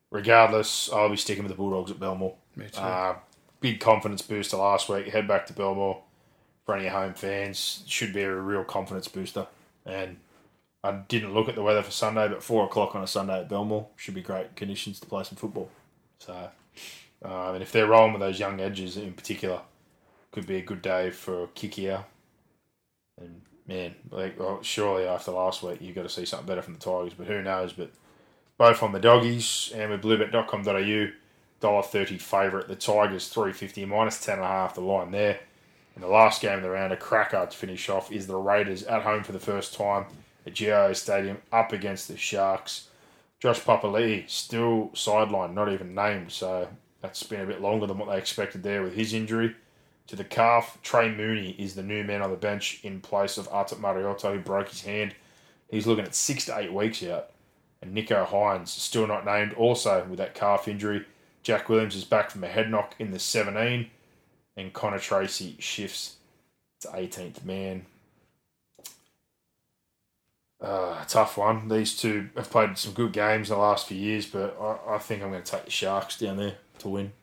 Regardless, 0.10 0.92
I'll 0.92 1.08
be 1.08 1.16
sticking 1.16 1.44
with 1.44 1.54
the 1.54 1.58
Bulldogs 1.58 1.92
at 1.92 2.02
Belmore. 2.02 2.36
Me 2.58 2.68
too. 2.70 2.82
Uh, 2.82 3.16
big 3.62 3.80
confidence 3.80 4.24
booster 4.24 4.58
last 4.58 4.90
week. 4.90 5.08
Head 5.08 5.26
back 5.26 5.46
to 5.46 5.54
Belmore 5.54 6.04
for 6.66 6.76
any 6.76 6.90
home 6.90 7.14
fans. 7.14 7.86
Should 7.88 8.12
be 8.12 8.24
a 8.24 8.36
real 8.36 8.66
confidence 8.66 9.08
booster. 9.08 9.48
And 9.86 10.18
I 10.84 10.92
didn't 11.08 11.34
look 11.34 11.48
at 11.48 11.56
the 11.56 11.62
weather 11.62 11.84
for 11.84 11.92
Sunday, 11.92 12.28
but 12.28 12.42
four 12.42 12.66
o'clock 12.66 12.96
on 12.96 13.04
a 13.04 13.08
Sunday 13.08 13.40
at 13.40 13.50
Belmore 13.50 13.88
should 13.96 14.16
be 14.16 14.22
great 14.22 14.56
conditions 14.56 15.00
to 15.00 15.08
play 15.08 15.24
some 15.24 15.36
football. 15.36 15.70
So, 16.18 16.50
uh, 17.24 17.52
and 17.54 17.62
if 17.62 17.72
they're 17.72 17.88
rolling 17.88 18.14
with 18.14 18.22
those 18.22 18.40
young 18.40 18.60
edges 18.60 18.98
in 18.98 19.14
particular, 19.14 19.62
could 20.32 20.48
be 20.48 20.56
a 20.56 20.62
good 20.62 20.82
day 20.82 21.12
for 21.12 21.48
Kikau. 21.48 22.04
And 23.20 23.42
man, 23.68 23.96
like 24.10 24.40
well, 24.40 24.64
surely 24.64 25.06
after 25.06 25.32
last 25.32 25.62
week, 25.62 25.82
you've 25.82 25.96
got 25.96 26.04
to 26.04 26.10
see 26.10 26.26
something 26.26 26.48
better 26.48 26.64
from 26.64 26.74
the 26.74 26.80
Tigers, 26.80 27.14
but 27.14 27.28
who 27.28 27.44
knows? 27.44 27.74
But 27.74 27.92
both 28.58 28.82
on 28.82 28.92
the 28.92 29.00
doggies 29.00 29.72
and 29.76 29.92
with 29.92 30.02
bluebet.com.au, 30.02 31.12
dollar 31.60 31.84
thirty 31.84 32.18
favourite. 32.18 32.68
The 32.68 32.76
Tigers 32.76 33.28
three 33.28 33.54
fifty 33.54 33.86
minus 33.86 34.24
ten 34.24 34.38
and 34.38 34.46
a 34.46 34.48
half. 34.48 34.74
The 34.74 34.82
line 34.82 35.12
there. 35.12 35.42
And 35.94 36.04
the 36.04 36.08
last 36.08 36.42
game 36.42 36.56
of 36.56 36.64
the 36.64 36.70
round, 36.70 36.94
a 36.94 36.98
cracker 36.98 37.46
to 37.46 37.56
finish 37.56 37.90
off, 37.90 38.14
is 38.14 38.26
the 38.26 38.38
Raiders 38.38 38.84
at 38.84 39.02
home 39.02 39.24
for 39.24 39.34
the 39.34 39.42
first 39.42 39.74
time 39.74 40.06
at 40.60 40.98
Stadium 40.98 41.38
up 41.52 41.72
against 41.74 42.08
the 42.08 42.18
Sharks. 42.18 42.88
Josh 43.40 43.60
Papali'i 43.62 44.30
still 44.30 44.92
sidelined, 44.94 45.54
not 45.54 45.72
even 45.72 45.96
named, 45.96 46.32
so 46.32 46.68
that's 47.02 47.24
been 47.24 47.42
a 47.42 47.46
bit 47.46 47.62
longer 47.62 47.88
than 47.88 47.98
what 47.98 48.10
they 48.10 48.18
expected 48.18 48.64
there 48.64 48.84
with 48.84 48.94
his 48.94 49.14
injury 49.14 49.56
to 50.08 50.16
the 50.16 50.24
calf. 50.24 50.78
Trey 50.84 51.10
Mooney 51.10 51.56
is 51.58 51.74
the 51.74 51.84
new 51.84 52.04
man 52.04 52.22
on 52.22 52.30
the 52.30 52.36
bench 52.36 52.80
in 52.84 53.02
place 53.02 53.38
of 53.38 53.48
Ata 53.52 53.78
Mariota, 53.78 54.32
who 54.32 54.40
broke 54.40 54.70
his 54.70 54.82
hand. 54.82 55.16
He's 55.70 55.88
looking 55.88 56.06
at 56.06 56.14
six 56.14 56.46
to 56.46 56.58
eight 56.58 56.74
weeks 56.74 57.02
out. 57.04 57.32
And 57.82 57.96
Nicho 57.96 58.28
Hynes, 58.28 58.68
still 58.68 59.08
not 59.08 59.26
named, 59.26 59.54
also 59.54 60.06
with 60.08 60.20
that 60.20 60.36
calf 60.36 60.68
injury. 60.68 61.06
Jack 61.42 61.68
Williams 61.68 61.96
is 61.96 62.04
back 62.04 62.30
from 62.30 62.44
a 62.44 62.48
head 62.48 62.70
knock 62.70 62.94
in 63.00 63.10
the 63.10 63.20
17. 63.20 63.90
And 64.58 64.74
Connor 64.74 65.00
Tracey 65.00 65.56
shifts 65.60 66.18
to 66.82 66.90
18th 66.90 67.44
man. 67.44 67.86
Uh, 70.62 71.04
tough 71.06 71.38
one. 71.38 71.68
These 71.70 71.98
two 71.98 72.30
have 72.36 72.52
played 72.52 72.78
some 72.78 72.94
good 72.94 73.14
games 73.14 73.50
in 73.50 73.56
the 73.56 73.62
last 73.62 73.88
few 73.88 73.98
years, 73.98 74.28
but 74.28 74.56
I, 74.62 74.96
I 74.96 74.98
think 75.00 75.24
I'm 75.24 75.32
going 75.32 75.42
to 75.42 75.52
take 75.52 75.66
the 75.66 75.72
Sharks 75.72 76.20
down 76.20 76.38
there 76.38 76.56
to 76.80 76.90
win. 76.90 77.14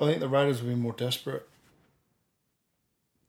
I 0.00 0.06
think 0.06 0.20
the 0.20 0.28
Raiders 0.28 0.60
will 0.60 0.70
be 0.70 0.74
more 0.74 0.92
desperate. 0.92 1.48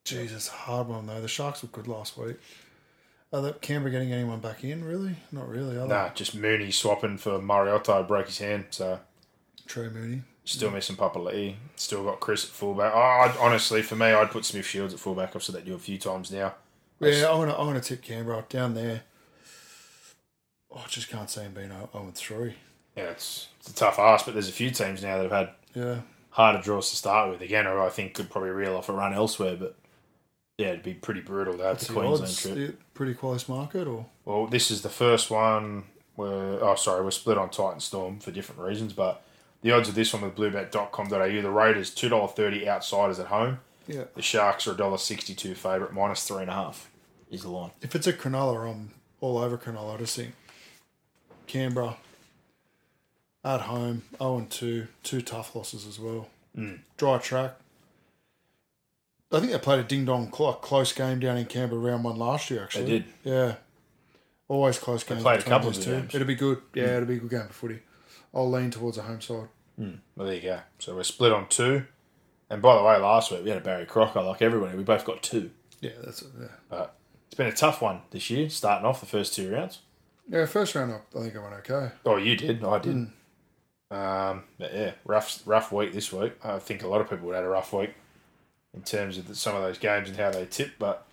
Jesus, 0.05 0.47
hard 0.47 0.87
one 0.87 1.07
though. 1.07 1.21
The 1.21 1.27
Sharks 1.27 1.61
were 1.61 1.69
good 1.69 1.87
last 1.87 2.17
week. 2.17 2.37
Are 3.33 3.41
the 3.41 3.53
Canberra 3.53 3.91
getting 3.91 4.13
anyone 4.13 4.39
back 4.39 4.63
in? 4.63 4.83
Really? 4.83 5.15
Not 5.31 5.49
really. 5.49 5.77
Are 5.77 5.87
nah, 5.87 6.09
just 6.09 6.35
Mooney 6.35 6.71
swapping 6.71 7.17
for 7.17 7.41
Mariota 7.41 8.03
broke 8.07 8.27
his 8.27 8.37
hand. 8.37 8.65
So 8.69 8.99
Trey 9.65 9.89
Mooney. 9.89 10.21
Still 10.45 10.69
yeah. 10.69 10.75
missing 10.75 10.95
Papali'i. 10.95 11.55
Still 11.75 12.03
got 12.03 12.19
Kris 12.19 12.45
at 12.45 12.51
fullback. 12.51 12.93
Oh, 12.93 12.99
I'd, 12.99 13.35
honestly, 13.39 13.81
for 13.81 13.95
me, 13.95 14.05
I'd 14.05 14.29
put 14.29 14.45
Smith 14.45 14.65
Shields 14.65 14.93
at 14.93 14.99
fullback. 14.99 15.35
I've 15.35 15.43
said 15.43 15.55
that 15.55 15.63
to 15.63 15.69
you 15.69 15.75
a 15.75 15.79
few 15.79 15.97
times 15.97 16.31
now. 16.31 16.53
Yeah, 16.99 17.29
I'm 17.29 17.39
gonna 17.39 17.57
I'm 17.57 17.67
gonna 17.67 17.81
tip 17.81 18.01
Canberra 18.01 18.45
down 18.49 18.73
there. 18.73 19.01
Oh, 20.71 20.83
I 20.85 20.87
just 20.87 21.09
can't 21.09 21.29
see 21.29 21.41
him 21.41 21.53
being 21.53 21.69
0 21.69 21.89
and 21.93 22.15
three. 22.15 22.55
Yeah, 22.97 23.05
it's, 23.05 23.49
it's 23.59 23.69
a 23.69 23.75
tough 23.75 23.99
ask, 23.99 24.25
but 24.25 24.33
there's 24.33 24.49
a 24.49 24.53
few 24.53 24.71
teams 24.71 25.03
now 25.03 25.17
that 25.17 25.31
have 25.31 25.31
had 25.31 25.49
yeah 25.73 26.01
harder 26.31 26.61
draws 26.61 26.89
to 26.89 26.95
start 26.95 27.29
with. 27.29 27.41
Again, 27.41 27.65
or 27.67 27.81
I 27.81 27.89
think 27.89 28.13
could 28.13 28.29
probably 28.29 28.49
reel 28.49 28.75
off 28.75 28.89
a 28.89 28.93
run 28.93 29.13
elsewhere, 29.13 29.55
but 29.55 29.75
yeah, 30.57 30.67
it'd 30.67 30.83
be 30.83 30.93
pretty 30.93 31.21
brutal 31.21 31.57
to 31.57 31.63
have 31.63 31.79
the, 31.79 31.85
the 31.85 31.93
Queensland 31.93 32.23
odds? 32.23 32.41
trip. 32.41 32.81
Pretty 32.93 33.13
close 33.13 33.49
market, 33.49 33.87
or 33.87 34.05
well, 34.23 34.47
this 34.47 34.71
is 34.71 34.81
the 34.81 34.89
first 34.89 35.29
one 35.29 35.83
where 36.15 36.63
oh 36.63 36.75
sorry, 36.75 37.03
we're 37.03 37.11
split 37.11 37.37
on 37.37 37.49
Titan 37.49 37.79
Storm 37.79 38.19
for 38.19 38.31
different 38.31 38.61
reasons, 38.61 38.93
but 38.93 39.21
the 39.61 39.71
odds 39.71 39.89
of 39.89 39.95
this 39.95 40.13
one 40.13 40.21
with 40.21 40.35
bluebet.com.au, 40.35 41.41
the 41.41 41.49
Raiders 41.49 41.89
two 41.93 42.09
dollar 42.09 42.27
thirty 42.27 42.67
outsiders 42.67 43.19
at 43.19 43.27
home. 43.27 43.59
Yeah. 43.87 44.05
The 44.15 44.21
Sharks 44.21 44.67
are 44.67 44.71
a 44.71 44.77
dollar 44.77 44.97
sixty 44.97 45.33
two 45.33 45.55
favourite, 45.55 45.93
minus 45.93 46.27
three 46.27 46.41
and 46.41 46.49
a 46.49 46.53
half 46.53 46.89
is 47.31 47.43
the 47.43 47.49
line. 47.49 47.71
If 47.81 47.95
it's 47.95 48.07
a 48.07 48.13
Cronulla, 48.13 48.69
I'm 48.71 48.91
all 49.21 49.37
over 49.37 49.57
Cronulla. 49.57 49.95
I 49.95 49.97
just 49.97 50.15
think 50.15 50.33
Canberra 51.47 51.97
at 53.43 53.61
home, 53.61 54.01
0 54.17 54.37
and 54.37 54.49
2, 54.49 54.87
two 55.03 55.21
tough 55.21 55.55
losses 55.55 55.85
as 55.85 55.99
well. 55.99 56.27
Mm. 56.57 56.79
Dry 56.97 57.19
track. 57.19 57.55
I 59.31 59.39
think 59.39 59.51
they 59.51 59.57
played 59.59 59.79
a 59.79 59.83
ding 59.83 60.05
dong 60.05 60.29
clock 60.29 60.61
close 60.61 60.93
game 60.93 61.19
down 61.19 61.37
in 61.37 61.45
Canberra 61.45 61.79
round 61.79 62.03
one 62.03 62.17
last 62.17 62.49
year. 62.49 62.63
Actually, 62.63 62.85
they 62.85 62.91
did. 62.91 63.05
Yeah, 63.23 63.55
always 64.47 64.79
close 64.79 65.03
games. 65.03 65.21
They 65.21 65.23
played 65.23 65.39
a 65.41 65.43
couple 65.43 65.69
of. 65.69 65.83
Games. 65.83 66.15
It'll 66.15 66.27
be 66.27 66.35
good. 66.35 66.61
Yeah, 66.73 66.83
mm. 66.83 66.95
it'll 66.95 67.07
be 67.07 67.15
a 67.15 67.19
good 67.19 67.31
game 67.31 67.47
for 67.47 67.53
footy. 67.53 67.79
I'll 68.33 68.49
lean 68.49 68.71
towards 68.71 68.97
the 68.97 69.03
home 69.03 69.21
side. 69.21 69.47
Mm. 69.79 69.99
Well, 70.15 70.27
there 70.27 70.35
you 70.35 70.41
go. 70.41 70.59
So 70.79 70.95
we're 70.95 71.03
split 71.03 71.33
on 71.33 71.47
two. 71.49 71.85
And 72.49 72.61
by 72.61 72.75
the 72.75 72.83
way, 72.83 72.97
last 72.97 73.31
week 73.31 73.43
we 73.43 73.49
had 73.49 73.57
a 73.57 73.63
Barry 73.63 73.85
Crocker 73.85 74.21
like 74.21 74.41
everybody. 74.41 74.77
We 74.77 74.83
both 74.83 75.05
got 75.05 75.23
two. 75.23 75.51
Yeah, 75.81 75.91
that's 76.03 76.21
it. 76.21 76.29
Yeah. 76.39 76.47
But 76.69 76.95
it's 77.27 77.35
been 77.35 77.47
a 77.47 77.51
tough 77.51 77.81
one 77.81 78.01
this 78.11 78.29
year, 78.29 78.49
starting 78.49 78.85
off 78.85 78.99
the 78.99 79.05
first 79.05 79.33
two 79.33 79.51
rounds. 79.51 79.79
Yeah, 80.29 80.45
first 80.45 80.75
round 80.75 80.93
I 80.93 81.19
think 81.19 81.35
I 81.35 81.39
went 81.39 81.53
okay. 81.69 81.91
Oh, 82.05 82.17
you 82.17 82.35
did. 82.35 82.63
I 82.63 82.79
didn't. 82.79 83.07
Mm. 83.07 83.11
Um, 83.91 84.43
but 84.57 84.73
yeah, 84.73 84.91
rough 85.05 85.41
rough 85.45 85.71
week 85.71 85.93
this 85.93 86.11
week. 86.11 86.33
I 86.43 86.59
think 86.59 86.83
a 86.83 86.87
lot 86.87 87.01
of 87.01 87.09
people 87.09 87.27
would 87.27 87.35
have 87.35 87.43
had 87.43 87.47
a 87.47 87.51
rough 87.51 87.71
week 87.73 87.93
in 88.73 88.81
terms 88.81 89.17
of 89.17 89.27
the, 89.27 89.35
some 89.35 89.55
of 89.55 89.61
those 89.61 89.77
games 89.77 90.09
and 90.09 90.17
how 90.17 90.31
they 90.31 90.45
tip. 90.45 90.73
But 90.79 91.05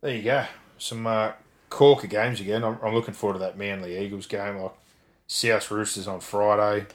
there 0.00 0.14
you 0.14 0.22
go. 0.22 0.44
Some 0.78 1.06
uh, 1.06 1.32
corker 1.70 2.06
games 2.06 2.40
again. 2.40 2.62
I'm, 2.62 2.78
I'm, 2.82 2.94
looking 2.94 3.14
forward 3.14 3.34
to 3.34 3.38
that 3.40 3.56
Manly 3.56 3.98
Eagles 3.98 4.26
game. 4.26 4.58
Like 4.58 4.72
South 5.26 5.70
Roosters 5.70 6.06
on 6.06 6.20
Friday. 6.20 6.86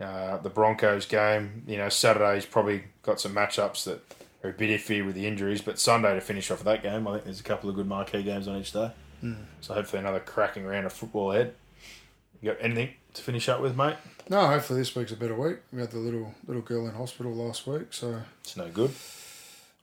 Uh, 0.00 0.38
the 0.38 0.50
Broncos 0.50 1.06
game. 1.06 1.62
You 1.66 1.76
know, 1.78 1.88
Saturday's 1.88 2.46
probably 2.46 2.84
got 3.02 3.20
some 3.20 3.34
matchups 3.34 3.84
that 3.84 4.02
are 4.42 4.50
a 4.50 4.52
bit 4.52 4.70
iffy 4.70 5.04
with 5.04 5.14
the 5.14 5.26
injuries, 5.26 5.62
but 5.62 5.78
Sunday 5.78 6.14
to 6.14 6.20
finish 6.20 6.50
off 6.50 6.64
that 6.64 6.82
game, 6.82 7.06
I 7.06 7.12
think 7.12 7.24
there's 7.24 7.40
a 7.40 7.44
couple 7.44 7.70
of 7.70 7.76
good 7.76 7.86
marquee 7.86 8.22
games 8.22 8.48
on 8.48 8.56
each 8.56 8.72
day. 8.72 8.90
Mm. 9.22 9.44
So 9.60 9.74
hopefully 9.74 10.00
another 10.00 10.20
cracking 10.20 10.64
round 10.64 10.86
of 10.86 10.92
football 10.92 11.32
ahead. 11.32 11.54
You 12.40 12.52
got 12.52 12.62
anything 12.62 12.90
to 13.14 13.22
finish 13.22 13.48
up 13.48 13.60
with, 13.60 13.76
mate? 13.76 13.96
No, 14.28 14.46
hopefully 14.46 14.80
this 14.80 14.94
week's 14.94 15.12
a 15.12 15.16
better 15.16 15.34
week. 15.34 15.58
We 15.72 15.80
had 15.80 15.90
the 15.90 15.98
little 15.98 16.34
little 16.46 16.62
girl 16.62 16.86
in 16.86 16.94
hospital 16.94 17.32
last 17.32 17.66
week, 17.66 17.92
so 17.92 18.20
it's 18.42 18.56
no 18.56 18.68
good. 18.68 18.90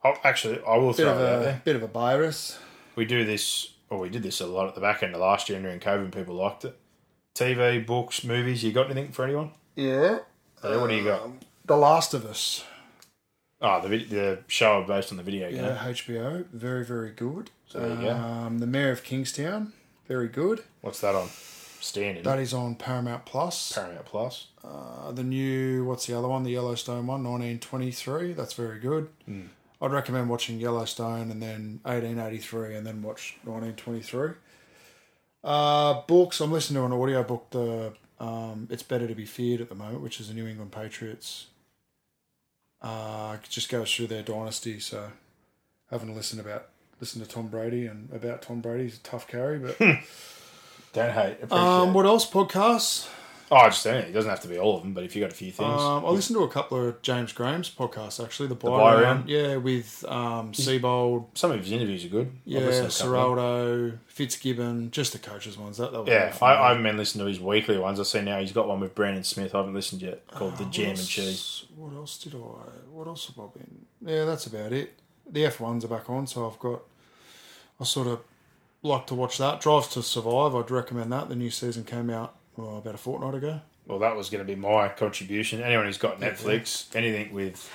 Oh, 0.04 0.14
actually, 0.24 0.60
I 0.68 0.78
will 0.78 0.90
bit 0.90 0.98
throw 0.98 1.12
of 1.12 1.18
a, 1.18 1.44
there. 1.44 1.62
Bit 1.64 1.76
of 1.76 1.84
a 1.84 1.88
virus. 1.88 2.60
We 2.96 3.06
do 3.06 3.24
this, 3.24 3.74
or 3.90 4.00
we 4.00 4.10
did 4.10 4.24
this 4.24 4.42
a 4.42 4.48
lot 4.48 4.68
at 4.68 4.76
the 4.76 4.82
back 4.82 5.04
end 5.04 5.16
of 5.16 5.22
last 5.22 5.48
year 5.48 5.60
during 5.62 5.80
COVID, 5.80 6.04
and 6.04 6.14
people 6.14 6.36
liked 6.36 6.66
it. 6.66 6.78
TV, 7.34 7.86
books, 7.86 8.24
movies. 8.24 8.64
You 8.64 8.72
got 8.74 8.92
anything 8.92 9.12
for 9.12 9.24
anyone? 9.24 9.52
Yeah. 9.76 10.20
Yeah, 10.64 10.78
what 10.78 10.90
do 10.90 10.96
you 10.96 11.04
got? 11.04 11.30
The 11.66 11.78
Last 11.78 12.14
of 12.14 12.26
Us. 12.26 12.64
Oh, 13.62 13.80
the 13.82 13.90
vid- 13.90 14.10
the 14.10 14.40
show 14.48 14.84
based 14.84 15.12
on 15.12 15.18
the 15.18 15.24
video 15.24 15.50
game. 15.50 15.64
Yeah, 15.64 15.78
HBO. 15.78 16.46
Very, 16.52 16.84
very 16.84 17.12
good. 17.12 17.52
So 17.68 17.80
there 17.80 17.90
you 17.90 18.02
go. 18.02 18.12
Um, 18.12 18.60
the 18.60 18.68
Mayor 18.68 18.92
of 18.92 19.04
Kingstown. 19.04 19.74
Very 20.08 20.28
good. 20.28 20.64
What's 20.82 21.00
that 21.02 21.16
on? 21.16 21.30
Standard. 21.80 22.24
That 22.24 22.40
is 22.40 22.54
on 22.54 22.76
Paramount 22.76 23.26
Plus. 23.26 23.72
Paramount 23.74 24.06
Plus. 24.06 24.48
Uh, 24.64 25.12
the 25.12 25.24
new, 25.24 25.86
what's 25.86 26.06
the 26.06 26.18
other 26.18 26.28
one? 26.28 26.44
The 26.44 26.52
Yellowstone 26.52 27.08
one, 27.08 27.24
1923. 27.24 28.34
That's 28.34 28.54
very 28.54 28.80
good. 28.80 29.10
Hmm. 29.26 29.46
I'd 29.82 29.92
recommend 29.92 30.30
watching 30.30 30.60
Yellowstone 30.60 31.32
and 31.32 31.42
then 31.42 31.80
1883 31.84 32.76
and 32.76 32.86
then 32.86 33.02
watch 33.02 33.38
1923. 33.46 34.34
Uh, 35.44 36.02
books, 36.08 36.40
I'm 36.40 36.52
listening 36.52 36.82
to 36.82 36.86
an 36.86 37.02
audio 37.02 37.24
book, 37.24 37.48
the 37.50 37.94
um, 38.22 38.68
It's 38.72 38.84
Better 38.84 39.08
to 39.08 39.16
Be 39.16 39.26
Feared 39.26 39.60
at 39.60 39.68
the 39.70 39.76
moment, 39.76 40.02
which 40.02 40.20
is 40.22 40.30
the 40.30 40.34
New 40.34 40.48
England 40.48 40.72
Patriots. 40.72 41.48
Uh, 42.82 43.38
just 43.50 43.70
goes 43.70 43.94
through 43.94 44.08
their 44.08 44.24
dynasty, 44.24 44.80
so 44.80 45.12
having 45.90 46.08
to 46.08 46.14
listen 46.14 46.40
about 46.40 46.70
listen 47.00 47.22
to 47.22 47.28
Tom 47.28 47.48
Brady 47.48 47.86
and 47.88 48.10
about 48.14 48.42
Tom 48.42 48.62
Brady's 48.62 48.98
a 48.98 49.00
tough 49.00 49.28
carry, 49.28 49.58
but 49.60 49.78
Don't 50.94 51.12
hate. 51.12 51.38
Appreciate. 51.42 51.52
um, 51.52 51.94
what 51.94 52.06
else? 52.06 52.30
Podcasts. 52.30 53.08
Oh, 53.54 53.66
just 53.66 53.86
anything. 53.86 54.12
It 54.12 54.14
doesn't 54.14 54.30
have 54.30 54.40
to 54.44 54.48
be 54.48 54.58
all 54.58 54.78
of 54.78 54.82
them, 54.84 54.94
but 54.94 55.04
if 55.04 55.14
you 55.14 55.22
got 55.22 55.32
a 55.34 55.36
few 55.36 55.52
things, 55.52 55.82
Um, 55.82 56.06
I 56.06 56.10
listened 56.10 56.38
to 56.38 56.44
a 56.44 56.48
couple 56.48 56.88
of 56.88 57.02
James 57.02 57.34
Graham's 57.34 57.70
podcasts 57.70 58.24
actually. 58.24 58.48
The 58.48 58.56
buy, 58.56 58.70
Buy 58.70 58.94
round, 58.94 59.04
Round? 59.04 59.30
yeah, 59.30 59.56
with 59.58 60.06
um, 60.08 60.54
Seibold, 60.54 61.26
some 61.34 61.52
of 61.52 61.60
his 61.60 61.70
interviews 61.74 62.06
are 62.06 62.08
good. 62.08 62.32
Yeah, 62.46 62.62
listened 62.62 62.92
to 62.92 63.04
a 63.06 63.12
couple. 63.12 63.36
Ciraldo, 63.36 63.98
Fitzgibbon, 64.08 64.92
just 64.92 65.12
the 65.12 65.20
coaches 65.20 65.58
ones. 65.58 65.76
That, 65.78 65.92
that 65.92 66.08
Yeah. 66.08 66.34
I, 66.42 66.54
I 66.56 66.68
haven't 66.70 66.84
been 66.84 66.96
listening 66.96 67.26
to 67.26 67.30
his 67.30 67.42
weekly 67.42 67.78
ones. 67.78 68.00
I 68.00 68.04
see 68.04 68.22
now 68.22 68.40
he's 68.40 68.54
got 68.54 68.70
one 68.70 68.80
with 68.80 68.96
Brandon 68.96 69.24
Smith. 69.26 69.54
I 69.54 69.58
haven't 69.58 69.74
listened 69.74 70.02
yet, 70.02 70.26
called 70.28 70.54
The 70.58 70.64
Uh, 70.64 70.68
What 70.68 70.72
Jam 70.72 70.90
and 70.92 71.06
Cheese. 71.08 71.66
What 71.76 71.94
else 71.94 72.18
did 72.18 72.34
I? 72.36 72.38
What 72.90 73.08
else 73.08 73.28
have 73.28 73.38
I 73.38 73.48
been? 73.58 73.86
Yeah, 74.06 74.24
that's 74.24 74.46
about 74.46 74.72
it. 74.72 74.94
The 75.30 75.46
F 75.46 75.60
ones 75.60 75.84
are 75.84 75.90
back 75.90 76.10
on, 76.10 76.26
so 76.26 76.50
I've 76.50 76.58
got. 76.60 76.84
I 77.80 77.84
sort 77.84 78.08
of 78.08 78.20
like 78.82 79.08
to 79.08 79.16
watch 79.16 79.38
that. 79.40 79.60
Drive 79.60 79.90
to 79.92 80.02
Survive. 80.04 80.56
I'd 80.56 80.72
recommend 80.72 81.12
that. 81.12 81.28
The 81.28 81.36
new 81.36 81.50
season 81.50 81.84
came 81.84 82.10
out 82.10 82.36
well, 82.58 82.78
about 82.78 82.96
a 82.96 82.98
fortnight 82.98 83.36
ago. 83.36 83.62
Well, 83.88 84.00
that 84.00 84.16
was 84.16 84.30
going 84.30 84.46
to 84.46 84.48
be 84.48 84.60
my 84.60 84.90
contribution. 84.90 85.62
Anyone 85.62 85.86
who's 85.86 85.98
got 85.98 86.20
Netflix, 86.20 86.94
anything 86.96 87.34
with 87.34 87.70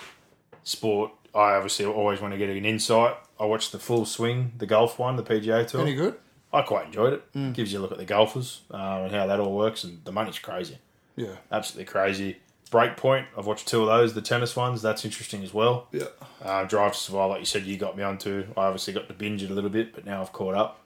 sport, 0.64 1.12
I 1.34 1.54
obviously 1.54 1.84
always 1.84 2.20
want 2.20 2.32
to 2.32 2.38
get 2.38 2.48
an 2.48 2.64
insight. 2.64 3.16
I 3.38 3.44
watched 3.44 3.72
the 3.72 3.78
full 3.78 4.06
swing, 4.06 4.52
the 4.56 4.66
golf 4.66 4.98
one, 4.98 5.16
the 5.16 5.22
PGA 5.22 5.66
tour. 5.66 5.82
Any 5.82 5.94
good? 5.94 6.16
I 6.52 6.62
quite 6.62 6.86
enjoyed 6.86 7.12
it. 7.12 7.32
Mm. 7.34 7.52
Gives 7.54 7.72
you 7.72 7.80
a 7.80 7.82
look 7.82 7.92
at 7.92 7.98
the 7.98 8.04
golfers 8.04 8.62
um, 8.70 8.80
and 9.02 9.12
how 9.12 9.26
that 9.26 9.40
all 9.40 9.54
works, 9.54 9.84
and 9.84 10.02
the 10.04 10.12
money's 10.12 10.38
crazy, 10.38 10.78
Yeah. 11.16 11.34
absolutely 11.52 11.84
crazy. 11.90 12.36
Breakpoint, 12.70 13.26
I've 13.36 13.46
watched 13.46 13.68
two 13.68 13.82
of 13.82 13.86
those, 13.86 14.14
the 14.14 14.22
tennis 14.22 14.56
ones. 14.56 14.82
That's 14.82 15.04
interesting 15.04 15.42
as 15.44 15.52
well. 15.54 15.86
Yeah. 15.92 16.06
Uh, 16.42 16.64
Drive 16.64 16.92
to 16.94 16.98
Survive, 16.98 17.30
like 17.30 17.40
you 17.40 17.46
said, 17.46 17.64
you 17.64 17.76
got 17.76 17.96
me 17.96 18.02
onto. 18.02 18.46
I 18.56 18.62
obviously 18.66 18.92
got 18.92 19.06
to 19.08 19.14
binge 19.14 19.42
it 19.42 19.50
a 19.50 19.54
little 19.54 19.70
bit, 19.70 19.94
but 19.94 20.04
now 20.06 20.20
I've 20.20 20.32
caught 20.32 20.54
up. 20.54 20.80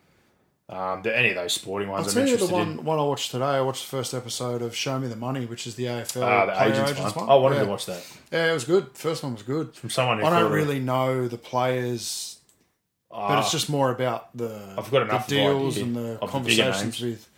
Um, 0.71 1.03
the, 1.03 1.17
any 1.17 1.31
of 1.31 1.35
those 1.35 1.53
sporting 1.53 1.89
I'll 1.89 1.97
ones 1.97 2.09
I'm 2.17 2.23
tell 2.25 2.29
you 2.29 2.37
the 2.37 2.47
one, 2.47 2.71
in. 2.79 2.85
one 2.85 2.99
I 2.99 3.03
watched 3.03 3.33
today. 3.33 3.45
I 3.45 3.61
watched 3.61 3.83
the 3.91 3.97
first 3.97 4.15
episode 4.15 4.63
of 4.63 4.75
Show 4.77 5.01
Me 5.01 5.09
the 5.09 5.17
Money, 5.17 5.45
which 5.45 5.67
is 5.67 5.75
the 5.75 5.87
AFL 5.87 6.23
Ah, 6.23 6.47
the 6.47 6.53
player 6.53 6.85
agents, 6.85 7.17
one. 7.17 7.29
I 7.29 7.35
wanted 7.35 7.57
yeah. 7.57 7.63
to 7.65 7.69
watch 7.69 7.87
that 7.87 8.07
Yeah, 8.31 8.51
it 8.51 8.55
was 8.55 8.65
good. 8.65 8.87
First 8.95 9.23
one 9.25 9.33
was 9.33 9.43
good. 9.43 9.75
from 9.75 9.91
someone 9.91 10.21
who 10.21 10.27
I 10.27 10.39
don't 10.39 10.53
really 10.53 10.79
know 10.79 11.27
the 11.27 11.39
players, 11.39 12.39
but 13.11 13.39
it's 13.41 13.49
Ah, 13.49 13.51
just 13.51 13.69
more 13.69 13.91
about 13.91 14.37
the 14.37 14.75
I've 14.79 14.91
got 14.93 15.03
enough 15.03 15.27
the 15.27 15.35
deals 15.37 15.77
and 15.77 15.97
the 15.97 16.13
of 16.15 16.21
the 16.21 16.27
conversations 16.29 17.01
with. 17.01 17.29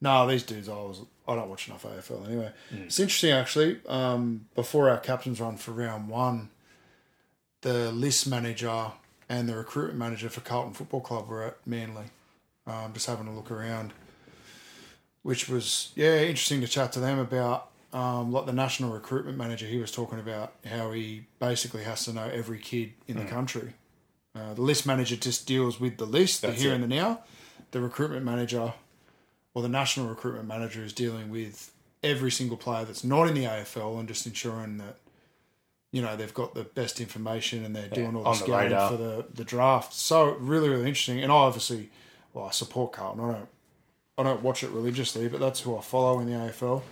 No, 0.00 0.26
these 0.26 0.42
dudes, 0.44 0.68
I 0.70 0.72
was 0.72 1.02
I 1.28 1.34
don't 1.34 1.50
watch 1.50 1.68
enough 1.68 1.82
AFL 1.84 2.26
anyway. 2.26 2.50
Hmm. 2.70 2.82
It's 2.84 2.98
interesting 2.98 3.32
actually. 3.32 3.78
Um, 3.88 4.46
before 4.54 4.88
our 4.88 4.96
captains 4.96 5.38
run 5.38 5.58
for 5.58 5.72
round 5.72 6.08
one, 6.08 6.48
the 7.60 7.92
list 7.92 8.26
manager 8.26 8.92
and 9.28 9.48
the 9.48 9.54
recruitment 9.54 9.98
manager 9.98 10.30
for 10.30 10.40
Carlton 10.40 10.72
Football 10.72 11.02
Club 11.02 11.28
were 11.28 11.44
at 11.44 11.58
Manly, 11.66 12.06
um, 12.70 12.92
just 12.92 13.06
having 13.06 13.26
a 13.26 13.34
look 13.34 13.50
around, 13.50 13.92
which 15.22 15.48
was 15.48 15.92
yeah 15.96 16.20
interesting 16.20 16.60
to 16.60 16.68
chat 16.68 16.92
to 16.92 17.00
them 17.00 17.18
about. 17.18 17.66
Um, 17.92 18.30
like 18.30 18.46
the 18.46 18.52
national 18.52 18.92
recruitment 18.92 19.36
manager, 19.36 19.66
he 19.66 19.78
was 19.78 19.90
talking 19.90 20.20
about 20.20 20.52
how 20.64 20.92
he 20.92 21.24
basically 21.40 21.82
has 21.82 22.04
to 22.04 22.12
know 22.12 22.28
every 22.32 22.60
kid 22.60 22.92
in 23.08 23.16
Hmm. 23.16 23.24
the 23.24 23.28
country. 23.28 23.72
Uh, 24.32 24.54
the 24.54 24.62
list 24.62 24.86
manager 24.86 25.16
just 25.16 25.44
deals 25.44 25.80
with 25.80 25.96
the 25.96 26.06
list, 26.06 26.42
the 26.42 26.52
here 26.52 26.70
it. 26.70 26.74
and 26.74 26.84
the 26.84 26.88
now. 26.88 27.24
The 27.72 27.80
recruitment 27.80 28.24
manager, 28.24 28.74
or 29.54 29.62
the 29.62 29.68
national 29.68 30.06
recruitment 30.08 30.46
manager, 30.46 30.84
is 30.84 30.92
dealing 30.92 31.30
with 31.30 31.72
every 32.04 32.30
single 32.30 32.56
player 32.56 32.84
that's 32.84 33.02
not 33.02 33.26
in 33.26 33.34
the 33.34 33.44
AFL 33.44 33.98
and 33.98 34.06
just 34.08 34.24
ensuring 34.24 34.78
that 34.78 34.96
you 35.90 36.00
know 36.00 36.14
they've 36.16 36.32
got 36.32 36.54
the 36.54 36.62
best 36.62 37.00
information 37.00 37.64
and 37.64 37.74
they're 37.74 37.88
doing 37.88 38.14
all 38.14 38.22
the 38.22 38.34
scouting 38.34 38.78
for 38.88 38.96
the 38.96 39.24
the 39.34 39.42
draft. 39.44 39.92
So 39.94 40.30
really, 40.38 40.68
really 40.68 40.86
interesting. 40.86 41.20
And 41.20 41.32
I 41.32 41.34
obviously, 41.34 41.90
well, 42.34 42.46
I 42.46 42.50
support 42.50 42.92
Carlton. 42.92 43.24
I 43.24 43.32
don't, 43.32 43.48
I 44.18 44.22
don't 44.22 44.42
watch 44.42 44.62
it 44.62 44.70
religiously, 44.70 45.28
but 45.28 45.40
that's 45.40 45.60
who 45.60 45.76
I 45.76 45.80
follow 45.80 46.20
in 46.20 46.26
the 46.26 46.32
AFL. 46.32 46.82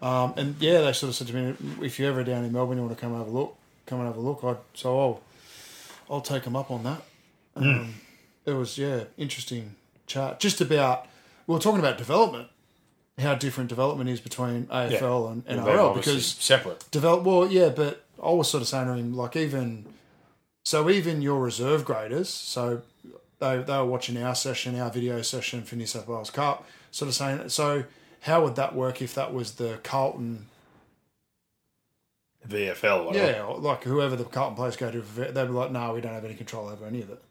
Um, 0.00 0.34
and 0.36 0.54
yeah, 0.60 0.80
they 0.82 0.92
sort 0.92 1.08
of 1.10 1.16
said 1.16 1.26
to 1.28 1.34
me, 1.34 1.54
if 1.84 1.98
you're 1.98 2.10
ever 2.10 2.22
down 2.24 2.44
in 2.44 2.52
Melbourne, 2.52 2.78
you 2.78 2.84
want 2.84 2.96
to 2.96 3.00
come 3.00 3.16
have 3.16 3.26
a 3.26 3.30
look, 3.30 3.56
come 3.86 3.98
and 4.00 4.06
have 4.06 4.16
a 4.16 4.20
look. 4.20 4.40
I 4.44 4.54
so 4.74 4.98
I'll, 5.00 5.20
I'll 6.10 6.20
take 6.20 6.44
them 6.44 6.54
up 6.56 6.70
on 6.70 6.84
that. 6.84 7.02
Um, 7.56 7.94
It 8.46 8.52
was 8.52 8.78
yeah, 8.78 9.04
interesting 9.16 9.74
chat 10.06 10.40
just 10.40 10.60
about 10.60 11.06
we 11.46 11.54
were 11.54 11.60
talking 11.60 11.80
about 11.80 11.98
development, 11.98 12.48
how 13.18 13.34
different 13.34 13.68
development 13.68 14.08
is 14.08 14.20
between 14.20 14.64
AFL 14.66 15.32
and 15.32 15.44
Well, 15.64 15.66
NRL 15.66 15.94
because 15.96 16.24
separate. 16.26 16.84
develop 16.90 17.24
well 17.24 17.50
yeah 17.50 17.68
but 17.68 18.04
i 18.22 18.30
was 18.30 18.48
sort 18.50 18.62
of 18.62 18.68
saying 18.68 18.86
to 18.86 18.94
him 18.94 19.14
like 19.14 19.36
even 19.36 19.84
so 20.64 20.88
even 20.88 21.20
your 21.20 21.40
reserve 21.40 21.84
graders 21.84 22.28
so 22.30 22.80
they, 23.40 23.58
they 23.58 23.76
were 23.76 23.84
watching 23.86 24.20
our 24.22 24.34
session 24.34 24.78
our 24.78 24.90
video 24.90 25.22
session 25.22 25.62
for 25.62 25.76
new 25.76 25.86
south 25.86 26.08
wales 26.08 26.30
cup 26.30 26.66
sort 26.90 27.08
of 27.08 27.14
saying 27.14 27.48
so 27.48 27.84
how 28.22 28.42
would 28.42 28.56
that 28.56 28.74
work 28.74 29.00
if 29.00 29.14
that 29.14 29.32
was 29.32 29.52
the 29.52 29.78
carlton 29.82 30.46
VFL. 32.46 33.06
whatever. 33.06 33.32
yeah 33.32 33.42
or 33.44 33.58
like 33.58 33.84
whoever 33.84 34.16
the 34.16 34.24
carlton 34.24 34.56
players 34.56 34.76
go 34.76 34.90
to 34.90 35.00
they'd 35.00 35.32
be 35.32 35.40
like 35.52 35.70
no 35.70 35.92
we 35.94 36.00
don't 36.00 36.14
have 36.14 36.24
any 36.24 36.34
control 36.34 36.68
over 36.68 36.86
any 36.86 37.02
of 37.02 37.10
it 37.10 37.22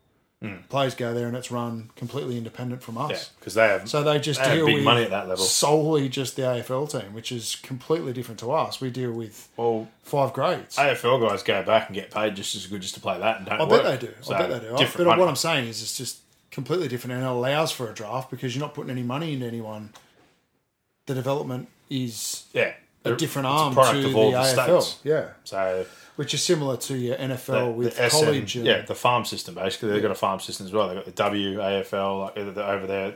Mm. 0.44 0.70
players 0.70 0.94
go 0.94 1.16
there 1.16 1.26
and 1.26 1.36
it's 1.36 1.50
run 1.50 1.90
completely 1.96 2.38
independent 2.38 2.84
from 2.84 2.96
us 2.96 3.10
Yeah, 3.10 3.20
because 3.40 3.56
they 3.56 3.68
have 3.70 3.90
so 3.90 4.04
they 4.04 4.20
just 4.20 4.44
They 4.44 4.58
deal 4.58 4.66
with 4.66 4.84
money 4.84 5.02
at 5.04 5.10
that 5.10 5.28
level. 5.28 5.44
solely 5.44 6.10
just 6.10 6.36
the 6.36 6.44
AFL 6.44 6.86
team, 6.92 7.12
which 7.16 7.32
is 7.32 7.56
completely 7.64 8.14
different 8.14 8.40
to 8.42 8.52
us. 8.52 8.80
We 8.80 8.92
deal 8.92 9.12
with 9.14 9.50
well, 9.58 9.88
five 10.04 10.34
grades. 10.34 10.76
AFL 10.76 11.28
guys 11.28 11.42
go 11.42 11.64
back 11.64 11.88
and 11.88 11.96
get 11.96 12.12
paid 12.12 12.36
just 12.36 12.54
as 12.56 12.68
good 12.68 12.84
just 12.84 12.94
to 12.94 13.00
play 13.00 13.18
that 13.18 13.38
and 13.38 13.46
don't 13.48 13.60
I 13.62 13.64
work. 13.64 13.82
bet 13.82 14.00
they 14.00 14.08
do. 14.08 14.14
So, 14.22 14.36
I 14.36 14.38
bet 14.46 14.50
they 14.62 14.68
do. 14.68 14.76
I- 14.76 14.86
But 14.96 15.08
money. 15.08 15.20
what 15.22 15.28
I'm 15.28 15.36
saying 15.36 15.68
is, 15.70 15.82
it's 15.82 15.98
just 15.98 16.20
completely 16.52 16.88
different, 16.88 17.14
and 17.16 17.24
it 17.24 17.28
allows 17.28 17.72
for 17.72 17.90
a 17.90 17.94
draft 17.96 18.30
because 18.30 18.56
you're 18.56 18.64
not 18.64 18.76
putting 18.76 18.92
any 18.92 19.02
money 19.04 19.34
into 19.34 19.48
anyone. 19.48 19.90
The 21.08 21.16
development 21.16 21.68
is 21.90 22.44
yeah, 22.54 22.74
a 23.06 23.16
different 23.16 23.48
arm 23.48 23.74
to 23.74 23.82
the 24.02 24.10
the 24.10 24.14
AFL. 24.14 24.82
states. 24.84 25.00
Yeah, 25.04 25.30
So 25.46 25.86
which 26.18 26.34
is 26.34 26.44
similar 26.44 26.76
to 26.78 26.98
your 26.98 27.16
NFL 27.16 27.46
the, 27.46 27.72
with 27.72 27.96
the 27.98 28.10
SM 28.10 28.26
college. 28.26 28.56
And, 28.58 28.66
yeah, 28.66 28.82
the 28.82 28.94
farm 28.96 29.24
system 29.26 29.56
basically. 29.56 29.90
They've 29.92 30.02
got 30.02 30.12
a 30.12 30.16
farm 30.16 30.40
system 30.42 30.66
as 30.68 30.74
well. 30.74 30.88
They've 30.90 30.98
got 30.98 31.06
the 31.06 31.12
W 31.12 31.58
AFL 31.58 32.22
like 32.22 32.36
they're 32.56 32.66
over 32.66 32.86
there. 32.86 33.14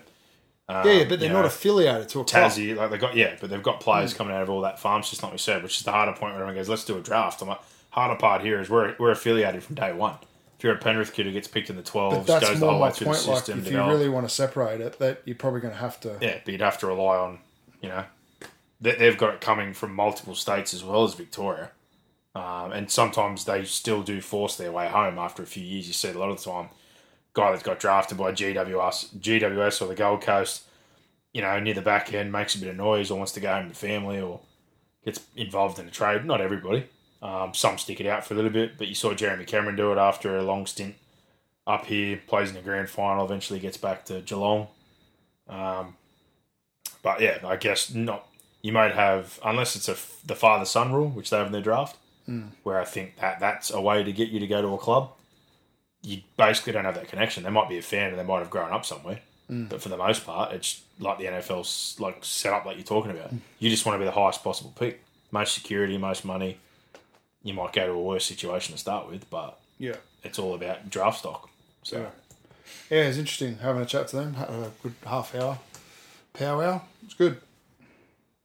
Um, 0.69 0.88
yeah, 0.88 1.03
but 1.03 1.19
they're 1.19 1.34
not 1.34 1.41
know, 1.41 1.48
affiliated 1.48 2.07
to 2.10 2.22
a 2.22 2.23
club. 2.23 2.52
Tassie, 2.52 2.76
like 2.76 2.91
they 2.91 2.98
got 2.98 3.15
yeah, 3.15 3.36
but 3.41 3.49
they've 3.49 3.61
got 3.61 3.80
Mm. 3.82 3.84
players 3.84 4.14
coming 4.14 4.34
out 4.34 4.44
of 4.44 4.49
all 4.49 4.61
that 4.61 4.80
farm 4.80 5.03
system, 5.03 5.28
like 5.28 5.34
we 5.34 5.38
said, 5.40 5.64
which 5.64 5.78
is 5.78 5.84
the 5.84 5.91
harder 5.91 6.14
point 6.14 6.34
where 6.34 6.44
everyone 6.44 6.56
goes, 6.56 6.69
"Let's 6.69 6.86
do 6.86 6.98
a 6.98 7.02
draft." 7.02 7.41
I'm 7.41 7.49
like, 7.49 7.60
harder 7.90 8.15
part 8.18 8.41
here 8.41 8.61
is 8.61 8.69
we're 8.69 8.95
we're 8.98 9.11
affiliated 9.11 9.64
from 9.64 9.76
day 9.76 9.91
one. 9.91 10.15
If 10.57 10.64
you're 10.64 10.76
a 10.76 10.78
Penrith 10.78 11.11
kid 11.14 11.26
who 11.26 11.32
gets 11.34 11.48
picked 11.48 11.72
in 11.72 11.76
the 11.76 11.82
But 11.82 11.91
12s, 11.91 12.26
that's 12.28 12.49
goes 12.49 12.60
the 12.60 12.65
whole 12.68 12.80
my 12.80 12.86
way 12.88 12.91
through 12.94 13.06
the 13.06 13.11
point. 13.14 13.28
Like, 13.28 13.38
system, 13.40 13.60
if 13.60 13.65
you 13.65 13.72
develop- 13.72 13.91
really 13.98 14.10
want 14.10 14.30
to 14.30 14.34
separate 14.34 14.80
it, 14.80 14.99
that 14.99 15.23
you're 15.26 15.36
probably 15.36 15.60
going 15.60 15.73
to 15.73 15.80
have 15.80 15.99
to. 16.02 16.18
yeah, 16.22 16.38
but 16.45 16.52
you'd 16.52 16.61
have 16.61 16.78
to 16.78 16.88
rely 16.88 17.18
on, 17.18 17.40
you 17.82 17.90
know, 17.90 18.03
they, 18.80 18.94
they've 18.95 19.18
got 19.18 19.34
it 19.34 19.41
coming 19.41 19.73
from 19.73 19.94
multiple 19.95 20.36
states 20.36 20.72
as 20.73 20.84
well 20.84 21.03
as 21.03 21.15
Victoria. 21.15 21.72
Um, 22.33 22.71
and 22.71 22.89
sometimes 22.89 23.43
they 23.45 23.65
still 23.65 24.03
do 24.03 24.21
force 24.21 24.55
their 24.55 24.71
way 24.71 24.87
home 24.87 25.19
after 25.19 25.43
a 25.43 25.47
few 25.47 25.63
years. 25.63 25.87
You 25.87 25.93
see 25.93 26.09
a 26.09 26.17
lot 26.17 26.29
of 26.29 26.37
the 26.37 26.49
time, 26.49 26.69
guy 27.33 27.51
that's 27.51 27.63
got 27.63 27.79
drafted 27.79 28.17
by 28.17 28.31
GWS, 28.31 29.17
GWS 29.17 29.81
or 29.81 29.87
the 29.87 29.95
Gold 29.95 30.21
Coast, 30.21 30.63
you 31.33 31.41
know, 31.41 31.59
near 31.59 31.73
the 31.73 31.81
back 31.81 32.13
end, 32.13 32.31
makes 32.31 32.55
a 32.55 32.59
bit 32.59 32.69
of 32.69 32.77
noise 32.77 33.11
or 33.11 33.17
wants 33.17 33.33
to 33.33 33.39
go 33.39 33.53
home 33.53 33.69
to 33.69 33.75
family 33.75 34.21
or 34.21 34.39
gets 35.03 35.19
involved 35.35 35.79
in 35.79 35.87
a 35.87 35.91
trade. 35.91 36.25
Not 36.25 36.41
everybody. 36.41 36.87
Um, 37.21 37.53
some 37.53 37.77
stick 37.77 37.99
it 37.99 38.07
out 38.07 38.25
for 38.25 38.33
a 38.33 38.37
little 38.37 38.51
bit, 38.51 38.77
but 38.77 38.87
you 38.87 38.95
saw 38.95 39.13
Jeremy 39.13 39.45
Cameron 39.45 39.75
do 39.75 39.91
it 39.91 39.97
after 39.97 40.37
a 40.37 40.43
long 40.43 40.65
stint 40.65 40.95
up 41.67 41.85
here, 41.85 42.19
plays 42.27 42.49
in 42.49 42.55
the 42.55 42.61
grand 42.61 42.89
final, 42.89 43.25
eventually 43.25 43.59
gets 43.59 43.77
back 43.77 44.05
to 44.05 44.21
Geelong. 44.21 44.67
Um, 45.47 45.95
but 47.03 47.21
yeah, 47.21 47.39
I 47.43 47.57
guess 47.57 47.93
not. 47.93 48.27
You 48.61 48.71
might 48.71 48.93
have, 48.93 49.39
unless 49.43 49.75
it's 49.75 49.89
a 49.89 49.97
the 50.25 50.35
father 50.35 50.65
son 50.65 50.93
rule, 50.93 51.09
which 51.09 51.29
they 51.29 51.37
have 51.37 51.47
in 51.47 51.51
their 51.51 51.61
draft, 51.61 51.97
where 52.63 52.79
I 52.79 52.85
think 52.85 53.17
that 53.17 53.39
that's 53.39 53.71
a 53.71 53.81
way 53.81 54.03
to 54.03 54.11
get 54.11 54.29
you 54.29 54.39
to 54.39 54.47
go 54.47 54.61
to 54.61 54.73
a 54.73 54.77
club. 54.77 55.11
You 56.03 56.21
basically 56.37 56.73
don't 56.73 56.85
have 56.85 56.95
that 56.95 57.07
connection. 57.09 57.43
They 57.43 57.49
might 57.49 57.69
be 57.69 57.77
a 57.77 57.81
fan 57.81 58.09
and 58.09 58.19
they 58.19 58.23
might 58.23 58.39
have 58.39 58.49
grown 58.49 58.71
up 58.71 58.85
somewhere, 58.85 59.19
but 59.49 59.81
for 59.81 59.89
the 59.89 59.97
most 59.97 60.25
part, 60.25 60.51
it's 60.53 60.81
like 60.99 61.17
the 61.19 61.25
NFL's 61.25 61.95
like 61.99 62.23
set 62.25 62.53
up 62.53 62.65
like 62.65 62.77
you're 62.77 62.83
talking 62.85 63.11
about. 63.11 63.31
You 63.59 63.69
just 63.69 63.85
want 63.85 63.95
to 63.95 63.99
be 63.99 64.05
the 64.05 64.11
highest 64.11 64.43
possible 64.43 64.73
pick. 64.77 65.01
most 65.31 65.53
security, 65.53 65.97
most 65.97 66.25
money. 66.25 66.57
You 67.43 67.53
might 67.53 67.71
go 67.73 67.85
to 67.87 67.93
a 67.93 68.01
worse 68.01 68.25
situation 68.25 68.73
to 68.73 68.79
start 68.79 69.09
with, 69.09 69.29
but 69.29 69.59
Yeah. 69.79 69.95
it's 70.23 70.37
all 70.39 70.53
about 70.55 70.89
draft 70.89 71.19
stock. 71.19 71.49
So 71.83 71.97
Yeah. 71.99 72.09
Yeah, 72.89 73.03
it's 73.07 73.17
interesting 73.17 73.57
having 73.57 73.81
a 73.81 73.85
chat 73.85 74.07
to 74.09 74.15
them. 74.17 74.33
Had 74.35 74.49
a 74.49 74.71
good 74.83 74.93
half 75.05 75.33
hour, 75.35 75.59
power 76.33 76.63
hour. 76.63 76.81
It's 77.05 77.13
good. 77.13 77.41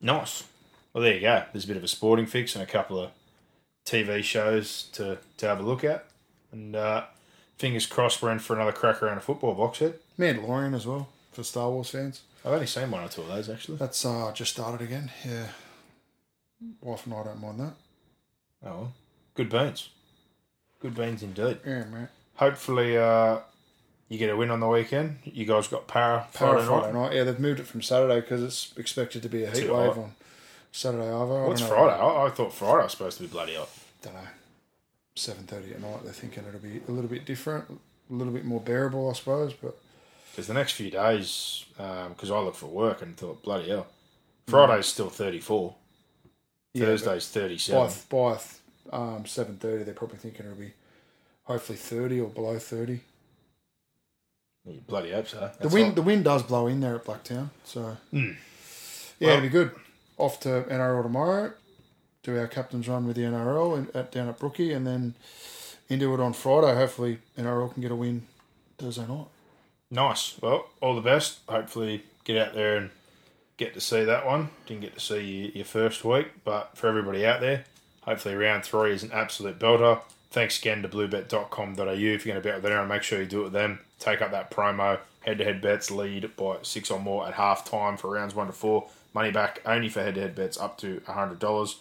nice. 0.00 0.44
Well, 0.92 1.02
there 1.04 1.14
you 1.14 1.20
go. 1.20 1.44
There's 1.52 1.64
a 1.64 1.68
bit 1.68 1.76
of 1.76 1.84
a 1.84 1.88
sporting 1.88 2.26
fix 2.26 2.54
and 2.54 2.62
a 2.62 2.66
couple 2.66 2.98
of 2.98 3.10
TV 3.86 4.22
shows 4.22 4.88
to, 4.92 5.18
to 5.38 5.46
have 5.46 5.60
a 5.60 5.62
look 5.62 5.84
at. 5.84 6.06
And 6.52 6.76
uh, 6.76 7.04
fingers 7.56 7.86
crossed 7.86 8.20
we're 8.20 8.32
in 8.32 8.38
for 8.40 8.54
another 8.54 8.72
crack 8.72 9.02
around 9.02 9.18
a 9.18 9.20
football 9.20 9.54
box 9.54 9.78
head. 9.78 9.94
Mandalorian 10.18 10.74
as 10.74 10.86
well 10.86 11.08
for 11.32 11.42
Star 11.42 11.70
Wars 11.70 11.90
fans. 11.90 12.22
I've 12.44 12.52
only 12.52 12.66
seen 12.66 12.90
one 12.90 13.02
or 13.04 13.08
two 13.08 13.22
of 13.22 13.28
those 13.28 13.48
actually. 13.48 13.78
That's 13.78 14.04
uh 14.04 14.30
just 14.34 14.52
started 14.52 14.84
again. 14.84 15.10
Yeah. 15.24 15.46
Wife 16.80 17.06
and 17.06 17.14
I 17.14 17.24
don't 17.24 17.40
mind 17.40 17.60
that. 17.60 17.74
Oh, 18.64 18.68
well. 18.68 18.92
good 19.34 19.50
beans. 19.50 19.90
Good 20.80 20.94
beans 20.94 21.22
indeed. 21.22 21.58
Yeah, 21.66 21.84
mate. 21.84 22.08
Hopefully, 22.36 22.96
uh, 22.96 23.38
you 24.08 24.18
get 24.18 24.30
a 24.30 24.36
win 24.36 24.50
on 24.50 24.60
the 24.60 24.68
weekend. 24.68 25.18
You 25.24 25.44
guys 25.44 25.68
got 25.68 25.86
power 25.86 26.26
Friday, 26.30 26.64
Friday, 26.64 26.66
Friday 26.66 26.92
night. 26.92 27.02
night. 27.02 27.12
Yeah, 27.14 27.24
they've 27.24 27.40
moved 27.40 27.60
it 27.60 27.66
from 27.66 27.82
Saturday 27.82 28.20
because 28.20 28.42
it's 28.42 28.72
expected 28.76 29.22
to 29.22 29.28
be 29.28 29.44
a 29.44 29.50
heat 29.50 29.66
Too 29.66 29.74
wave 29.74 29.94
hot. 29.94 29.98
on 29.98 30.12
Saturday 30.72 31.06
either. 31.08 31.44
What's. 31.46 31.60
Friday? 31.62 31.94
I, 32.00 32.26
I 32.26 32.30
thought 32.30 32.52
Friday 32.52 32.82
was 32.82 32.92
supposed 32.92 33.16
to 33.18 33.22
be 33.24 33.28
bloody 33.28 33.54
hot. 33.54 33.68
Don't 34.02 34.14
know. 34.14 34.20
Seven 35.14 35.44
thirty 35.44 35.72
at 35.72 35.80
night. 35.80 36.04
They're 36.04 36.12
thinking 36.12 36.44
it'll 36.46 36.60
be 36.60 36.80
a 36.86 36.90
little 36.90 37.08
bit 37.08 37.24
different, 37.24 37.64
a 38.10 38.12
little 38.12 38.32
bit 38.32 38.44
more 38.44 38.60
bearable, 38.60 39.08
I 39.08 39.14
suppose. 39.14 39.54
But 39.54 39.76
Because 40.30 40.46
the 40.46 40.54
next 40.54 40.72
few 40.72 40.90
days, 40.90 41.64
because 41.76 42.30
I 42.30 42.38
looked 42.40 42.58
for 42.58 42.66
work 42.66 43.00
and 43.02 43.16
thought, 43.16 43.42
bloody 43.42 43.70
hell. 43.70 43.86
Friday's 44.46 44.86
still 44.86 45.08
34. 45.08 45.74
Yeah, 46.74 46.84
Thursday's 46.86 47.28
37. 47.28 47.90
by 48.10 48.36
by 48.90 48.96
um, 48.96 49.24
seven 49.26 49.56
thirty, 49.56 49.82
they're 49.84 49.94
probably 49.94 50.18
thinking 50.18 50.44
it'll 50.44 50.58
be 50.58 50.72
hopefully 51.44 51.78
thirty 51.78 52.20
or 52.20 52.28
below 52.28 52.58
thirty. 52.58 53.00
You 54.66 54.80
bloody 54.86 55.12
hope 55.12 55.28
so. 55.28 55.50
The 55.60 55.68
wind, 55.68 55.86
hot. 55.86 55.94
the 55.94 56.02
wind 56.02 56.24
does 56.24 56.42
blow 56.42 56.66
in 56.66 56.80
there 56.80 56.96
at 56.96 57.04
Blacktown, 57.04 57.48
so 57.64 57.96
Hmm. 58.10 58.32
yeah, 59.18 59.28
Well- 59.28 59.30
it'll 59.30 59.40
be 59.42 59.48
good. 59.48 59.70
Off 60.18 60.40
to 60.40 60.64
NRL 60.68 61.02
tomorrow. 61.02 61.52
Do 62.22 62.38
our 62.38 62.46
captain's 62.46 62.88
run 62.88 63.06
with 63.06 63.16
the 63.16 63.22
NRL 63.22 63.76
and 63.76 63.94
at, 63.94 64.10
down 64.10 64.28
at 64.28 64.38
Brookie, 64.38 64.72
and 64.72 64.86
then 64.86 65.14
into 65.88 66.12
it 66.14 66.20
on 66.20 66.32
Friday. 66.32 66.74
Hopefully, 66.74 67.18
NRL 67.38 67.72
can 67.72 67.82
get 67.82 67.92
a 67.92 67.96
win 67.96 68.26
Thursday 68.78 69.06
night. 69.06 69.26
Nice. 69.90 70.36
Well, 70.40 70.68
all 70.80 70.94
the 70.94 71.00
best. 71.00 71.40
Hopefully, 71.48 72.02
get 72.24 72.36
out 72.36 72.54
there 72.54 72.76
and 72.76 72.90
get 73.56 73.74
to 73.74 73.80
see 73.80 74.04
that 74.04 74.26
one. 74.26 74.50
Didn't 74.66 74.82
get 74.82 74.94
to 74.94 75.00
see 75.00 75.20
your, 75.20 75.50
your 75.52 75.64
first 75.64 76.04
week, 76.04 76.28
but 76.44 76.76
for 76.76 76.88
everybody 76.88 77.24
out 77.24 77.40
there, 77.40 77.64
hopefully 78.02 78.34
round 78.34 78.64
three 78.64 78.92
is 78.92 79.02
an 79.02 79.12
absolute 79.12 79.58
belter. 79.58 80.00
Thanks 80.30 80.58
again 80.58 80.82
to 80.82 80.88
bluebet.com.au. 80.88 81.92
If 81.92 82.00
you're 82.00 82.34
going 82.34 82.36
to 82.36 82.40
bet 82.40 82.62
with 82.62 82.64
them, 82.64 82.88
make 82.88 83.02
sure 83.02 83.20
you 83.20 83.26
do 83.26 83.40
it 83.40 83.44
with 83.44 83.52
them. 83.52 83.80
Take 83.98 84.20
up 84.20 84.32
that 84.32 84.50
promo. 84.50 84.98
Head 85.20 85.38
to 85.38 85.44
head 85.44 85.60
bets 85.60 85.90
lead 85.90 86.36
by 86.36 86.58
six 86.62 86.90
or 86.90 87.00
more 87.00 87.26
at 87.26 87.34
half 87.34 87.64
time 87.64 87.96
for 87.96 88.10
rounds 88.10 88.34
one 88.34 88.46
to 88.46 88.52
four. 88.52 88.88
Money 89.14 89.30
back 89.30 89.62
only 89.64 89.88
for 89.88 90.02
head 90.02 90.16
to 90.16 90.20
head 90.20 90.34
bets 90.34 90.58
up 90.58 90.76
to 90.78 91.00
$100. 91.06 91.76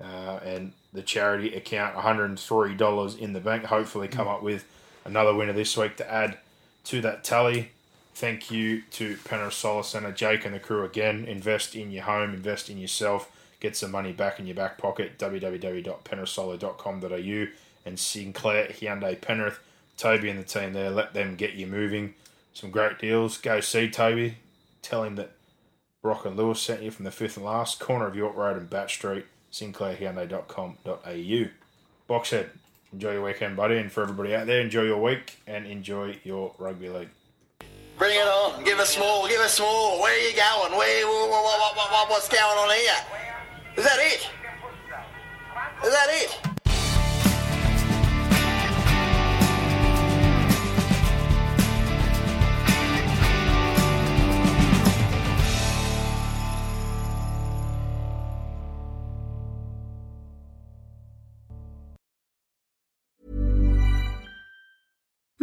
Uh, 0.00 0.40
and 0.44 0.72
the 0.92 1.02
charity 1.02 1.54
account, 1.54 1.96
$103 1.96 3.18
in 3.18 3.32
the 3.32 3.40
bank. 3.40 3.64
Hopefully, 3.64 4.06
come 4.08 4.28
up 4.28 4.42
with 4.42 4.66
another 5.04 5.34
winner 5.34 5.52
this 5.52 5.76
week 5.76 5.96
to 5.96 6.12
add 6.12 6.38
to 6.84 7.00
that 7.00 7.24
tally. 7.24 7.72
Thank 8.14 8.50
you 8.50 8.82
to 8.92 9.18
Penrith 9.24 9.54
Solar 9.54 9.82
Centre, 9.82 10.12
Jake 10.12 10.46
and 10.46 10.54
the 10.54 10.58
crew 10.58 10.84
again. 10.84 11.26
Invest 11.26 11.76
in 11.76 11.90
your 11.90 12.04
home, 12.04 12.32
invest 12.32 12.70
in 12.70 12.78
yourself, 12.78 13.30
get 13.60 13.76
some 13.76 13.90
money 13.90 14.12
back 14.12 14.40
in 14.40 14.46
your 14.46 14.56
back 14.56 14.78
pocket. 14.78 15.18
www.penrithsolar.com.au 15.18 17.46
and 17.84 17.98
Sinclair 17.98 18.68
Hyundai 18.68 19.20
Penrith, 19.20 19.58
Toby 19.98 20.30
and 20.30 20.40
the 20.40 20.44
team 20.44 20.72
there. 20.72 20.88
Let 20.90 21.12
them 21.12 21.36
get 21.36 21.52
you 21.54 21.66
moving. 21.66 22.14
Some 22.54 22.70
great 22.70 22.98
deals. 22.98 23.36
Go 23.36 23.60
see 23.60 23.90
Toby. 23.90 24.38
Tell 24.80 25.04
him 25.04 25.16
that 25.16 25.32
Brock 26.06 26.24
and 26.24 26.36
Lewis 26.36 26.62
sent 26.62 26.82
you 26.84 26.92
from 26.92 27.04
the 27.04 27.10
fifth 27.10 27.36
and 27.36 27.44
last 27.44 27.80
corner 27.80 28.06
of 28.06 28.14
York 28.14 28.36
Road 28.36 28.56
and 28.56 28.70
Batt 28.70 28.90
Street. 28.90 29.24
SinclairHyundai.com.au. 29.50 31.48
Boxhead, 32.08 32.46
enjoy 32.92 33.14
your 33.14 33.24
weekend, 33.24 33.56
buddy, 33.56 33.76
and 33.78 33.90
for 33.90 34.04
everybody 34.04 34.32
out 34.32 34.46
there, 34.46 34.60
enjoy 34.60 34.82
your 34.82 35.02
week 35.02 35.40
and 35.48 35.66
enjoy 35.66 36.16
your 36.22 36.54
rugby 36.58 36.88
league. 36.90 37.08
Bring 37.98 38.14
it 38.14 38.28
on. 38.28 38.62
Give 38.62 38.78
us 38.78 38.96
more. 38.96 39.26
Give 39.26 39.40
us 39.40 39.58
more. 39.58 40.00
Where 40.00 40.14
are 40.14 40.30
you 40.30 40.36
going? 40.36 40.78
Where? 40.78 41.06
What, 41.08 41.28
what, 41.28 41.76
what, 41.76 41.90
what, 41.90 42.10
what's 42.10 42.28
going 42.28 42.40
on 42.40 42.70
here? 42.70 42.94
Is 43.76 43.84
that 43.84 43.98
it? 43.98 44.30
Is 45.84 45.92
that 45.92 46.06
it? 46.10 46.55